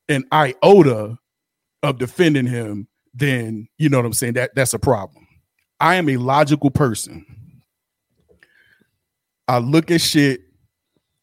an 0.08 0.24
iota 0.32 1.18
of 1.82 1.98
defending 1.98 2.46
him, 2.46 2.88
then 3.12 3.68
you 3.78 3.88
know 3.88 3.98
what 3.98 4.06
I'm 4.06 4.12
saying. 4.12 4.34
That 4.34 4.54
that's 4.54 4.74
a 4.74 4.78
problem. 4.78 5.26
I 5.80 5.96
am 5.96 6.08
a 6.08 6.16
logical 6.16 6.70
person. 6.70 7.26
I 9.46 9.58
look 9.58 9.90
at 9.90 10.00
shit 10.00 10.40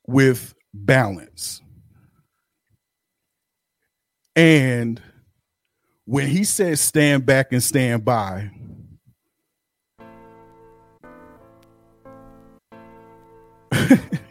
with 0.08 0.54
balance. 0.74 1.62
And 4.36 5.02
when 6.06 6.28
he 6.28 6.44
says 6.44 6.80
stand 6.80 7.26
back 7.26 7.52
and 7.52 7.64
stand 7.64 8.06
by, 8.06 8.52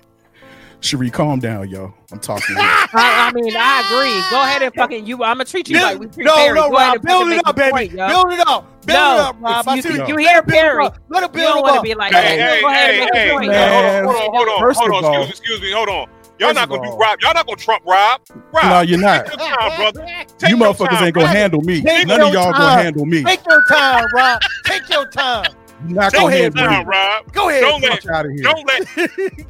Cherie, 0.80 1.10
calm 1.10 1.40
down, 1.40 1.68
yo. 1.68 1.92
I'm 2.10 2.18
talking. 2.18 2.56
I, 2.58 2.88
I 2.94 3.30
mean, 3.30 3.54
I 3.56 3.80
agree. 3.80 4.22
Go 4.30 4.42
ahead 4.42 4.62
and 4.62 4.74
fucking 4.74 5.06
you. 5.06 5.16
I'm 5.22 5.36
gonna 5.36 5.44
treat 5.44 5.68
you 5.68 5.80
like 5.80 5.98
we 5.98 6.06
treat 6.06 6.24
no, 6.24 6.34
Perry. 6.36 6.54
no, 6.54 6.70
Rob. 6.70 7.02
Build 7.02 7.28
it 7.32 7.38
up, 7.46 7.46
your 7.46 7.54
baby. 7.54 7.70
point. 7.70 7.96
Build 7.96 8.32
it 8.32 8.48
up. 8.48 8.86
Build 8.86 8.98
No, 8.98 9.12
it 9.14 9.20
up, 9.20 9.36
Rob. 9.40 9.68
I 9.68 9.76
you, 9.76 9.82
see 9.82 9.88
you, 9.90 9.94
it. 10.02 10.08
you 10.08 10.16
Let 10.16 10.20
hear 10.32 10.42
build 10.42 10.58
Perry. 10.58 10.86
up. 10.86 10.98
Let 11.10 11.22
it 11.22 11.26
You 11.26 11.32
build 11.34 11.54
don't 11.54 11.62
want 11.62 11.74
to 11.74 11.78
up. 11.78 11.84
be 11.84 11.94
like 11.94 12.12
Hey, 12.12 12.38
that. 12.38 12.38
hey, 12.38 12.60
Go 12.62 12.68
ahead 12.68 12.90
hey, 12.90 12.90
and 12.90 12.98
make 12.98 13.14
hey, 13.14 13.26
your 13.26 13.34
point. 13.34 13.52
hey, 13.52 13.58
Man. 13.58 14.04
hold 14.04 14.16
on, 14.16 14.30
hold 14.34 14.48
on, 14.48 14.60
First 14.60 14.80
hold 14.80 14.90
on. 14.92 15.04
all- 15.04 15.22
Excuse, 15.22 15.38
excuse 15.38 15.60
me, 15.60 15.72
hold 15.72 15.88
on. 15.88 16.06
Y'all 16.38 16.54
not 16.54 16.68
gonna 16.70 16.82
do 16.82 16.96
Rob. 16.96 17.18
Y'all 17.20 17.34
not 17.34 17.46
gonna 17.46 17.56
Trump 17.58 17.82
Rob. 17.86 18.20
Rob, 18.50 18.64
no, 18.64 18.80
you're 18.80 18.98
not. 18.98 19.26
Take 19.26 19.36
your 19.36 19.48
time, 19.58 19.76
brother. 19.76 20.06
Take 20.38 20.50
You 20.50 20.56
motherfuckers 20.56 20.88
time, 20.90 21.04
ain't 21.04 21.14
gonna 21.14 21.26
brother. 21.26 21.38
handle 21.38 21.60
me. 21.60 21.82
Take 21.82 22.06
None 22.06 22.22
of 22.22 22.32
y'all 22.32 22.52
time. 22.52 22.60
gonna 22.62 22.82
handle 22.82 23.04
me. 23.04 23.22
Take 23.24 23.40
your 23.46 23.62
time, 23.62 24.08
Rob. 24.14 24.42
Take 24.64 24.88
your 24.88 25.06
time. 25.06 25.52
You're 25.86 25.96
not 26.00 26.12
Take 26.12 26.20
gonna 26.22 26.34
your 26.34 26.42
handle 26.44 26.64
time, 26.64 26.86
me. 26.86 26.90
Rob. 26.90 27.32
Go 27.32 27.48
ahead. 27.50 27.60
Don't 27.62 27.82
let, 27.82 28.08
out 28.08 28.24
of 28.26 28.32
here. 28.32 28.42
don't 28.42 28.66
let. 28.66 29.46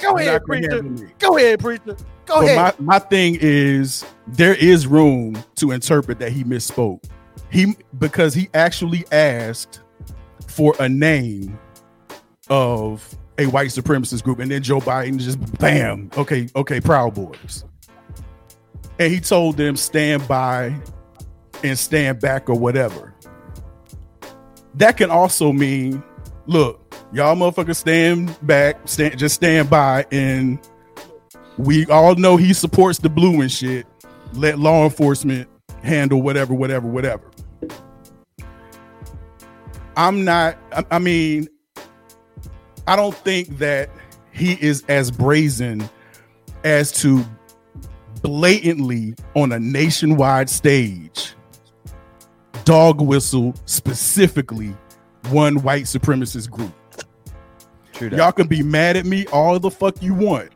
Go 0.00 0.18
You're 0.18 0.20
ahead, 0.20 0.44
preacher. 0.44 0.82
Go 1.18 1.36
ahead, 1.36 1.60
preacher. 1.60 1.96
Go 2.26 2.40
But 2.40 2.44
ahead. 2.44 2.80
my, 2.80 2.94
my 2.94 2.98
thing 2.98 3.36
is 3.40 4.04
there 4.26 4.54
is 4.54 4.86
room 4.86 5.42
to 5.56 5.72
interpret 5.72 6.18
that 6.20 6.32
he 6.32 6.44
misspoke. 6.44 7.02
He 7.50 7.76
because 7.98 8.32
he 8.34 8.48
actually 8.54 9.04
asked 9.12 9.80
for 10.46 10.74
a 10.78 10.88
name 10.88 11.58
of 12.48 13.16
a 13.38 13.46
white 13.46 13.68
supremacist 13.68 14.22
group, 14.22 14.38
and 14.38 14.50
then 14.50 14.62
Joe 14.62 14.80
Biden 14.80 15.18
just 15.18 15.38
bam, 15.58 16.10
okay, 16.16 16.48
okay, 16.54 16.80
Proud 16.80 17.14
Boys. 17.14 17.64
And 18.98 19.12
he 19.12 19.18
told 19.18 19.56
them 19.56 19.76
stand 19.76 20.26
by 20.28 20.74
and 21.64 21.78
stand 21.78 22.20
back 22.20 22.50
or 22.50 22.58
whatever. 22.58 23.14
That 24.74 24.96
can 24.96 25.10
also 25.10 25.52
mean, 25.52 26.02
look, 26.46 26.79
y'all 27.12 27.36
motherfuckers 27.36 27.76
stand 27.76 28.36
back, 28.46 28.76
stand 28.86 29.18
just 29.18 29.34
stand 29.34 29.68
by, 29.70 30.06
and 30.10 30.58
we 31.58 31.86
all 31.86 32.14
know 32.14 32.36
he 32.36 32.52
supports 32.52 32.98
the 32.98 33.08
blue 33.08 33.40
and 33.40 33.50
shit. 33.50 33.86
Let 34.32 34.58
law 34.58 34.84
enforcement 34.84 35.48
handle 35.82 36.22
whatever, 36.22 36.54
whatever, 36.54 36.86
whatever. 36.86 37.30
I'm 39.96 40.24
not, 40.24 40.56
I, 40.72 40.84
I 40.92 40.98
mean, 40.98 41.48
I 42.86 42.96
don't 42.96 43.14
think 43.14 43.58
that 43.58 43.90
he 44.32 44.52
is 44.54 44.84
as 44.88 45.10
brazen 45.10 45.88
as 46.64 46.92
to 47.02 47.24
blatantly 48.22 49.14
on 49.34 49.52
a 49.52 49.58
nationwide 49.58 50.48
stage 50.48 51.34
dog 52.64 53.00
whistle 53.00 53.54
specifically 53.64 54.76
one 55.30 55.62
white 55.62 55.84
supremacist 55.84 56.50
group. 56.50 56.72
True 58.00 58.10
that. 58.10 58.16
Y'all 58.16 58.32
can 58.32 58.46
be 58.48 58.62
mad 58.62 58.96
at 58.96 59.04
me 59.06 59.26
all 59.28 59.58
the 59.58 59.70
fuck 59.70 60.02
you 60.02 60.14
want. 60.14 60.50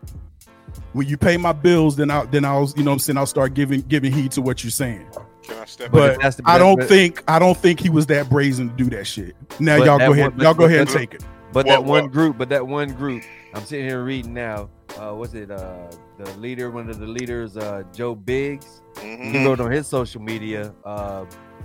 When 0.92 1.06
you 1.08 1.16
pay 1.16 1.36
my 1.36 1.52
bills, 1.52 1.96
then 1.96 2.10
I 2.10 2.24
then 2.26 2.44
I'll 2.44 2.72
you 2.76 2.82
know 2.84 2.90
what 2.90 2.94
I'm 2.94 2.98
saying 3.00 3.16
I'll 3.18 3.26
start 3.26 3.54
giving 3.54 3.80
giving 3.82 4.12
heed 4.12 4.32
to 4.32 4.42
what 4.42 4.62
you're 4.64 4.70
saying. 4.70 5.06
Can 5.42 5.58
I 5.58 5.64
step 5.66 5.90
But 5.90 6.20
in? 6.22 6.44
I 6.46 6.56
don't 6.58 6.78
but- 6.78 6.88
think 6.88 7.22
I 7.28 7.38
don't 7.38 7.56
think 7.56 7.80
he 7.80 7.90
was 7.90 8.06
that 8.06 8.30
brazen 8.30 8.70
to 8.70 8.74
do 8.76 8.84
that 8.96 9.06
shit. 9.06 9.36
Now 9.60 9.78
But 9.78 9.86
y'all 9.86 9.98
go 9.98 10.12
ahead, 10.12 10.32
one- 10.36 10.40
y'all 10.40 10.54
go 10.54 10.64
ahead 10.64 10.80
and 10.80 10.90
take 10.90 11.14
it. 11.14 11.24
But 11.52 11.66
Well, 11.66 11.76
that 11.76 11.84
one 11.84 12.02
well- 12.04 12.08
group, 12.08 12.38
but 12.38 12.48
that 12.48 12.66
one 12.66 12.92
group, 12.94 13.22
I'm 13.54 13.64
sitting 13.64 13.86
here 13.86 14.02
reading 14.02 14.34
now. 14.34 14.70
Uh, 14.98 15.12
what's 15.12 15.34
it? 15.34 15.50
Uh, 15.50 15.88
the 16.18 16.30
leader, 16.38 16.70
one 16.70 16.88
of 16.88 16.98
the 16.98 17.06
leaders, 17.06 17.56
uh, 17.56 17.82
Joe 17.92 18.14
Biggs. 18.14 18.80
Mhm. 18.96 19.32
He 19.32 19.44
wrote 19.46 19.60
on 19.60 19.70
his 19.70 19.86
social 19.86 20.20
media. 20.22 20.72
Uh, 20.84 21.24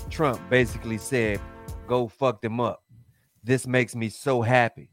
Trump 0.10 0.40
basically 0.50 0.98
said, 0.98 1.40
"Go 1.88 2.08
fuck 2.08 2.42
them 2.42 2.60
up." 2.60 2.84
This 3.44 3.66
makes 3.68 3.96
me 3.96 4.10
so 4.10 4.42
happy, 4.42 4.90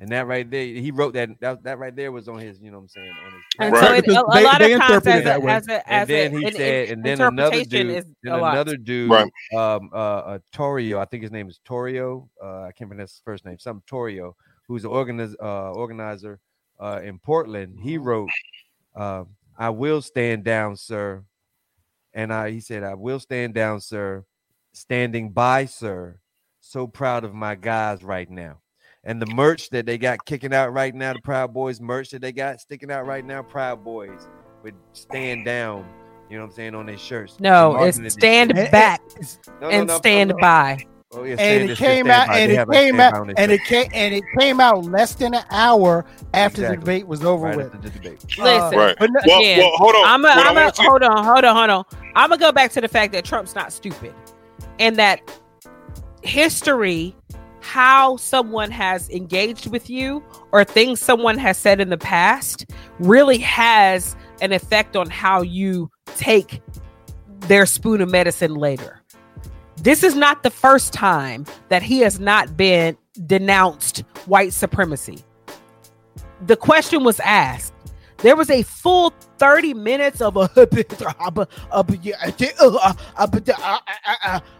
and 0.00 0.10
that 0.10 0.26
right 0.28 0.48
there, 0.48 0.64
he 0.64 0.90
wrote 0.92 1.14
that. 1.14 1.28
That, 1.40 1.62
that 1.64 1.78
right 1.78 1.94
there 1.94 2.12
was 2.12 2.28
on 2.28 2.38
his. 2.38 2.60
You 2.60 2.70
know 2.70 2.78
what 2.78 2.82
I'm 2.84 2.88
saying? 2.88 3.10
On 3.26 3.32
his. 3.32 3.42
And 3.58 3.72
Right. 3.72 3.84
so 3.84 3.94
it, 3.94 4.16
a, 4.16 4.20
a 4.24 4.34
they- 4.34 4.44
lot 4.44 4.58
they 4.60 4.72
of 4.74 4.80
times 4.80 4.94
interpret 5.06 5.14
it 5.14 5.18
as 5.18 5.24
that 5.24 5.36
a, 5.36 5.40
way. 5.40 5.52
as 5.52 5.68
a, 5.68 5.92
And 5.92 6.08
then 6.08 6.34
a, 6.34 6.38
he 6.38 6.44
an- 6.46 6.52
said, 6.54 6.84
an 6.88 6.92
and 6.92 7.04
then 7.04 7.20
another 7.20 7.64
dude, 7.64 8.04
then 8.22 8.32
a 8.32 8.36
another 8.36 8.76
dude, 8.76 9.10
Right. 9.10 9.32
um, 9.56 9.90
uh, 9.92 9.96
uh, 9.96 10.38
Tarrio, 10.54 10.98
I 10.98 11.04
think 11.04 11.22
his 11.22 11.32
name 11.32 11.48
is 11.48 11.58
Tarrio. 11.68 12.28
Uh, 12.42 12.62
I 12.62 12.72
can't 12.72 12.88
pronounce 12.88 13.12
his 13.12 13.22
first 13.24 13.44
name. 13.44 13.58
Some 13.58 13.82
Tarrio, 13.90 14.34
who's 14.68 14.84
an 14.84 14.90
organiz- 14.90 15.34
uh, 15.42 15.72
organizer 15.72 16.38
uh, 16.78 17.00
in 17.02 17.18
Portland. 17.18 17.78
He 17.82 17.98
wrote, 17.98 18.28
uh, 18.94 19.24
"I 19.58 19.70
will 19.70 20.00
stand 20.00 20.44
down, 20.44 20.76
sir," 20.76 21.24
and 22.14 22.32
I 22.32 22.50
he 22.52 22.60
said, 22.60 22.84
"I 22.84 22.94
will 22.94 23.18
stand 23.18 23.54
down, 23.54 23.80
sir, 23.80 24.24
standing 24.72 25.30
by, 25.32 25.64
sir. 25.64 26.20
So 26.60 26.86
proud 26.86 27.24
of 27.24 27.34
my 27.34 27.56
guys 27.56 28.04
right 28.04 28.30
now." 28.30 28.60
And 29.04 29.22
the 29.22 29.26
merch 29.26 29.70
that 29.70 29.86
they 29.86 29.96
got 29.96 30.24
kicking 30.26 30.52
out 30.52 30.72
right 30.72 30.94
now, 30.94 31.12
the 31.12 31.20
Proud 31.20 31.54
Boys 31.54 31.80
merch 31.80 32.10
that 32.10 32.20
they 32.20 32.32
got 32.32 32.60
sticking 32.60 32.90
out 32.90 33.06
right 33.06 33.24
now, 33.24 33.42
Proud 33.42 33.82
Boys 33.84 34.28
would 34.62 34.74
stand 34.92 35.44
down. 35.44 35.86
You 36.28 36.36
know 36.36 36.44
what 36.44 36.50
I'm 36.50 36.56
saying 36.56 36.74
on 36.74 36.86
their 36.86 36.98
shirts. 36.98 37.36
No, 37.40 37.72
They're 37.78 37.88
it's 37.88 37.96
marking 37.98 38.06
it- 38.06 38.10
stand 38.10 38.58
And- 38.58 38.70
back 38.70 39.00
No, 39.60 39.60
no, 39.62 39.68
and 39.68 39.88
no, 39.88 39.96
stand 39.96 40.30
talking 40.30 40.40
by. 40.42 40.78
Oh, 41.10 41.24
yeah, 41.24 41.36
and 41.38 41.70
it 41.70 41.78
came 41.78 42.10
out 42.10 42.28
and 42.28 42.52
it 42.52 42.68
came 42.70 43.00
out 43.00 43.30
and 43.38 43.50
it 43.50 43.64
came 43.64 43.88
and 43.94 44.14
it 44.14 44.22
came 44.38 44.60
out 44.60 44.84
less 44.84 45.14
than 45.14 45.32
an 45.32 45.42
hour 45.50 46.04
after 46.34 46.68
the 46.68 46.76
debate 46.76 47.06
was 47.06 47.24
over 47.24 47.46
right 47.46 47.56
with. 47.56 47.72
the 47.80 47.88
debate. 47.88 48.22
Listen, 48.36 48.44
uh, 48.44 48.70
Right. 48.76 48.96
But 48.98 49.10
no- 49.12 49.20
Well, 49.26 49.38
Again, 49.40 49.58
well, 49.60 49.70
hold 49.76 49.94
on. 49.94 50.04
I'm 50.04 50.22
a, 50.26 50.28
What 50.28 50.36
I 50.36 50.40
I'm 50.50 50.56
a, 50.58 50.60
wanna 50.60 50.72
hold 50.76 51.02
on, 51.02 51.24
hold 51.24 51.44
on, 51.46 51.56
hold 51.56 51.70
on. 51.70 51.84
I'm 52.14 52.28
gonna 52.28 52.38
go 52.38 52.52
back 52.52 52.72
to 52.72 52.82
the 52.82 52.88
fact 52.88 53.14
that 53.14 53.24
Trump's 53.24 53.54
not 53.54 53.72
stupid, 53.72 54.12
and 54.78 54.96
that 54.96 55.22
history, 56.22 57.16
how 57.68 58.16
someone 58.16 58.70
has 58.70 59.10
engaged 59.10 59.70
with 59.70 59.90
you 59.90 60.24
or 60.52 60.64
things 60.64 60.98
someone 60.98 61.36
has 61.36 61.58
said 61.58 61.82
in 61.82 61.90
the 61.90 61.98
past, 61.98 62.64
really 62.98 63.36
has 63.36 64.16
an 64.40 64.54
effect 64.54 64.96
on 64.96 65.10
how 65.10 65.42
you 65.42 65.90
take 66.16 66.62
their 67.40 67.66
spoon 67.66 68.00
of 68.00 68.10
medicine 68.10 68.54
later. 68.54 69.02
This 69.82 70.02
is 70.02 70.14
not 70.14 70.42
the 70.42 70.50
first 70.50 70.94
time 70.94 71.44
that 71.68 71.82
he 71.82 72.00
has 72.00 72.18
not 72.18 72.56
been 72.56 72.96
denounced 73.26 73.98
white 74.24 74.54
supremacy. 74.54 75.22
The 76.46 76.56
question 76.56 77.04
was 77.04 77.20
asked 77.20 77.74
there 78.18 78.34
was 78.34 78.50
a 78.50 78.62
full 78.62 79.12
30 79.38 79.74
minutes 79.74 80.20
of 80.20 80.36
a 80.36 80.48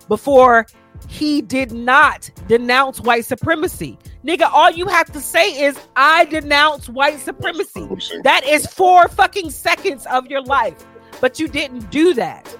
before 0.08 0.66
he 1.06 1.40
did 1.40 1.72
not 1.72 2.30
denounce 2.48 3.00
white 3.00 3.24
supremacy. 3.24 3.98
Nigga, 4.24 4.48
all 4.52 4.70
you 4.70 4.86
have 4.86 5.10
to 5.12 5.20
say 5.20 5.50
is 5.62 5.78
I 5.96 6.24
denounce 6.26 6.88
white 6.88 7.20
supremacy. 7.20 7.88
That 8.24 8.44
is 8.44 8.66
four 8.66 9.08
fucking 9.08 9.50
seconds 9.50 10.06
of 10.06 10.26
your 10.26 10.42
life. 10.42 10.84
But 11.20 11.38
you 11.38 11.48
didn't 11.48 11.90
do 11.90 12.14
that. 12.14 12.56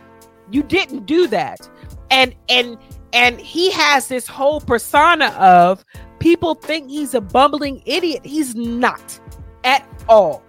You 0.50 0.62
didn't 0.62 1.06
do 1.06 1.26
that. 1.28 1.68
And 2.10 2.34
and 2.48 2.78
and 3.12 3.40
he 3.40 3.70
has 3.72 4.08
this 4.08 4.26
whole 4.26 4.60
persona 4.60 5.26
of 5.38 5.84
people 6.18 6.54
think 6.54 6.90
he's 6.90 7.14
a 7.14 7.20
bumbling 7.20 7.82
idiot. 7.86 8.24
He's 8.24 8.54
not 8.54 9.20
at 9.64 9.86
all. 10.08 10.42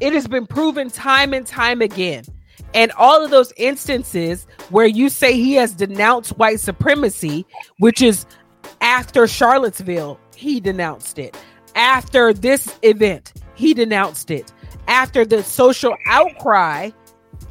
It 0.00 0.12
has 0.12 0.26
been 0.26 0.46
proven 0.46 0.90
time 0.90 1.32
and 1.32 1.46
time 1.46 1.80
again. 1.80 2.24
And 2.74 2.92
all 2.92 3.24
of 3.24 3.30
those 3.30 3.52
instances 3.56 4.46
where 4.70 4.86
you 4.86 5.08
say 5.08 5.34
he 5.34 5.54
has 5.54 5.74
denounced 5.74 6.38
white 6.38 6.60
supremacy, 6.60 7.46
which 7.78 8.00
is 8.00 8.26
after 8.80 9.26
Charlottesville, 9.26 10.18
he 10.34 10.60
denounced 10.60 11.18
it. 11.18 11.36
After 11.74 12.32
this 12.32 12.78
event, 12.82 13.32
he 13.54 13.74
denounced 13.74 14.30
it. 14.30 14.52
After 14.88 15.24
the 15.24 15.42
social 15.42 15.94
outcry, 16.06 16.90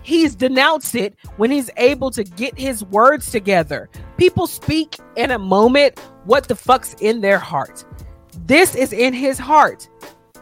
he's 0.03 0.35
denounced 0.35 0.95
it 0.95 1.15
when 1.37 1.51
he's 1.51 1.69
able 1.77 2.11
to 2.11 2.23
get 2.23 2.57
his 2.57 2.83
words 2.85 3.31
together. 3.31 3.89
People 4.17 4.47
speak 4.47 4.97
in 5.15 5.31
a 5.31 5.39
moment 5.39 5.99
what 6.25 6.47
the 6.47 6.55
fuck's 6.55 6.93
in 6.95 7.21
their 7.21 7.39
heart. 7.39 7.85
This 8.45 8.75
is 8.75 8.91
in 8.93 9.13
his 9.13 9.39
heart. 9.39 9.87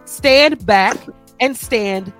Stand 0.05 0.65
back 0.65 0.97
and 1.39 1.55
stand 1.55 2.11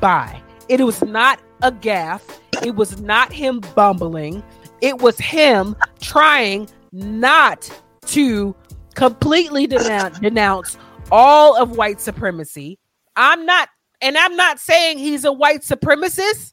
by. 0.00 0.40
It 0.68 0.80
was 0.84 1.02
not 1.02 1.40
a 1.62 1.72
gaffe. 1.72 2.38
It 2.64 2.76
was 2.76 3.00
not 3.00 3.32
him 3.32 3.60
bumbling. 3.74 4.42
It 4.80 5.00
was 5.00 5.18
him 5.18 5.76
trying 6.00 6.68
not 6.92 7.70
to 8.06 8.54
completely 8.94 9.66
denounce, 9.66 10.18
denounce 10.18 10.76
all 11.10 11.56
of 11.60 11.76
white 11.76 12.00
supremacy. 12.00 12.78
I'm 13.16 13.44
not, 13.46 13.68
and 14.00 14.16
I'm 14.16 14.36
not 14.36 14.58
saying 14.58 14.98
he's 14.98 15.24
a 15.24 15.32
white 15.32 15.62
supremacist. 15.62 16.52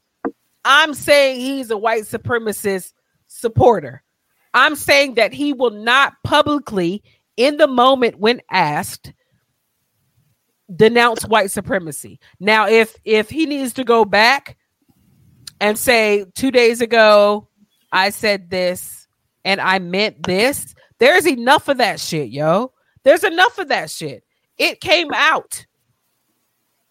I'm 0.64 0.94
saying 0.94 1.40
he's 1.40 1.70
a 1.70 1.76
white 1.76 2.02
supremacist 2.02 2.92
supporter. 3.28 4.02
I'm 4.54 4.76
saying 4.76 5.14
that 5.14 5.32
he 5.32 5.52
will 5.52 5.70
not 5.70 6.14
publicly, 6.24 7.02
in 7.36 7.56
the 7.56 7.68
moment 7.68 8.18
when 8.18 8.42
asked, 8.50 9.12
denounce 10.74 11.24
white 11.24 11.50
supremacy. 11.50 12.20
Now, 12.40 12.68
if 12.68 12.94
if 13.04 13.30
he 13.30 13.46
needs 13.46 13.72
to 13.74 13.84
go 13.84 14.04
back 14.04 14.57
and 15.60 15.78
say 15.78 16.24
two 16.34 16.50
days 16.50 16.80
ago 16.80 17.48
I 17.92 18.10
said 18.10 18.50
this 18.50 19.06
and 19.44 19.60
I 19.60 19.78
meant 19.78 20.24
this, 20.26 20.74
there's 20.98 21.26
enough 21.26 21.68
of 21.68 21.78
that 21.78 22.00
shit, 22.00 22.28
yo. 22.30 22.72
There's 23.04 23.24
enough 23.24 23.58
of 23.58 23.68
that 23.68 23.90
shit. 23.90 24.24
It 24.58 24.80
came 24.80 25.12
out. 25.14 25.64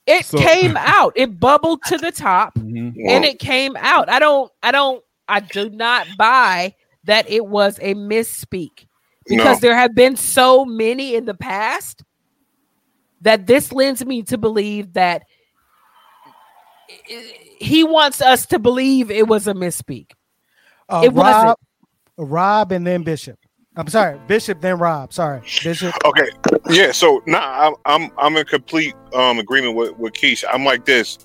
It 0.05 0.25
So- 0.25 0.37
came 0.37 0.75
out. 0.77 1.13
It 1.15 1.39
bubbled 1.39 1.81
to 1.87 1.97
the 1.97 2.11
top 2.11 2.55
Mhm. 2.55 2.93
and 3.07 3.25
it 3.25 3.39
came 3.39 3.75
out. 3.77 4.09
I 4.09 4.19
don't, 4.19 4.51
I 4.63 4.71
don't, 4.71 5.03
I 5.27 5.41
do 5.41 5.69
not 5.69 6.07
buy 6.17 6.73
that 7.03 7.29
it 7.29 7.45
was 7.45 7.77
a 7.81 7.93
misspeak 7.93 8.87
because 9.27 9.61
No. 9.61 9.67
there 9.67 9.75
have 9.77 9.93
been 9.93 10.15
so 10.15 10.63
many 10.65 11.13
in 11.15 11.25
the 11.25 11.33
past 11.33 12.03
that 13.21 13.45
this 13.47 13.73
lends 13.73 14.05
me 14.05 14.23
to 14.23 14.37
believe 14.37 14.93
that 14.93 15.23
i- 16.89 17.46
he 17.59 17.83
wants 17.83 18.21
us 18.21 18.45
to 18.47 18.59
believe 18.59 19.11
it 19.11 19.27
was 19.27 19.47
a 19.47 19.53
misspeak. 19.53 20.11
Uh, 20.89 21.01
It 21.03 21.13
wasn't. 21.13 21.57
Rob, 22.17 22.29
Rob, 22.29 22.71
and 22.71 22.85
then 22.85 23.03
Bishop. 23.03 23.37
I'm 23.75 23.87
sorry, 23.87 24.19
Bishop, 24.27 24.59
then 24.59 24.79
Rob. 24.79 25.13
Sorry, 25.13 25.41
Bishop. 25.63 25.93
Okay, 26.03 26.29
yeah. 26.69 26.91
So 26.91 27.21
now 27.27 27.43
I'm 27.43 27.75
I'm 27.85 28.11
I'm 28.17 28.37
in 28.37 28.45
complete 28.45 28.95
um 29.13 29.37
agreement 29.37 29.75
with 29.75 29.95
with 29.97 30.13
Keisha. 30.13 30.45
I'm 30.51 30.65
like 30.65 30.85
this. 30.85 31.19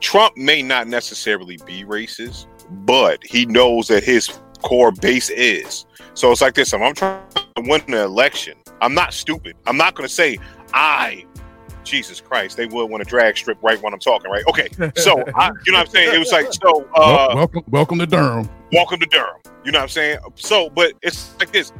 Trump 0.00 0.36
may 0.36 0.62
not 0.62 0.88
necessarily 0.88 1.58
be 1.66 1.84
racist, 1.84 2.46
but 2.86 3.20
he 3.24 3.44
knows 3.46 3.88
that 3.88 4.02
his 4.02 4.40
core 4.62 4.90
base 4.90 5.28
is. 5.30 5.84
So 6.14 6.32
it's 6.32 6.40
like 6.40 6.54
this. 6.54 6.72
If 6.72 6.80
I'm 6.80 6.94
trying 6.94 7.22
to 7.56 7.62
win 7.62 7.82
an 7.88 7.94
election, 7.94 8.56
I'm 8.80 8.94
not 8.94 9.12
stupid. 9.12 9.54
I'm 9.66 9.76
not 9.76 9.94
going 9.94 10.08
to 10.08 10.14
say 10.14 10.38
I. 10.72 11.26
Jesus 11.84 12.20
Christ, 12.20 12.56
they 12.56 12.66
would 12.66 12.86
want 12.86 13.02
to 13.02 13.08
drag 13.08 13.36
strip 13.36 13.58
right 13.62 13.80
when 13.82 13.92
I'm 13.92 13.98
talking, 14.00 14.30
right? 14.30 14.44
Okay, 14.48 14.68
so 14.96 15.22
I, 15.34 15.50
you 15.66 15.72
know 15.72 15.78
what 15.78 15.86
I'm 15.88 15.92
saying? 15.92 16.14
It 16.14 16.18
was 16.18 16.32
like 16.32 16.52
so. 16.52 16.88
Uh, 16.94 17.32
welcome, 17.34 17.62
welcome 17.68 17.98
to 17.98 18.06
Durham. 18.06 18.48
welcome 18.72 19.00
to 19.00 19.06
Durham. 19.06 19.40
You 19.64 19.72
know 19.72 19.78
what 19.78 19.84
I'm 19.84 19.88
saying? 19.88 20.18
So, 20.36 20.70
but 20.70 20.92
it's 21.02 21.34
like 21.38 21.52
this. 21.52 21.72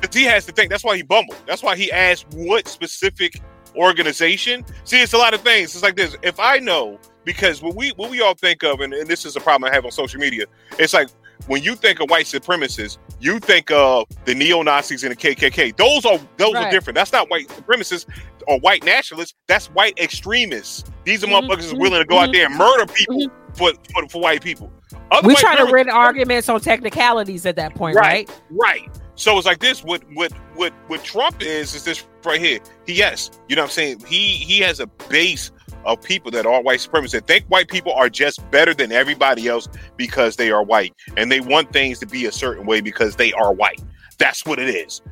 'Cause 0.00 0.14
He 0.14 0.24
has 0.24 0.44
to 0.46 0.52
think. 0.52 0.70
That's 0.70 0.82
why 0.84 0.96
he 0.96 1.02
bumbled. 1.02 1.38
That's 1.46 1.62
why 1.62 1.76
he 1.76 1.92
asked 1.92 2.26
what 2.34 2.66
specific 2.66 3.40
organization. 3.76 4.64
See, 4.84 5.00
it's 5.00 5.12
a 5.12 5.18
lot 5.18 5.32
of 5.34 5.40
things. 5.42 5.74
It's 5.74 5.82
like 5.82 5.96
this. 5.96 6.16
If 6.22 6.40
I 6.40 6.58
know, 6.58 6.98
because 7.24 7.62
what 7.62 7.76
we 7.76 7.90
what 7.90 8.10
we 8.10 8.20
all 8.20 8.34
think 8.34 8.64
of, 8.64 8.80
and, 8.80 8.92
and 8.92 9.06
this 9.08 9.24
is 9.24 9.36
a 9.36 9.40
problem 9.40 9.70
I 9.70 9.74
have 9.74 9.84
on 9.84 9.92
social 9.92 10.18
media. 10.20 10.46
It's 10.78 10.92
like 10.92 11.08
when 11.46 11.62
you 11.62 11.74
think 11.76 12.00
of 12.00 12.10
white 12.10 12.26
supremacists, 12.26 12.98
you 13.22 13.38
think 13.38 13.70
of 13.70 14.06
the 14.24 14.34
neo 14.34 14.62
Nazis 14.62 15.04
and 15.04 15.12
the 15.12 15.16
KKK. 15.16 15.76
Those 15.76 16.04
are 16.04 16.18
those 16.36 16.54
are 16.56 16.70
different. 16.70 16.96
That's 16.96 17.12
not 17.12 17.30
white 17.30 17.48
supremacists 17.48 18.06
or 18.48 18.58
white 18.60 18.84
nationalists. 18.84 19.34
That's 19.46 19.66
white 19.66 19.98
extremists. 19.98 20.84
These 21.04 21.22
are 21.22 21.28
Mhm, 21.28 21.48
motherfuckers 21.48 21.78
willing 21.78 22.00
to 22.00 22.04
go 22.04 22.18
out 22.18 22.32
there 22.32 22.46
and 22.46 22.56
murder 22.56 22.86
people 22.86 23.28
for, 23.54 23.72
for 23.94 24.08
for 24.08 24.20
white 24.20 24.42
people. 24.42 24.72
Other 25.12 25.28
We're 25.28 25.34
white 25.34 25.40
trying 25.40 25.66
to 25.66 25.72
win 25.72 25.88
arguments 25.88 26.48
on 26.48 26.60
technicalities 26.60 27.46
at 27.46 27.56
that 27.56 27.74
point, 27.74 27.96
right? 27.96 28.28
Right. 28.50 28.88
So 29.14 29.36
it's 29.36 29.46
like 29.46 29.60
this. 29.60 29.84
What 29.84 30.02
what 30.14 30.32
what 30.54 30.72
what 30.88 31.04
Trump 31.04 31.42
is 31.42 31.74
is 31.74 31.84
this 31.84 32.04
right 32.24 32.40
here. 32.40 32.58
He 32.86 32.94
yes, 32.94 33.30
you 33.48 33.54
know 33.54 33.62
what 33.62 33.66
I'm 33.66 33.72
saying. 33.72 34.00
He 34.08 34.28
he 34.28 34.58
has 34.60 34.80
a 34.80 34.86
base 34.86 35.52
of 35.84 36.02
people 36.02 36.30
that 36.30 36.46
are 36.46 36.62
white 36.62 36.80
supremacists 36.80 37.12
that 37.12 37.26
think 37.26 37.44
white 37.46 37.68
people 37.68 37.92
are 37.92 38.08
just 38.08 38.48
better 38.50 38.74
than 38.74 38.92
everybody 38.92 39.48
else 39.48 39.68
because 39.96 40.36
they 40.36 40.50
are 40.50 40.62
white, 40.62 40.94
and 41.16 41.30
they 41.30 41.40
want 41.40 41.72
things 41.72 41.98
to 42.00 42.06
be 42.06 42.26
a 42.26 42.32
certain 42.32 42.66
way 42.66 42.80
because 42.80 43.16
they 43.16 43.32
are 43.32 43.52
white. 43.52 43.82
That's 44.18 44.44
what 44.46 44.58
it 44.58 44.68
is. 44.68 45.02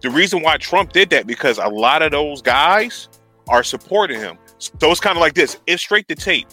The 0.00 0.10
reason 0.10 0.42
why 0.42 0.56
Trump 0.56 0.92
did 0.92 1.10
that 1.10 1.26
because 1.26 1.58
a 1.58 1.68
lot 1.68 2.02
of 2.02 2.10
those 2.10 2.42
guys 2.42 3.08
are 3.48 3.62
supporting 3.62 4.18
him. 4.18 4.36
So 4.58 4.90
it's 4.90 5.00
kind 5.00 5.16
of 5.16 5.20
like 5.20 5.34
this. 5.34 5.58
If 5.66 5.80
Straight 5.80 6.08
to 6.08 6.14
Tape 6.14 6.48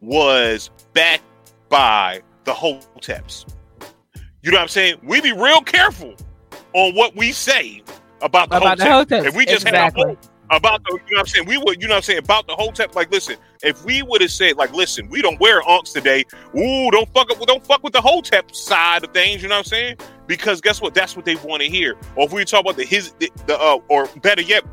was 0.00 0.70
backed 0.92 1.22
by 1.68 2.22
the 2.44 2.52
Hoteps, 2.52 3.46
you 4.42 4.50
know 4.50 4.58
what 4.58 4.62
I'm 4.62 4.68
saying? 4.68 5.00
We 5.02 5.20
be 5.20 5.32
real 5.32 5.60
careful 5.60 6.14
on 6.72 6.94
what 6.94 7.14
we 7.16 7.32
say 7.32 7.82
about 8.22 8.50
the 8.50 8.56
About 8.58 8.78
the 8.78 8.84
Hoteps, 8.84 9.26
If 9.26 9.36
we 9.36 9.44
just 9.44 9.64
had 9.64 9.74
exactly. 9.74 10.02
a 10.02 10.06
whole 10.06 10.16
about 10.50 10.82
the, 10.84 10.98
you 11.08 11.16
know 11.16 11.18
what 11.18 11.20
I'm 11.20 11.26
saying? 11.26 11.46
We 11.48 11.58
would, 11.58 11.82
you 11.82 11.88
know 11.88 11.94
what 11.94 11.98
I'm 11.98 12.02
saying, 12.04 12.20
about 12.20 12.46
the 12.46 12.54
Hotep. 12.54 12.94
Like, 12.94 13.10
listen, 13.10 13.36
if 13.62 13.84
we 13.84 14.02
would 14.02 14.20
have 14.22 14.32
said, 14.32 14.56
like, 14.56 14.72
listen, 14.72 15.08
we 15.10 15.22
don't 15.22 15.40
wear 15.40 15.62
ankhs 15.68 15.92
today. 15.92 16.24
Ooh, 16.56 16.90
don't 16.90 17.08
fuck 17.14 17.30
up, 17.30 17.40
don't 17.46 17.66
fuck 17.66 17.82
with 17.82 17.94
the 17.94 18.00
Hotep 18.02 18.54
side 18.54 19.04
of 19.04 19.12
things. 19.12 19.42
You 19.42 19.48
know 19.48 19.56
what 19.56 19.60
I'm 19.60 19.64
saying? 19.66 19.96
Because 20.26 20.60
guess 20.60 20.80
what? 20.80 20.94
That's 20.94 21.16
what 21.16 21.24
they 21.24 21.36
want 21.36 21.62
to 21.62 21.68
hear. 21.70 21.96
Or 22.16 22.26
if 22.26 22.32
we 22.32 22.44
talk 22.44 22.62
about 22.62 22.76
the 22.76 22.84
his, 22.84 23.12
the, 23.20 23.30
the 23.46 23.58
uh, 23.60 23.78
or 23.88 24.08
better 24.22 24.42
yet, 24.42 24.64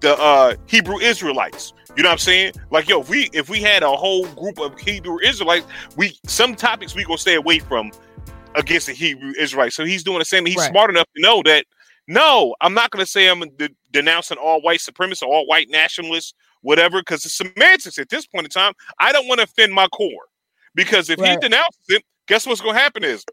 the 0.00 0.18
uh 0.18 0.56
Hebrew 0.66 0.98
Israelites. 0.98 1.74
You 1.96 2.02
know 2.04 2.10
what 2.10 2.14
I'm 2.14 2.18
saying? 2.18 2.54
Like, 2.70 2.88
yo, 2.88 3.00
if 3.02 3.08
we 3.10 3.30
if 3.32 3.48
we 3.50 3.60
had 3.62 3.82
a 3.82 3.90
whole 3.90 4.26
group 4.28 4.60
of 4.60 4.78
Hebrew 4.80 5.18
Israelites, 5.24 5.66
we 5.96 6.16
some 6.26 6.54
topics 6.56 6.94
we 6.94 7.04
gonna 7.04 7.18
stay 7.18 7.36
away 7.36 7.60
from 7.60 7.92
against 8.56 8.88
the 8.88 8.94
Hebrew 8.94 9.32
Israelites. 9.38 9.76
So 9.76 9.84
he's 9.86 10.04
doing 10.04 10.20
the 10.20 10.26
same. 10.26 10.46
He's 10.46 10.56
Right. 10.56 10.70
smart 10.70 10.90
enough 10.90 11.06
to 11.16 11.22
know 11.22 11.42
that 11.44 11.66
no, 12.06 12.54
I'm 12.60 12.74
not 12.74 12.90
going 12.90 13.04
to 13.04 13.10
say 13.10 13.28
I'm 13.28 13.40
de- 13.56 13.70
denouncing 13.92 14.38
all 14.38 14.60
white 14.60 14.80
supremacists, 14.80 15.22
all 15.22 15.46
white 15.46 15.68
nationalists, 15.70 16.34
whatever, 16.62 17.00
because 17.00 17.24
it's 17.24 17.34
semantics 17.34 17.98
at 17.98 18.08
this 18.08 18.26
point 18.26 18.44
in 18.46 18.50
time. 18.50 18.72
I 18.98 19.12
don't 19.12 19.26
want 19.28 19.38
to 19.40 19.44
offend 19.44 19.72
my 19.72 19.86
core 19.88 20.26
because 20.74 21.10
if 21.10 21.18
he 21.18 21.36
denounces 21.36 21.80
it, 21.88 22.02
guess 22.26 22.46
what's 22.46 22.60
going 22.60 22.74
to 22.74 22.80
happen 22.80 23.04
is 23.04 23.24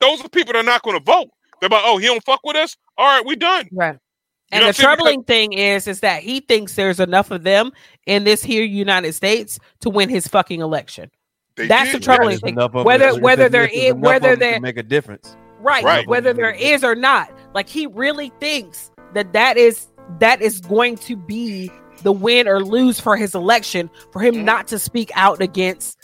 those 0.00 0.24
are 0.24 0.28
people 0.28 0.52
that 0.52 0.60
are 0.60 0.62
not 0.64 0.82
going 0.82 0.98
to 0.98 1.04
vote. 1.04 1.28
They're 1.60 1.68
like, 1.68 1.82
oh, 1.84 1.98
he 1.98 2.06
don't 2.06 2.24
fuck 2.24 2.40
with 2.44 2.56
us. 2.56 2.76
All 2.98 3.06
right, 3.06 3.24
we 3.24 3.36
done. 3.36 3.68
Right. 3.72 3.92
You 3.94 4.58
And 4.58 4.62
the 4.62 4.66
what 4.66 4.78
I'm 4.78 4.82
troubling 4.82 5.22
thing 5.24 5.52
is, 5.52 5.86
is 5.86 6.00
that 6.00 6.22
he 6.22 6.40
thinks 6.40 6.74
there's 6.74 7.00
enough 7.00 7.30
of 7.30 7.44
them 7.44 7.70
in 8.06 8.24
this 8.24 8.42
here 8.42 8.64
United 8.64 9.12
States 9.14 9.58
to 9.80 9.88
win 9.90 10.08
his 10.08 10.26
fucking 10.26 10.60
election. 10.60 11.10
They 11.56 11.68
That's 11.68 11.92
the 11.92 12.00
troubling 12.00 12.38
thing. 12.38 12.56
Whether- 12.56 13.20
whether 13.20 13.48
there's 13.48 13.52
there 13.52 13.64
enough 13.64 13.84
is- 13.84 13.90
of 13.92 13.98
whether 13.98 14.28
them 14.30 14.38
to 14.38 14.40
there- 14.40 14.60
make 14.60 14.76
a 14.76 14.82
difference. 14.82 15.36
Right. 15.60 15.84
Right. 15.84 16.08
Whether 16.08 16.32
there 16.32 16.50
is 16.50 16.82
or 16.82 16.94
not. 16.96 17.30
Like 17.54 17.68
he 17.68 17.86
really 17.86 18.32
thinks 18.40 18.90
that 19.14 19.32
that 19.32 19.56
is 19.56 19.88
that 20.18 20.40
is 20.42 20.60
going 20.60 20.96
to 20.96 21.16
be 21.16 21.70
the 22.02 22.12
win 22.12 22.48
or 22.48 22.64
lose 22.64 22.98
for 22.98 23.16
his 23.16 23.34
election 23.34 23.88
for 24.12 24.20
him 24.20 24.34
Mhm. 24.34 24.44
not 24.44 24.66
to 24.68 24.78
speak 24.78 25.10
out 25.14 25.40
against 25.40 25.98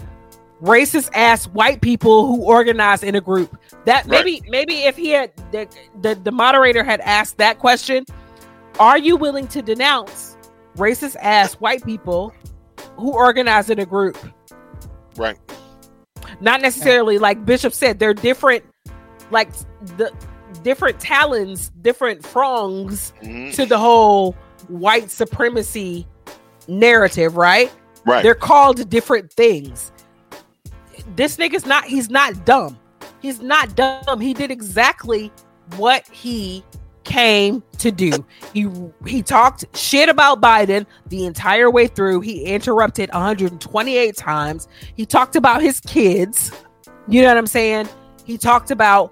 racist 0.62 1.10
ass 1.14 1.46
white 1.48 1.80
people 1.80 2.26
who 2.26 2.42
organize 2.42 3.02
in 3.02 3.14
a 3.14 3.20
group. 3.20 3.56
That 3.84 4.04
Right. 4.06 4.24
maybe 4.24 4.42
maybe 4.48 4.74
if 4.84 4.96
he 4.96 5.10
had 5.10 5.32
the, 5.52 5.66
the 6.02 6.14
the 6.16 6.30
moderator 6.32 6.84
had 6.84 7.00
asked 7.00 7.38
that 7.38 7.58
question, 7.58 8.04
are 8.78 8.98
you 8.98 9.16
willing 9.16 9.46
to 9.48 9.62
denounce 9.62 10.36
racist 10.76 11.16
ass 11.20 11.54
white 11.54 11.84
people 11.84 12.32
who 12.96 13.12
organize 13.12 13.70
in 13.70 13.78
a 13.78 13.86
group? 13.86 14.16
Right. 15.16 15.38
Not 16.40 16.60
necessarily 16.60 17.18
like 17.18 17.44
Bishop 17.44 17.72
said, 17.72 17.98
they're 17.98 18.14
different. 18.14 18.64
Like 19.30 19.50
the 19.96 20.12
different 20.62 20.98
talons, 21.00 21.70
different 21.82 22.22
prongs 22.22 23.12
Mhm. 23.22 23.54
to 23.54 23.66
the 23.66 23.78
whole 23.78 24.34
white 24.68 25.10
supremacy 25.10 26.06
narrative, 26.66 27.36
right? 27.36 27.70
Right. 28.04 28.22
They're 28.22 28.34
called 28.34 28.88
different 28.90 29.32
things. 29.32 29.92
This 31.16 31.36
nigga's 31.36 31.66
not, 31.66 31.84
he's 31.84 32.10
not 32.10 32.44
dumb. 32.44 32.78
He's 33.20 33.40
not 33.40 33.74
dumb. 33.74 34.20
He 34.20 34.34
did 34.34 34.50
exactly 34.50 35.32
what 35.76 36.06
he 36.08 36.64
came 37.04 37.62
to 37.78 37.90
do. 37.90 38.24
He 38.52 38.68
he 39.06 39.22
talked 39.22 39.64
shit 39.74 40.08
about 40.10 40.40
Biden 40.42 40.84
the 41.06 41.24
entire 41.24 41.70
way 41.70 41.86
through. 41.86 42.20
He 42.20 42.44
interrupted 42.44 43.08
128 43.12 44.16
times. 44.16 44.68
He 44.94 45.06
talked 45.06 45.34
about 45.34 45.62
his 45.62 45.80
kids. 45.80 46.52
You 47.08 47.22
know 47.22 47.28
what 47.28 47.38
I'm 47.38 47.46
saying? 47.46 47.88
He 48.24 48.36
talked 48.36 48.70
about 48.70 49.10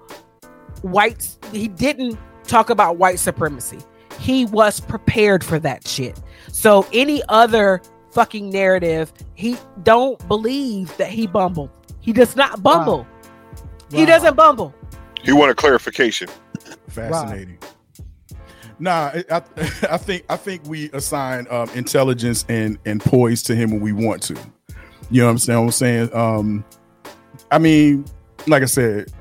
whites. 0.83 1.37
He 1.51 1.67
didn't 1.67 2.17
talk 2.43 2.69
about 2.69 2.97
white 2.97 3.19
supremacy. 3.19 3.79
He 4.19 4.45
was 4.45 4.79
prepared 4.79 5.43
for 5.43 5.59
that 5.59 5.87
shit. 5.87 6.19
So 6.51 6.85
any 6.93 7.21
other 7.29 7.81
fucking 8.11 8.49
narrative, 8.49 9.13
he 9.35 9.57
don't 9.83 10.25
believe 10.27 10.95
that 10.97 11.09
he 11.09 11.27
bumbled. 11.27 11.69
He 11.99 12.13
does 12.13 12.35
not 12.35 12.63
bumble. 12.63 13.05
He 13.91 13.99
Wow. 13.99 14.05
doesn't 14.05 14.35
bumble. 14.35 14.73
He 15.23 15.31
wanted 15.33 15.57
clarification. 15.57 16.29
Fascinating. 16.87 17.57
Nah, 18.79 19.11
I, 19.13 19.23
I 19.31 19.35
I 19.91 19.97
think 19.97 20.23
I 20.29 20.37
think 20.37 20.61
we 20.65 20.89
assign 20.91 21.47
um, 21.49 21.69
intelligence 21.75 22.45
and 22.47 22.77
and 22.85 23.01
poise 23.01 23.41
to 23.43 23.55
him 23.55 23.71
when 23.71 23.81
we 23.81 23.91
want 23.91 24.21
to. 24.23 24.35
You 25.09 25.21
know 25.21 25.25
what 25.27 25.31
I'm 25.31 25.37
saying? 25.39 25.59
What 25.59 25.65
I'm 25.65 25.71
saying. 25.71 26.15
Um, 26.15 26.65
I 27.51 27.59
mean, 27.59 28.05
like 28.45 28.61
I 28.63 28.67
said, 28.67 29.11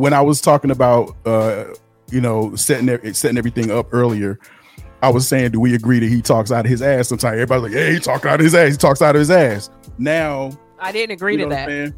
when 0.00 0.12
I 0.12 0.20
was 0.20 0.40
talking 0.40 0.70
about 0.70 1.16
uh, 1.26 1.64
you 2.10 2.20
know 2.20 2.54
setting 2.56 3.14
setting 3.14 3.38
everything 3.38 3.70
up 3.70 3.88
earlier, 3.92 4.38
I 5.02 5.10
was 5.10 5.26
saying, 5.28 5.52
do 5.52 5.60
we 5.60 5.74
agree 5.74 5.98
that 6.00 6.08
he 6.08 6.22
talks 6.22 6.50
out 6.50 6.64
of 6.64 6.70
his 6.70 6.82
ass? 6.82 7.08
Sometimes 7.08 7.34
everybody's 7.34 7.62
like, 7.64 7.72
"Yeah, 7.72 7.90
he 7.90 7.98
talks 8.00 8.24
out 8.26 8.40
of 8.40 8.44
his 8.44 8.54
ass. 8.54 8.72
He 8.72 8.76
talks 8.78 9.02
out 9.02 9.14
of 9.14 9.20
his 9.20 9.30
ass." 9.30 9.70
Now 9.98 10.50
I 10.78 10.92
didn't 10.92 11.12
agree 11.12 11.32
you 11.32 11.38
to 11.38 11.44
know 11.46 11.56
what 11.56 11.66
that. 11.66 11.94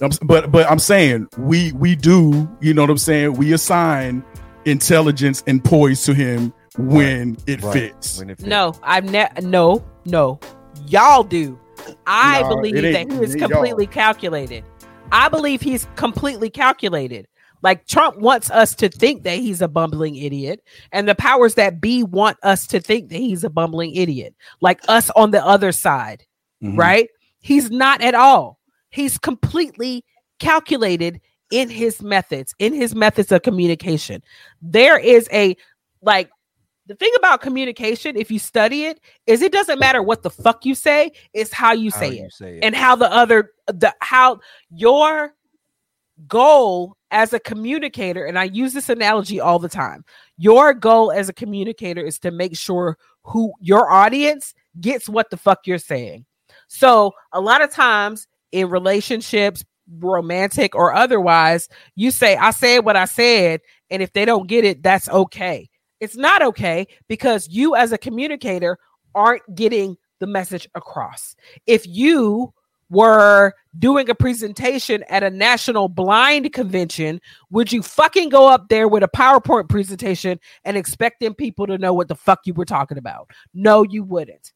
I'm 0.00 0.10
but 0.26 0.50
but 0.50 0.70
I'm 0.70 0.78
saying 0.78 1.28
we 1.38 1.72
we 1.72 1.94
do, 1.94 2.48
you 2.60 2.74
know 2.74 2.82
what 2.82 2.90
I'm 2.90 2.98
saying? 2.98 3.34
We 3.34 3.52
assign 3.52 4.24
intelligence 4.64 5.42
and 5.46 5.62
poise 5.62 6.04
to 6.04 6.14
him 6.14 6.52
when 6.78 7.36
it 7.46 7.62
Right. 7.62 7.72
fits. 7.72 8.18
When 8.18 8.30
it 8.30 8.38
fits. 8.38 8.48
No, 8.48 8.74
I've 8.82 9.04
never. 9.04 9.40
No, 9.42 9.84
no, 10.06 10.40
y'all 10.88 11.22
do. 11.22 11.58
I 12.06 12.42
Nah, 12.42 12.48
believe 12.48 12.74
that 12.76 12.84
he 12.84 12.88
it 12.90 12.94
is 13.22 13.30
ain't 13.34 13.40
y'all. 13.40 13.48
completely 13.48 13.86
calculated. 13.86 14.64
I 15.10 15.28
believe 15.28 15.60
he's 15.60 15.86
completely 15.96 16.48
calculated. 16.48 17.26
Like 17.62 17.86
Trump 17.86 18.18
wants 18.18 18.50
us 18.50 18.74
to 18.76 18.88
think 18.88 19.22
that 19.22 19.38
he's 19.38 19.62
a 19.62 19.68
bumbling 19.68 20.16
idiot, 20.16 20.62
and 20.92 21.08
the 21.08 21.14
powers 21.14 21.54
that 21.54 21.80
be 21.80 22.02
want 22.02 22.36
us 22.42 22.66
to 22.68 22.80
think 22.80 23.08
that 23.10 23.18
he's 23.18 23.44
a 23.44 23.50
bumbling 23.50 23.94
idiot, 23.94 24.34
like 24.60 24.80
us 24.88 25.10
on 25.10 25.30
the 25.30 25.44
other 25.44 25.72
side, 25.72 26.24
Mhm. 26.62 26.76
right? 26.76 27.08
He's 27.40 27.70
not 27.70 28.00
at 28.02 28.14
all. 28.14 28.58
He's 28.90 29.16
completely 29.18 30.04
calculated 30.38 31.20
in 31.50 31.68
his 31.68 32.02
methods, 32.02 32.54
in 32.58 32.72
his 32.72 32.94
methods 32.94 33.30
of 33.30 33.42
communication. 33.42 34.22
There 34.60 34.98
is 34.98 35.28
a 35.32 35.56
like 36.02 36.30
the 36.86 36.96
thing 36.96 37.12
about 37.16 37.40
communication, 37.42 38.16
if 38.16 38.28
you 38.30 38.40
study 38.40 38.86
it, 38.86 38.98
is 39.28 39.40
it 39.40 39.52
doesn't 39.52 39.78
matter 39.78 40.02
what 40.02 40.24
the 40.24 40.30
fuck 40.30 40.64
you 40.66 40.74
say, 40.74 41.12
it's 41.32 41.52
how 41.52 41.72
you 41.72 41.92
How 41.92 42.00
say 42.00 42.10
you 42.16 42.24
it 42.24 42.32
say 42.32 42.56
it. 42.58 42.64
and 42.64 42.74
how 42.74 42.96
the 42.96 43.10
other 43.12 43.52
the 43.68 43.94
how 44.00 44.40
your 44.70 45.32
goal 46.26 46.96
as 47.10 47.32
a 47.32 47.40
communicator 47.40 48.24
and 48.24 48.38
I 48.38 48.44
use 48.44 48.72
this 48.72 48.88
analogy 48.88 49.40
all 49.40 49.58
the 49.58 49.68
time. 49.68 50.04
Your 50.38 50.74
goal 50.74 51.12
as 51.12 51.28
a 51.28 51.32
communicator 51.32 52.04
is 52.04 52.18
to 52.20 52.30
make 52.30 52.56
sure 52.56 52.96
who 53.22 53.52
your 53.60 53.90
audience 53.90 54.54
gets 54.80 55.08
what 55.08 55.30
the 55.30 55.36
fuck 55.36 55.66
you're 55.66 55.78
saying. 55.78 56.24
So, 56.68 57.12
a 57.32 57.40
lot 57.40 57.62
of 57.62 57.70
times 57.70 58.26
in 58.50 58.70
relationships, 58.70 59.64
romantic 59.98 60.74
or 60.74 60.94
otherwise, 60.94 61.68
you 61.96 62.10
say 62.10 62.36
I 62.36 62.50
said 62.50 62.80
what 62.80 62.96
I 62.96 63.04
said 63.04 63.60
and 63.90 64.02
if 64.02 64.12
they 64.12 64.24
don't 64.24 64.48
get 64.48 64.64
it, 64.64 64.82
that's 64.82 65.08
okay. 65.08 65.68
It's 66.00 66.16
not 66.16 66.42
okay 66.42 66.86
because 67.08 67.48
you 67.48 67.76
as 67.76 67.92
a 67.92 67.98
communicator 67.98 68.78
aren't 69.14 69.42
getting 69.54 69.96
the 70.18 70.26
message 70.26 70.68
across. 70.74 71.36
If 71.66 71.86
you 71.86 72.54
were 72.92 73.54
doing 73.78 74.10
a 74.10 74.14
presentation 74.14 75.02
at 75.08 75.22
a 75.22 75.30
national 75.30 75.88
blind 75.88 76.52
convention, 76.52 77.20
would 77.50 77.72
you 77.72 77.82
fucking 77.82 78.28
go 78.28 78.46
up 78.46 78.68
there 78.68 78.86
with 78.86 79.02
a 79.02 79.08
PowerPoint 79.08 79.68
presentation 79.70 80.38
and 80.64 80.76
expecting 80.76 81.34
people 81.34 81.66
to 81.66 81.78
know 81.78 81.94
what 81.94 82.08
the 82.08 82.14
fuck 82.14 82.40
you 82.44 82.52
were 82.52 82.66
talking 82.66 82.98
about? 82.98 83.30
No, 83.54 83.82
you 83.82 84.04
wouldn't. 84.04 84.52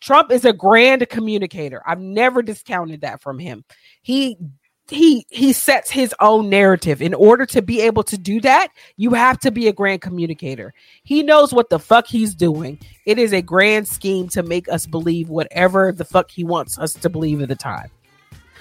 Trump 0.00 0.32
is 0.32 0.44
a 0.44 0.52
grand 0.52 1.08
communicator. 1.08 1.80
I've 1.86 2.00
never 2.00 2.42
discounted 2.42 3.02
that 3.02 3.22
from 3.22 3.38
him. 3.38 3.64
He 4.02 4.36
he 4.90 5.26
he 5.30 5.52
sets 5.52 5.90
his 5.90 6.14
own 6.20 6.48
narrative. 6.48 7.02
In 7.02 7.14
order 7.14 7.44
to 7.46 7.62
be 7.62 7.80
able 7.80 8.02
to 8.04 8.16
do 8.16 8.40
that, 8.40 8.68
you 8.96 9.10
have 9.10 9.38
to 9.40 9.50
be 9.50 9.68
a 9.68 9.72
grand 9.72 10.00
communicator. 10.00 10.72
He 11.04 11.22
knows 11.22 11.52
what 11.52 11.70
the 11.70 11.78
fuck 11.78 12.06
he's 12.06 12.34
doing. 12.34 12.78
It 13.04 13.18
is 13.18 13.32
a 13.32 13.42
grand 13.42 13.86
scheme 13.86 14.28
to 14.28 14.42
make 14.42 14.68
us 14.68 14.86
believe 14.86 15.28
whatever 15.28 15.92
the 15.92 16.04
fuck 16.04 16.30
he 16.30 16.44
wants 16.44 16.78
us 16.78 16.94
to 16.94 17.08
believe 17.10 17.42
at 17.42 17.48
the 17.48 17.56
time. 17.56 17.90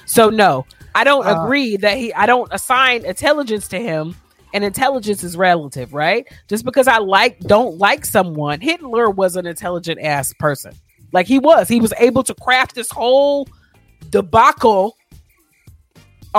So 0.06 0.30
no, 0.30 0.66
I 0.96 1.04
don't 1.04 1.26
Uh, 1.26 1.44
agree 1.44 1.78
that 1.78 1.98
he 1.98 2.14
I 2.14 2.26
don't 2.26 2.52
assign 2.54 3.06
intelligence 3.06 3.68
to 3.70 3.80
him 3.80 4.16
and 4.54 4.64
intelligence 4.64 5.24
is 5.24 5.38
relative, 5.38 5.94
right? 5.94 6.26
Just 6.48 6.66
because 6.66 6.88
I 6.88 6.98
like 6.98 7.40
don't 7.42 7.78
like 7.78 8.06
someone, 8.06 8.60
Hitler 8.62 9.10
was 9.10 9.36
an 9.36 9.46
intelligent 9.46 10.02
ass 10.02 10.34
person. 10.40 10.74
Like 11.14 11.28
he 11.28 11.40
was. 11.40 11.70
He 11.70 11.80
was 11.80 11.94
able 12.00 12.24
to 12.24 12.34
craft 12.34 12.76
this 12.76 12.92
whole 12.92 13.48
debacle 14.10 14.97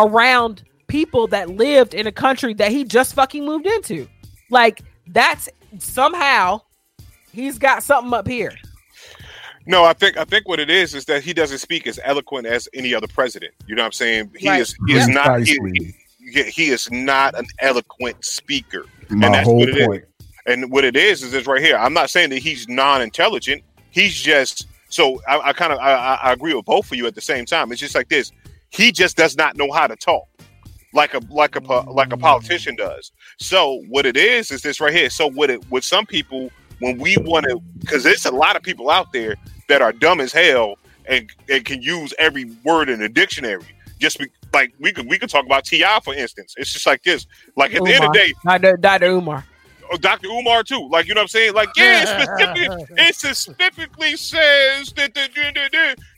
around 0.07 0.63
people 0.87 1.27
that 1.29 1.51
lived 1.51 1.93
in 1.95 2.07
a 2.07 2.13
country 2.13 2.55
that 2.55 2.71
he 2.71 2.85
just 2.85 3.15
fucking 3.15 3.45
moved 3.45 3.67
into. 3.67 4.09
Like 4.51 4.81
that's 5.09 5.49
somehow 5.79 6.61
he's 7.33 7.59
got 7.59 7.83
something 7.83 8.13
up 8.15 8.27
here. 8.27 8.53
No, 9.67 9.85
I 9.85 9.93
think 9.93 10.17
I 10.17 10.25
think 10.25 10.49
what 10.49 10.61
it 10.61 10.71
is 10.71 10.95
is 10.95 11.05
that 11.07 11.23
he 11.23 11.35
doesn't 11.35 11.59
speak 11.59 11.87
as 11.87 12.01
eloquent 12.05 12.47
as 12.47 12.69
any 12.73 12.95
other 12.95 13.07
president. 13.07 13.53
You 13.67 13.75
know 13.75 13.83
what 13.83 13.87
I'm 13.87 13.93
saying? 13.93 14.31
He 14.37 14.49
Right. 14.49 14.61
is 14.63 14.75
he 14.87 14.95
is 14.95 15.09
not 15.09 15.43
he, 15.43 15.59
he, 16.33 16.43
he 16.45 16.69
is 16.71 16.91
not 16.91 17.39
an 17.39 17.47
eloquent 17.59 18.25
speaker. 18.25 18.87
My 19.11 19.29
that's 19.29 19.45
whole 19.47 19.59
what 19.59 19.69
it 19.69 19.77
is. 19.77 19.87
point. 19.87 20.05
And 20.47 20.71
what 20.73 20.85
it 20.85 20.97
is 20.97 21.23
is 21.23 21.33
this 21.33 21.47
right 21.47 21.61
here. 21.61 21.77
I'm 21.77 21.93
not 21.93 22.09
saying 22.09 22.31
that 22.31 22.39
he's 22.39 22.67
non-intelligent. 22.69 23.63
He's 23.91 24.15
just 24.15 24.67
so 24.89 25.21
I, 25.29 25.51
I 25.51 25.53
kind 25.53 25.71
of 25.75 25.79
I, 25.81 25.93
I- 25.93 26.19
I 26.31 26.33
agree 26.33 26.55
with 26.55 26.65
both 26.65 26.91
of 26.91 26.97
you 26.97 27.07
at 27.07 27.15
the 27.15 27.21
same 27.21 27.45
time. 27.45 27.71
It's 27.71 27.81
just 27.81 27.95
like 27.95 28.09
this. 28.09 28.33
He 28.71 28.93
just 28.93 29.17
does 29.17 29.37
not 29.37 29.57
know 29.57 29.71
how 29.73 29.87
to 29.87 29.97
talk 29.97 30.29
like 30.93 31.15
a 31.15 31.21
like 31.31 31.57
a 31.57 31.61
like 31.91 32.13
a 32.13 32.17
politician 32.17 32.77
does. 32.77 33.13
So 33.39 33.83
what 33.89 34.07
it 34.07 34.17
is 34.17 34.51
is 34.51 34.63
this 34.63 34.81
right 34.81 34.93
here. 34.93 35.11
So 35.11 35.29
what 35.29 35.51
it 35.51 35.71
with 35.71 35.85
some 35.85 36.07
people 36.07 36.51
when 36.81 36.99
we 36.99 37.17
want 37.19 37.47
to 37.47 37.61
because 37.81 38.05
there's 38.05 38.27
a 38.27 38.31
lot 38.31 38.57
of 38.57 38.63
people 38.63 38.91
out 38.91 39.13
there 39.13 39.37
that 39.69 39.83
are 39.83 39.93
dumb 39.93 40.21
as 40.21 40.33
hell 40.33 40.77
and, 41.07 41.31
and 41.49 41.65
can 41.65 41.83
use 41.83 42.15
every 42.19 42.45
word 42.65 42.89
in 42.89 43.01
the 43.01 43.09
dictionary. 43.09 43.65
Just 43.99 44.19
be, 44.19 44.27
like 44.53 44.73
we 44.79 44.93
could 44.93 45.09
we 45.09 45.19
could 45.19 45.31
talk 45.31 45.45
about 45.45 45.65
Ti 45.65 45.85
for 46.03 46.15
instance. 46.15 46.55
It's 46.57 46.73
just 46.73 46.87
like 46.87 47.03
this. 47.03 47.27
Like 47.57 47.75
at 47.75 47.83
the 47.85 47.95
end 47.95 48.05
of 48.05 48.13
the 48.13 48.19
day, 48.19 48.35
Dr. 48.45 48.77
Dr. 48.77 49.07
Umar. 49.07 49.45
Uh, 49.89 49.95
oh, 49.95 49.97
Dr. 49.97 50.29
Umar 50.29 50.63
too. 50.63 50.89
Like 50.91 51.07
you 51.07 51.15
know 51.15 51.21
what 51.21 51.25
I'm 51.25 51.29
saying? 51.29 51.55
Like 51.55 51.71
yeah, 51.77 52.03
it 52.03 52.09
specifically, 52.09 52.87
it 52.99 53.15
specifically 53.15 54.17
says 54.17 54.93
that 54.93 55.15
the 55.15 55.29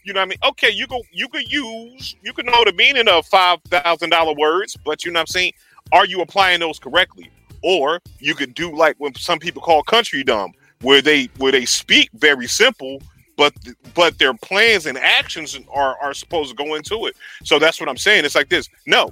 you 0.05 0.13
know 0.13 0.21
what 0.21 0.27
I 0.27 0.29
mean. 0.29 0.39
Okay, 0.45 0.71
you 0.71 0.87
go 0.87 1.03
you 1.13 1.29
could 1.29 1.51
use 1.51 2.17
you 2.23 2.33
can 2.33 2.47
know 2.47 2.65
the 2.65 2.73
meaning 2.73 3.09
of 3.09 3.27
five 3.27 3.61
thousand 3.69 4.11
dollar 4.11 4.35
words, 4.35 4.77
but 4.85 5.05
you 5.05 5.11
know 5.11 5.19
what 5.19 5.23
I'm 5.23 5.27
saying. 5.29 5.53
Are 5.93 6.07
you 6.07 6.21
applying 6.21 6.61
those 6.61 6.79
correctly? 6.79 7.31
Or 7.63 8.01
you 8.21 8.35
could 8.35 8.55
do 8.55 8.75
like 8.75 8.97
what 8.99 9.17
some 9.17 9.39
people 9.39 9.61
call 9.61 9.83
country 9.83 10.23
dumb, 10.23 10.53
where 10.83 11.03
they 11.03 11.29
where 11.39 11.53
they 11.53 11.65
speak 11.65 12.11
very 12.15 12.47
simple, 12.47 13.03
but 13.37 13.53
but 13.95 14.19
their 14.19 14.35
plans 14.35 14.87
and 14.87 14.97
actions 14.99 15.59
are 15.73 15.97
are 16.01 16.15
supposed 16.15 16.51
to 16.51 16.57
go 16.57 16.75
into 16.75 17.07
it. 17.07 17.17
So 17.45 17.59
that's 17.59 17.81
what 17.81 17.89
I'm 17.89 17.97
saying. 17.97 18.25
It's 18.25 18.35
like 18.35 18.49
this. 18.49 18.69
No, 18.87 19.11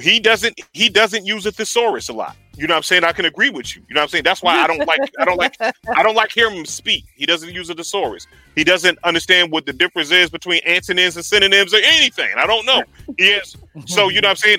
he 0.00 0.20
doesn't 0.20 0.58
he 0.72 0.88
doesn't 0.88 1.26
use 1.26 1.46
a 1.46 1.52
thesaurus 1.52 2.08
a 2.08 2.12
lot. 2.12 2.36
You 2.56 2.66
know 2.66 2.74
what 2.74 2.78
I'm 2.78 2.82
saying? 2.82 3.04
I 3.04 3.12
can 3.12 3.24
agree 3.24 3.50
with 3.50 3.74
you. 3.74 3.82
You 3.88 3.94
know 3.94 4.00
what 4.00 4.04
I'm 4.04 4.08
saying? 4.10 4.24
That's 4.24 4.42
why 4.42 4.56
I 4.56 4.66
don't 4.66 4.86
like 4.86 5.00
I 5.18 5.24
don't 5.24 5.38
like 5.38 5.56
I 5.96 6.02
don't 6.02 6.14
like 6.14 6.32
hearing 6.32 6.56
him 6.56 6.66
speak. 6.66 7.04
He 7.16 7.24
doesn't 7.24 7.52
use 7.52 7.70
a 7.70 7.74
thesaurus. 7.74 8.26
He 8.54 8.64
doesn't 8.64 8.98
understand 9.04 9.50
what 9.50 9.64
the 9.64 9.72
difference 9.72 10.10
is 10.10 10.28
between 10.28 10.60
antonyms 10.66 11.16
and 11.16 11.24
synonyms 11.24 11.72
or 11.72 11.78
anything. 11.78 12.30
I 12.36 12.46
don't 12.46 12.66
know. 12.66 12.82
He 13.16 13.28
is 13.30 13.56
so 13.86 14.08
you 14.08 14.20
know 14.20 14.28
what 14.28 14.44
I'm 14.44 14.58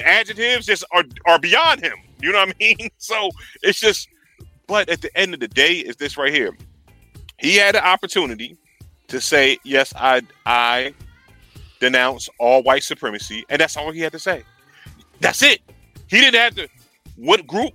Adjectives 0.00 0.66
just 0.66 0.84
are 0.92 1.04
are 1.26 1.38
beyond 1.38 1.80
him. 1.80 1.94
You 2.20 2.32
know 2.32 2.38
what 2.38 2.50
I 2.50 2.54
mean? 2.58 2.90
So 2.98 3.30
it's 3.62 3.80
just 3.80 4.08
but 4.66 4.88
at 4.88 5.00
the 5.00 5.14
end 5.16 5.34
of 5.34 5.40
the 5.40 5.48
day, 5.48 5.74
is 5.74 5.96
this 5.96 6.16
right 6.16 6.32
here. 6.32 6.56
He 7.38 7.56
had 7.56 7.74
an 7.74 7.82
opportunity 7.82 8.56
to 9.08 9.20
say, 9.20 9.58
Yes, 9.64 9.92
I 9.96 10.22
I 10.46 10.94
denounce 11.80 12.28
all 12.38 12.62
white 12.62 12.82
supremacy, 12.82 13.44
and 13.48 13.60
that's 13.60 13.76
all 13.76 13.90
he 13.90 14.00
had 14.00 14.12
to 14.12 14.18
say. 14.18 14.44
That's 15.20 15.42
it. 15.42 15.60
He 16.08 16.20
didn't 16.20 16.40
have 16.40 16.54
to 16.56 16.68
what 17.24 17.46
group? 17.46 17.72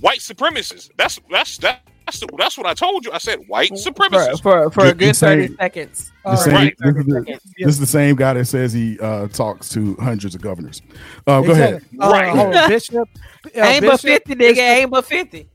White 0.00 0.20
supremacists. 0.20 0.90
That's 0.96 1.18
that's 1.30 1.58
that. 1.58 1.82
That's, 2.06 2.24
that's 2.38 2.58
what 2.58 2.66
I 2.66 2.74
told 2.74 3.04
you. 3.04 3.12
I 3.12 3.18
said 3.18 3.38
white 3.46 3.70
supremacists. 3.72 4.42
for, 4.42 4.68
for 4.70 4.80
a 4.80 4.88
The- 4.88 4.94
the 4.94 4.94
good 5.06 5.16
thirty 5.16 5.54
seconds. 5.56 6.10
The 6.24 6.36
same, 6.36 6.54
right. 6.54 6.76
this, 6.80 6.96
is 6.96 7.04
the, 7.06 7.40
this 7.58 7.68
is 7.68 7.78
the 7.78 7.86
same 7.86 8.16
guy 8.16 8.32
that 8.34 8.46
says 8.46 8.72
he 8.72 8.98
uh, 8.98 9.28
talks 9.28 9.68
to 9.70 9.94
hundreds 9.96 10.34
of 10.34 10.40
governors. 10.42 10.82
Uh, 11.26 11.40
go 11.42 11.52
ahead. 11.52 11.84
Uh, 12.00 12.10
Right. 12.10 12.28
hold 12.34 12.52
Bishop. 12.68 13.08
uh, 13.56 13.60
ain't 13.60 13.84
but 13.84 14.00
fifty, 14.00 14.34
nigga. 14.34 14.56
Ain't 14.58 14.90
but 14.90 15.04
fifty. 15.04 15.48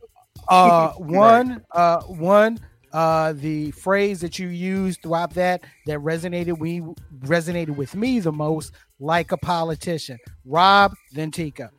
uh 0.48 0.92
one 0.98 1.62
uh 1.72 2.02
one 2.04 2.58
uh 2.94 3.34
the 3.34 3.72
phrase 3.72 4.22
that 4.22 4.40
you 4.40 4.48
used 4.48 5.02
throughout 5.02 5.34
that 5.34 5.64
that 5.88 6.00
resonated 6.00 6.58
we 6.58 6.80
resonated 7.22 7.76
with 7.76 7.96
me 7.96 8.20
the 8.22 8.32
most 8.32 8.72
like 9.00 9.32
a 9.34 9.38
politician 9.38 10.18
rob 10.46 10.94
then 11.12 11.32
tika 11.32 11.70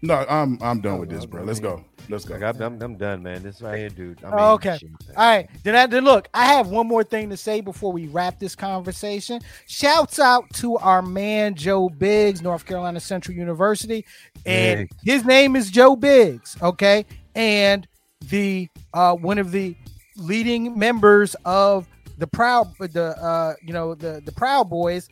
No, 0.00 0.24
I'm 0.28 0.58
I'm 0.62 0.80
done 0.80 0.98
with 1.00 1.10
this, 1.10 1.26
bro. 1.26 1.42
Let's 1.42 1.60
go. 1.60 1.84
Let's 2.08 2.24
go. 2.24 2.34
Like, 2.36 2.42
I'm, 2.56 2.62
I'm, 2.62 2.82
I'm 2.82 2.96
done, 2.96 3.22
man. 3.22 3.42
This 3.42 3.60
right 3.60 3.78
here, 3.78 3.88
dude. 3.88 4.22
I 4.24 4.30
mean, 4.30 4.34
Oh, 4.38 4.52
okay. 4.54 4.78
shit. 4.78 4.90
all 5.16 5.26
right 5.26 5.48
then 5.64 5.74
i 5.74 5.86
then 5.86 6.04
look 6.04 6.28
i 6.34 6.46
have 6.46 6.68
one 6.68 6.86
more 6.86 7.02
thing 7.04 7.28
to 7.30 7.36
say 7.36 7.60
before 7.60 7.92
we 7.92 8.06
wrap 8.06 8.38
this 8.38 8.54
conversation 8.54 9.40
shouts 9.66 10.18
out 10.18 10.44
to 10.54 10.76
our 10.78 11.02
man 11.02 11.54
joe 11.54 11.88
biggs 11.88 12.40
north 12.42 12.64
carolina 12.64 13.00
central 13.00 13.36
university 13.36 14.04
and 14.46 14.88
Biggs. 14.88 14.96
his 15.04 15.24
name 15.24 15.56
is 15.56 15.70
joe 15.70 15.96
biggs 15.96 16.56
okay 16.62 17.04
and 17.34 17.86
the 18.28 18.68
uh 18.94 19.14
one 19.14 19.38
of 19.38 19.50
the 19.52 19.74
leading 20.16 20.78
members 20.78 21.34
of 21.44 21.86
the 22.18 22.26
proud 22.26 22.72
the 22.78 23.16
uh 23.22 23.54
you 23.62 23.72
know 23.72 23.94
the 23.94 24.22
the 24.24 24.32
proud 24.32 24.68
boys 24.70 25.08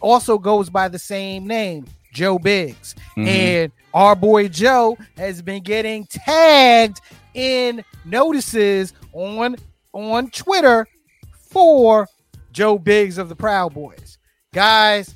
also 0.00 0.38
goes 0.38 0.68
by 0.70 0.88
the 0.88 0.98
same 0.98 1.46
name 1.46 1.84
joe 2.12 2.38
biggs. 2.38 2.94
Mhm. 3.16 3.26
and 3.26 3.72
our 3.94 4.14
boy 4.16 4.48
joe 4.48 4.96
has 5.16 5.42
been 5.42 5.62
getting 5.62 6.06
tagged 6.06 7.00
in 7.34 7.84
notices 8.04 8.92
on 9.12 9.56
on 9.92 10.30
twitter 10.30 10.86
for 11.50 12.06
joe 12.52 12.78
biggs 12.78 13.18
of 13.18 13.28
the 13.28 13.36
proud 13.36 13.72
boys. 13.74 14.18
Guys 14.52 15.14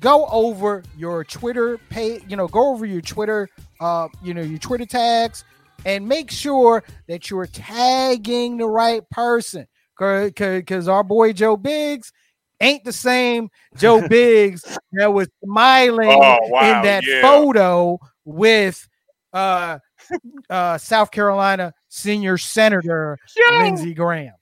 go 0.00 0.26
over 0.26 0.82
your 0.96 1.24
twitter 1.24 1.78
page 1.90 2.22
you 2.28 2.36
know 2.36 2.46
go 2.46 2.70
over 2.72 2.86
your 2.86 3.00
twitter 3.00 3.48
uh 3.80 4.06
you 4.22 4.32
know 4.32 4.42
your 4.42 4.58
twitter 4.58 4.86
tags 4.86 5.44
and 5.84 6.06
make 6.06 6.30
sure 6.30 6.84
that 7.08 7.30
you're 7.30 7.46
tagging 7.46 8.56
the 8.58 8.66
right 8.66 9.08
person. 9.10 9.66
Because 9.98 10.30
because 10.32 10.86
our 10.88 11.02
boy 11.02 11.32
joe 11.32 11.56
biggs 11.56 12.12
ain't 12.60 12.84
the 12.84 12.92
same 12.92 13.48
joe 13.76 14.06
biggs 14.08 14.64
that 14.92 15.12
was 15.12 15.28
smiling 15.44 16.08
Oh, 16.10 16.38
wow, 16.48 16.78
in 16.78 16.82
that 16.84 17.04
yeah. 17.06 17.20
photo 17.22 17.98
with 18.24 18.86
uh 19.32 19.78
uh 20.50 20.78
south 20.78 21.10
carolina 21.10 21.72
senior 21.88 22.38
senator 22.38 23.18
lindsey 23.60 23.94
graham 23.94 24.34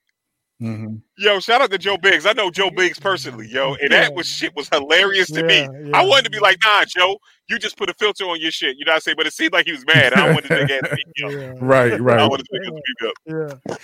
Mhm. 0.62 1.02
Yo, 1.18 1.38
shout 1.38 1.60
out 1.60 1.70
to 1.70 1.76
Joe 1.76 1.98
Biggs. 1.98 2.24
I 2.24 2.32
know 2.32 2.50
Joe 2.50 2.70
Biggs 2.70 2.98
personally, 2.98 3.46
yo, 3.46 3.74
and 3.74 3.92
that 3.92 4.14
was 4.14 4.26
shit 4.26 4.56
was 4.56 4.70
hilarious 4.70 5.30
to 5.32 5.42
me. 5.42 5.60
Yeah, 5.60 5.68
I 5.92 6.02
wanted 6.02 6.24
to 6.24 6.30
be 6.30 6.38
like, 6.38 6.56
nah, 6.64 6.82
Joe, 6.86 7.18
you 7.50 7.58
just 7.58 7.76
put 7.76 7.90
a 7.90 7.94
filter 7.94 8.24
on 8.24 8.40
your 8.40 8.50
shit. 8.50 8.78
You 8.78 8.86
know 8.86 8.92
what 8.92 8.94
I'm 8.94 9.00
saying? 9.02 9.16
But 9.18 9.26
it 9.26 9.34
seemed 9.34 9.52
like 9.52 9.66
he 9.66 9.72
was 9.72 9.84
mad. 9.86 10.14
I 10.14 10.32
wanted 10.32 10.48
to 10.48 10.64
get 10.64 10.82
beat 10.82 11.24
up. 11.26 11.32
Yeah, 11.32 11.52
Right, 11.60 11.92
I 11.92 11.96
right. 11.96 12.26
wanted 12.30 12.46
to 12.50 12.58
get 12.58 12.72
beat 12.72 13.06
up. 13.06 13.58
yeah. 13.68 13.76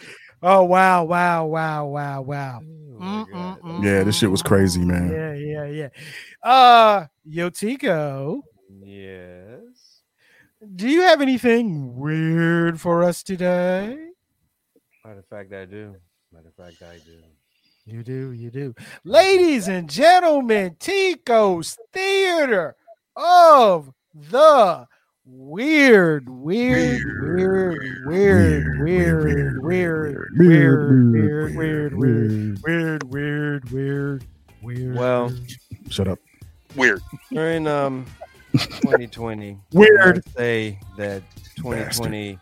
Oh 0.42 0.64
wow, 0.64 1.04
wow, 1.04 1.46
wow, 1.46 1.86
wow, 1.86 2.20
wow. 2.22 2.60
Oh. 3.00 3.80
Yeah, 3.82 4.02
this 4.04 4.16
shit 4.18 4.30
was 4.30 4.42
crazy, 4.42 4.84
man. 4.84 5.10
Yeah, 5.10 5.34
yeah, 5.34 5.64
yeah. 5.66 5.88
Uh 6.48 7.06
Yo 7.24 7.50
Tico, 7.50 8.42
Yes. 8.84 10.02
do 10.76 10.88
you 10.88 11.02
have 11.02 11.20
anything 11.20 11.96
weird 11.96 12.80
for 12.80 13.02
us 13.04 13.22
today? 13.22 13.96
Matter 15.04 15.18
of 15.20 15.26
fact, 15.26 15.52
I 15.52 15.64
do. 15.64 15.94
Matter 16.32 16.48
of 16.48 16.54
fact, 16.54 16.82
I 16.82 16.96
do. 17.04 17.22
You 17.84 18.02
do, 18.04 18.30
you 18.32 18.50
do. 18.50 18.74
Ladies 19.04 19.66
and 19.68 19.90
gentlemen, 19.90 20.76
Tico's 20.78 21.76
Theater 21.92 22.76
of 23.16 23.92
the 24.14 24.86
Weird, 25.24 26.28
weird, 26.28 27.00
weird, 27.22 28.06
weird, 28.06 28.80
weird, 28.80 29.62
weird, 29.62 29.62
weird, 29.62 30.36
weird, 30.36 31.54
weird, 31.54 31.94
weird, 31.94 32.62
weird, 32.62 33.02
weird, 33.04 33.70
weird, 33.70 34.24
weird. 34.62 34.94
Well, 34.96 35.32
Shut 35.90 36.08
up. 36.08 36.18
Weird. 36.74 37.00
during 37.30 37.68
um 37.68 38.04
2020, 38.52 39.58
Weird. 39.72 40.24
Say 40.36 40.80
that 40.96 41.22
2020 41.56 42.38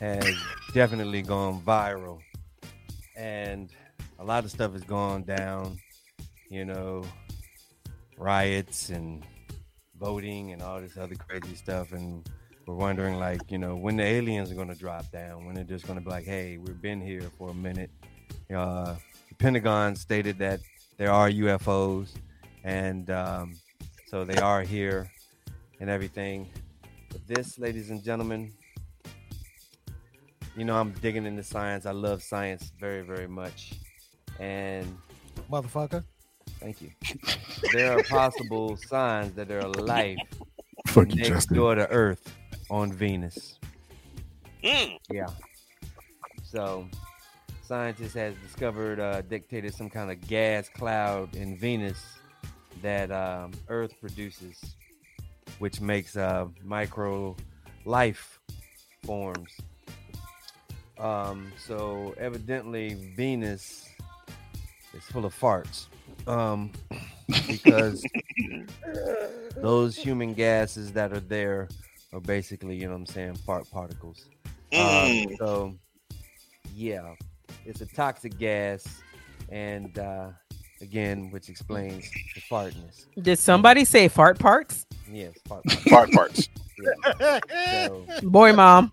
has 0.00 0.34
definitely 0.72 1.22
gone 1.22 1.60
viral, 1.60 2.18
and 3.16 3.70
a 4.18 4.24
lot 4.24 4.44
of 4.44 4.50
stuff 4.50 4.72
has 4.72 4.82
gone 4.82 5.22
down. 5.22 5.78
You 6.50 6.64
know, 6.64 7.04
riots 8.18 8.88
and 8.90 9.24
voting 10.04 10.52
and 10.52 10.60
all 10.60 10.80
this 10.80 10.96
other 10.96 11.14
crazy 11.14 11.54
stuff, 11.54 11.92
and 11.92 12.28
we're 12.66 12.74
wondering, 12.74 13.18
like, 13.18 13.40
you 13.50 13.58
know, 13.58 13.74
when 13.74 13.96
the 13.96 14.04
aliens 14.04 14.50
are 14.50 14.54
going 14.54 14.68
to 14.68 14.74
drop 14.74 15.10
down, 15.10 15.46
when 15.46 15.54
they're 15.54 15.64
just 15.64 15.86
going 15.86 15.98
to 15.98 16.04
be 16.04 16.10
like, 16.10 16.24
"Hey, 16.24 16.58
we've 16.58 16.80
been 16.80 17.00
here 17.00 17.22
for 17.38 17.50
a 17.50 17.54
minute." 17.54 17.90
Uh, 18.54 18.94
the 19.28 19.34
Pentagon 19.38 19.96
stated 19.96 20.38
that 20.38 20.60
there 20.98 21.10
are 21.10 21.30
UFOs, 21.30 22.14
and 22.64 23.10
um, 23.10 23.54
so 24.06 24.24
they 24.24 24.36
are 24.36 24.62
here 24.62 25.10
and 25.80 25.88
everything. 25.88 26.48
But 27.10 27.26
this, 27.26 27.58
ladies 27.58 27.90
and 27.90 28.02
gentlemen, 28.02 28.52
you 30.56 30.64
know, 30.64 30.76
I'm 30.76 30.92
digging 30.92 31.26
into 31.26 31.42
science. 31.42 31.86
I 31.86 31.92
love 31.92 32.22
science 32.22 32.72
very, 32.78 33.02
very 33.02 33.26
much. 33.28 33.72
And 34.38 34.98
Motherfucker. 35.50 36.04
Thank 36.60 36.80
you. 36.82 36.90
There 37.72 37.98
are 37.98 38.02
possible 38.04 38.76
signs 38.76 39.34
that 39.34 39.48
there 39.48 39.60
are 39.60 39.68
life 39.68 40.18
Fuck 40.86 41.08
next 41.08 41.28
Justin. 41.28 41.56
door 41.56 41.74
to 41.74 41.88
Earth 41.90 42.32
on 42.70 42.92
Venus. 42.92 43.58
Mm. 44.62 44.98
Yeah. 45.10 45.28
So, 46.44 46.86
scientists 47.62 48.14
has 48.14 48.34
discovered, 48.46 49.00
uh, 49.00 49.22
dictated 49.22 49.74
some 49.74 49.90
kind 49.90 50.10
of 50.10 50.20
gas 50.26 50.68
cloud 50.68 51.34
in 51.34 51.56
Venus 51.56 52.00
that 52.82 53.10
um, 53.10 53.52
Earth 53.68 53.94
produces, 54.00 54.76
which 55.58 55.80
makes 55.80 56.16
uh, 56.16 56.46
micro 56.62 57.34
life 57.84 58.38
forms. 59.04 59.50
Um, 60.98 61.52
so, 61.58 62.14
evidently, 62.18 62.94
Venus 63.16 63.88
is 64.94 65.02
full 65.04 65.24
of 65.24 65.38
farts. 65.38 65.86
Um, 66.26 66.72
because 67.48 68.04
those 69.60 69.96
human 69.96 70.34
gases 70.34 70.92
that 70.92 71.12
are 71.12 71.20
there 71.20 71.68
are 72.12 72.20
basically, 72.20 72.76
you 72.76 72.84
know 72.84 72.90
what 72.92 72.96
I'm 73.00 73.06
saying, 73.06 73.36
fart 73.46 73.70
particles. 73.70 74.26
Um, 74.72 74.80
Mm. 74.80 75.36
so, 75.38 75.74
yeah, 76.74 77.14
it's 77.64 77.80
a 77.80 77.86
toxic 77.86 78.36
gas, 78.38 79.02
and 79.50 79.96
uh, 79.98 80.30
again, 80.80 81.30
which 81.30 81.48
explains 81.48 82.10
the 82.34 82.40
fartness. 82.50 83.06
Did 83.20 83.38
somebody 83.38 83.84
say 83.84 84.08
fart 84.08 84.38
parts? 84.38 84.86
Yes, 85.10 85.34
fart. 85.46 85.62
particles, 85.64 85.92
Fart 85.92 86.12
parts. 86.12 86.48
yeah. 87.20 87.40
So, 87.70 88.06
Boy, 88.22 88.52
mom. 88.52 88.92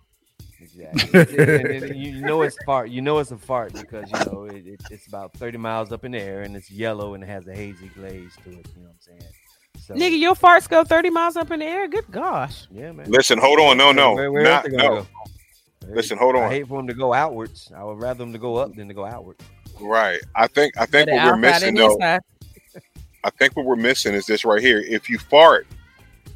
Exactly. 0.74 1.20
and, 1.38 1.50
and- 1.66 1.84
and 1.84 1.96
you 1.96 2.20
know 2.20 2.42
it's 2.42 2.56
fart. 2.64 2.90
You 2.90 3.02
know 3.02 3.18
it's 3.18 3.30
a 3.30 3.38
fart 3.38 3.72
because 3.72 4.10
you 4.10 4.32
know 4.32 4.44
it, 4.44 4.66
it, 4.66 4.80
it's 4.90 5.06
about 5.06 5.32
30 5.34 5.58
miles 5.58 5.92
up 5.92 6.04
in 6.04 6.12
the 6.12 6.20
air, 6.20 6.42
and 6.42 6.56
it's 6.56 6.70
yellow 6.70 7.14
and 7.14 7.22
it 7.22 7.26
has 7.28 7.46
a 7.46 7.54
hazy 7.54 7.88
glaze 7.88 8.32
to 8.44 8.50
it. 8.50 8.66
You 8.76 8.82
know 8.82 8.88
what 8.88 8.90
I'm 8.90 9.18
saying? 9.20 9.32
So, 9.78 9.94
Nigga, 9.94 10.18
your 10.18 10.34
farts 10.34 10.68
go 10.68 10.84
30 10.84 11.10
miles 11.10 11.36
up 11.36 11.50
in 11.50 11.58
the 11.60 11.66
air? 11.66 11.88
Good 11.88 12.04
gosh. 12.10 12.66
yeah, 12.70 12.92
man. 12.92 13.10
Listen, 13.10 13.38
hold 13.38 13.58
on. 13.58 13.76
No, 13.76 13.90
no. 13.90 14.14
Where, 14.14 14.30
where 14.30 14.42
Not, 14.44 14.64
else 14.64 14.64
they 14.64 14.70
gonna 14.76 14.82
no. 14.94 15.02
go? 15.02 15.06
Listen, 15.94 16.18
hold 16.18 16.36
on. 16.36 16.44
I 16.44 16.48
hate 16.50 16.68
for 16.68 16.78
them 16.78 16.86
to 16.86 16.94
go 16.94 17.12
outwards. 17.12 17.72
I 17.76 17.82
would 17.82 18.00
rather 18.00 18.18
them 18.18 18.32
to 18.32 18.38
go 18.38 18.56
up 18.56 18.74
than 18.76 18.86
to 18.88 18.94
go 18.94 19.04
outward. 19.04 19.36
Right. 19.80 20.20
I 20.36 20.46
think 20.46 20.76
I 20.76 20.86
think 20.86 21.06
Better 21.08 21.12
what 21.16 21.24
we're 21.26 21.36
missing 21.36 21.74
though. 21.74 21.98
I 23.24 23.30
think 23.30 23.56
what 23.56 23.66
we're 23.66 23.76
missing 23.76 24.14
is 24.14 24.26
this 24.26 24.44
right 24.44 24.60
here. 24.60 24.78
If 24.80 25.10
you 25.10 25.18
fart, 25.18 25.66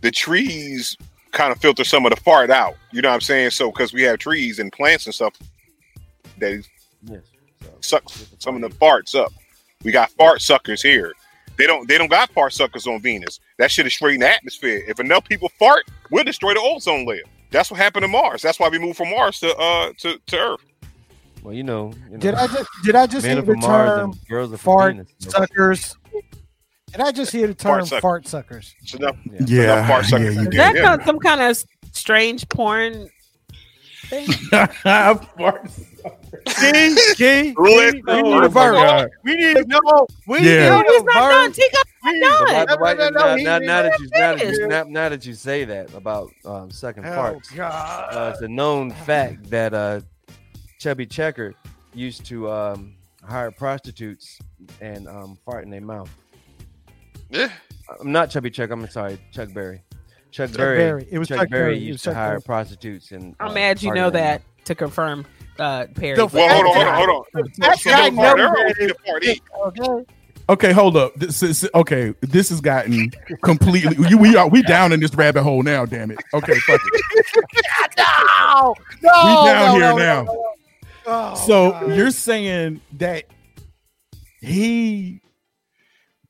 the 0.01 0.11
trees 0.11 0.97
kind 1.32 1.53
of 1.53 1.61
filter 1.61 1.85
some 1.85 2.07
of 2.07 2.11
the 2.11 2.20
fart 2.20 2.51
out. 2.51 2.77
You 2.93 3.03
know 3.03 3.09
what 3.09 3.16
I'm 3.16 3.20
saying? 3.20 3.51
So 3.51 3.70
because 3.70 3.93
we 3.93 4.03
have 4.03 4.19
trees 4.19 4.59
and 4.59 4.73
plants 4.73 5.07
and 5.07 5.15
stuff 5.15 5.35
that 6.39 6.65
Yes. 7.03 7.23
So, 7.62 7.70
suck 7.81 8.07
just 8.07 8.32
a 8.32 8.40
some 8.40 8.62
of 8.62 8.70
the 8.70 8.77
farts 8.77 9.15
up. 9.15 9.32
We 9.82 9.93
got 9.93 10.11
fart 10.11 10.43
suckers 10.43 10.82
here. 10.82 11.12
They 11.57 11.66
don't 11.66 11.89
they 11.89 11.98
don't 11.98 12.11
got 12.11 12.31
fart 12.31 12.53
suckers 12.53 12.86
on 12.86 13.01
Venus. 13.01 13.40
That 13.59 13.70
shit 13.70 13.86
is 13.86 13.94
straight 13.94 14.15
in 14.15 14.20
the 14.20 14.28
atmosphere. 14.28 14.82
If 14.86 15.01
enough 15.01 15.24
people 15.24 15.51
fart, 15.59 15.85
we'll 16.11 16.24
destroy 16.24 16.55
the 16.55 16.61
ozone 16.61 17.07
layer. 17.07 17.23
That's 17.51 17.70
what 17.70 17.78
happened 17.78 18.03
to 18.03 18.09
Mars. 18.09 18.43
That's 18.43 18.59
why 18.59 18.69
we 18.69 18.78
moved 18.78 18.97
from 18.97 19.11
Mars 19.11 19.40
to 19.40 19.57
uh 19.57 19.93
to, 19.98 20.19
to 20.27 20.36
Earth. 20.36 20.61
Well, 21.43 21.55
you 21.55 21.62
know, 21.62 21.93
you 22.07 22.12
know 22.12 22.19
Did 22.19 22.35
I 22.35 22.47
just 22.48 22.69
did 22.85 22.94
I 22.97 23.07
just 23.07 23.24
men 23.24 23.36
hear 23.36 23.43
the 23.43 23.53
from 23.53 23.61
Mars 23.61 23.89
term 23.89 24.11
and 24.11 24.28
girls 24.28 24.53
are 24.53 24.57
fart 24.57 24.93
Venus. 24.93 25.09
you 25.20 25.27
know. 25.27 25.31
suckers? 25.31 25.97
Did 26.97 27.06
I 27.06 27.12
just 27.12 27.32
hear 27.32 27.47
the 27.47 27.55
term 27.55 27.73
Fart 27.81 27.86
sucker. 27.89 28.01
fart 28.01 28.28
suckers? 28.28 28.74
It's 28.82 28.94
enough. 28.94 29.16
Yeah. 29.24 29.40
Yeah, 29.47 29.86
fart 29.89 30.05
suckers. 30.06 30.35
Yeah, 30.35 30.40
Is 30.43 30.48
did. 30.48 30.59
that 30.59 30.74
yeah. 30.77 31.05
some 31.05 31.18
kind 31.18 31.40
of 31.43 31.62
strange 31.93 32.48
porn 32.48 33.09
thing? 34.06 34.27
Key, 36.47 36.97
key, 37.16 37.55
Let- 37.56 37.94
we 37.94 38.02
Oh 38.06 38.20
need 38.20 38.32
a 38.35 38.40
my 38.40 38.48
verse. 38.48 39.10
We 39.24 39.35
need 39.35 39.56
no. 39.66 40.06
We 40.28 40.39
Yeah. 40.40 40.68
No, 40.68 40.81
need 40.82 40.90
he's 40.93 41.01
a 41.01 41.05
not 41.05 41.14
done. 41.14 41.48
verse. 41.48 41.56
Tika, 41.56 41.78
We 42.05 42.12
need 42.12 42.20
not 42.20 42.47
done. 42.48 42.66
But 42.68 42.81
why- 42.81 42.94
No, 42.94 43.09
no, 43.09 43.10
no, 43.10 43.36
now, 43.36 43.43
now, 43.43 43.59
now 43.59 43.82
that 43.82 43.98
you 43.98 44.09
now 44.14 44.35
that 44.36 44.47
you, 44.47 44.68
now, 44.68 44.85
now 44.85 45.09
that 45.09 45.27
you 45.27 45.35
say 45.35 45.64
that 45.64 45.93
about 45.94 46.31
um, 46.44 46.70
second 46.70 47.05
Oh 47.06 47.14
parts, 47.14 47.59
uh, 47.59 48.31
it's 48.32 48.43
a 48.43 48.48
known 48.48 48.93
fact 48.93 49.51
that 49.51 49.74
uh, 49.74 50.01
Chubby 50.78 51.06
Checker 51.06 51.55
used 51.94 52.24
to 52.27 52.48
um, 52.51 52.94
hire 53.24 53.51
prostitutes 53.51 54.39
and 54.81 55.09
um, 55.09 55.36
fart 55.44 55.64
in 55.64 55.70
their 55.70 55.81
mouth. 55.81 56.10
Yeah. 57.31 57.51
I'm 58.01 58.12
not 58.12 58.31
Chubby 58.31 58.51
Checker. 58.51 58.73
I'm 58.73 58.89
sorry, 58.89 59.19
Chuck 59.32 59.53
Berry. 59.53 59.82
Chuck, 60.31 60.48
Chuck 60.51 60.57
Berry. 60.57 60.78
Berry. 60.78 61.09
It 61.11 61.19
was 61.19 61.28
Chuck, 61.28 61.39
Chuck 61.39 61.51
Berry 61.51 61.62
Berry. 61.62 61.77
It 61.77 61.81
was 61.81 61.86
used 61.89 62.05
to 62.05 62.11
Chuck 62.11 62.16
hire 62.16 62.31
Berry. 62.31 62.43
prostitutes 62.43 63.12
and. 63.12 63.35
I'm 63.40 63.48
uh, 63.51 63.55
mad 63.55 63.82
you 63.82 63.94
know 63.94 64.09
in 64.09 64.12
their 64.12 64.23
that 64.23 64.43
to 64.65 64.74
confirm, 64.74 65.24
uh, 65.59 65.86
Perry. 65.94 66.16
The 66.16 66.27
Well, 66.27 66.48
hold 66.65 66.77
on, 66.77 66.94
hold 66.97 67.09
on, 67.11 67.24
hold 67.35 67.47
on. 67.47 67.53
That 67.59 67.78
So 67.78 67.90
guy 67.90 68.11
the 68.11 68.16
part 68.16 68.39
knows 68.39 68.48
R 68.48 68.55
that 68.57 68.90
or 69.07 69.20
the 69.20 69.40
part? 69.53 69.78
Okay. 69.78 70.12
Okay, 70.48 70.70
hold 70.73 70.97
up. 70.97 71.12
This 71.15 71.43
is 71.43 71.69
okay. 71.74 72.15
This 72.20 72.51
has 72.51 72.61
gotten 72.61 73.11
completely. 73.43 73.97
You, 74.09 74.16
we 74.16 74.36
are 74.36 74.48
we 74.48 74.62
down 74.62 74.93
in 74.93 75.01
this 75.01 75.12
rabbit 75.15 75.43
hole 75.43 75.65
now. 75.65 75.85
Damn 75.86 76.12
it. 76.12 76.19
Okay, 76.35 76.55
fuck 76.61 76.81
it. 76.85 77.44
No, 77.98 78.74
no, 79.03 79.11
We 79.24 79.51
down 79.51 79.66
no, 79.66 79.73
here 79.73 79.81
no, 79.81 79.97
now. 79.97 80.23
no, 80.23 80.32
no. 80.32 80.53
Oh, 81.09 81.35
so 81.47 81.70
God. 81.73 81.94
you're 81.97 82.11
saying 82.12 82.81
that 82.94 83.24
he 84.40 85.20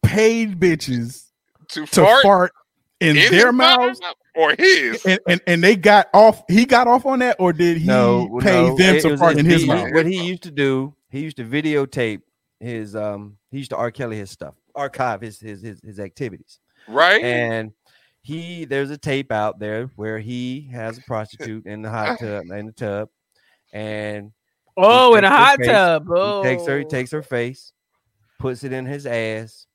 paid 0.07 0.59
bitches 0.61 1.31
To, 1.69 1.87
to 1.87 2.01
fart, 2.05 2.23
fart, 2.23 2.53
in, 3.01 3.16
in 3.16 3.31
their 3.33 3.53
mouths, 3.53 4.01
mouth 4.01 4.15
or 4.35 4.55
his? 4.59 5.05
and, 5.05 5.20
and 5.28 5.41
and 5.47 5.62
they 5.65 5.77
got 5.77 6.09
off. 6.15 6.43
He 6.49 6.65
got 6.65 6.87
off 6.87 7.05
on 7.07 7.19
that, 7.20 7.37
or 7.39 7.53
did 7.53 7.78
he 7.78 7.87
no, 7.87 8.39
pay 8.41 8.62
no, 8.69 8.77
them 8.77 9.01
to 9.01 9.16
fart 9.19 9.37
in 9.39 9.45
his 9.47 9.62
he- 9.62 9.69
mouth? 9.69 9.91
What 9.93 10.07
he 10.07 10.23
used 10.27 10.43
to 10.45 10.51
do, 10.51 10.95
he 11.11 11.20
used 11.20 11.37
to 11.39 11.45
videotape 11.45 12.23
his 12.61 12.97
um 12.97 13.37
he 13.51 13.59
used 13.59 13.70
to 13.70 13.77
R. 13.77 13.91
Kelly 13.91 14.16
his 14.16 14.31
stuff, 14.31 14.55
archive 14.74 15.20
his 15.20 15.39
his 15.41 15.61
his, 15.62 15.81
his 15.83 16.01
activities. 16.01 16.59
right? 16.89 17.23
And 17.23 17.73
he 18.23 18.65
there's 18.65 18.91
a 18.91 18.97
tape 18.99 19.31
out 19.31 19.59
there 19.59 19.91
where 19.97 20.19
he 20.19 20.69
has 20.73 20.99
a 20.99 21.03
prostitute 21.03 21.66
in 21.66 21.83
the 21.83 21.91
hot 21.91 22.19
tub 22.19 22.45
in 22.51 22.66
the 22.66 22.73
tub 22.73 23.09
and 23.73 24.33
oh, 24.77 25.15
in 25.16 25.24
a 25.24 25.28
takes 25.28 25.31
her 25.31 25.37
hot 25.45 25.59
face, 25.59 25.66
tub. 25.69 26.03
he 26.07 26.12
Oh. 26.16 26.43
takes 26.43 26.66
her 26.66 26.78
he 26.78 26.85
takes 26.87 27.11
her 27.12 27.23
face, 27.23 27.73
puts 28.39 28.65
it 28.65 28.73
in 28.73 28.87
his 28.87 29.07
ass, 29.07 29.66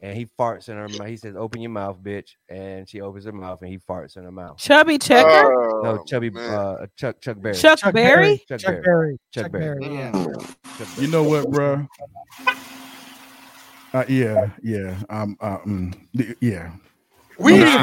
and 0.00 0.16
he 0.16 0.26
farts 0.38 0.68
in 0.68 0.76
her 0.76 0.88
mouth. 0.88 1.06
He 1.08 1.16
says, 1.16 1.34
Open 1.36 1.60
your 1.60 1.70
mouth, 1.70 1.98
bitch. 2.02 2.30
And 2.48 2.88
she 2.88 3.00
opens 3.00 3.24
her 3.24 3.32
mouth 3.32 3.60
and 3.62 3.70
he 3.70 3.78
farts 3.78 4.16
in 4.16 4.24
her 4.24 4.32
mouth. 4.32 4.58
Chubby 4.58 4.98
Checker, 4.98 5.52
Oh, 5.52 5.80
No, 5.82 6.04
chubby 6.04 6.30
uh 6.36 6.86
Chuck 6.96 7.20
Chuck 7.20 7.40
Berry. 7.40 7.54
Chuck, 7.54 7.78
Chuck 7.80 7.94
Berry. 7.94 8.38
Chuck 8.48 8.60
Chuck 8.60 8.82
Berry. 8.82 8.82
Berry. 8.82 9.18
Chuck 9.32 9.44
Chuck 9.44 9.52
Berry. 9.52 9.80
Berry. 9.80 9.94
Yeah. 9.94 10.12
Chuck 10.12 10.88
Berry. 10.94 11.06
You 11.06 11.08
know 11.08 11.22
what, 11.24 11.50
bro? 11.50 11.86
Uh, 13.94 14.04
yeah, 14.06 14.50
yeah, 14.62 15.00
um, 15.08 15.34
uh, 15.40 15.58
mm, 15.60 15.94
yeah. 16.40 16.72
We 17.38 17.54
I'm 17.54 17.60
need 17.60 17.78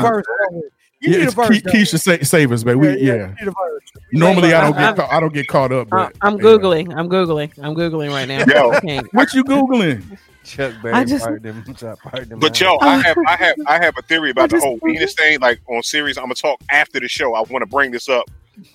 a 1.04 1.10
sure. 1.10 1.10
verse. 1.10 1.10
don't 1.10 1.10
we? 1.10 1.10
You 1.10 1.12
yeah 1.12 1.18
need 1.18 1.24
a 1.24 1.26
it's 1.26 1.34
verse. 1.34 1.48
Ke- 1.60 1.64
don't 1.64 1.74
we? 1.74 1.80
Keisha, 1.82 2.00
sa- 2.00 2.24
save 2.24 2.52
us, 2.52 2.64
man. 2.66 2.80
We 2.80 2.88
yeah. 3.00 3.14
we 3.14 3.18
need 3.18 3.32
a 3.42 3.46
verse. 3.46 3.82
Normally, 4.12 4.54
I 4.54 4.62
don't 4.62 4.76
I'm- 4.78 4.96
get 4.96 5.06
ca- 5.08 5.16
I 5.16 5.20
don't 5.20 5.34
get 5.34 5.48
caught 5.48 5.72
up. 5.72 5.88
Uh, 5.92 5.98
But 6.08 6.16
I'm 6.22 6.38
yeah. 6.38 6.44
googling. 6.44 6.96
I'm 6.98 7.10
googling. 7.10 7.52
I'm 7.62 7.76
googling 7.76 8.10
right 8.12 8.28
now. 8.28 8.46
Yo. 8.48 9.02
What 9.12 9.34
you 9.34 9.44
googling? 9.44 10.18
Chuck 10.44 10.74
Berry 10.84 10.94
I 10.94 11.04
just- 11.04 11.26
farted 11.26 11.44
him. 11.44 11.64
Chuck 11.76 12.00
farted 12.04 12.32
him 12.32 12.40
But 12.40 12.52
out. 12.52 12.62
yo, 12.62 12.78
I 12.80 12.98
have, 13.02 13.18
I 13.28 13.36
have, 13.36 13.56
I 13.68 13.84
have 13.84 13.96
a 13.98 14.02
theory 14.04 14.30
about 14.30 14.52
the 14.52 14.60
whole 14.60 14.78
Venus 14.84 15.14
thing. 15.16 15.40
Like 15.40 15.60
on 15.68 15.82
series, 15.84 16.18
I'm 16.18 16.26
gonna 16.26 16.36
talk 16.36 16.60
after 16.72 17.00
the 17.00 17.08
show. 17.08 17.34
I 17.34 17.42
want 17.42 17.64
to 17.64 17.66
bring 17.66 17.90
this 17.92 18.08
up 18.08 18.26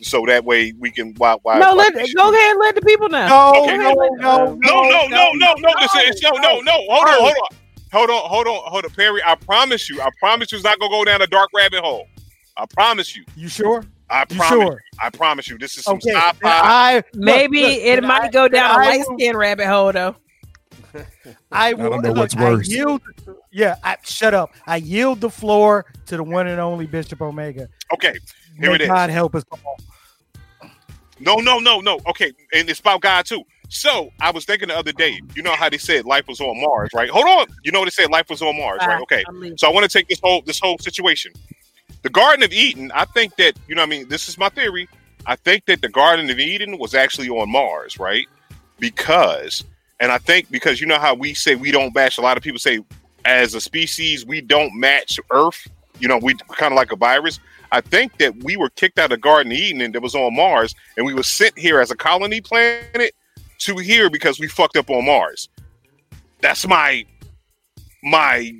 so 0.02 0.24
that 0.26 0.44
way 0.44 0.72
we 0.78 0.90
can. 0.90 1.14
Why? 1.16 1.36
Why? 1.42 1.58
No, 1.60 1.76
why- 1.76 1.90
let 1.94 1.94
go 1.94 2.32
ahead. 2.32 2.50
and 2.50 2.58
Let 2.58 2.74
the 2.74 2.82
people 2.82 3.08
know. 3.08 3.26
No, 3.28 3.62
Okay, 3.64 3.76
no, 3.78 3.92
no, 3.92 4.08
no, 4.16 4.54
No, 4.60 4.82
no, 4.90 5.06
no, 5.08 5.32
no, 5.34 5.54
no. 5.54 5.70
This 5.80 6.16
is 6.16 6.22
no, 6.22 6.30
no, 6.32 6.60
no. 6.60 6.72
Hold 6.72 7.08
on, 7.08 7.14
hold 7.20 7.34
on, 7.50 7.56
hold 7.92 8.10
on, 8.10 8.28
hold 8.28 8.46
on, 8.46 8.62
hold 8.70 8.84
on, 8.84 8.90
Perry. 8.92 9.22
I 9.24 9.34
promise 9.36 9.88
you, 9.88 10.00
I 10.00 10.10
promise 10.18 10.52
you, 10.52 10.56
it's 10.58 10.64
not 10.64 10.78
gonna 10.78 10.90
go 10.90 11.04
down 11.04 11.22
a 11.22 11.26
dark 11.26 11.50
rabbit 11.54 11.80
hole. 11.80 12.06
I 12.56 12.66
promise 12.66 13.16
you. 13.16 13.24
You 13.36 13.48
sure? 13.48 13.84
I 14.10 14.24
You 14.28 14.36
promise. 14.36 14.68
sure? 14.68 14.80
I 15.00 15.10
promise 15.10 15.48
you. 15.48 15.58
This 15.58 15.78
is 15.78 15.84
some 15.86 15.96
Okay. 15.96 16.10
sci-fi. 16.14 16.38
I 16.42 17.04
Maybe 17.14 17.60
look, 17.62 17.72
it 17.72 18.02
might 18.04 18.24
I- 18.24 18.28
go 18.30 18.48
down 18.48 18.70
a 18.70 18.74
and 18.74 18.84
light 18.84 19.04
skin 19.04 19.36
rabbit 19.36 19.66
hole 19.66 19.92
though. 19.92 20.16
I, 21.52 21.74
will, 21.74 21.90
don't 21.90 22.02
know 22.02 22.08
look, 22.08 22.16
what's 22.18 22.36
I 22.36 22.50
worse. 22.50 22.68
yield, 22.68 23.02
yeah, 23.52 23.76
I, 23.84 23.96
shut 24.02 24.34
up. 24.34 24.50
I 24.66 24.76
yield 24.76 25.20
the 25.20 25.30
floor 25.30 25.86
to 26.06 26.16
the 26.16 26.22
one 26.22 26.46
and 26.48 26.60
only 26.60 26.86
Bishop 26.86 27.20
Omega. 27.22 27.68
Okay. 27.94 28.18
Here 28.58 28.70
May 28.70 28.74
it 28.76 28.80
is. 28.82 28.88
God 28.88 29.10
help 29.10 29.34
us 29.34 29.44
all. 29.52 29.76
No, 31.18 31.36
no, 31.36 31.58
no, 31.58 31.80
no. 31.80 32.00
Okay, 32.08 32.32
and 32.54 32.68
it's 32.70 32.80
about 32.80 33.00
God 33.02 33.26
too. 33.26 33.42
So 33.70 34.10
I 34.20 34.32
was 34.32 34.44
thinking 34.44 34.68
the 34.68 34.76
other 34.76 34.92
day. 34.92 35.20
You 35.36 35.42
know 35.42 35.54
how 35.54 35.70
they 35.70 35.78
said 35.78 36.04
life 36.04 36.26
was 36.26 36.40
on 36.40 36.60
Mars, 36.60 36.90
right? 36.92 37.08
Hold 37.08 37.26
on. 37.26 37.46
You 37.64 37.70
know 37.70 37.84
they 37.84 37.90
said 37.90 38.10
life 38.10 38.28
was 38.28 38.42
on 38.42 38.58
Mars, 38.58 38.80
right? 38.84 39.00
Okay. 39.02 39.24
So 39.56 39.68
I 39.68 39.72
want 39.72 39.88
to 39.88 39.98
take 39.98 40.08
this 40.08 40.18
whole 40.20 40.42
this 40.42 40.58
whole 40.58 40.76
situation. 40.78 41.32
The 42.02 42.10
Garden 42.10 42.42
of 42.42 42.52
Eden. 42.52 42.90
I 42.94 43.04
think 43.04 43.36
that 43.36 43.56
you 43.68 43.76
know. 43.76 43.82
what 43.82 43.86
I 43.86 43.90
mean, 43.90 44.08
this 44.08 44.28
is 44.28 44.36
my 44.36 44.48
theory. 44.48 44.88
I 45.24 45.36
think 45.36 45.66
that 45.66 45.82
the 45.82 45.88
Garden 45.88 46.28
of 46.30 46.40
Eden 46.40 46.78
was 46.78 46.94
actually 46.94 47.28
on 47.28 47.50
Mars, 47.50 47.98
right? 48.00 48.26
Because, 48.80 49.62
and 50.00 50.10
I 50.10 50.18
think 50.18 50.50
because 50.50 50.80
you 50.80 50.86
know 50.86 50.98
how 50.98 51.14
we 51.14 51.32
say 51.34 51.54
we 51.54 51.70
don't 51.70 51.94
match. 51.94 52.18
A 52.18 52.22
lot 52.22 52.36
of 52.36 52.42
people 52.42 52.58
say, 52.58 52.80
as 53.24 53.54
a 53.54 53.60
species, 53.60 54.26
we 54.26 54.40
don't 54.40 54.74
match 54.74 55.20
Earth. 55.30 55.68
You 56.00 56.08
know, 56.08 56.18
we 56.18 56.34
kind 56.34 56.72
of 56.72 56.76
like 56.76 56.90
a 56.90 56.96
virus. 56.96 57.38
I 57.70 57.82
think 57.82 58.18
that 58.18 58.42
we 58.42 58.56
were 58.56 58.70
kicked 58.70 58.98
out 58.98 59.12
of 59.12 59.20
Garden 59.20 59.52
of 59.52 59.58
Eden 59.58 59.80
and 59.82 59.94
that 59.94 60.02
was 60.02 60.16
on 60.16 60.34
Mars, 60.34 60.74
and 60.96 61.06
we 61.06 61.14
were 61.14 61.22
sent 61.22 61.56
here 61.56 61.80
as 61.80 61.92
a 61.92 61.96
colony 61.96 62.40
planet 62.40 63.14
to 63.60 63.76
here 63.76 64.10
because 64.10 64.38
we 64.38 64.48
fucked 64.48 64.76
up 64.76 64.90
on 64.90 65.04
Mars. 65.06 65.48
That's 66.40 66.66
my 66.66 67.04
my 68.02 68.52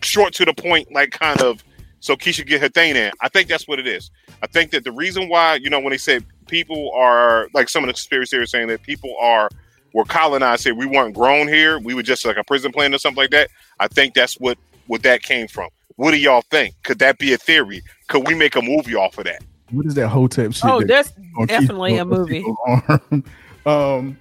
short 0.00 0.34
to 0.34 0.44
the 0.44 0.54
point, 0.54 0.92
like 0.92 1.10
kind 1.10 1.40
of 1.40 1.62
so 2.00 2.16
Keisha 2.16 2.44
get 2.44 2.60
her 2.60 2.68
thing 2.68 2.96
in. 2.96 3.12
I 3.20 3.28
think 3.28 3.48
that's 3.48 3.68
what 3.68 3.78
it 3.78 3.86
is. 3.86 4.10
I 4.42 4.46
think 4.48 4.72
that 4.72 4.82
the 4.82 4.90
reason 4.90 5.28
why, 5.28 5.54
you 5.56 5.70
know, 5.70 5.78
when 5.78 5.90
they 5.90 5.98
say 5.98 6.20
people 6.48 6.90
are 6.94 7.48
like 7.54 7.68
some 7.68 7.84
of 7.84 7.86
the 7.86 7.92
conspiracy 7.92 8.30
theories 8.30 8.50
saying 8.50 8.68
that 8.68 8.82
people 8.82 9.14
are 9.20 9.48
were 9.94 10.04
colonized 10.04 10.64
here, 10.64 10.74
we 10.74 10.86
weren't 10.86 11.14
grown 11.14 11.46
here, 11.46 11.78
we 11.78 11.94
were 11.94 12.02
just 12.02 12.24
like 12.24 12.36
a 12.36 12.44
prison 12.44 12.72
planet 12.72 12.96
or 12.96 12.98
something 12.98 13.22
like 13.22 13.30
that. 13.30 13.50
I 13.78 13.88
think 13.88 14.14
that's 14.14 14.34
what 14.40 14.58
what 14.86 15.02
that 15.04 15.22
came 15.22 15.46
from. 15.46 15.68
What 15.96 16.12
do 16.12 16.16
y'all 16.18 16.42
think? 16.50 16.74
Could 16.82 16.98
that 17.00 17.18
be 17.18 17.34
a 17.34 17.38
theory? 17.38 17.82
Could 18.08 18.26
we 18.26 18.34
make 18.34 18.56
a 18.56 18.62
movie 18.62 18.94
off 18.94 19.18
of 19.18 19.24
that? 19.24 19.42
What 19.70 19.86
is 19.86 19.94
that 19.94 20.08
Hotep 20.08 20.52
shit? 20.54 20.64
Oh, 20.64 20.80
that- 20.80 20.88
there's 20.88 21.48
definitely 21.48 21.92
Keith- 21.92 22.00
a 22.00 22.04
movie. 22.04 22.44
um, 23.66 24.18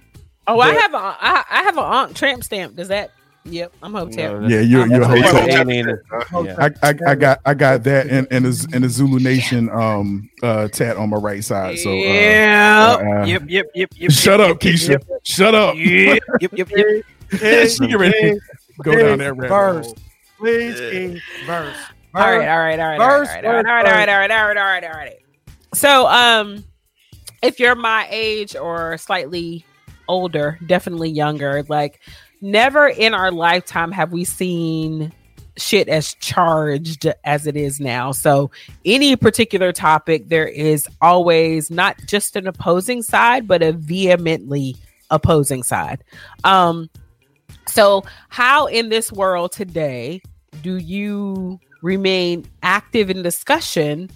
Oh, 0.56 0.60
I 0.60 0.74
have 0.74 0.94
a 0.94 0.98
I, 0.98 1.44
I 1.50 1.64
have 1.64 1.78
an 1.78 1.84
ankh 1.84 2.16
tramp 2.16 2.44
stamp. 2.44 2.76
Does 2.76 2.88
that? 2.90 3.12
Yep, 3.44 3.74
I'm 3.82 3.94
Hotep. 3.94 4.42
No, 4.42 4.48
yeah, 4.48 4.60
you're 4.60 4.86
you're 4.86 5.02
a 5.02 5.08
that's- 5.08 5.32
Hotep. 5.32 5.42
Hotep. 5.42 5.68
ain't 5.68 5.72
in 5.72 5.90
it. 5.90 6.00
Yeah. 6.32 6.70
I, 6.84 6.90
I, 6.90 6.94
I 7.08 7.16
got 7.16 7.40
I 7.44 7.54
got 7.56 7.84
that 7.86 8.08
and 8.08 8.28
and 8.30 8.46
a, 8.46 8.54
and 8.76 8.86
a 8.86 8.90
Zulu 8.90 9.20
Nation 9.20 9.68
um 9.72 10.30
uh 10.44 10.68
tat 10.68 10.96
on 10.98 11.10
my 11.10 11.18
right 11.18 11.44
side. 11.44 11.80
So 11.80 11.90
uh, 11.90 11.94
yeah. 11.94 12.98
uh, 13.22 13.26
Yep, 13.26 13.44
yep, 13.48 13.66
yep, 13.74 13.90
yep. 13.96 14.12
shut 14.12 14.40
yep, 14.40 14.50
up, 14.52 14.64
yep, 14.64 14.74
Keisha. 14.76 14.90
Yep, 14.90 15.04
Shut 15.24 15.56
up. 15.56 15.76
yep, 15.76 16.20
yep, 16.40 16.52
yep, 16.54 16.70
yep. 16.70 17.06
Yeah, 17.42 17.66
she 17.68 17.88
get 17.88 17.98
ready 17.98 18.20
to 18.34 18.40
go 18.84 18.96
down 18.96 19.18
that 19.20 19.34
rabbit 19.34 19.48
verse. 19.50 19.86
hole. 19.88 19.98
Please, 20.38 20.80
King, 20.80 21.22
verse. 21.46 21.76
All 22.14 22.22
right, 22.22 22.48
all 22.48 22.60
right, 22.60 22.80
all 22.80 22.86
right, 22.90 23.00
all 23.00 23.08
right, 23.08 23.20
Verse, 23.20 23.28
all 23.30 23.36
right, 23.36 23.46
all 23.46 23.54
right, 23.54 23.66
all 23.66 23.84
verse, 23.84 23.94
right, 23.96 24.10
all 24.10 24.18
right, 24.20 24.32
all 24.32 24.48
right, 24.48 24.58
all 24.58 24.64
right, 24.66 24.84
all 24.84 24.92
right. 24.92 25.18
So, 25.74 26.08
um, 26.08 26.64
if 27.42 27.60
you're 27.60 27.74
my 27.76 28.06
age 28.12 28.56
or 28.56 28.98
slightly 28.98 29.66
older, 30.12 30.60
definitely 30.66 31.10
younger, 31.10 31.64
like 31.70 32.00
never 32.42 32.88
in 32.88 33.14
our 33.14 33.32
lifetime 33.32 33.92
have 33.92 34.12
we 34.12 34.24
seen 34.24 35.12
shit 35.58 35.90
as 35.90 36.14
charged 36.16 37.12
as 37.24 37.48
it 37.48 37.56
is 37.56 37.80
now. 37.80 38.12
So, 38.12 38.52
any 38.86 39.16
particular 39.16 39.72
topic, 39.72 40.30
there 40.30 40.48
is 40.48 40.88
always 41.02 41.70
not 41.72 41.98
just 42.06 42.36
an 42.36 42.48
opposing 42.48 43.02
side, 43.02 43.48
but 43.48 43.62
a 43.62 43.74
vehemently 43.74 44.76
opposing 45.10 45.64
side. 45.64 46.04
Um, 46.44 46.90
so 47.68 48.04
how 48.30 48.66
in 48.66 48.90
this 48.90 49.12
world 49.12 49.52
today 49.52 50.22
do 50.62 50.78
you 50.78 51.60
remain 51.82 52.46
active 52.64 53.10
in 53.10 53.22
discussion, 53.22 54.10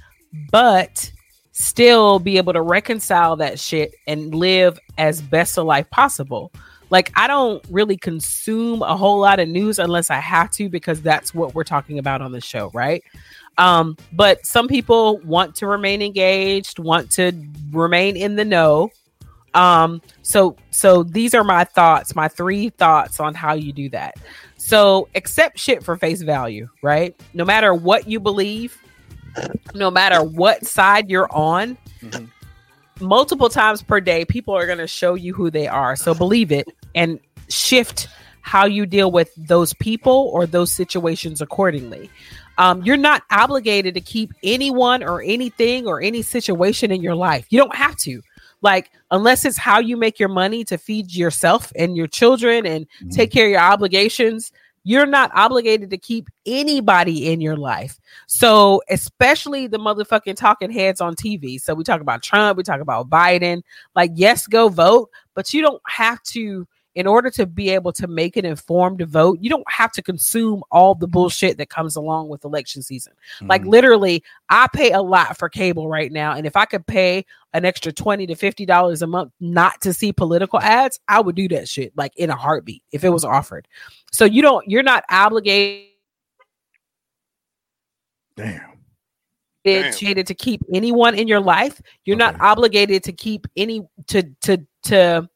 but 0.51 1.11
still 1.57 2.19
be 2.19 2.35
able 2.35 2.51
to 2.51 2.61
reconcile 2.61 3.37
that 3.37 3.57
shit 3.57 3.95
and 4.07 4.35
live 4.35 4.77
as 4.97 5.21
best 5.21 5.57
a 5.57 5.63
life 5.63 5.89
possible? 5.89 6.51
Like, 6.89 7.11
I 7.15 7.27
don't 7.27 7.65
really 7.69 7.97
consume 7.97 8.83
a 8.83 8.95
whole 8.95 9.19
lot 9.19 9.39
of 9.39 9.47
news 9.47 9.79
unless 9.79 10.11
I 10.11 10.17
have 10.17 10.51
to, 10.51 10.69
because 10.69 11.01
that's 11.01 11.33
what 11.33 11.55
we're 11.55 11.63
talking 11.63 11.97
about 11.97 12.21
on 12.21 12.31
the 12.31 12.41
show, 12.41 12.69
right? 12.73 13.03
Um, 13.57 13.97
but 14.11 14.45
some 14.45 14.67
people 14.67 15.19
want 15.19 15.55
to 15.55 15.67
remain 15.67 16.01
engaged, 16.01 16.77
want 16.77 17.09
to 17.11 17.31
remain 17.71 18.17
in 18.17 18.35
the 18.35 18.45
know. 18.45 18.91
Um, 19.53 20.01
so 20.21 20.57
so 20.71 21.03
these 21.03 21.33
are 21.33 21.43
my 21.43 21.63
thoughts, 21.63 22.13
my 22.15 22.27
three 22.27 22.69
thoughts 22.69 23.21
on 23.21 23.33
how 23.33 23.53
you 23.53 23.71
do 23.71 23.89
that. 23.91 24.15
So 24.57 25.07
accept 25.15 25.57
shit 25.57 25.83
for 25.83 25.95
face 25.95 26.21
value, 26.21 26.67
right? 26.81 27.15
No 27.33 27.45
matter 27.45 27.73
what 27.73 28.09
you 28.09 28.19
believe, 28.19 28.77
no 29.73 29.91
matter 29.91 30.23
what 30.23 30.65
side 30.65 31.09
you're 31.09 31.31
on, 31.31 31.77
Mhm. 32.01 32.29
multiple 32.99 33.49
times 33.49 33.81
per 33.81 33.99
day, 33.99 34.25
people 34.25 34.53
are 34.53 34.65
going 34.65 34.77
to 34.77 34.87
show 34.87 35.15
you 35.15 35.33
who 35.33 35.49
they 35.49 35.67
are. 35.67 35.95
So 35.95 36.13
believe 36.13 36.51
it 36.51 36.67
and 36.93 37.19
shift 37.49 38.07
how 38.41 38.65
you 38.65 38.85
deal 38.85 39.11
with 39.11 39.31
those 39.35 39.73
people 39.73 40.29
or 40.31 40.45
those 40.45 40.71
situations 40.71 41.41
accordingly. 41.41 42.09
Um, 42.57 42.83
you're 42.83 42.95
not 42.95 43.23
obligated 43.31 43.95
to 43.95 44.01
keep 44.01 44.31
anyone 44.43 45.03
or 45.03 45.21
anything 45.21 45.87
or 45.87 45.99
any 46.01 46.21
situation 46.21 46.91
in 46.91 47.01
your 47.01 47.15
life. 47.15 47.47
You 47.49 47.59
don't 47.59 47.75
have 47.75 47.95
to. 47.97 48.21
Like, 48.61 48.91
unless 49.11 49.45
it's 49.45 49.57
how 49.57 49.79
you 49.79 49.97
make 49.97 50.19
your 50.19 50.29
money 50.29 50.63
to 50.65 50.77
feed 50.77 51.13
yourself 51.13 51.73
and 51.75 51.97
your 51.97 52.07
children 52.07 52.65
and 52.65 52.87
take 53.11 53.31
care 53.31 53.45
of 53.45 53.51
your 53.51 53.59
obligations, 53.59 54.51
you're 54.85 55.07
not 55.07 55.31
obligated 55.33 55.89
to 55.89 55.97
keep 55.97 56.29
anybody 56.45 57.31
in 57.33 57.41
your 57.41 57.57
life. 57.57 57.99
So, 58.27 58.81
especially 58.89 59.67
the 59.67 59.79
motherfucking 59.79 60.35
talking 60.35 60.71
heads 60.71 61.01
on 61.01 61.15
TV. 61.15 61.59
So, 61.59 61.73
we 61.73 61.83
talk 61.83 61.99
about 61.99 62.23
Trump, 62.23 62.55
we 62.55 62.63
talk 62.63 62.79
about 62.79 63.09
Biden. 63.09 63.63
Like, 63.95 64.11
yes, 64.13 64.47
go 64.47 64.69
vote, 64.69 65.09
but 65.33 65.53
you 65.53 65.61
don't 65.61 65.81
have 65.87 66.21
to, 66.23 66.67
in 66.95 67.07
order 67.07 67.29
to 67.29 67.45
be 67.45 67.69
able 67.69 67.91
to 67.91 68.07
make 68.07 68.37
an 68.37 68.45
informed 68.45 69.01
vote, 69.01 69.37
you 69.41 69.49
don't 69.49 69.69
have 69.69 69.91
to 69.91 70.01
consume 70.01 70.63
all 70.71 70.95
the 70.95 71.07
bullshit 71.07 71.57
that 71.57 71.69
comes 71.69 71.97
along 71.97 72.29
with 72.29 72.45
election 72.45 72.81
season. 72.81 73.11
Like, 73.41 73.63
Mhm. 73.63 73.67
literally, 73.67 74.23
I 74.49 74.67
pay 74.73 74.91
a 74.91 75.01
lot 75.01 75.37
for 75.37 75.49
cable 75.49 75.89
right 75.89 76.11
now. 76.11 76.31
And 76.33 76.47
if 76.47 76.55
I 76.55 76.63
could 76.65 76.87
pay 76.87 77.25
an 77.53 77.65
extra 77.65 77.91
20 77.91 78.25
to 78.27 78.35
50 78.35 78.65
dollars 78.65 79.01
a 79.01 79.07
month 79.07 79.31
not 79.39 79.81
to 79.81 79.93
see 79.93 80.13
political 80.13 80.59
ads, 80.61 80.99
I 81.07 81.19
would 81.19 81.35
do 81.35 81.47
that 81.49 81.67
shit 81.67 81.91
like 81.97 82.15
in 82.15 82.29
a 82.29 82.35
heartbeat 82.35 82.83
if 82.91 83.03
it 83.03 83.09
was 83.09 83.25
offered. 83.25 83.67
So 84.11 84.25
you 84.25 84.41
don't 84.41 84.67
you're 84.69 84.83
not 84.83 85.03
obligated 85.09 85.89
damn. 88.35 88.71
Obligated 89.67 90.27
to 90.27 90.33
keep 90.35 90.61
anyone 90.73 91.15
in 91.15 91.27
your 91.27 91.39
life. 91.39 91.81
You're 92.05 92.17
not 92.17 92.39
obligated 92.39 93.03
to 93.05 93.11
keep 93.11 93.47
any 93.57 93.87
to 94.07 94.23
to 94.41 94.65
to 94.83 95.29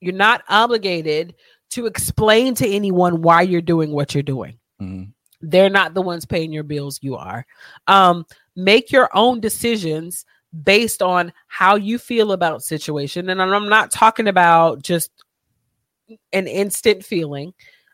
you're 0.00 0.14
not 0.14 0.42
obligated 0.48 1.34
to 1.70 1.86
explain 1.86 2.54
to 2.56 2.68
anyone 2.68 3.22
why 3.22 3.42
you're 3.42 3.60
doing 3.60 3.92
what 3.92 4.14
you're 4.14 4.22
doing. 4.22 4.58
Mhm. 4.80 5.12
They're 5.40 5.70
not 5.70 5.94
the 5.94 6.02
ones 6.02 6.26
paying 6.26 6.52
your 6.52 6.64
bills, 6.64 6.98
you 7.02 7.16
are. 7.16 7.46
Um 7.86 8.26
make 8.56 8.90
your 8.92 9.08
own 9.14 9.40
decisions 9.40 10.24
based 10.64 11.00
on 11.00 11.32
how 11.46 11.76
you 11.76 11.98
feel 11.98 12.32
about 12.32 12.62
situation 12.62 13.28
and 13.30 13.40
I'm 13.40 13.68
not 13.68 13.92
talking 13.92 14.26
about 14.28 14.82
just 14.82 15.10
an 16.32 16.46
instant 16.46 17.04
feeling. 17.04 17.52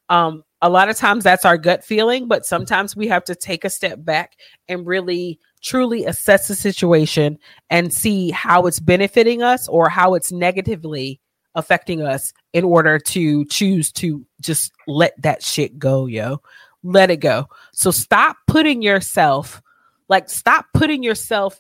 Um 0.09 0.43
a 0.63 0.71
lot 0.71 0.89
of 0.89 0.97
times 0.97 1.23
that's 1.23 1.45
our 1.45 1.59
gut 1.59 1.85
feeling, 1.85 2.29
but 2.29 2.47
sometimes 2.47 2.97
we 2.97 3.07
have 3.09 3.25
to 3.25 3.35
take 3.35 3.65
a 3.65 3.71
step 3.71 4.03
back 4.05 4.37
and 4.69 4.87
really 4.87 5.39
truly 5.63 6.07
assess 6.07 6.49
the 6.49 6.55
situation 6.55 7.39
and 7.69 7.93
see 7.93 8.31
how 8.31 8.67
it's 8.67 8.81
benefiting 8.81 9.43
us 9.43 9.69
or 9.69 9.89
how 9.91 10.15
it's 10.15 10.33
negatively 10.33 11.21
affecting 11.57 12.03
us 12.03 12.33
in 12.53 12.65
order 12.65 12.99
to 12.99 13.45
choose 13.47 13.91
to 13.91 14.25
just 14.41 14.73
let 14.87 15.21
that 15.23 15.43
shit 15.43 15.79
go, 15.79 16.07
yo. 16.07 16.41
Let 16.85 17.11
it 17.11 17.17
go. 17.17 17.49
So 17.73 17.91
stop 17.91 18.37
putting 18.47 18.81
yourself 18.81 19.61
like 20.09 20.31
stop 20.31 20.67
putting 20.73 21.03
yourself 21.03 21.59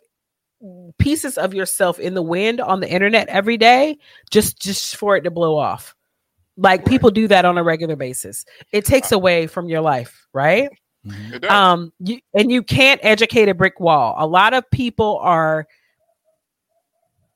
pieces 0.98 1.36
of 1.36 1.52
yourself 1.52 1.98
in 1.98 2.14
the 2.14 2.22
wind 2.22 2.60
on 2.60 2.80
the 2.80 2.88
internet 2.88 3.28
every 3.28 3.56
day 3.56 3.98
just 4.30 4.60
just 4.60 4.96
for 4.96 5.16
it 5.16 5.22
to 5.22 5.30
blow 5.30 5.56
off. 5.56 5.96
Like 6.56 6.86
people 6.86 7.10
do 7.10 7.28
that 7.28 7.44
on 7.44 7.58
a 7.58 7.64
regular 7.64 7.96
basis. 7.96 8.44
It 8.72 8.84
takes 8.84 9.12
away 9.12 9.46
from 9.46 9.68
your 9.68 9.80
life, 9.80 10.26
right? 10.32 10.70
Mhm. 11.04 11.50
Um 11.50 11.92
you 11.98 12.20
and 12.34 12.50
you 12.50 12.62
can't 12.62 13.00
educate 13.02 13.48
a 13.48 13.54
brick 13.54 13.80
wall 13.80 14.14
a 14.18 14.26
lot 14.26 14.54
of 14.54 14.68
people 14.70 15.18
are 15.22 15.66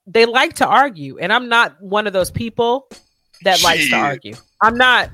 they 0.07 0.27
like 0.27 0.55
to 0.55 0.67
argue 0.67 1.19
and 1.19 1.33
i'm 1.33 1.49
not 1.49 1.81
one 1.81 2.07
of 2.07 2.13
those 2.13 2.31
people 2.31 2.89
that 3.43 3.63
likes 3.63 3.89
to 3.89 3.97
argue. 3.97 4.35
I'm 4.63 4.77
not. 4.77 5.09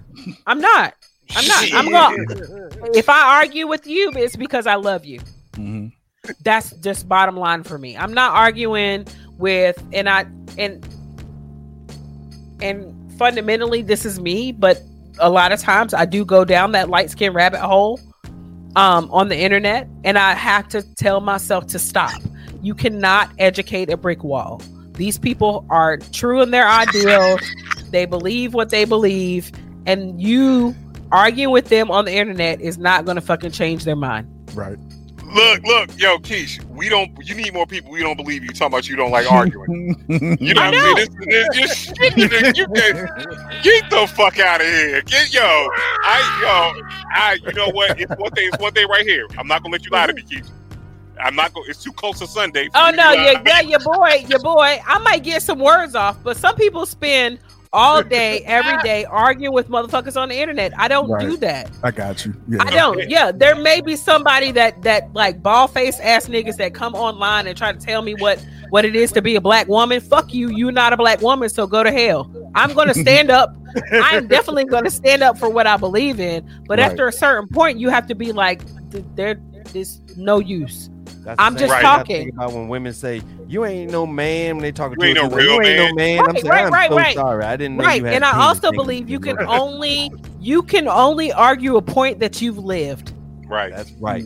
I'm 0.49 0.61
not. 0.61 0.95
I'm 1.37 1.47
not. 1.47 1.73
I'm 1.73 1.89
going 1.91 2.71
if 2.95 3.09
i 3.09 3.39
argue 3.41 3.69
with 3.69 3.87
you 3.87 4.11
it's 4.17 4.35
because 4.37 4.67
i 4.67 4.75
love 4.75 5.05
you. 5.05 5.21
Mhm. 5.53 5.93
that's 6.43 6.73
just 6.79 7.09
bottom 7.09 7.37
line 7.37 7.63
for 7.63 7.79
me. 7.79 7.97
I'm 7.97 8.13
not 8.13 8.35
arguing 8.35 9.07
with 9.39 9.81
and 9.93 10.09
i 10.09 10.27
and 10.59 10.85
and 12.61 13.13
fundamentally 13.19 13.83
this 13.83 14.05
is 14.05 14.19
me 14.19 14.51
but 14.53 14.81
a 15.21 15.29
lot 15.31 15.53
of 15.53 15.61
times 15.61 15.95
i 15.95 16.05
do 16.05 16.25
go 16.25 16.45
down 16.45 16.73
that 16.73 16.89
light 16.89 17.11
skin 17.11 17.33
rabbit 17.33 17.61
hole 17.61 18.01
um 18.77 19.09
on 19.11 19.29
the 19.29 19.37
internet 19.37 19.89
and 20.05 20.19
i 20.19 20.33
have 20.35 20.67
to 20.69 20.83
tell 20.97 21.21
myself 21.21 21.67
to 21.69 21.79
stop. 21.79 22.21
You 22.63 22.75
cannot 22.75 23.31
educate 23.39 23.91
a 23.91 23.97
brick 23.97 24.25
wall 24.25 24.61
these 24.97 25.19
people 25.19 25.65
are 25.71 25.97
true 25.97 26.43
in 26.43 26.51
their 26.51 26.69
ideals 26.69 27.41
they 27.91 28.05
believe 28.05 28.55
what 28.55 28.71
they 28.71 28.85
believe 28.85 29.53
and 29.87 30.21
you 30.21 30.75
arguing 31.13 31.53
with 31.53 31.69
them 31.69 31.91
on 31.91 32.05
the 32.05 32.13
internet 32.13 32.61
is 32.61 32.79
not 32.79 33.05
going 33.05 33.15
to 33.15 33.21
fucking 33.21 33.53
change 33.53 33.85
their 33.85 33.97
mind 33.97 34.29
Right. 34.57 34.79
Look, 35.35 35.63
look, 35.65 35.91
yo, 35.99 36.19
Keish, 36.19 36.65
we 36.71 36.89
don't. 36.89 37.11
You 37.23 37.35
need 37.35 37.53
more 37.53 37.67
people. 37.67 37.91
We 37.91 38.01
don't 38.01 38.17
believe 38.17 38.43
you. 38.43 38.51
Talking 38.51 38.67
about 38.69 38.89
you 38.89 38.97
don't 38.97 39.11
like 39.11 39.31
arguing. 39.31 40.03
You 40.09 40.55
know 40.55 40.63
I 40.63 40.71
what 40.71 40.79
I'm 40.79 40.97
saying? 40.97 41.09
This, 41.21 41.49
this, 41.57 41.87
this 41.97 41.97
shit, 41.99 42.57
you 42.57 42.67
get, 42.69 42.95
get 43.63 43.91
the 43.91 44.11
fuck 44.15 44.39
out 44.39 44.61
of 44.61 44.67
here. 44.67 45.03
Get 45.03 45.35
yo, 45.35 45.43
I 45.43 46.41
yo, 46.41 46.83
I. 47.13 47.39
You 47.45 47.53
know 47.53 47.69
what? 47.71 48.01
It's 48.01 48.15
one 48.17 48.31
thing. 48.31 48.49
It's 48.53 48.63
one 48.63 48.73
thing 48.73 48.89
right 48.89 49.05
here. 49.05 49.27
I'm 49.37 49.49
not 49.49 49.63
gonna 49.63 49.73
let 49.73 49.85
you 49.85 49.91
lie 49.91 50.07
to 50.07 50.15
me, 50.15 50.23
Keish. 50.23 50.49
I'm 51.21 51.35
not 51.37 51.53
going. 51.55 51.69
It's 51.71 51.83
too 51.83 51.93
close 51.93 52.19
to 52.21 52.27
Sunday. 52.27 52.69
Oh 52.75 52.91
no, 52.95 53.03
lie. 53.05 53.15
yeah, 53.15 53.43
yeah, 53.47 53.61
your 53.69 53.81
boy, 53.81 54.25
your 54.29 54.41
boy. 54.41 54.81
I 54.87 54.99
might 54.99 55.23
get 55.23 55.43
some 55.43 55.59
words 55.59 55.95
off, 55.95 56.23
but 56.23 56.37
some 56.37 56.55
people 56.57 56.87
spend 56.87 57.39
all 57.73 58.03
day, 58.03 58.41
every 58.45 58.77
day 58.83 59.05
arguing 59.07 59.53
with 59.53 59.69
motherfuckers 59.69 60.19
on 60.21 60.29
the 60.31 60.37
internet. 60.37 60.73
I 60.79 60.89
don't 60.89 61.19
do 61.21 61.37
that. 61.39 61.71
I 61.83 61.91
got 61.91 62.25
you. 62.25 62.35
Yeah. 62.49 62.63
I 62.63 62.71
don't. 62.71 63.09
Yeah, 63.11 63.33
there 63.33 63.55
may 63.57 63.81
be 63.81 63.97
somebody 63.97 64.51
that 64.53 64.83
that 64.83 65.13
like 65.15 65.43
ball 65.43 65.69
face 65.69 65.99
ass 66.01 66.27
niggas 66.29 66.57
that 66.57 66.75
come 66.75 66.95
online 66.95 67.47
and 67.47 67.57
try 67.57 67.73
to 67.73 67.79
tell 67.79 68.03
me 68.03 68.15
what 68.15 68.45
what 68.71 68.85
it 68.85 68.97
is 68.97 69.13
to 69.13 69.23
be 69.23 69.37
a 69.37 69.41
black 69.41 69.69
woman. 69.69 70.01
Fuck 70.01 70.33
you. 70.35 70.51
You're 70.51 70.73
not 70.73 70.93
a 70.93 70.97
black 70.97 71.21
woman, 71.23 71.49
so 71.49 71.67
go 71.67 71.83
to 71.83 71.91
hell. 71.93 72.31
I'm 72.55 72.73
gonna 72.73 72.95
stand 72.95 73.31
up. 73.31 73.55
I'm 73.93 74.27
definitely 74.27 74.65
gonna 74.65 74.91
stand 74.91 75.23
up 75.23 75.39
for 75.39 75.49
what 75.51 75.67
I 75.67 75.77
believe 75.77 76.19
in. 76.21 76.49
But 76.67 76.79
Right. 76.79 76.91
after 76.91 77.07
a 77.09 77.13
certain 77.13 77.49
point, 77.49 77.79
you 77.79 77.91
have 77.91 78.07
to 78.09 78.15
be 78.15 78.33
like, 78.33 78.63
th- 78.91 79.05
there 79.15 79.39
is 79.75 80.01
no 80.17 80.39
use. 80.39 80.89
That's 81.27 81.41
I'm 81.41 81.57
just 81.57 81.73
same 81.73 81.81
thing 81.81 81.87
I 81.87 81.97
talking. 81.97 82.17
think 82.23 82.35
about 82.35 82.53
when 82.53 82.69
women 82.69 82.93
say 82.93 83.21
you 83.49 83.65
ain't 83.65 83.91
no 83.91 84.07
man 84.07 84.57
when 84.57 84.63
they 84.63 84.71
talking 84.71 84.97
You 85.01 85.15
to 85.15 85.21
ain't 85.23 85.27
a 85.27 85.29
no 85.29 85.37
real 85.37 85.55
you 85.55 85.63
ain't 85.63 85.77
no 85.79 85.95
man. 85.97 86.17
man. 86.19 86.29
I'm 86.29 86.37
saying 86.37 86.47
right, 86.47 86.65
I'm 86.67 86.73
right, 86.73 86.89
so 86.91 86.97
right. 86.97 87.15
sorry. 87.17 87.45
I 87.45 87.57
didn't 87.57 87.77
know 87.79 87.85
right 87.85 87.99
you 88.01 88.05
had 88.07 88.15
and 88.15 88.25
i 88.25 88.41
also 88.47 88.71
believe 88.71 89.11
you 89.11 89.19
can 89.19 89.37
only 89.41 90.13
you 90.41 90.63
can 90.63 90.87
only 90.87 91.33
argue 91.33 91.77
a 91.77 91.83
point 91.83 92.21
that 92.21 92.41
you've 92.41 92.59
lived 92.59 93.13
Right. 93.49 93.75
That's 93.75 93.91
right. 94.01 94.25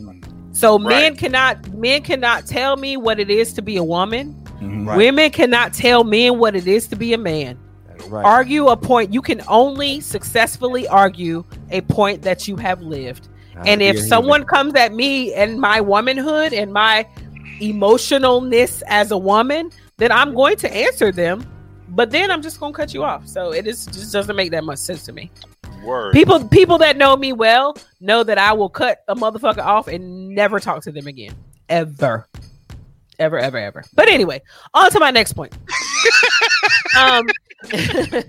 so 0.51 0.77
Right. 0.77 0.87
men 0.89 1.15
cannot 1.15 1.67
men 1.73 2.03
cannot 2.03 2.45
tell 2.45 2.77
me 2.77 2.97
what 2.97 3.19
it 3.19 3.31
is 3.31 3.51
to 3.53 3.61
be 3.63 3.77
a 3.77 3.83
woman 3.83 4.35
Mhm. 4.61 4.87
Right. 4.87 4.97
women 4.97 5.31
cannot 5.31 5.73
tell 5.73 6.03
men 6.03 6.37
what 6.37 6.55
it 6.55 6.67
is 6.67 6.85
to 6.89 6.95
be 6.95 7.13
a 7.13 7.17
man 7.17 7.57
right. 8.09 8.23
argue 8.23 8.67
a 8.67 8.77
point 8.77 9.11
you 9.11 9.23
can 9.23 9.41
only 9.47 10.01
successfully 10.01 10.87
argue 10.87 11.43
a 11.71 11.81
point 11.81 12.21
that 12.21 12.47
you 12.47 12.55
have 12.57 12.79
lived 12.83 13.27
I'll 13.27 13.30
and 13.65 13.81
if 13.81 13.95
a 13.95 13.99
human. 13.99 14.09
someone 14.09 14.43
comes 14.45 14.75
at 14.75 14.93
me 14.93 15.33
and 15.33 15.59
my 15.59 15.81
womanhood 15.81 16.53
and 16.53 16.71
my 16.73 17.07
emotionalness 17.59 18.81
as 18.87 19.11
a 19.11 19.17
woman 19.17 19.71
then 19.97 20.11
i'm 20.11 20.33
going 20.33 20.55
to 20.55 20.73
answer 20.73 21.11
them 21.11 21.45
but 21.89 22.09
then 22.11 22.31
i'm 22.31 22.41
just 22.41 22.59
going 22.59 22.73
to 22.73 22.77
cut 22.77 22.93
you 22.93 23.03
off 23.03 23.27
so 23.27 23.51
it 23.53 23.67
is 23.67 23.85
just 23.87 24.11
doesn't 24.11 24.35
make 24.35 24.51
that 24.51 24.63
much 24.63 24.79
sense 24.79 25.05
to 25.05 25.13
me 25.13 25.29
Word. 25.83 26.13
People 26.13 26.47
people 26.47 26.77
that 26.79 26.97
know 26.97 27.17
me 27.17 27.33
well 27.33 27.75
know 27.99 28.23
that 28.23 28.37
I 28.37 28.53
will 28.53 28.69
cut 28.69 29.03
a 29.07 29.15
motherfucker 29.15 29.65
off 29.65 29.87
and 29.87 30.29
never 30.29 30.59
talk 30.59 30.83
to 30.83 30.91
them 30.91 31.07
again. 31.07 31.33
Ever. 31.69 32.27
Ever, 33.19 33.37
ever, 33.37 33.57
ever. 33.57 33.83
But 33.93 34.07
anyway, 34.07 34.41
on 34.73 34.91
to 34.91 34.99
my 34.99 35.11
next 35.11 35.33
point. 35.33 35.57
um 36.99 37.25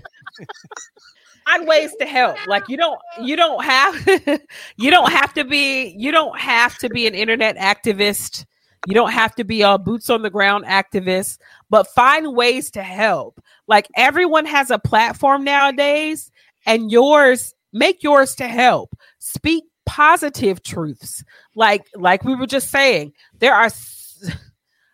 find 1.45 1.67
ways 1.67 1.93
to 1.99 2.05
help. 2.05 2.37
Like 2.47 2.67
you 2.67 2.77
don't 2.77 2.99
you 3.21 3.35
don't 3.35 3.63
have 3.63 4.07
you 4.77 4.91
don't 4.91 5.11
have 5.11 5.33
to 5.33 5.43
be 5.43 5.95
you 5.97 6.11
don't 6.11 6.39
have 6.39 6.77
to 6.79 6.89
be 6.89 7.07
an 7.07 7.15
internet 7.15 7.57
activist. 7.57 8.45
You 8.87 8.93
don't 8.93 9.11
have 9.11 9.33
to 9.35 9.45
be 9.45 9.61
a 9.61 9.77
boots 9.77 10.09
on 10.09 10.23
the 10.23 10.29
ground 10.29 10.65
activist, 10.65 11.37
but 11.69 11.87
find 11.87 12.35
ways 12.35 12.69
to 12.71 12.83
help. 12.83 13.41
Like 13.67 13.87
everyone 13.95 14.45
has 14.45 14.71
a 14.71 14.79
platform 14.79 15.43
nowadays 15.43 16.31
and 16.65 16.91
yours 16.91 17.53
make 17.71 18.03
yours 18.03 18.35
to 18.35 18.47
help 18.47 18.95
speak 19.19 19.65
positive 19.85 20.63
truths 20.63 21.23
like 21.55 21.85
like 21.95 22.23
we 22.23 22.35
were 22.35 22.47
just 22.47 22.71
saying 22.71 23.11
there 23.39 23.53
are 23.53 23.69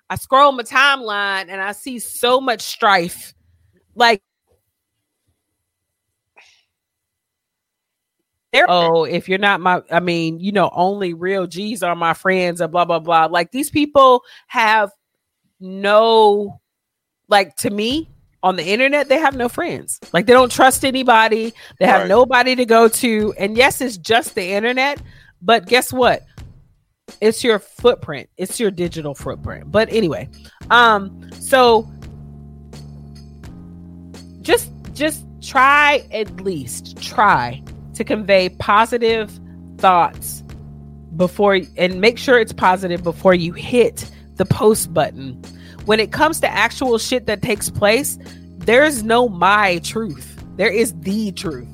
I 0.09 0.15
scroll 0.15 0.51
my 0.51 0.63
timeline 0.63 1.45
and 1.49 1.61
i 1.61 1.71
see 1.73 1.99
so 1.99 2.41
much 2.41 2.61
strife 2.61 3.35
like 3.93 4.23
there. 8.51 8.65
Oh, 8.67 9.03
if 9.03 9.29
you're 9.29 9.37
not 9.39 9.61
my, 9.61 9.81
I 9.91 9.99
mean, 9.99 10.39
you 10.39 10.51
know, 10.51 10.69
only 10.73 11.13
real 11.13 11.47
G's 11.47 11.83
are 11.83 11.95
my 11.95 12.13
friends, 12.13 12.61
and 12.61 12.71
blah 12.71 12.85
blah 12.85 12.99
blah. 12.99 13.25
Like 13.25 13.51
these 13.51 13.69
people 13.69 14.23
have 14.47 14.91
no, 15.59 16.59
like 17.27 17.55
to 17.57 17.69
me 17.69 18.09
on 18.41 18.55
the 18.55 18.63
internet, 18.65 19.09
they 19.09 19.19
have 19.19 19.35
no 19.35 19.49
friends. 19.49 19.99
Like 20.13 20.25
they 20.25 20.33
don't 20.33 20.51
trust 20.51 20.85
anybody. 20.85 21.53
They 21.79 21.85
have 21.85 22.01
Right. 22.01 22.07
nobody 22.09 22.55
to 22.55 22.65
go 22.65 22.87
to. 22.87 23.33
And 23.37 23.57
yes, 23.57 23.81
it's 23.81 23.97
just 23.97 24.35
the 24.35 24.51
internet, 24.53 25.01
but 25.41 25.65
guess 25.65 25.91
what? 25.91 26.23
It's 27.21 27.43
your 27.43 27.59
footprint. 27.59 28.29
It's 28.37 28.59
your 28.59 28.71
digital 28.71 29.13
footprint. 29.15 29.71
But 29.71 29.91
anyway, 29.91 30.29
um, 30.69 31.29
so 31.39 31.89
just 34.41 34.71
just 34.93 35.23
try 35.41 36.03
at 36.11 36.29
least 36.41 37.01
try 37.01 37.61
to 37.99 38.05
convey 38.05 38.47
positive 38.47 39.29
thoughts 39.77 40.41
before 41.17 41.59
and 41.75 41.99
make 41.99 42.17
sure 42.17 42.39
it's 42.39 42.53
positive 42.53 43.03
before 43.03 43.33
you 43.33 43.51
hit 43.51 44.09
the 44.35 44.45
post 44.45 44.93
button. 44.93 45.33
When 45.83 45.99
it 45.99 46.13
comes 46.13 46.39
to 46.39 46.47
actual 46.49 46.97
shit 46.97 47.25
that 47.25 47.41
takes 47.41 47.69
place, 47.69 48.17
there's 48.57 49.03
no 49.03 49.27
my 49.27 49.79
truth. 49.79 50.41
There 50.55 50.71
is 50.71 50.93
the 51.01 51.33
truth. 51.33 51.67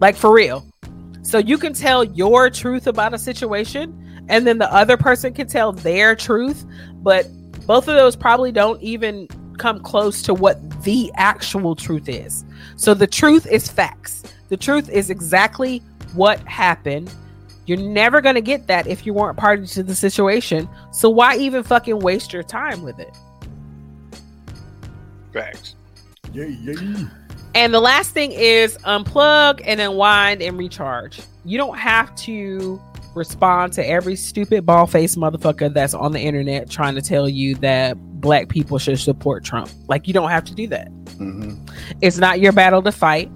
Like 0.00 0.16
for 0.16 0.32
real. 0.32 0.66
So 1.22 1.38
you 1.38 1.58
can 1.58 1.74
tell 1.74 2.02
your 2.02 2.50
truth 2.50 2.88
about 2.88 3.14
a 3.14 3.18
situation 3.18 4.24
and 4.28 4.44
then 4.44 4.58
the 4.58 4.72
other 4.74 4.96
person 4.96 5.32
can 5.32 5.46
tell 5.46 5.70
their 5.70 6.16
truth, 6.16 6.64
but 6.96 7.28
both 7.68 7.86
of 7.86 7.94
those 7.94 8.16
probably 8.16 8.50
don't 8.50 8.82
even 8.82 9.28
come 9.58 9.78
close 9.78 10.22
to 10.22 10.34
what 10.34 10.82
the 10.82 11.12
actual 11.14 11.76
truth 11.76 12.08
is. 12.08 12.44
So 12.74 12.94
the 12.94 13.06
truth 13.06 13.46
is 13.46 13.68
facts. 13.68 14.24
The 14.52 14.58
truth 14.58 14.90
is 14.90 15.08
exactly 15.08 15.78
what 16.12 16.38
happened. 16.40 17.10
You're 17.64 17.78
never 17.78 18.20
going 18.20 18.34
to 18.34 18.42
get 18.42 18.66
that 18.66 18.86
if 18.86 19.06
you 19.06 19.14
weren't 19.14 19.38
party 19.38 19.66
to 19.68 19.82
the 19.82 19.94
situation. 19.94 20.68
So 20.90 21.08
why 21.08 21.36
even 21.38 21.62
fucking 21.62 22.00
waste 22.00 22.34
your 22.34 22.42
time 22.42 22.82
with 22.82 22.98
it? 22.98 23.16
Facts. 25.32 25.74
Yeah, 26.34 26.44
yeah. 26.44 27.08
And 27.54 27.72
the 27.72 27.80
last 27.80 28.10
thing 28.10 28.32
is 28.32 28.76
unplug 28.84 29.62
and 29.64 29.80
unwind 29.80 30.42
and 30.42 30.58
recharge. 30.58 31.22
You 31.46 31.56
don't 31.56 31.78
have 31.78 32.14
to 32.16 32.78
respond 33.14 33.72
to 33.72 33.88
every 33.88 34.16
stupid 34.16 34.66
ball 34.66 34.86
faced 34.86 35.16
motherfucker 35.16 35.72
that's 35.72 35.94
on 35.94 36.12
the 36.12 36.20
internet 36.20 36.68
trying 36.68 36.94
to 36.94 37.00
tell 37.00 37.26
you 37.26 37.54
that 37.54 37.94
black 38.20 38.50
people 38.50 38.76
should 38.76 38.98
support 38.98 39.44
Trump. 39.44 39.70
Like, 39.88 40.06
you 40.06 40.12
don't 40.12 40.28
have 40.28 40.44
to 40.44 40.54
do 40.54 40.66
that. 40.66 40.92
Mhm. 41.16 41.58
It's 42.02 42.18
not 42.18 42.38
your 42.38 42.52
battle 42.52 42.82
to 42.82 42.92
fight. 42.92 43.30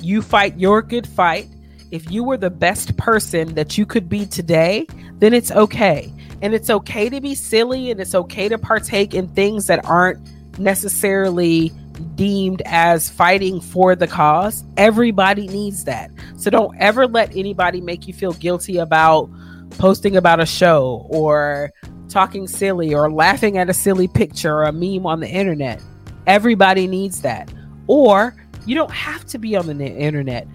You 0.00 0.22
fight 0.22 0.58
your 0.58 0.82
good 0.82 1.06
fight. 1.06 1.48
If 1.90 2.10
you 2.10 2.22
were 2.22 2.36
the 2.36 2.50
best 2.50 2.96
person 2.96 3.54
that 3.54 3.78
you 3.78 3.86
could 3.86 4.08
be 4.08 4.26
today, 4.26 4.86
then 5.18 5.32
it's 5.32 5.50
okay. 5.50 6.12
And 6.42 6.54
it's 6.54 6.70
okay 6.70 7.08
to 7.08 7.20
be 7.20 7.34
silly 7.34 7.90
and 7.90 8.00
it's 8.00 8.14
okay 8.14 8.48
to 8.48 8.58
partake 8.58 9.14
in 9.14 9.28
things 9.28 9.66
that 9.66 9.84
aren't 9.84 10.18
necessarily 10.58 11.72
deemed 12.14 12.62
as 12.66 13.08
fighting 13.08 13.60
for 13.60 13.96
the 13.96 14.06
cause. 14.06 14.64
Everybody 14.76 15.48
needs 15.48 15.84
that. 15.84 16.10
So 16.36 16.50
don't 16.50 16.76
ever 16.78 17.06
let 17.06 17.34
anybody 17.36 17.80
make 17.80 18.06
you 18.06 18.14
feel 18.14 18.32
guilty 18.34 18.76
about 18.78 19.30
posting 19.78 20.16
about 20.16 20.40
a 20.40 20.46
show 20.46 21.06
or 21.10 21.72
talking 22.08 22.46
silly 22.46 22.94
or 22.94 23.10
laughing 23.10 23.58
at 23.58 23.68
a 23.68 23.74
silly 23.74 24.08
picture 24.08 24.54
or 24.54 24.64
a 24.64 24.72
meme 24.72 25.06
on 25.06 25.20
the 25.20 25.28
internet. 25.28 25.82
Everybody 26.26 26.86
needs 26.86 27.22
that. 27.22 27.52
Or 27.86 28.34
you 28.68 28.74
don't 28.74 28.92
have 28.92 29.24
to 29.24 29.38
be 29.38 29.56
on 29.56 29.66
the 29.66 29.86
internet. 29.86 30.46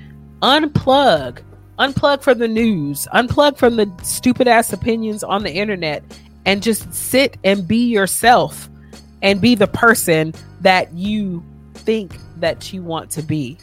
Unplug. 0.44 1.42
Unplug 1.80 2.22
from 2.22 2.38
the 2.38 2.48
news. 2.48 3.08
Unplug 3.12 3.58
from 3.58 3.76
the 3.76 3.92
stupid 4.04 4.48
ass 4.48 4.72
opinions 4.72 5.24
on 5.24 5.42
the 5.42 5.52
internet 5.52 6.04
and 6.46 6.62
just 6.62 6.94
sit 6.94 7.38
and 7.44 7.68
be 7.68 7.88
yourself 7.88 8.70
and 9.24 9.42
be 9.42 9.56
the 9.56 9.68
person 9.68 10.32
that 10.62 10.94
you 10.94 11.44
think 11.74 12.16
that 12.38 12.72
you 12.72 12.84
want 12.84 13.10
to 13.10 13.24
be. 13.24 13.58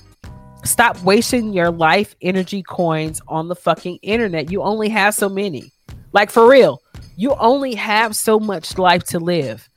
Stop 0.64 1.00
wasting 1.04 1.52
your 1.52 1.70
life 1.70 2.16
energy 2.20 2.62
coins 2.64 3.22
on 3.28 3.46
the 3.46 3.54
fucking 3.54 3.98
internet. 4.02 4.50
You 4.50 4.62
only 4.62 4.88
have 4.88 5.14
so 5.14 5.28
many. 5.28 5.70
Like 6.12 6.28
for 6.28 6.50
real, 6.50 6.82
you 7.16 7.36
only 7.38 7.76
have 7.76 8.16
so 8.16 8.40
much 8.40 8.78
life 8.78 9.04
to 9.04 9.20
live. 9.20 9.68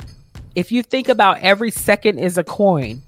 If 0.56 0.72
you 0.72 0.82
think 0.82 1.10
about 1.10 1.42
every 1.42 1.70
second 1.70 2.18
is 2.18 2.40
a 2.40 2.44
coin 2.44 3.04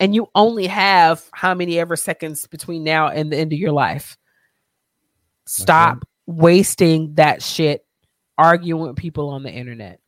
and 0.00 0.14
you 0.14 0.28
only 0.34 0.66
have 0.66 1.24
how 1.32 1.54
many 1.54 1.78
ever 1.78 1.96
seconds 1.96 2.46
between 2.46 2.84
now 2.84 3.08
and 3.08 3.32
the 3.32 3.36
end 3.36 3.52
of 3.52 3.58
your 3.58 3.72
life, 3.72 4.16
stop 5.46 6.04
wasting 6.26 7.14
that 7.14 7.42
shit 7.42 7.84
arguing 8.36 8.82
with 8.82 8.96
people 8.96 9.28
on 9.30 9.42
the 9.42 9.50
internet. 9.50 10.00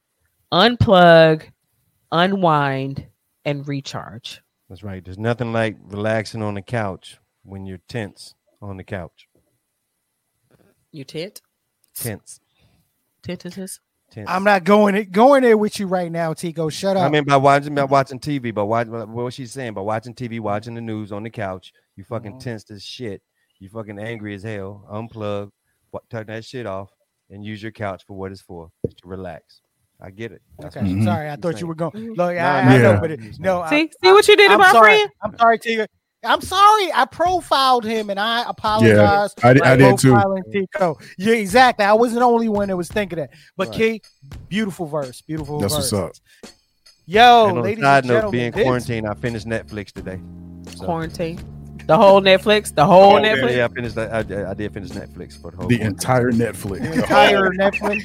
Unplug, 0.53 1.43
unwind, 2.13 3.07
and 3.45 3.67
recharge. 3.67 4.41
That's 4.69 4.83
right. 4.83 5.05
There's 5.05 5.19
nothing 5.19 5.53
like 5.53 5.77
relaxing 5.83 6.43
on 6.43 6.55
the 6.55 6.63
couch 6.63 7.19
when 7.43 7.67
you're 7.67 7.81
tense 7.89 8.35
on 8.63 8.77
the 8.77 8.85
couch. 8.85 9.27
You 10.93 11.05
tent? 11.05 11.41
Tense. 11.95 12.41
Tentatus? 13.23 13.81
Tense. 14.11 14.29
I'm 14.29 14.45
not 14.45 14.65
going 14.65 14.95
it 14.95 15.13
going 15.13 15.43
there 15.43 15.57
with 15.57 15.79
you 15.79 15.87
right 15.87 16.11
now, 16.11 16.33
Tico. 16.33 16.69
Shut 16.69 16.97
up. 16.97 17.05
I 17.05 17.09
mean, 17.09 17.25
by 17.25 17.37
watching, 17.37 17.75
by 17.75 17.85
watching 17.85 18.19
TV, 18.19 18.53
but 18.53 18.67
watching 18.67 18.93
what 19.13 19.33
she's 19.33 19.53
saying, 19.53 19.75
by 19.75 19.81
watching 19.83 20.15
TV, 20.15 20.41
watching 20.41 20.75
the 20.75 20.81
news 20.81 21.13
on 21.13 21.23
the 21.23 21.31
couch, 21.31 21.73
you 21.97 22.05
fucking 22.05 22.35
Mhm. 22.35 22.41
tense 22.41 22.71
as 22.71 22.83
shit. 22.83 23.23
You 23.61 23.69
fucking 23.69 23.99
angry 23.99 24.35
as 24.35 24.43
hell. 24.43 24.85
Unplug, 24.91 25.51
wa- 25.93 26.01
turn 26.11 26.27
that 26.27 26.45
shit 26.45 26.67
off, 26.67 26.91
and 27.31 27.45
use 27.45 27.63
your 27.63 27.73
couch 27.73 28.03
for 28.07 28.17
what 28.17 28.33
it's 28.33 28.41
for, 28.41 28.71
just 28.87 28.99
to 28.99 29.09
relax. 29.09 29.61
I 30.01 30.11
get 30.11 30.33
it. 30.33 30.41
That's 30.59 30.77
okay, 30.77 30.87
what 30.87 30.97
Mhm. 30.97 31.05
sorry. 31.05 31.29
I 31.29 31.33
I'm 31.35 31.41
thought 31.43 31.61
you 31.61 31.67
were 31.67 31.75
going. 31.75 32.15
Look, 32.15 32.31
I, 32.31 32.35
Nah, 32.35 32.71
I 32.71 32.79
nah, 32.79 32.93
know, 32.95 33.01
but 33.01 33.11
it, 33.11 33.21
no. 33.39 33.61
I, 33.61 33.69
See, 33.71 33.91
see 34.03 34.13
what 34.13 34.27
you 34.27 34.35
did 34.37 34.49
to 34.49 34.55
I'm 34.55 34.59
my 34.59 34.73
sorry. 34.73 34.95
friend? 34.97 35.11
I'm 35.23 35.37
sorry, 35.39 35.59
Tico. 35.59 35.87
I'm 36.23 36.41
sorry. 36.43 36.93
I 36.93 37.07
profiled 37.11 37.85
him, 37.85 38.11
and 38.11 38.21
I 38.21 38.45
apologize. 38.49 39.35
I, 39.43 39.51
I 39.51 39.55
for 39.55 39.77
did 39.77 39.99
too. 39.99 40.43
Tico. 40.53 40.99
Yeah, 41.17 41.35
exactly. 41.35 41.85
I 41.85 41.95
wasn't 41.95 42.21
the 42.21 42.27
only 42.27 42.49
one 42.49 42.69
that 42.69 42.77
was 42.77 42.89
thinking 42.89 43.19
that. 43.19 43.31
But 43.57 43.69
Right. 43.69 43.77
Key, 43.77 44.03
beautiful 44.49 44.87
verse, 44.87 45.21
beautiful 45.23 45.61
That's 45.61 45.75
verse. 45.75 45.93
what's 45.93 46.19
up. 46.45 46.53
Yo, 47.07 47.49
and 47.49 47.59
on 47.59 47.65
ladies 47.65 47.83
side 47.83 48.05
and 48.05 48.09
note, 48.09 48.15
gentlemen, 48.15 48.39
being 48.39 48.53
this- 48.53 48.65
quarantined, 48.65 49.07
I 49.07 49.15
finished 49.15 49.47
Netflix 49.47 49.93
today. 49.93 50.21
So, 50.77 50.85
Quarantine. 50.85 51.41
The 51.91 51.97
whole 51.97 52.21
Netflix? 52.33 52.73
The 52.73 52.87
whole 52.87 53.17
Oh, 53.17 53.21
Netflix? 53.21 53.57
yeah, 53.57 53.65
I 53.65 53.69
finished 53.69 53.97
that. 53.97 54.13
I, 54.13 54.51
I 54.51 54.55
did 54.55 54.73
finish 54.73 54.91
Netflix 54.91 55.37
for 55.41 55.51
the 55.51 55.57
whole. 55.57 55.67
The 55.67 55.79
quarantine. 55.79 55.87
entire 55.89 56.31
Netflix. 56.31 56.81
the 56.93 56.93
entire 57.03 57.51
Netflix, 57.51 58.05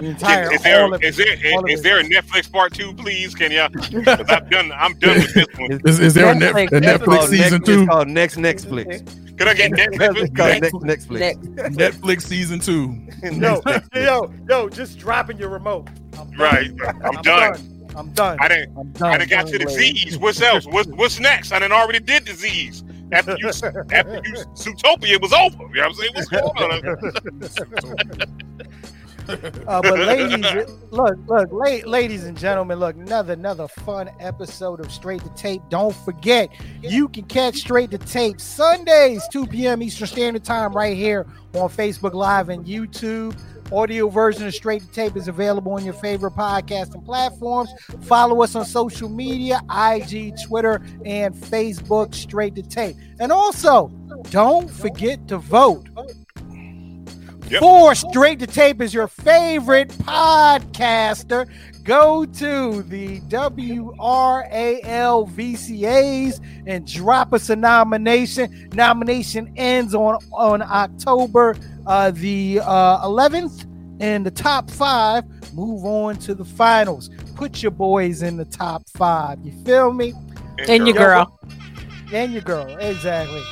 the 0.00 0.06
entire 0.06 0.52
Is, 0.54 0.60
is 0.60 0.62
there 0.62 0.82
all 0.84 0.94
of 0.94 1.02
is 1.04 1.18
it, 1.18 1.42
there 1.42 1.68
is 1.68 1.82
there 1.82 1.98
a 1.98 2.02
Netflix 2.04 2.50
part 2.50 2.72
two, 2.72 2.94
please? 2.94 3.34
Can 3.34 3.52
you? 3.52 3.68
Because 3.68 4.24
I'm 4.30 4.48
done. 4.48 4.72
I'm 4.72 4.98
done 4.98 5.16
with 5.18 5.34
this 5.34 5.46
one. 5.58 5.70
Is, 5.84 6.00
is 6.00 6.14
there 6.14 6.30
a, 6.32 6.34
Netflix. 6.34 6.68
a 6.72 6.80
Netflix 6.80 7.28
season 7.28 7.50
next, 7.52 7.66
two? 7.66 7.80
It's 7.82 7.90
called 7.90 8.08
Next 8.08 8.36
Netflix. 8.36 9.36
Could 9.36 9.48
I 9.48 9.54
get 9.54 9.70
Netflix? 9.72 10.16
It's 10.16 10.36
called 10.70 10.84
Next 10.86 11.08
Netflix. 11.10 11.76
Netflix 11.76 12.22
season 12.22 12.58
two. 12.58 13.06
Yo, 13.38 13.60
yo, 13.94 14.32
yo, 14.48 14.68
just 14.70 14.98
dropping 14.98 15.36
your 15.36 15.50
remote. 15.50 15.88
I'm. 16.18 16.30
Right. 16.32 16.70
I'm 17.04 17.20
done. 17.20 17.84
I'm 17.94 18.10
done. 18.12 18.38
I 18.40 18.48
didn't. 18.48 18.76
I'm 18.78 18.92
done. 18.92 19.12
I 19.12 19.18
done 19.18 19.28
got 19.28 19.46
to 19.48 19.58
the 19.58 19.68
Z's. 19.68 20.16
What's 20.18 20.40
else? 20.40 20.66
What's 20.66 20.88
what's 20.88 21.20
next? 21.20 21.52
I 21.52 21.58
done 21.58 21.72
already 21.72 22.00
did 22.00 22.24
the 22.26 22.32
Z's. 22.32 22.82
After 23.12 23.36
you, 23.38 23.48
after 23.48 24.20
you, 24.24 24.34
Zootopia 24.54 25.20
was 25.20 25.32
over. 25.32 25.56
You 25.74 25.82
know 25.82 25.82
what 25.82 25.86
I'm 25.86 25.94
saying? 25.94 26.12
What's 26.14 26.28
going 26.28 26.86
on? 26.86 28.32
Uh, 29.28 29.82
but 29.82 29.98
ladies, 29.98 30.68
look, 30.92 31.18
look, 31.26 31.50
la- 31.50 31.90
ladies 31.90 32.24
and 32.24 32.38
gentlemen, 32.38 32.78
look, 32.78 32.94
another 32.94 33.32
another 33.32 33.66
fun 33.66 34.08
episode 34.20 34.78
of 34.78 34.92
Straight 34.92 35.20
to 35.22 35.28
Tape. 35.30 35.62
Don't 35.68 35.96
forget, 35.96 36.48
you 36.80 37.08
can 37.08 37.24
catch 37.24 37.56
Straight 37.56 37.90
to 37.90 37.98
Tape 37.98 38.40
Sundays, 38.40 39.26
2 39.32 39.48
p.m. 39.48 39.82
Eastern 39.82 40.06
Standard 40.06 40.44
Time, 40.44 40.72
right 40.72 40.96
here 40.96 41.26
on 41.54 41.68
Facebook 41.68 42.14
Live 42.14 42.50
and 42.50 42.64
YouTube. 42.64 43.36
Audio 43.72 44.08
version 44.08 44.46
of 44.46 44.54
Straight 44.54 44.82
to 44.82 44.88
Tape 44.88 45.16
is 45.16 45.28
available 45.28 45.72
on 45.72 45.84
your 45.84 45.94
favorite 45.94 46.34
podcasting 46.34 47.04
platforms. 47.04 47.72
Follow 48.02 48.42
us 48.42 48.54
on 48.54 48.64
social 48.64 49.08
media, 49.08 49.60
IG, 49.70 50.34
Twitter, 50.46 50.80
and 51.04 51.34
Facebook, 51.34 52.14
Straight 52.14 52.54
to 52.54 52.62
Tape. 52.62 52.96
And 53.18 53.32
also, 53.32 53.88
don't 54.30 54.70
forget 54.70 55.26
to 55.28 55.38
vote. 55.38 55.88
Yep. 57.48 57.60
For 57.60 57.94
Straight 57.94 58.40
to 58.40 58.46
Tape 58.46 58.80
is 58.80 58.92
your 58.92 59.08
favorite 59.08 59.90
podcaster. 59.90 61.48
Go 61.86 62.24
to 62.24 62.82
the 62.82 63.20
WRALVCAs 63.20 64.00
and 66.66 66.84
drop 66.84 67.32
us 67.32 67.48
a 67.48 67.54
nomination. 67.54 68.68
Nomination 68.74 69.52
ends 69.56 69.94
on, 69.94 70.18
on 70.32 70.62
October 70.62 71.56
uh, 71.86 72.10
the 72.10 72.60
uh, 72.64 73.06
11th, 73.06 73.70
and 74.00 74.26
the 74.26 74.32
top 74.32 74.68
five 74.68 75.24
move 75.54 75.84
on 75.84 76.16
to 76.16 76.34
the 76.34 76.44
finals. 76.44 77.08
Put 77.36 77.62
your 77.62 77.70
boys 77.70 78.22
in 78.22 78.36
the 78.36 78.44
top 78.44 78.82
five. 78.90 79.38
You 79.44 79.52
feel 79.64 79.92
me? 79.92 80.12
And 80.68 80.88
your 80.88 80.96
girl. 80.96 81.38
And 82.12 82.32
your 82.32 82.42
girl, 82.42 82.76
exactly. 82.78 83.42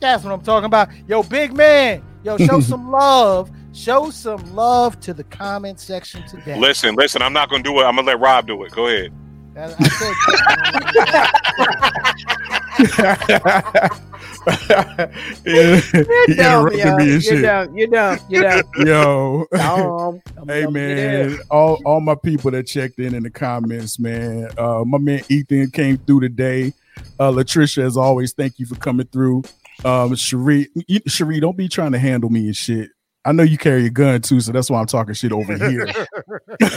That's 0.00 0.24
what 0.24 0.32
I'm 0.32 0.40
talking 0.40 0.64
about. 0.64 0.88
Yo, 1.06 1.22
big 1.22 1.52
man. 1.52 2.02
Yo, 2.24 2.38
show 2.38 2.60
some 2.62 2.90
love. 2.90 3.50
Show 3.76 4.08
some 4.10 4.54
love 4.54 4.98
to 5.00 5.12
the 5.12 5.22
comment 5.24 5.78
section 5.78 6.26
today. 6.26 6.58
Listen, 6.58 6.94
listen. 6.94 7.20
I'm 7.20 7.34
not 7.34 7.50
gonna 7.50 7.62
do 7.62 7.78
it. 7.80 7.84
I'm 7.84 7.94
gonna 7.96 8.06
let 8.06 8.18
Rob 8.18 8.46
do 8.46 8.62
it. 8.64 8.72
Go 8.72 8.86
ahead. 8.86 9.12
That- 9.52 9.76
I 9.78 9.88
said- 9.88 11.16
yeah, 15.44 15.80
he 16.26 16.34
Dumb, 16.34 16.70
yo. 16.72 16.96
me 16.96 17.02
and 17.02 17.08
You're 17.08 17.20
shit. 17.20 17.42
dumb. 17.42 17.76
You're 17.76 17.86
dumb. 17.88 18.18
You're 18.28 18.42
dumb. 18.42 18.62
Yo, 18.86 19.46
Dumb. 19.52 20.20
hey 20.46 20.66
man, 20.66 21.38
all 21.50 21.80
all 21.84 22.00
my 22.00 22.14
people 22.14 22.50
that 22.52 22.66
checked 22.66 22.98
in 22.98 23.14
in 23.14 23.22
the 23.22 23.30
comments, 23.30 23.98
man. 23.98 24.48
Uh, 24.56 24.84
my 24.86 24.98
man 24.98 25.20
Ethan 25.28 25.70
came 25.70 25.98
through 25.98 26.20
today. 26.20 26.72
Uh, 27.18 27.30
Latricia, 27.30 27.82
as 27.84 27.96
always, 27.96 28.32
thank 28.32 28.58
you 28.58 28.66
for 28.66 28.76
coming 28.76 29.06
through. 29.06 29.42
Um, 29.84 30.14
Cherie, 30.16 30.68
you- 30.86 31.00
Cherie, 31.06 31.40
don't 31.40 31.56
be 31.56 31.68
trying 31.68 31.92
to 31.92 31.98
handle 31.98 32.30
me 32.30 32.46
and 32.46 32.56
shit. 32.56 32.90
I 33.26 33.32
know 33.32 33.42
you 33.42 33.58
carry 33.58 33.84
a 33.86 33.90
gun 33.90 34.22
too, 34.22 34.40
so 34.40 34.52
that's 34.52 34.70
why 34.70 34.80
I'm 34.80 34.86
talking 34.86 35.12
shit 35.14 35.32
over 35.32 35.56
here. 35.68 35.86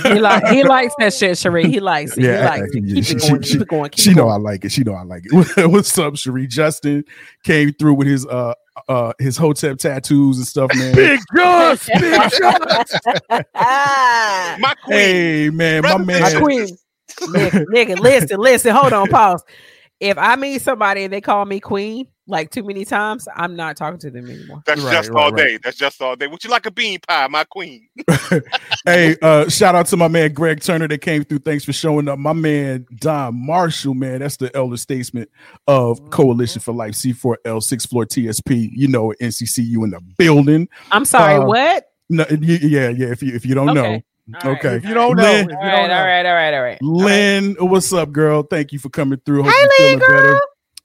He 0.03 0.19
like 0.19 0.45
he 0.47 0.63
likes 0.63 0.93
that 0.99 1.13
shit, 1.13 1.31
Sheree. 1.33 1.65
He 1.65 1.79
likes 1.79 2.17
it. 2.17 2.23
Yeah, 2.23 2.41
he 2.55 2.61
likes 2.61 2.75
it. 2.75 2.83
yeah, 2.83 2.95
Keep 2.95 3.05
she- 3.05 3.13
it 3.15 3.19
going. 3.29 3.41
she- 3.43 3.51
Keep 3.53 3.61
it 3.61 3.67
going. 3.67 3.89
Keep 3.91 4.03
she 4.03 4.11
it 4.11 4.15
know. 4.15 4.27
I 4.27 4.37
like 4.37 4.65
it. 4.65 4.71
She 4.71 4.83
know 4.83 4.93
I 4.93 5.03
like 5.03 5.23
it. 5.25 5.67
What's 5.71 5.97
up, 5.97 6.17
Cherie? 6.17 6.47
Justin 6.47 7.03
came 7.43 7.71
through 7.73 7.93
with 7.93 8.07
his 8.07 8.25
uh 8.25 8.53
uh 8.87 9.13
his 9.19 9.37
hotep 9.37 9.77
tattoos 9.77 10.37
and 10.37 10.47
stuff, 10.47 10.71
man. 10.75 10.95
Big 10.95 11.19
Josh, 11.35 11.85
Big 11.99 12.31
Josh. 12.31 12.89
Ah. 13.55 14.55
My 14.59 14.73
queen. 14.83 14.97
hey 14.97 15.49
man, 15.51 15.83
my 15.83 15.97
man. 15.97 16.21
My 16.21 16.33
queen. 16.41 16.67
nigga, 17.21 17.65
nigga, 17.73 17.99
listen, 17.99 18.39
listen. 18.39 18.75
Hold 18.75 18.93
on, 18.93 19.07
pause. 19.07 19.43
If 19.99 20.17
I 20.17 20.35
meet 20.35 20.61
somebody 20.61 21.03
and 21.03 21.11
they 21.13 21.21
call 21.21 21.43
me 21.45 21.59
queen 21.59 22.07
like 22.27 22.51
too 22.51 22.63
many 22.63 22.85
times, 22.85 23.27
I'm 23.35 23.55
not 23.55 23.75
talking 23.75 23.99
to 23.99 24.11
them 24.11 24.29
anymore. 24.29 24.61
That's 24.65 24.81
Right, 24.81 24.91
just 24.93 25.09
right, 25.09 25.19
all 25.21 25.31
right. 25.31 25.37
day. 25.37 25.59
That's 25.63 25.77
just 25.77 26.01
all 26.01 26.15
day. 26.15 26.27
Would 26.27 26.43
you 26.43 26.49
like 26.49 26.65
a 26.65 26.71
bean 26.71 26.99
pie, 27.07 27.27
my 27.27 27.43
queen? 27.43 27.87
hey, 28.85 29.15
uh, 29.21 29.49
shout 29.49 29.75
out 29.75 29.87
to 29.87 29.97
my 29.97 30.07
man 30.07 30.33
Greg 30.33 30.61
Turner 30.61 30.87
that 30.87 30.99
came 31.01 31.23
through. 31.23 31.39
Thanks 31.39 31.65
for 31.65 31.73
showing 31.73 32.07
up. 32.07 32.19
My 32.19 32.33
man 32.33 32.85
Don 32.97 33.35
Marshall, 33.45 33.93
man, 33.93 34.19
that's 34.19 34.37
the 34.37 34.55
elder 34.55 34.77
statesman 34.77 35.27
of 35.67 36.09
Coalition 36.11 36.61
for 36.61 36.73
Life, 36.73 36.93
C4L, 36.93 37.61
six 37.63 37.85
floor 37.85 38.05
TSP. 38.05 38.69
You 38.73 38.87
know, 38.87 39.13
NCCU 39.21 39.83
in 39.83 39.89
the 39.91 40.01
building. 40.17 40.69
I'm 40.91 41.05
sorry, 41.05 41.35
Uh, 41.35 41.45
what? 41.45 41.85
No, 42.09 42.25
yeah, 42.29 42.89
yeah. 42.89 43.07
If 43.11 43.21
you 43.21 43.35
if 43.35 43.45
you 43.45 43.53
don't 43.55 43.77
Okay. 43.77 43.95
know, 43.97 44.01
All 44.43 44.51
right. 44.51 44.59
okay. 44.65 44.75
if 44.75 44.85
you 44.85 44.93
don't 44.93 45.15
know, 45.15 45.23
Lynn- 45.23 45.45
if 45.45 45.51
you 45.51 45.57
All 45.57 45.63
don't 45.63 45.71
right, 45.71 45.87
know. 45.87 45.93
all 45.97 46.05
right, 46.05 46.25
all 46.25 46.33
right, 46.33 46.53
all 46.53 46.61
right. 46.63 46.77
Lynn, 46.81 47.55
what's 47.59 47.91
up, 47.93 48.11
girl? 48.11 48.43
Thank 48.43 48.71
you 48.71 48.79
for 48.79 48.89
coming 48.89 49.19
through. 49.25 49.43
Hope 49.43 49.51
Hey, 49.53 49.61
you're 49.61 49.71
feeling 49.77 49.99
Lynn, 49.99 50.09
girl. 50.09 50.21
better. 50.33 50.41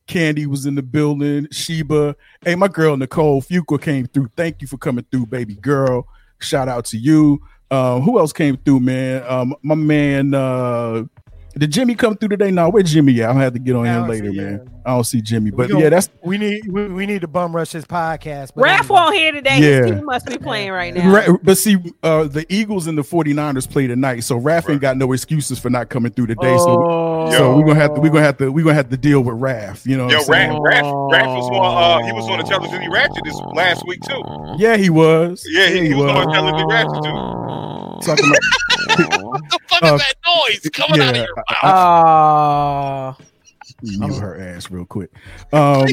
Candy 0.06 0.46
was 0.46 0.66
in 0.66 0.74
the 0.74 0.82
building. 0.82 1.48
Sheba. 1.50 2.14
Hey, 2.44 2.54
my 2.54 2.68
girl 2.68 2.96
Nicole 2.96 3.40
Fuqua 3.42 3.80
came 3.80 4.06
through. 4.06 4.28
Thank 4.36 4.60
you 4.60 4.68
for 4.68 4.76
coming 4.76 5.06
through, 5.10 5.26
baby 5.26 5.54
girl. 5.54 6.06
Shout 6.40 6.68
out 6.68 6.84
to 6.86 6.98
you. 6.98 7.40
Um, 7.70 8.02
who 8.02 8.18
else 8.18 8.32
came 8.32 8.56
through, 8.58 8.80
man? 8.80 9.24
Um, 9.26 9.54
my 9.62 9.74
man, 9.74 10.34
uh, 10.34 11.04
did 11.56 11.72
Jimmy 11.72 11.94
come 11.94 12.16
through 12.16 12.30
today? 12.30 12.50
No, 12.50 12.68
where 12.68 12.82
Jimmy 12.82 13.20
at? 13.22 13.28
I'm 13.28 13.34
gonna 13.36 13.44
have 13.44 13.52
to 13.54 13.58
get 13.58 13.76
on 13.76 13.84
him 13.84 14.08
later, 14.08 14.30
see 14.30 14.36
man. 14.36 14.46
him. 14.54 14.70
I 14.86 14.90
don't 14.90 15.04
see 15.04 15.20
Jimmy, 15.22 15.50
but 15.50 15.68
gonna- 15.70 15.82
yeah, 15.84 15.88
that's 15.88 16.10
We 16.22 16.36
need 16.36 16.70
we, 16.70 16.88
we 16.88 17.06
need 17.06 17.22
to 17.22 17.28
bum 17.28 17.54
rush 17.56 17.72
his 17.72 17.84
podcast. 17.84 18.50
but 18.54 18.64
Raph 18.64 18.80
anyway. 18.80 18.86
won't 18.90 19.14
here 19.16 19.32
today. 19.32 19.58
Yeah. 19.60 19.82
His 19.86 19.90
team 19.92 20.04
must 20.04 20.26
be 20.26 20.36
playing 20.36 20.72
right 20.72 20.92
now. 20.94 21.10
Ra- 21.10 21.36
but 21.42 21.56
see, 21.56 21.78
uh, 22.02 22.24
the 22.24 22.44
Eagles 22.52 22.86
and 22.86 22.98
the 22.98 23.02
49ers 23.02 23.70
play 23.70 23.86
tonight, 23.86 24.20
so 24.24 24.38
Raph 24.38 24.68
ain't 24.70 24.80
got 24.80 24.96
no 24.96 25.12
excuses 25.12 25.58
for 25.58 25.70
not 25.70 25.88
coming 25.88 26.12
through 26.12 26.26
today. 26.26 26.56
So, 26.58 26.74
Oh. 27.26 27.30
so 27.32 27.56
we're 27.56 27.64
gonna 27.64 27.80
have 27.80 27.94
to 27.94 28.00
we're 28.00 28.10
gonna 28.10 28.24
have 28.24 28.36
to 28.38 28.50
we're 28.50 28.64
gonna 28.64 28.74
have 28.74 28.90
to 28.90 28.96
deal 28.96 29.20
with 29.22 29.36
Raph. 29.36 29.84
You 29.86 29.96
know, 29.96 30.04
what 30.06 30.12
Yo, 30.12 30.20
Raph, 30.20 30.60
Raph, 30.60 31.12
Raph 31.12 31.36
was 31.36 31.48
on. 31.50 32.02
Uh, 32.02 32.06
he 32.06 32.12
was 32.12 32.28
on 32.28 32.38
the 32.38 32.44
Intelligent 32.44 32.92
Ratchet 32.92 33.24
this 33.24 33.40
last 33.54 33.86
week 33.86 34.00
too. 34.02 34.22
Yeah, 34.56 34.76
he 34.76 34.90
was. 34.90 35.44
Yeah, 35.48 35.68
he, 35.68 35.88
he 35.88 35.94
was 35.94 36.10
on 36.10 36.28
Intelligent 36.28 36.70
Ratchet 36.70 37.02
too. 37.02 38.04
Talking 38.06 38.26
about, 38.26 39.22
What 39.22 39.42
the 39.50 39.58
fuck 39.68 39.82
Uh, 39.82 39.94
is 39.94 40.00
that 40.00 40.14
noise 40.26 40.70
coming 40.72 41.00
out 41.00 41.16
of 41.16 41.16
your 41.16 41.34
mouth? 41.36 43.16
Oh. 43.18 43.24
mute 43.82 44.16
her 44.16 44.40
ass 44.40 44.70
real 44.70 44.84
quick. 44.84 45.10
Um, 45.52 45.86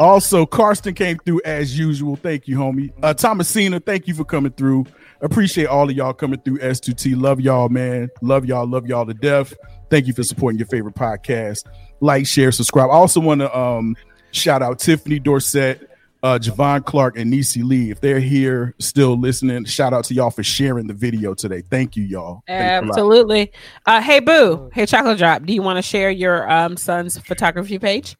also, 0.00 0.44
Karsten 0.46 0.94
came 0.94 1.18
through 1.24 1.40
as 1.44 1.78
usual. 1.78 2.16
Thank 2.16 2.48
you, 2.48 2.56
homie. 2.56 2.92
Uh, 3.02 3.14
Thomasina, 3.14 3.78
thank 3.80 4.08
you 4.08 4.14
for 4.14 4.24
coming 4.24 4.52
through. 4.52 4.86
Appreciate 5.20 5.66
all 5.66 5.88
of 5.88 5.96
y'all 5.96 6.12
coming 6.12 6.40
through 6.40 6.58
S2T. 6.58 7.20
Love 7.20 7.40
y'all, 7.40 7.68
man. 7.68 8.10
Love 8.20 8.44
y'all. 8.44 8.66
Love 8.66 8.86
y'all 8.86 9.06
to 9.06 9.14
death. 9.14 9.54
Thank 9.94 10.08
you 10.08 10.12
for 10.12 10.24
supporting 10.24 10.58
your 10.58 10.66
favorite 10.66 10.96
podcast. 10.96 11.66
Like, 12.00 12.26
share, 12.26 12.50
subscribe. 12.50 12.90
I 12.90 12.94
also 12.94 13.20
want 13.20 13.42
to 13.42 13.56
um, 13.56 13.94
shout 14.32 14.60
out 14.60 14.80
Tiffany 14.80 15.20
Dorset, 15.20 15.88
uh, 16.20 16.36
Javon 16.36 16.84
Clark, 16.84 17.16
and 17.16 17.30
Nisi 17.30 17.62
Lee. 17.62 17.92
If 17.92 18.00
they're 18.00 18.18
here 18.18 18.74
still 18.80 19.16
listening, 19.16 19.66
shout 19.66 19.92
out 19.92 20.02
to 20.06 20.14
y'all 20.14 20.30
for 20.30 20.42
sharing 20.42 20.88
the 20.88 20.94
video 20.94 21.32
today. 21.32 21.62
Thank 21.62 21.94
you, 21.94 22.02
y'all. 22.02 22.42
Thanks. 22.48 22.88
Absolutely. 22.88 23.52
Uh, 23.86 24.00
hey, 24.00 24.18
Boo. 24.18 24.68
Hey, 24.74 24.84
Chocolate 24.84 25.16
Drop. 25.16 25.44
Do 25.44 25.54
you 25.54 25.62
want 25.62 25.76
to 25.76 25.82
share 25.82 26.10
your 26.10 26.50
um, 26.50 26.76
son's 26.76 27.16
photography 27.16 27.78
page? 27.78 28.16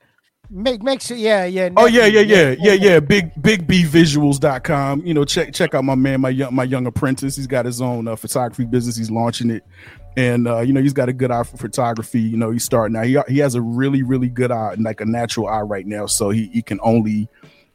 Make 0.51 0.81
make 0.81 1.01
sure, 1.01 1.17
yeah, 1.17 1.45
yeah. 1.45 1.71
Oh 1.77 1.87
yeah, 1.87 2.07
yeah, 2.07 2.21
yeah, 2.21 2.55
yeah, 2.61 2.75
yeah. 2.75 3.01
Big 3.01 3.33
big 3.43 3.67
B 3.67 3.83
visuals.com. 3.83 5.05
You 5.05 5.15
know, 5.15 5.25
check 5.25 5.53
check 5.53 5.75
out 5.75 5.83
my 5.85 5.97
man, 5.97 6.21
my 6.21 6.29
young 6.29 6.55
my 6.55 6.65
young 6.65 6.87
apprentice. 6.87 7.35
He's 7.35 7.49
got 7.49 7.65
his 7.65 7.81
own 7.81 8.07
uh, 8.07 8.15
photography 8.15 8.65
business. 8.65 8.95
He's 8.95 9.11
launching 9.11 9.51
it. 9.51 9.65
And 10.17 10.47
uh, 10.47 10.61
you 10.61 10.73
know, 10.73 10.81
he's 10.81 10.93
got 10.93 11.09
a 11.09 11.13
good 11.13 11.31
eye 11.31 11.43
for 11.43 11.57
photography. 11.57 12.21
You 12.21 12.37
know, 12.37 12.51
he's 12.51 12.65
starting 12.65 12.97
out. 12.97 13.07
He 13.07 13.35
he 13.35 13.39
has 13.39 13.55
a 13.55 13.63
really, 13.63 14.03
really 14.03 14.29
good 14.29 14.53
eye, 14.53 14.75
like 14.79 15.01
a 15.01 15.05
natural 15.05 15.49
eye 15.49 15.63
right 15.63 15.87
now. 15.87 16.07
So 16.07 16.31
he, 16.31 16.47
he 16.49 16.63
can 16.63 16.79
only 16.83 17.29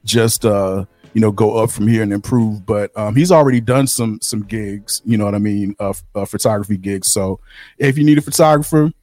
just 0.05 0.45
uh 0.45 0.85
you 1.13 1.21
know 1.21 1.31
go 1.31 1.57
up 1.57 1.71
from 1.71 1.87
here 1.87 2.03
and 2.03 2.13
improve 2.13 2.65
but 2.65 2.97
um 2.97 3.15
he's 3.15 3.33
already 3.33 3.59
done 3.59 3.85
some 3.85 4.17
some 4.21 4.43
gigs 4.43 5.01
you 5.05 5.17
know 5.17 5.25
what 5.25 5.35
i 5.35 5.39
mean 5.39 5.75
uh, 5.79 5.91
uh 6.15 6.23
photography 6.23 6.77
gigs 6.77 7.11
so 7.11 7.37
if 7.77 7.97
you 7.97 8.05
need 8.05 8.17
a 8.17 8.21
photographer 8.21 8.93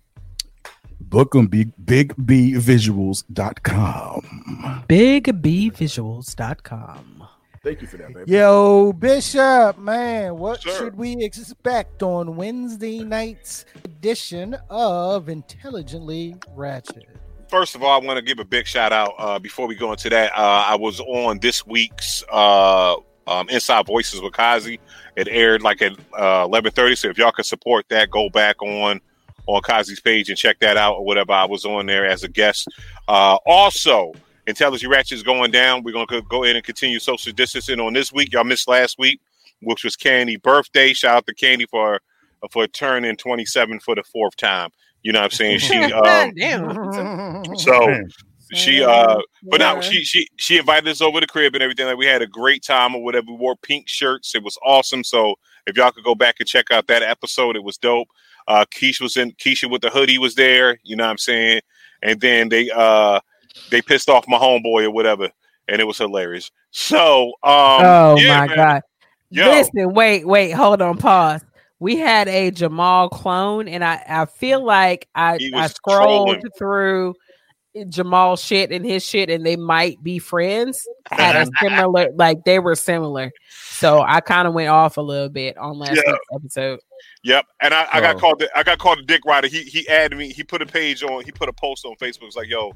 book 1.00 1.32
them 1.32 1.48
big 1.48 1.70
big 1.84 2.14
b 2.24 2.54
visuals.com 2.54 4.22
BigBVisuals.com. 4.88 7.15
thank 7.66 7.82
you 7.82 7.88
for 7.88 7.96
that 7.96 8.14
baby 8.14 8.30
Yo, 8.30 8.92
Bishop, 8.92 9.76
man, 9.78 10.38
what 10.38 10.62
Sir. 10.62 10.70
should 10.78 10.96
we 10.96 11.16
expect 11.16 12.00
on 12.00 12.36
Wednesday 12.36 13.00
night's 13.00 13.64
edition 13.84 14.56
of 14.70 15.28
Intelligently 15.28 16.36
Ratchet? 16.54 17.08
First 17.48 17.74
of 17.74 17.82
all, 17.82 18.00
I 18.00 18.04
want 18.04 18.18
to 18.18 18.22
give 18.22 18.38
a 18.38 18.44
big 18.44 18.68
shout 18.68 18.92
out 18.92 19.14
uh, 19.18 19.40
before 19.40 19.66
we 19.66 19.74
go 19.74 19.90
into 19.90 20.08
that. 20.10 20.32
Uh, 20.32 20.64
I 20.68 20.76
was 20.76 21.00
on 21.00 21.40
this 21.40 21.66
week's 21.66 22.22
uh, 22.30 22.96
um, 23.26 23.48
Inside 23.48 23.84
Voices 23.86 24.20
with 24.20 24.32
Kazi. 24.32 24.78
It 25.16 25.26
aired 25.28 25.62
like 25.62 25.82
at 25.82 25.92
uh, 26.16 26.44
eleven 26.44 26.70
thirty. 26.70 26.94
So 26.94 27.08
if 27.08 27.18
y'all 27.18 27.32
can 27.32 27.44
support 27.44 27.88
that, 27.88 28.10
go 28.10 28.28
back 28.30 28.62
on 28.62 29.00
on 29.46 29.62
Kazi's 29.62 30.00
page 30.00 30.28
and 30.28 30.38
check 30.38 30.58
that 30.60 30.76
out 30.76 30.94
or 30.94 31.04
whatever. 31.04 31.32
I 31.32 31.44
was 31.44 31.64
on 31.64 31.86
there 31.86 32.06
as 32.06 32.22
a 32.22 32.28
guest. 32.28 32.68
Uh, 33.08 33.38
also, 33.46 34.12
Intelligent 34.46 34.92
Ratchet 34.92 35.16
is 35.16 35.22
going 35.22 35.50
down. 35.50 35.82
We're 35.82 35.92
going 35.92 36.06
to 36.08 36.22
go 36.22 36.44
in 36.44 36.56
and 36.56 36.64
continue 36.64 36.98
social 36.98 37.32
distancing 37.32 37.80
on 37.80 37.92
this 37.92 38.12
week. 38.12 38.32
Y'all 38.32 38.44
missed 38.44 38.68
last 38.68 38.98
week, 38.98 39.20
which 39.62 39.84
was 39.84 39.96
Candy 39.96 40.36
birthday. 40.36 40.92
Shout 40.92 41.16
out 41.16 41.26
to 41.26 41.34
Candy 41.34 41.66
for 41.66 42.00
for 42.52 42.66
turning 42.66 43.16
twenty 43.16 43.44
seven 43.44 43.80
for 43.80 43.94
the 43.94 44.04
fourth 44.04 44.36
time. 44.36 44.70
You 45.02 45.12
know 45.12 45.20
what 45.20 45.26
I'm 45.26 45.30
saying? 45.30 45.58
She 45.58 45.76
um, 45.92 46.32
so 47.56 48.04
she 48.54 48.82
uh 48.82 49.18
but 49.42 49.58
now 49.58 49.80
she 49.80 50.04
she 50.04 50.28
she 50.36 50.58
invited 50.58 50.88
us 50.88 51.00
over 51.00 51.18
to 51.18 51.26
the 51.26 51.26
crib 51.26 51.54
and 51.54 51.62
everything 51.62 51.86
like 51.86 51.96
we 51.96 52.06
had 52.06 52.22
a 52.22 52.26
great 52.26 52.62
time 52.62 52.94
or 52.94 53.02
whatever 53.02 53.26
we 53.28 53.36
wore 53.36 53.56
pink 53.56 53.88
shirts 53.88 54.34
it 54.34 54.42
was 54.42 54.56
awesome 54.64 55.02
so 55.02 55.34
if 55.66 55.76
y'all 55.76 55.90
could 55.90 56.04
go 56.04 56.14
back 56.14 56.36
and 56.38 56.48
check 56.48 56.70
out 56.70 56.86
that 56.86 57.02
episode 57.02 57.56
it 57.56 57.64
was 57.64 57.76
dope 57.76 58.08
uh 58.46 58.64
Keisha 58.72 59.00
was 59.00 59.16
in 59.16 59.32
Keisha 59.32 59.68
with 59.68 59.82
the 59.82 59.90
hoodie 59.90 60.18
was 60.18 60.36
there 60.36 60.78
you 60.84 60.94
know 60.94 61.04
what 61.04 61.10
I'm 61.10 61.18
saying 61.18 61.60
and 62.02 62.20
then 62.20 62.48
they 62.48 62.70
uh 62.70 63.20
they 63.70 63.80
pissed 63.82 64.08
off 64.08 64.24
my 64.28 64.38
homeboy 64.38 64.84
or 64.84 64.90
whatever 64.90 65.28
and 65.68 65.80
it 65.80 65.84
was 65.84 65.98
hilarious 65.98 66.50
so 66.70 67.26
um 67.42 67.82
oh 67.84 68.16
yeah, 68.18 68.38
my 68.40 68.46
man. 68.48 68.56
god. 68.56 68.82
Yo. 69.30 69.46
Listen, 69.50 69.92
wait, 69.92 70.24
wait, 70.26 70.52
hold 70.52 70.80
on, 70.80 70.98
pause. 70.98 71.44
We 71.80 71.96
had 71.96 72.28
a 72.28 72.52
Jamal 72.52 73.08
clone, 73.08 73.66
and 73.66 73.82
I, 73.84 74.00
I 74.08 74.24
feel 74.26 74.64
like 74.64 75.08
I, 75.16 75.38
I 75.52 75.66
scrolled 75.66 76.28
trolling. 76.28 76.42
through 76.56 77.14
Jamal 77.88 78.36
shit 78.36 78.70
and 78.70 78.84
his 78.86 79.04
shit, 79.04 79.28
and 79.28 79.44
they 79.44 79.56
might 79.56 80.00
be 80.02 80.20
friends. 80.20 80.80
Had 81.10 81.34
a 81.36 81.50
similar, 81.60 82.06
like 82.14 82.44
they 82.44 82.60
were 82.60 82.76
similar. 82.76 83.30
So 83.50 84.00
I 84.00 84.20
kind 84.20 84.46
of 84.48 84.54
went 84.54 84.68
off 84.68 84.96
a 84.96 85.02
little 85.02 85.28
bit 85.28 85.58
on 85.58 85.78
last 85.78 85.96
Yeah. 85.96 86.12
week's 86.12 86.26
episode. 86.34 86.80
Yep, 87.24 87.44
and 87.60 87.74
I, 87.74 87.86
I 87.92 88.00
got 88.00 88.16
Oh. 88.16 88.18
called. 88.20 88.38
The, 88.38 88.48
I 88.56 88.62
got 88.62 88.78
called 88.78 89.00
a 89.00 89.02
dick 89.02 89.22
rider. 89.26 89.48
He 89.48 89.64
he 89.64 89.86
added 89.88 90.16
me. 90.16 90.32
He 90.32 90.44
put 90.44 90.62
a 90.62 90.66
page 90.66 91.02
on. 91.02 91.24
He 91.24 91.32
put 91.32 91.48
a 91.48 91.52
post 91.52 91.84
on 91.84 91.96
Facebook. 91.96 92.28
It's 92.28 92.36
like, 92.36 92.48
"Yo, 92.48 92.72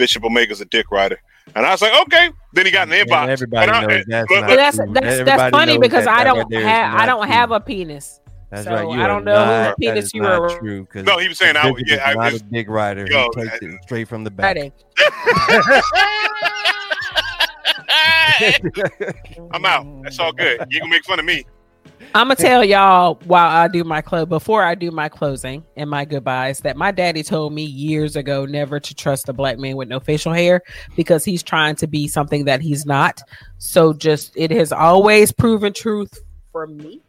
Bishop 0.00 0.24
Omega's 0.24 0.60
a 0.60 0.64
dick 0.64 0.90
rider," 0.90 1.20
and 1.54 1.64
I 1.66 1.70
was 1.70 1.82
like, 1.82 1.92
"Okay." 2.06 2.30
Then 2.54 2.66
he 2.66 2.72
got 2.72 2.88
an 2.88 2.94
And 2.94 3.08
inbox. 3.08 3.28
everybody 3.28 3.68
And 3.68 3.76
I- 3.76 3.80
knows 3.86 4.04
that's 4.08 4.26
but- 4.28 4.40
not 4.40 4.48
that's 4.56 4.76
true. 4.76 4.92
that's 4.94 5.22
that's 5.24 5.50
funny 5.50 5.78
because 5.78 6.06
that 6.06 6.18
I 6.20 6.24
don't 6.24 6.50
there 6.50 6.60
is 6.60 6.66
have 6.66 6.94
I 6.94 7.06
don't 7.06 7.22
true. 7.26 7.32
have 7.32 7.50
a 7.52 7.60
penis. 7.60 8.20
That's 8.50 8.64
so 8.64 8.72
right. 8.72 8.82
You 8.82 9.00
I 9.02 9.06
don't 9.06 9.24
know 9.24 9.36
whose 9.36 9.46
not- 9.46 9.46
that 9.46 9.78
penis 9.78 10.04
is 10.06 10.14
you 10.14 10.22
not 10.22 10.40
are- 10.40 10.58
True, 10.58 10.84
'cause 10.86 11.04
No, 11.04 11.18
he 11.18 11.28
was 11.28 11.38
saying 11.38 11.56
I- 11.56 11.70
Bishop 11.70 11.86
yeah, 11.86 11.94
is 11.94 12.00
I- 12.04 12.14
not 12.14 12.24
a 12.24 12.26
it's- 12.36 12.42
big 12.50 12.68
rider. 12.68 13.06
Yo, 13.08 13.28
he 13.36 13.42
takes 13.42 13.52
I- 13.62 13.66
it 13.66 13.82
straight 13.84 14.08
from 14.08 14.24
the 14.24 14.30
back. 14.32 14.56
I'm 19.52 19.64
out. 19.64 19.86
That's 20.02 20.18
all 20.18 20.32
good. 20.32 20.64
You 20.70 20.80
can 20.80 20.90
make 20.90 21.04
fun 21.04 21.18
of 21.18 21.24
me. 21.24 21.44
I'm 22.12 22.26
gonna 22.26 22.34
tell 22.34 22.64
y'all 22.64 23.20
while 23.24 23.48
I 23.48 23.68
do 23.68 23.84
my 23.84 24.00
close 24.00 24.26
before 24.26 24.64
I 24.64 24.74
do 24.74 24.90
my 24.90 25.08
closing 25.08 25.64
and 25.76 25.88
my 25.88 26.04
goodbyes 26.04 26.58
that 26.60 26.76
my 26.76 26.90
daddy 26.90 27.22
told 27.22 27.52
me 27.52 27.62
years 27.62 28.16
ago 28.16 28.44
never 28.46 28.80
to 28.80 28.94
trust 28.94 29.28
a 29.28 29.32
black 29.32 29.58
man 29.58 29.76
with 29.76 29.88
no 29.88 30.00
facial 30.00 30.32
hair 30.32 30.62
because 30.96 31.24
he's 31.24 31.42
trying 31.42 31.76
to 31.76 31.86
be 31.86 32.08
something 32.08 32.46
that 32.46 32.60
he's 32.60 32.84
not. 32.84 33.22
So 33.58 33.92
just 33.92 34.32
it 34.36 34.50
has 34.50 34.72
always 34.72 35.30
proven 35.30 35.72
truth 35.72 36.18
for 36.50 36.66
me. 36.66 37.00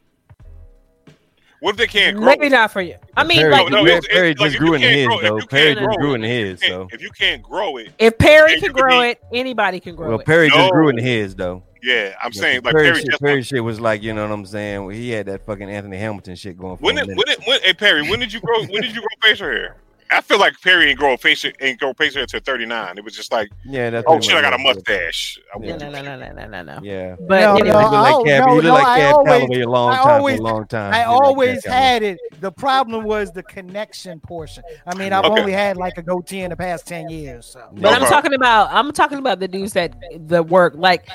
What 1.62 1.72
if 1.72 1.78
they 1.78 1.88
can't 1.88 2.18
grow? 2.18 2.26
Maybe 2.26 2.50
not 2.50 2.72
for 2.72 2.82
you. 2.82 2.96
I 3.16 3.24
mean, 3.24 3.38
Perry, 3.40 3.52
like 3.52 3.70
no, 3.72 3.84
Perry, 3.84 3.90
it's- 3.98 4.04
it's 4.06 4.14
Perry 4.14 4.28
like 4.30 4.38
just 4.38 4.56
if 4.56 4.60
grew 4.60 4.74
in 4.74 4.82
can't 4.82 4.96
his 4.96 5.08
grow- 5.08 5.22
though. 5.22 5.46
Perry 5.46 5.76
just 5.76 5.98
grew 6.00 6.14
in 6.16 6.24
his. 6.24 6.62
Hey, 6.62 6.68
So 6.70 6.88
if 6.92 7.02
you 7.04 7.10
can't 7.12 7.44
grow 7.44 7.78
it, 7.78 7.92
if 8.00 8.18
Perry 8.18 8.60
can 8.60 8.72
grow 8.72 9.02
be- 9.02 9.10
it, 9.10 9.22
anybody 9.32 9.80
can 9.80 9.96
grow 9.96 10.08
it. 10.08 10.10
well, 10.10 10.20
it. 10.20 10.26
Perry 10.26 10.50
just 10.50 10.72
grew 10.72 10.90
in 10.90 10.96
No. 10.96 11.04
his 11.04 11.36
though. 11.36 11.62
yeah, 11.84 12.16
I'm 12.22 12.34
saying 12.34 12.62
like 12.64 12.74
Perry, 12.74 12.86
Perry 12.90 12.96
shit, 13.02 13.10
just 13.12 13.22
Perry 13.22 13.42
shit 13.44 13.64
was 13.64 13.80
like 13.80 14.02
you 14.02 14.12
know 14.12 14.24
what 14.28 14.34
I'm 14.34 14.46
saying. 14.48 14.90
He 14.90 15.12
had 15.12 15.28
that 15.28 15.46
fucking 15.46 15.70
Anthony 15.70 15.98
Hamilton 15.98 16.36
shit 16.36 16.58
going. 16.58 16.78
For 16.78 16.84
when 16.84 16.98
a 16.98 17.06
did, 17.06 17.16
when 17.16 17.26
did, 17.28 17.40
when, 17.46 17.60
hey 17.62 17.74
Perry, 17.76 18.10
when 18.10 18.20
did 18.20 18.34
you 18.34 18.40
grow? 18.42 18.64
When 18.66 18.82
did 18.82 18.96
you 18.96 19.02
grow 19.02 19.08
facial 19.22 19.48
hair? 19.48 19.76
I 20.14 20.22
feel 20.22 20.40
like 20.40 20.60
Perry 20.62 20.90
ain't 20.90 21.00
grow 21.00 21.16
facial 21.18 21.52
ain't 21.62 21.80
grow 21.80 21.94
facial 21.94 22.22
until 22.22 22.40
39. 22.42 22.98
It 22.98 23.04
was 23.04 23.16
just 23.16 23.32
like, 23.32 23.50
yeah, 23.66 23.90
that's 23.90 24.06
oh 24.08 24.20
shit, 24.20 24.36
I 24.36 24.42
got 24.42 24.54
a 24.54 24.58
what 24.58 24.62
it 24.62 24.68
was. 24.68 24.76
mustache. 24.78 25.40
I 25.56 25.60
Yeah. 25.64 25.78
No, 25.78 25.90
no, 25.90 26.02
no, 26.02 26.16
no, 26.18 26.32
no, 26.34 26.48
no, 26.48 26.62
no. 26.64 26.80
Yeah. 26.84 27.16
But 27.20 27.40
No, 27.42 27.56
anyway, 27.56 27.70
no, 27.72 27.80
he 27.80 27.84
looked 27.84 27.94
I 27.96 28.02
like 28.02 28.14
oh, 28.14 28.18
al- 28.18 28.24
Cab, 28.26 28.46
no, 28.46 28.48
he 28.48 28.54
looked 28.56 28.66
no, 28.66 28.74
like 28.74 28.86
I 28.88 29.00
Cab 29.00 29.16
always- 29.16 29.32
Calloway 29.40 29.62
a 29.62 29.70
long 29.70 29.92
I 29.94 29.96
time 29.98 30.08
always- 30.08 30.40
a 30.40 30.44
long 30.44 30.68
time. 30.68 30.94
I 30.94 30.98
He 30.98 31.06
looked 31.06 31.14
like 31.22 31.28
always 31.28 31.66
had 31.66 32.04
it. 32.04 32.20
The 32.42 32.52
problem 32.52 33.04
was 33.06 33.32
the 33.32 33.44
connection 33.44 34.20
portion. 34.20 34.64
I 34.86 34.96
mean, 34.96 35.14
I've 35.14 35.26
Okay. 35.26 35.40
only 35.42 35.52
had 35.54 35.78
like 35.78 35.98
a 35.98 36.02
goatee 36.02 36.42
in 36.42 36.50
the 36.50 36.58
past 36.58 36.88
10 36.88 37.10
years. 37.10 37.46
So 37.46 37.70
But 37.74 37.94
I'm 37.94 38.02
Okay. 38.04 38.10
talking 38.12 38.34
about 38.34 38.70
I'm 38.72 38.92
talking 38.92 39.18
about 39.18 39.40
the 39.40 39.48
dudes 39.48 39.74
that 39.74 39.94
the 40.28 40.44
work 40.44 40.74
like 40.76 41.08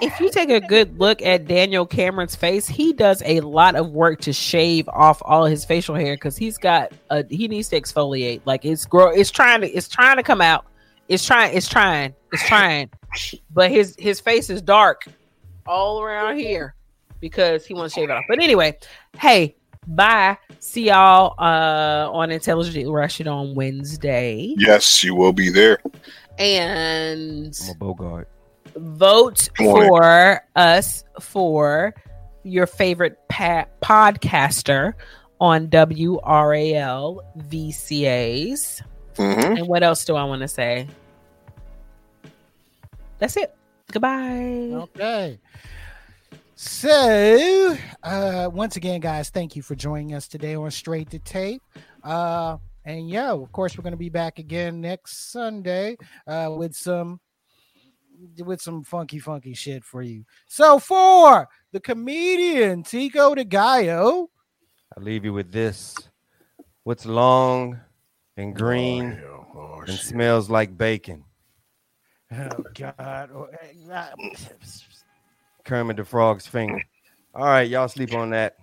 if 0.00 0.20
you 0.20 0.30
take 0.30 0.50
a 0.50 0.60
good 0.60 0.98
look 0.98 1.22
at 1.22 1.46
Daniel 1.46 1.86
Cameron's 1.86 2.36
face, 2.36 2.68
he 2.68 2.92
does 2.92 3.22
a 3.24 3.40
lot 3.40 3.74
of 3.74 3.90
work 3.90 4.20
to 4.22 4.32
shave 4.32 4.88
off 4.88 5.20
all 5.24 5.44
his 5.44 5.64
facial 5.64 5.94
hair 5.94 6.14
because 6.14 6.36
he's 6.36 6.58
got 6.58 6.92
a 7.10 7.24
he 7.28 7.48
needs 7.48 7.68
to 7.70 7.80
exfoliate. 7.80 8.40
Like 8.44 8.64
it's 8.64 8.84
grow 8.84 9.08
it's 9.08 9.30
trying 9.30 9.60
to 9.62 9.68
it's 9.68 9.88
trying 9.88 10.16
to 10.16 10.22
come 10.22 10.40
out. 10.40 10.66
It's 11.08 11.24
trying, 11.24 11.56
it's 11.56 11.68
trying, 11.68 12.14
it's 12.32 12.46
trying. 12.46 12.90
But 13.50 13.70
his 13.70 13.96
his 13.98 14.20
face 14.20 14.50
is 14.50 14.60
dark 14.60 15.06
all 15.66 16.02
around 16.02 16.36
here 16.36 16.74
because 17.20 17.66
he 17.66 17.74
wants 17.74 17.94
to 17.94 18.00
shave 18.00 18.10
it 18.10 18.12
off. 18.12 18.24
But 18.28 18.42
anyway, 18.42 18.78
hey, 19.18 19.56
bye. 19.86 20.36
See 20.60 20.88
y'all 20.88 21.34
uh 21.38 22.10
on 22.12 22.30
Intelligent 22.30 22.90
Russian 22.90 23.26
on 23.26 23.54
Wednesday. 23.54 24.54
Yes, 24.58 25.02
you 25.02 25.14
will 25.14 25.32
be 25.32 25.48
there. 25.48 25.78
And 26.38 27.58
I'm 27.64 27.70
a 27.70 27.74
Bogart. 27.74 28.28
Vote 28.78 29.48
for 29.56 30.42
us 30.56 31.04
for 31.20 31.94
your 32.42 32.66
favorite 32.66 33.18
pa- 33.28 33.66
podcaster 33.82 34.94
on 35.40 35.68
WRAL 35.68 37.20
VCAs. 37.36 38.82
Mm-hmm. 39.14 39.56
And 39.56 39.68
what 39.68 39.82
else 39.82 40.04
do 40.04 40.16
I 40.16 40.24
want 40.24 40.42
to 40.42 40.48
say? 40.48 40.88
That's 43.18 43.36
it. 43.36 43.54
Goodbye. 43.92 44.70
Okay. 44.72 45.38
So, 46.54 47.76
uh, 48.02 48.50
once 48.52 48.76
again, 48.76 49.00
guys, 49.00 49.30
thank 49.30 49.54
you 49.54 49.62
for 49.62 49.74
joining 49.74 50.14
us 50.14 50.26
today 50.26 50.56
on 50.56 50.70
Straight 50.70 51.10
to 51.10 51.18
Tape. 51.20 51.62
Uh, 52.02 52.56
and 52.84 53.08
yeah, 53.08 53.30
of 53.30 53.52
course, 53.52 53.76
we're 53.76 53.82
going 53.82 53.92
to 53.92 53.96
be 53.96 54.08
back 54.08 54.38
again 54.38 54.80
next 54.80 55.30
Sunday 55.30 55.96
uh, 56.26 56.52
with 56.56 56.74
some 56.74 57.20
with 58.44 58.60
some 58.60 58.84
funky, 58.84 59.18
funky 59.18 59.54
shit 59.54 59.84
for 59.84 60.02
you. 60.02 60.24
So, 60.46 60.78
for 60.78 61.48
the 61.72 61.80
comedian 61.80 62.82
Tico 62.82 63.34
de 63.34 63.44
Gallo, 63.44 64.30
I 64.96 65.00
leave 65.00 65.24
you 65.24 65.32
with 65.32 65.52
this. 65.52 65.94
What's 66.84 67.04
long 67.04 67.78
and 68.36 68.54
green 68.54 69.12
Oh, 69.12 69.16
hell. 69.16 69.46
Oh, 69.54 69.80
and 69.80 69.90
shit. 69.90 70.00
smells 70.00 70.48
like 70.48 70.76
bacon? 70.76 71.24
oh 72.32 72.64
God, 72.74 73.30
oh, 73.34 73.48
eh, 73.62 74.06
Kermit 75.64 75.96
the 75.96 76.04
Frog's 76.04 76.46
finger. 76.46 76.82
All 77.34 77.44
right, 77.44 77.68
y'all 77.68 77.88
sleep 77.88 78.14
on 78.14 78.30
that. 78.30 78.56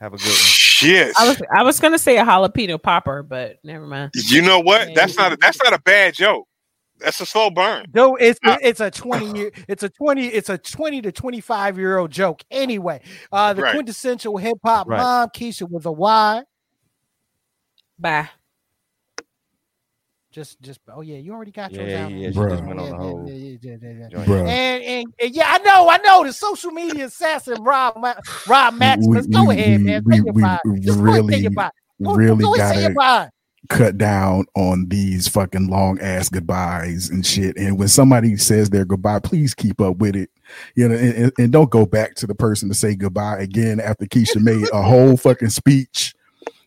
Have 0.00 0.14
a 0.14 0.16
good 0.16 0.26
one. 0.26 0.34
Shit. 0.34 1.14
I 1.18 1.28
was 1.28 1.42
I 1.54 1.62
was 1.62 1.78
gonna 1.78 1.98
say 1.98 2.16
a 2.16 2.24
jalapeno 2.24 2.82
popper, 2.82 3.22
but 3.22 3.58
never 3.62 3.86
mind. 3.86 4.12
You 4.14 4.40
know 4.40 4.60
what? 4.60 4.94
That's 4.94 5.16
not 5.16 5.32
a, 5.32 5.36
that's 5.36 5.62
not 5.62 5.74
a 5.74 5.78
bad 5.80 6.14
joke. 6.14 6.48
That's 7.02 7.20
a 7.20 7.26
slow 7.26 7.50
burn. 7.50 7.86
No, 7.94 8.16
it's 8.16 8.38
Uh, 8.44 8.56
it's 8.62 8.80
a 8.80 8.90
20 8.90 9.38
year 9.38 9.50
it's 9.68 9.82
a 9.82 9.88
20 9.88 10.26
it's 10.26 10.48
a 10.48 10.58
20 10.58 11.02
to 11.02 11.12
25 11.12 11.78
year 11.78 11.98
old 11.98 12.10
joke 12.10 12.42
anyway. 12.50 13.00
Uh 13.32 13.52
the 13.52 13.62
Right. 13.62 13.72
quintessential 13.74 14.36
hip 14.36 14.58
hop 14.64 14.88
Right. 14.88 14.98
mom 14.98 15.28
Keisha 15.30 15.68
with 15.70 15.86
a 15.86 15.92
Y. 15.92 16.42
Bye. 17.98 18.28
Just 20.32 20.60
just 20.60 20.78
oh 20.88 21.00
yeah, 21.00 21.16
you 21.16 21.32
already 21.32 21.50
got 21.50 21.72
Yeah, 21.72 21.80
yours 21.82 21.94
out. 21.94 22.12
yeah, 22.12 22.30
she 22.30 22.38
Bruh. 22.38 22.66
went 22.66 22.78
on 22.78 22.84
Yeah, 22.86 22.90
the 22.92 22.96
whole. 22.98 23.28
yeah, 23.28 23.34
yeah, 23.34 23.56
yeah, 23.62 23.76
yeah, 23.82 24.24
yeah. 24.26 24.34
And, 24.46 24.82
and 24.84 25.14
and 25.20 25.34
yeah, 25.34 25.44
I 25.48 25.58
know, 25.58 25.88
I 25.90 25.96
know 25.96 26.24
the 26.24 26.32
social 26.32 26.70
media 26.70 27.06
assassin 27.06 27.60
Rob 27.64 27.96
Ma- 27.96 28.14
Rob 28.46 28.74
Maximus. 28.74 29.26
We- 29.26 29.32
Go 29.34 29.46
we- 29.46 29.54
ahead, 29.56 29.80
man. 29.80 30.02
we- 30.04 30.12
Say 30.14 30.22
your 30.24 30.32
we 30.32 30.42
bye. 30.42 30.58
Just 30.82 30.98
go 31.02 31.10
ahead 31.10 31.20
and 31.20 31.30
say 31.30 31.32
really, 31.32 31.42
your 31.42 31.50
bye. 31.50 31.70
Go- 32.04 32.14
really 32.14 32.44
go 32.44 32.54
ahead 32.54 32.66
and 32.66 32.74
say 32.76 32.80
your 32.82 32.94
gotta 32.94 33.24
bye. 33.24 33.30
Cut 33.68 33.98
down 33.98 34.46
on 34.56 34.88
these 34.88 35.28
fucking 35.28 35.68
long 35.68 36.00
ass 36.00 36.28
goodbyes 36.28 37.10
and 37.10 37.24
shit. 37.24 37.56
And 37.56 37.78
when 37.78 37.88
somebody 37.88 38.36
says 38.36 38.70
their 38.70 38.84
goodbye, 38.84 39.20
please 39.20 39.54
keep 39.54 39.80
up 39.80 39.98
with 39.98 40.16
it. 40.16 40.30
You 40.74 40.88
know, 40.88 40.96
and, 40.96 41.14
and- 41.14 41.32
and 41.38 41.52
don't 41.52 41.70
go 41.70 41.86
back 41.86 42.14
to 42.16 42.26
the 42.26 42.34
person 42.34 42.68
to 42.68 42.74
say 42.74 42.94
goodbye 42.96 43.38
again 43.38 43.78
after 43.78 44.06
Keisha 44.06 44.40
made 44.40 44.68
a 44.72 44.82
whole 44.82 45.16
fucking 45.16 45.50
speech. 45.50 46.14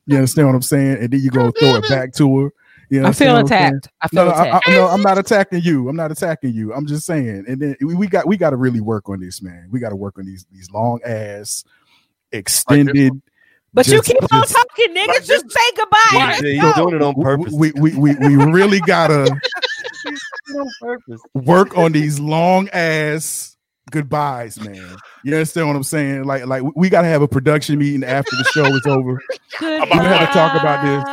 You 0.06 0.18
understand 0.18 0.48
what 0.48 0.56
I'm 0.56 0.61
saying? 0.61 0.98
And 0.98 1.11
then 1.11 1.20
you 1.22 1.30
go 1.32 1.48
oh, 1.48 1.52
throw 1.60 1.76
it 1.76 1.90
back 1.90 2.14
to 2.15 2.40
her. 2.44 2.49
You 2.90 3.02
know 3.02 3.07
I 3.07 3.11
feel 3.11 3.34
what 3.34 3.40
I'm 3.41 3.48
saying? 3.48 3.65
attacked. 3.78 3.90
I 4.02 4.07
feel 4.10 4.26
No, 4.26 4.32
no, 4.32 4.36
I, 4.38 4.48
attacked. 4.48 4.68
I, 4.70 4.72
no, 4.72 4.88
I'm 4.88 5.02
not 5.02 5.18
attacking 5.18 5.61
you. 5.64 5.90
I'm 5.90 5.95
not 5.95 6.11
attacking 6.11 6.53
you. 6.53 6.74
I'm 6.74 6.86
just 6.86 7.06
saying. 7.06 7.45
And 7.48 7.60
then 7.60 7.76
we, 7.82 7.95
we 7.95 8.07
got 8.07 8.28
we 8.28 8.38
got 8.38 8.52
to 8.52 8.56
really 8.57 8.82
work 8.82 9.10
on 9.10 9.20
this, 9.20 9.41
man. 9.41 9.68
We 9.72 9.80
got 9.80 9.90
to 9.90 9.95
work 9.95 10.20
on 10.20 10.26
these 10.26 10.45
these 10.52 10.70
long 10.70 10.99
ass 11.06 11.64
extended. 12.32 13.14
But 13.74 13.88
you 13.88 13.94
just- 13.98 14.06
keep 14.08 14.22
on 14.34 14.41
just- 14.41 14.54
talking, 14.56 14.95
nigga. 14.95 15.08
Like, 15.08 15.24
Just 15.24 15.52
say 15.52 15.72
goodbye. 15.76 15.98
Yeah, 16.14 16.28
Let's 16.28 16.41
he's 16.41 16.74
doing 16.76 16.95
it 16.95 17.02
on 17.02 17.16
purpose. 17.22 17.54
We 17.54 17.72
we 17.74 17.95
we, 17.95 18.16
we 18.16 18.36
really 18.36 18.80
gotta 18.82 19.30
on 20.56 20.70
purpose. 20.82 21.22
work 21.34 21.78
on 21.78 21.91
these 21.91 22.20
long 22.20 22.70
ass 22.70 23.56
goodbyes, 23.91 24.60
man. 24.60 24.95
You 25.24 25.34
understand 25.36 25.68
what 25.68 25.76
I'm 25.76 25.84
saying? 25.84 26.24
Like 26.24 26.45
like 26.45 26.64
we 26.76 26.90
gotta 26.90 27.08
have 27.08 27.22
a 27.22 27.28
production 27.28 27.78
meeting 27.80 28.04
after 28.04 28.36
the 28.36 28.44
show 28.45 28.66
is 28.66 28.86
over 28.86 29.22
About 29.60 29.90
We 29.90 29.95
gotta 29.98 30.26
talk 30.28 30.60
about 30.60 30.84
this. 30.86 31.04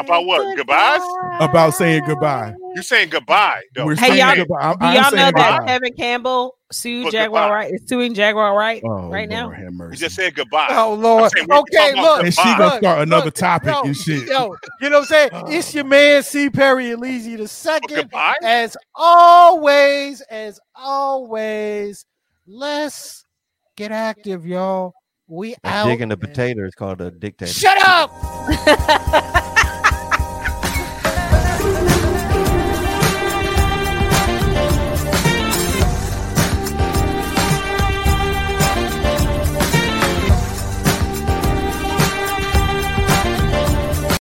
About 0.00 0.26
what? 0.26 0.56
Goodbyes? 0.56 1.00
about 1.40 1.74
saying 1.74 2.04
goodbye. 2.06 2.54
You're 2.74 2.82
saying 2.84 3.08
goodbye, 3.10 3.62
though. 3.74 3.86
We're 3.86 3.96
Hey, 3.96 4.08
saying 4.08 4.18
y'all- 4.18 4.36
goodbye. 4.36 4.60
I'm, 4.60 4.78
Do 4.78 4.86
I'm 4.86 4.94
y'all 4.94 5.02
know 5.02 5.10
saying 5.10 5.32
that 5.34 5.34
goodbye. 5.58 5.66
Kevin 5.66 5.92
Campbell 5.94 6.57
sued 6.70 7.04
But 7.04 7.12
Jaguar 7.12 7.42
goodbye. 7.44 7.54
Right? 7.54 7.74
Is 7.74 7.82
suing 7.88 8.14
Jaguar 8.14 8.56
Right 8.56 8.82
Oh, 8.84 9.08
right 9.08 9.28
now? 9.28 9.44
Lord 9.46 9.56
have 9.58 9.72
mercy. 9.72 9.92
You 9.92 9.96
just 10.00 10.16
said 10.16 10.34
goodbye. 10.34 10.68
Oh 10.70 10.94
Lord. 10.94 11.24
I'm 11.24 11.30
saying 11.30 11.46
Okay, 11.50 11.94
look. 12.00 12.24
and 12.24 12.34
she 12.34 12.42
gonna 12.42 12.64
Look, 12.64 12.78
start 12.78 13.00
another 13.00 13.24
look, 13.26 13.34
topic 13.34 13.72
yo, 13.74 13.82
and 13.82 13.96
shit. 13.96 14.28
Yo, 14.28 14.54
you 14.80 14.90
know 14.90 14.98
what 14.98 15.02
I'm 15.02 15.04
saying? 15.06 15.30
Oh. 15.32 15.44
It's 15.48 15.74
your 15.74 15.84
man 15.84 16.22
C. 16.22 16.50
Perry 16.50 16.86
Elysi 16.86 17.36
the 17.38 17.48
second. 17.48 17.88
goodbye? 17.96 18.34
As 18.42 18.76
always, 18.94 20.20
as 20.22 20.60
always, 20.74 22.04
let's 22.46 23.24
get 23.76 23.90
active, 23.92 24.44
y'all. 24.46 24.92
We 25.26 25.56
That 25.62 25.84
out. 25.84 25.86
Digging 25.88 26.08
the 26.08 26.16
potato 26.16 26.64
is 26.66 26.74
called 26.74 27.00
a 27.00 27.10
dictator. 27.10 27.52
Shut 27.52 27.78
up. 27.86 28.10